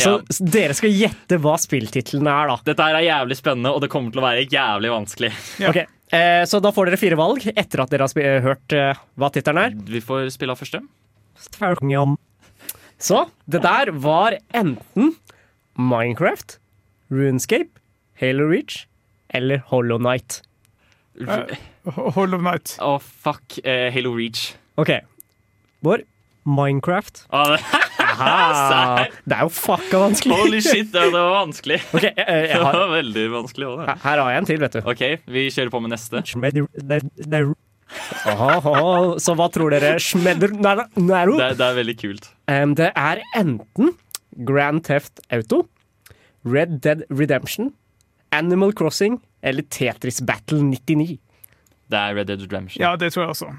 Så 0.00 0.12
Ja. 0.14 0.46
dere 0.54 0.72
skal 0.72 0.92
gjette 0.94 1.36
hva 1.42 1.56
spilltitlene 1.60 2.30
er, 2.30 2.46
da. 2.48 2.54
Dette 2.64 2.84
her 2.86 2.94
er 2.96 3.02
jævlig 3.04 3.36
spennende, 3.36 3.72
og 3.74 3.82
det 3.82 3.88
kommer 3.92 4.14
til 4.14 4.22
å 4.22 4.24
være 4.24 4.44
jævlig 4.48 4.92
vanskelig. 4.94 5.30
Ok, 5.60 5.68
Okay. 5.74 6.46
Så 6.48 6.60
da 6.62 6.70
får 6.72 6.88
dere 6.88 6.98
fire 7.02 7.18
valg 7.18 7.44
etter 7.52 7.82
at 7.82 7.90
dere 7.92 8.06
har 8.08 8.40
hørt 8.46 8.72
eh, 8.72 8.94
hva 9.20 9.28
tittelen 9.34 9.60
er. 9.60 9.74
Vi 9.76 10.00
får 10.00 10.30
spille 10.32 10.54
av 10.54 10.58
første. 10.62 10.80
Så 12.98 13.20
det 13.50 13.60
der 13.66 13.90
var 13.92 14.38
enten 14.56 15.12
Minecraft, 15.76 16.56
Runescape, 17.10 17.70
Halo 18.22 18.48
Reach 18.48 18.86
eller 19.34 19.62
Hollow 19.70 19.98
Night. 20.02 20.40
Eh, 21.20 21.56
Hold 22.16 22.34
of 22.36 22.42
Night. 22.44 22.76
Å, 22.80 22.96
fuck. 23.00 23.58
Uh, 23.64 23.88
Halo 23.94 24.14
Reach. 24.16 24.54
OK. 24.80 24.92
Bård, 25.84 26.06
Minecraft. 26.48 27.26
Ah, 28.20 28.98
det, 28.98 29.14
det 29.24 29.36
er 29.36 29.46
jo 29.46 29.50
fucka 29.54 30.00
vanskelig. 30.02 30.34
Holy 30.36 30.58
shit, 30.60 30.88
det, 30.92 31.04
det 31.12 31.14
var 31.14 31.30
vanskelig. 31.38 31.78
Ok, 31.94 32.02
jeg, 32.08 32.24
jeg, 32.26 32.48
Det 32.50 32.58
var 32.64 32.90
veldig 32.90 33.22
vanskelig 33.32 33.68
òg, 33.68 33.78
her, 33.86 34.00
her 34.02 34.20
har 34.20 34.32
jeg 34.34 34.40
en 34.42 34.48
til, 34.50 34.58
vet 34.60 34.76
du. 34.76 34.80
OK, 34.90 35.04
vi 35.30 35.44
kjører 35.54 35.72
på 35.72 35.80
med 35.84 35.94
neste. 35.94 36.20
Aha, 38.28 38.50
aha, 38.58 38.90
så 39.22 39.34
hva 39.38 39.46
tror 39.54 39.72
dere? 39.72 39.94
Smedder 40.02 40.52
Nero? 40.58 41.38
Det, 41.38 41.52
det 41.62 41.66
er 41.66 41.78
veldig 41.78 41.96
kult. 42.02 42.28
Um, 42.50 42.74
det 42.78 42.90
er 42.92 43.22
enten 43.38 43.94
Grand 44.46 44.84
Theft 44.84 45.22
Auto, 45.32 45.64
Red 46.44 46.80
Dead 46.84 47.06
Redemption, 47.08 47.72
Animal 48.36 48.74
Crossing 48.76 49.20
eller 49.42 49.62
Tetris 49.72 50.20
Battle 50.26 50.60
99. 50.62 51.18
Det 51.90 51.98
er 51.98 52.14
Red 52.14 52.26
Dead 52.30 52.40
Redemption. 52.46 52.82
Ja, 52.84 52.94
det 52.96 53.12
tror 53.14 53.24
jeg 53.24 53.30
også. 53.36 53.50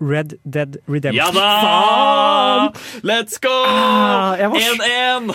Red 0.00 0.34
Dead 0.48 0.78
Redemption. 0.88 1.16
Ja 1.20 1.26
da! 1.32 2.72
Let's 3.04 3.36
go! 3.40 3.52
1-1! 3.52 3.68
Ah, 3.68 4.36
jeg, 4.40 4.48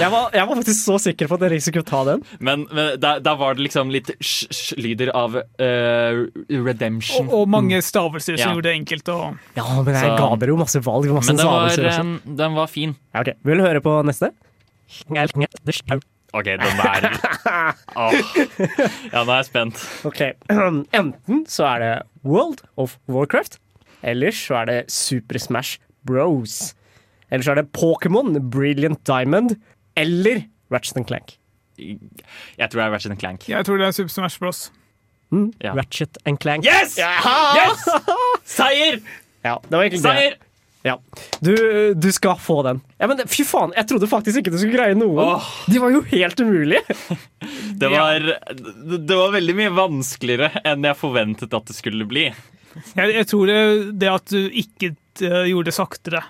var, 0.09 0.31
jeg 0.33 0.47
var 0.49 0.55
faktisk 0.57 0.79
så 0.87 0.95
sikker 1.03 1.29
på 1.29 1.37
at 1.37 1.43
dere 1.45 1.57
ikke 1.59 1.67
skulle 1.67 1.85
ta 1.85 1.99
den. 2.07 2.23
Men, 2.39 2.63
men 2.73 2.95
da, 3.01 3.15
da 3.21 3.35
var 3.37 3.53
det 3.57 3.65
liksom 3.67 3.91
litt 3.93 4.09
sj-lyder 4.25 5.11
av 5.13 5.37
uh, 5.37 6.23
redemption. 6.49 7.29
Og, 7.29 7.43
og 7.43 7.51
mange 7.53 7.77
stavelser 7.85 8.39
som 8.39 8.41
Ja. 8.41 8.55
gjorde 8.57 8.71
det 8.71 8.75
enkelt 8.79 9.13
Og... 9.13 9.37
Ja, 9.57 9.67
men 9.83 9.93
jeg 9.93 10.01
Så- 10.01 10.17
ga 10.17 10.31
dere 10.41 10.55
jo 10.55 10.57
masse 10.63 10.81
valg. 10.85 11.13
Masse 11.13 11.29
Men 11.33 11.41
den 11.43 11.51
var, 11.51 11.69
også. 11.69 11.85
eh, 11.93 12.35
den 12.41 12.57
var 12.57 12.67
fin. 12.73 12.97
Ja, 13.13 13.21
ok. 13.21 13.33
Vil 13.45 13.61
du 13.61 13.67
høre 13.69 13.85
på 13.85 13.99
neste? 14.09 14.33
OK, 16.36 16.49
den 16.51 16.59
der 16.59 17.05
oh. 17.95 18.11
Ja, 19.13 19.21
nå 19.23 19.31
er 19.31 19.38
jeg 19.39 19.47
spent. 19.47 19.83
Ok, 20.07 20.21
Enten 20.99 21.45
så 21.47 21.67
er 21.69 21.83
det 21.83 21.93
World 22.27 22.65
of 22.81 22.97
Warcraft, 23.07 23.59
eller 24.03 24.36
så 24.36 24.57
er 24.63 24.71
det 24.71 24.79
Super 24.91 25.39
Smash 25.39 25.79
Bros. 26.05 26.73
Eller 27.31 27.45
så 27.47 27.55
er 27.55 27.61
det 27.61 27.69
Pokémon 27.77 28.36
Brilliant 28.51 28.99
Diamond, 29.07 29.55
eller 29.97 30.43
Ratchet 30.73 31.07
Clank. 31.07 31.38
Jeg 31.79 32.69
tror 32.71 32.79
det 32.81 32.86
er 32.88 32.91
Ratchet 32.93 33.19
Clank. 33.19 33.47
Jeg 33.49 33.65
tror 33.67 33.79
det 33.79 33.88
er 33.88 33.95
Super 33.95 34.13
Smash 34.13 34.39
Bros. 34.39 34.65
Mm, 35.31 35.53
Ja. 35.63 35.73
Ratchet 35.75 36.17
Clank. 36.41 36.65
Yes! 36.67 36.99
Yes! 36.99 37.88
Seier! 38.57 38.99
Ja, 39.45 39.55
det 39.63 39.71
var 39.77 39.83
egentlig 39.83 40.03
det. 40.03 40.11
Seier! 40.11 40.38
Ja. 40.86 40.99
Du, 41.41 41.55
du 41.97 42.07
skal 42.13 42.38
få 42.38 42.59
den. 42.67 42.79
Ja, 43.01 43.07
men 43.09 43.23
Fy 43.25 43.41
faen, 43.47 43.73
jeg 43.73 43.88
trodde 43.89 44.09
faktisk 44.09 44.41
ikke 44.43 44.51
du 44.53 44.59
skulle 44.61 44.77
greie 44.77 44.97
noen. 44.97 45.41
De 45.71 45.81
var 45.81 45.93
jo 45.95 46.03
helt 46.11 46.43
umulige. 46.45 46.83
Det 47.75 47.89
var, 47.91 48.23
det 48.23 49.15
var 49.19 49.33
veldig 49.33 49.53
mye 49.57 49.71
vanskeligere 49.75 50.61
enn 50.65 50.86
jeg 50.88 50.95
forventet 50.97 51.51
at 51.53 51.65
det 51.67 51.75
skulle 51.75 52.05
bli. 52.07 52.23
Jeg, 52.95 53.09
jeg 53.17 53.27
tror 53.27 53.49
det, 53.49 53.57
det 53.99 54.07
at 54.09 54.31
du 54.31 54.47
ikke 54.61 54.93
eh, 54.93 55.41
gjorde 55.49 55.67
det 55.67 55.75
saktere, 55.75 56.21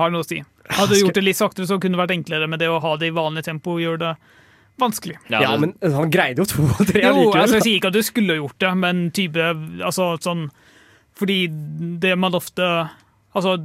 har 0.00 0.10
noe 0.12 0.24
å 0.24 0.26
si. 0.26 0.40
Hadde 0.70 0.96
du 0.96 1.04
gjort 1.04 1.20
det 1.20 1.24
litt 1.28 1.38
saktere, 1.38 1.68
så 1.70 1.78
kunne 1.78 1.94
det 1.94 2.02
vært 2.02 2.14
enklere, 2.16 2.48
men 2.50 2.60
det 2.60 2.68
å 2.72 2.80
ha 2.82 2.96
det 2.98 3.12
i 3.12 3.14
vanlig 3.14 3.44
tempo 3.46 3.76
gjør 3.80 4.00
det 4.02 4.10
vanskelig. 4.82 5.16
Ja, 5.30 5.54
men 5.60 5.76
han 5.80 6.10
greide 6.12 6.42
jo 6.42 6.48
to 6.50 6.66
og 6.66 6.82
tre 6.88 7.04
Jo, 7.04 7.12
allikevel. 7.12 7.40
altså, 7.44 7.58
jeg 7.60 7.66
sier 7.68 7.78
ikke 7.78 7.92
at 7.92 7.98
du 8.00 8.02
skulle 8.06 8.38
gjort 8.40 8.58
det, 8.64 8.72
men 8.82 9.04
type 9.16 9.48
altså 9.84 10.10
sånn 10.24 10.46
Fordi 11.20 11.38
det 12.02 12.14
man 12.18 12.34
ofte 12.38 12.66
Altså, 13.36 13.56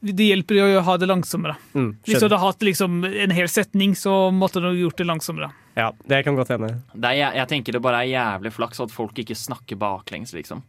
det 0.00 0.26
hjelper 0.30 0.56
jo 0.56 0.66
å 0.80 0.82
ha 0.86 0.96
det 0.96 1.06
langsommere. 1.10 1.56
Mm, 1.76 1.90
Hvis 2.06 2.18
du 2.22 2.24
hadde 2.28 2.38
hatt 2.40 2.62
liksom 2.64 3.02
en 3.04 3.30
hel 3.36 3.48
setning, 3.52 3.92
så 3.98 4.30
måtte 4.32 4.62
du 4.64 4.70
gjort 4.80 4.96
det 4.96 5.04
langsommere. 5.08 5.50
Ja, 5.76 5.90
det 6.08 6.22
kan 6.24 6.36
godt 6.38 6.48
hende. 6.54 6.70
Det 6.94 7.10
er, 7.10 7.16
jeg, 7.20 7.36
jeg 7.36 7.48
tenker 7.52 7.76
det 7.76 7.82
bare 7.84 8.00
er 8.04 8.08
jævlig 8.14 8.52
flaks 8.56 8.80
at 8.80 8.90
folk 8.94 9.18
ikke 9.20 9.36
snakker 9.36 9.76
baklengs, 9.80 10.32
liksom. 10.36 10.62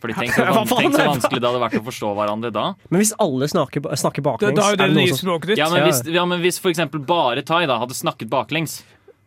Fordi 0.00 0.14
tenk 0.16 0.32
så, 0.38 0.46
van, 0.54 0.66
tenk 0.70 0.94
så 0.96 1.04
vanskelig 1.10 1.42
det 1.42 1.48
hadde 1.50 1.60
vært 1.60 1.74
å 1.80 1.84
forstå 1.90 2.12
hverandre 2.16 2.50
da. 2.54 2.62
Men 2.88 3.02
hvis 3.02 3.12
alle 3.20 3.48
snakker, 3.52 3.84
snakker 4.00 4.24
baklengs 4.24 4.54
Da- 4.56 4.62
da 4.62 4.70
er 4.72 4.78
det 4.80 4.86
det 4.94 5.02
nye 5.02 5.18
språket 5.18 5.52
ditt. 5.52 5.58
Ja, 5.60 5.68
men 5.74 5.84
hvis, 5.90 6.00
ja, 6.08 6.24
men 6.30 6.40
hvis 6.40 6.58
for 6.62 6.70
eksempel 6.72 7.02
bare 7.04 7.42
Tai 7.44 7.66
da 7.68 7.76
hadde 7.82 7.98
snakket 7.98 8.30
baklengs, 8.32 8.78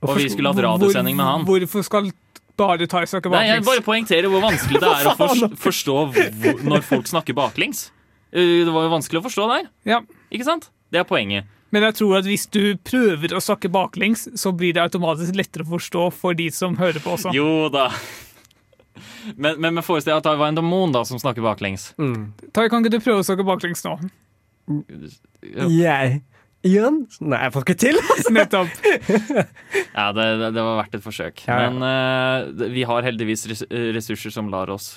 og 0.02 0.16
vi 0.18 0.26
skulle 0.34 0.50
hatt 0.52 0.64
radiosending 0.66 1.16
med 1.16 1.24
han 1.30 1.46
Hvorfor 1.48 1.84
skal 1.86 2.10
bare 2.58 2.88
Tai 2.90 3.04
snakke 3.06 3.30
baklengs? 3.30 3.44
Nei, 3.44 3.54
jeg 3.54 3.68
bare 3.70 3.84
poengterer 3.86 4.32
hvor 4.34 4.42
vanskelig 4.48 4.82
det 4.82 4.90
er 4.90 5.12
å 5.14 5.52
forstå 5.68 5.98
når 6.66 6.88
folk 6.90 7.08
snakker 7.12 7.38
baklengs. 7.38 7.92
Uh, 8.34 8.64
Det 8.66 8.74
var 8.74 8.88
jo 8.88 8.94
vanskelig 8.96 9.22
å 9.22 9.28
forstå 9.28 9.50
der. 9.52 9.70
Ja. 9.90 10.02
Ikke 10.34 10.48
sant? 10.48 10.70
Det 10.94 11.02
er 11.02 11.08
poenget. 11.10 11.50
Men 11.74 11.88
jeg 11.88 11.98
tror 11.98 12.20
at 12.20 12.28
hvis 12.30 12.46
du 12.54 12.76
prøver 12.86 13.34
å 13.34 13.42
snakke 13.42 13.72
baklengs, 13.74 14.28
så 14.38 14.52
blir 14.54 14.76
det 14.76 14.84
automatisk 14.84 15.34
lettere 15.38 15.66
å 15.66 15.72
forstå 15.72 16.04
for 16.14 16.38
de 16.38 16.52
som 16.54 16.76
hører 16.78 17.02
på 17.02 17.16
også. 17.16 17.34
Jo 17.34 17.66
da. 17.74 17.88
Men, 19.34 19.58
men, 19.58 19.74
men 19.74 19.82
forestill 19.82 20.14
deg 20.14 20.20
at 20.22 20.28
det 20.28 20.36
var 20.38 20.52
en 20.52 20.60
demon 20.60 20.94
da 20.94 21.02
som 21.08 21.18
snakker 21.18 21.42
baklengs. 21.42 21.92
Tai, 21.98 22.68
kan 22.70 22.84
ikke 22.84 22.94
du 22.94 23.00
prøve 23.02 23.24
å 23.24 23.26
snakke 23.26 23.46
baklengs 23.48 23.82
nå? 23.88 23.96
Jeg 25.74 26.22
Igjen? 26.64 27.02
Nei, 27.20 27.40
jeg 27.44 27.52
får 27.52 27.66
ikke 27.66 27.80
til. 27.82 27.98
Nettopp. 28.38 28.70
Ja, 29.98 30.08
det, 30.16 30.28
det, 30.40 30.52
det 30.56 30.64
var 30.64 30.78
verdt 30.80 30.96
et 30.98 31.04
forsøk. 31.04 31.44
Ja, 31.46 31.58
ja. 31.66 31.72
Men 31.74 31.84
uh, 31.84 32.70
vi 32.72 32.86
har 32.88 33.06
heldigvis 33.06 33.44
res 33.52 33.66
ressurser 33.70 34.34
som 34.34 34.48
lar 34.50 34.72
oss 34.74 34.96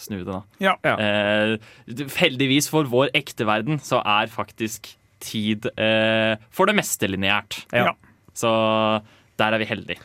snu 0.00 0.22
det, 0.24 0.32
da. 0.32 0.42
Ja. 0.62 0.74
Eh, 0.96 1.56
heldigvis 2.18 2.68
for 2.72 2.88
vår 2.90 3.12
ekte 3.14 3.46
verden 3.48 3.78
så 3.82 4.00
er 4.02 4.30
faktisk 4.32 4.94
tid 5.22 5.68
eh, 5.78 6.34
for 6.50 6.66
det 6.66 6.74
meste 6.78 7.06
lineært. 7.10 7.60
Ja. 7.72 7.92
Så 8.34 8.50
der 9.38 9.54
er 9.54 9.62
vi 9.62 9.68
heldige. 9.70 10.00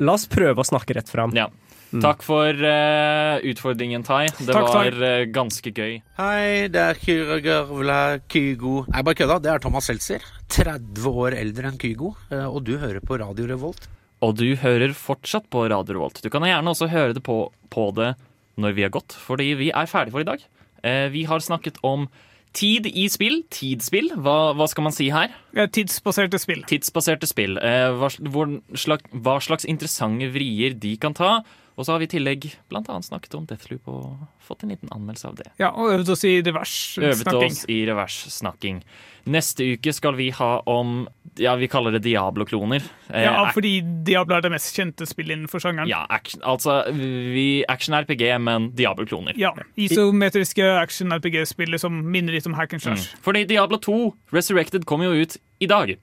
La 0.00 0.14
oss 0.16 0.24
prøve 0.30 0.62
å 0.62 0.68
snakke 0.68 0.96
rett 0.96 1.10
fram. 1.12 1.34
Ja. 1.36 1.50
Takk 1.88 2.20
for 2.20 2.52
uh, 2.52 3.38
utfordringen, 3.48 4.02
Tai. 4.04 4.26
Det 4.36 4.52
Takk, 4.52 4.66
var 4.74 4.96
uh, 5.00 5.22
ganske 5.32 5.70
gøy. 5.72 5.94
Hei, 6.18 6.66
det 6.68 6.82
er 6.82 6.98
Kyragavla 7.00 8.18
Kygo 8.28 8.82
Nei, 8.92 9.00
bare 9.06 9.16
kødda. 9.16 9.38
Det 9.44 9.52
er 9.54 9.62
Thomas 9.64 9.88
Seltzer. 9.88 10.24
30 10.52 11.08
år 11.08 11.36
eldre 11.38 11.70
enn 11.70 11.78
Kygo. 11.80 12.10
eh, 12.28 12.44
Og 12.44 12.60
du 12.68 12.74
hører 12.76 13.00
på 13.00 13.16
Radio 13.20 13.48
Revolt. 13.48 13.88
Og 14.20 14.36
du 14.36 14.50
hører 14.60 14.92
fortsatt 14.96 15.48
på 15.48 15.64
Radio 15.72 15.96
Revolt. 15.96 16.20
Du 16.20 16.28
kan 16.32 16.44
gjerne 16.44 16.74
også 16.74 16.90
høre 16.92 17.16
det 17.16 17.24
på, 17.24 17.38
på 17.72 17.88
det 17.96 18.10
når 18.58 18.74
vi 18.76 18.86
har 18.86 18.94
gått, 18.94 19.14
fordi 19.14 19.52
vi 19.58 19.70
er 19.70 19.90
ferdige 19.90 20.16
for 20.16 20.24
i 20.24 20.28
dag. 20.28 20.42
Eh, 20.86 21.06
vi 21.14 21.24
har 21.28 21.42
snakket 21.42 21.78
om 21.86 22.08
tid 22.56 22.88
i 22.88 23.06
spill. 23.12 23.42
Tidsspill. 23.52 24.12
Hva, 24.18 24.52
hva 24.56 24.68
skal 24.70 24.86
man 24.88 24.94
si 24.94 25.08
her? 25.14 25.32
Tidsbaserte 25.54 26.40
spill. 26.40 26.64
Tidsbaserte 26.68 27.28
spill. 27.30 27.58
Eh, 27.62 27.90
hva, 27.98 28.10
slags, 28.10 29.08
hva 29.12 29.38
slags 29.44 29.68
interessante 29.68 30.30
vrier 30.34 30.76
de 30.78 30.96
kan 31.00 31.16
ta. 31.16 31.38
Og 31.78 31.86
så 31.86 31.94
har 31.94 32.00
vi 32.02 32.08
i 32.08 32.10
tillegg 32.10 32.48
annet 32.74 33.06
snakket 33.06 33.36
om 33.38 33.44
Deathloop 33.46 33.86
og 33.86 34.24
fått 34.42 34.64
en 34.66 34.72
liten 34.72 34.90
anmeldelse 34.90 35.28
av 35.30 35.36
det. 35.38 35.46
Ja, 35.62 35.68
og 35.70 35.92
øvd 35.94 36.10
oss 36.10 36.24
i 36.26 36.40
revers 36.42 36.72
Øvet 36.98 37.20
snakking. 37.22 37.54
oss 37.54 37.60
i 37.70 37.76
reverssnakking. 37.86 38.80
Neste 39.28 39.66
uke 39.76 39.92
skal 39.94 40.16
vi 40.18 40.30
ha 40.34 40.50
om 40.66 41.06
Ja, 41.38 41.52
vi 41.54 41.68
kaller 41.70 41.94
det 41.94 42.00
Diablo-kloner. 42.02 42.82
Eh, 43.12 43.22
Ja, 43.22 43.44
eh, 43.46 43.52
fordi 43.54 43.76
Diablo 44.02 44.34
er 44.34 44.40
det 44.42 44.50
mest 44.50 44.74
kjente 44.74 45.06
spillet 45.06 45.36
innenfor 45.36 45.60
sjangeren. 45.62 45.86
ja, 45.86 46.04
action, 46.10 46.40
altså 46.42 46.90
vi, 46.92 47.64
action-RPG, 47.68 48.40
men 48.40 48.72
Diablo-kloner. 48.74 49.38
Ja, 49.38 49.54
Isometriske 49.76 50.64
action-RPG-spillet 50.82 51.78
som 51.78 52.10
minner 52.10 52.32
litt 52.32 52.46
om 52.46 52.54
hack 52.54 52.72
and 52.72 52.82
slash. 52.82 53.14
Mm. 53.14 53.22
Fordi 53.22 53.44
Diablo 53.46 53.78
2 53.78 54.14
Resurrected 54.32 54.84
kommer 54.84 55.04
jo 55.04 55.22
ut 55.22 55.36
i 55.60 55.66
dag. 55.66 55.94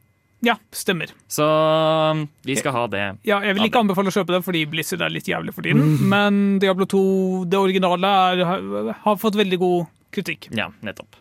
Ja, 0.43 0.57
stemmer. 0.75 1.11
Så 1.31 1.45
um, 1.45 2.25
vi 2.45 2.55
skal 2.59 2.75
ha 2.75 2.85
det. 2.91 3.03
Ja, 3.25 3.39
jeg 3.45 3.55
vil 3.57 3.69
ikke 3.69 3.81
anbefale 3.81 4.11
å 4.11 4.15
kjøpe 4.15 4.35
det, 4.35 4.41
fordi 4.45 4.63
Blizzard 4.69 5.05
er 5.05 5.13
litt 5.13 5.29
jævlig 5.29 5.55
for 5.55 5.65
tiden. 5.65 5.95
Mm. 5.95 6.07
Men 6.13 6.41
Diablo 6.61 6.87
2, 6.91 7.03
det 7.49 7.61
originale, 7.61 8.15
er, 8.31 8.43
har, 8.49 8.89
har 9.05 9.21
fått 9.21 9.39
veldig 9.39 9.61
god 9.61 9.85
kritikk. 10.15 10.49
Ja, 10.55 10.69
nettopp. 10.85 11.17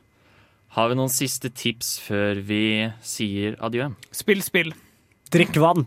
Har 0.75 0.91
vi 0.91 0.99
noen 0.99 1.13
siste 1.13 1.53
tips 1.55 1.97
før 2.03 2.41
vi 2.43 2.65
sier 3.07 3.55
adjø? 3.63 3.93
Spill 4.15 4.43
spill. 4.43 4.73
Drikk 5.35 5.55
vann. 5.63 5.87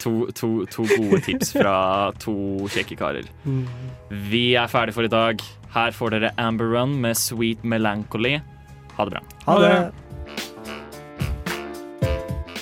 To, 0.00 0.12
to, 0.36 0.50
to 0.72 0.84
gode 0.88 1.20
tips 1.24 1.54
fra 1.56 1.74
to 2.20 2.34
kjekke 2.72 2.96
karer. 3.00 3.26
Vi 4.30 4.44
er 4.56 4.68
ferdige 4.72 4.96
for 4.96 5.08
i 5.08 5.12
dag. 5.12 5.42
Her 5.74 5.96
får 5.96 6.16
dere 6.16 6.32
Amber 6.40 6.72
Run 6.72 6.96
med 7.00 7.16
Sweet 7.20 7.64
Melancholy. 7.64 8.38
Ha 8.96 9.08
det 9.08 9.16
bra. 9.16 9.24
Ha 9.48 9.58
det. 9.64 9.74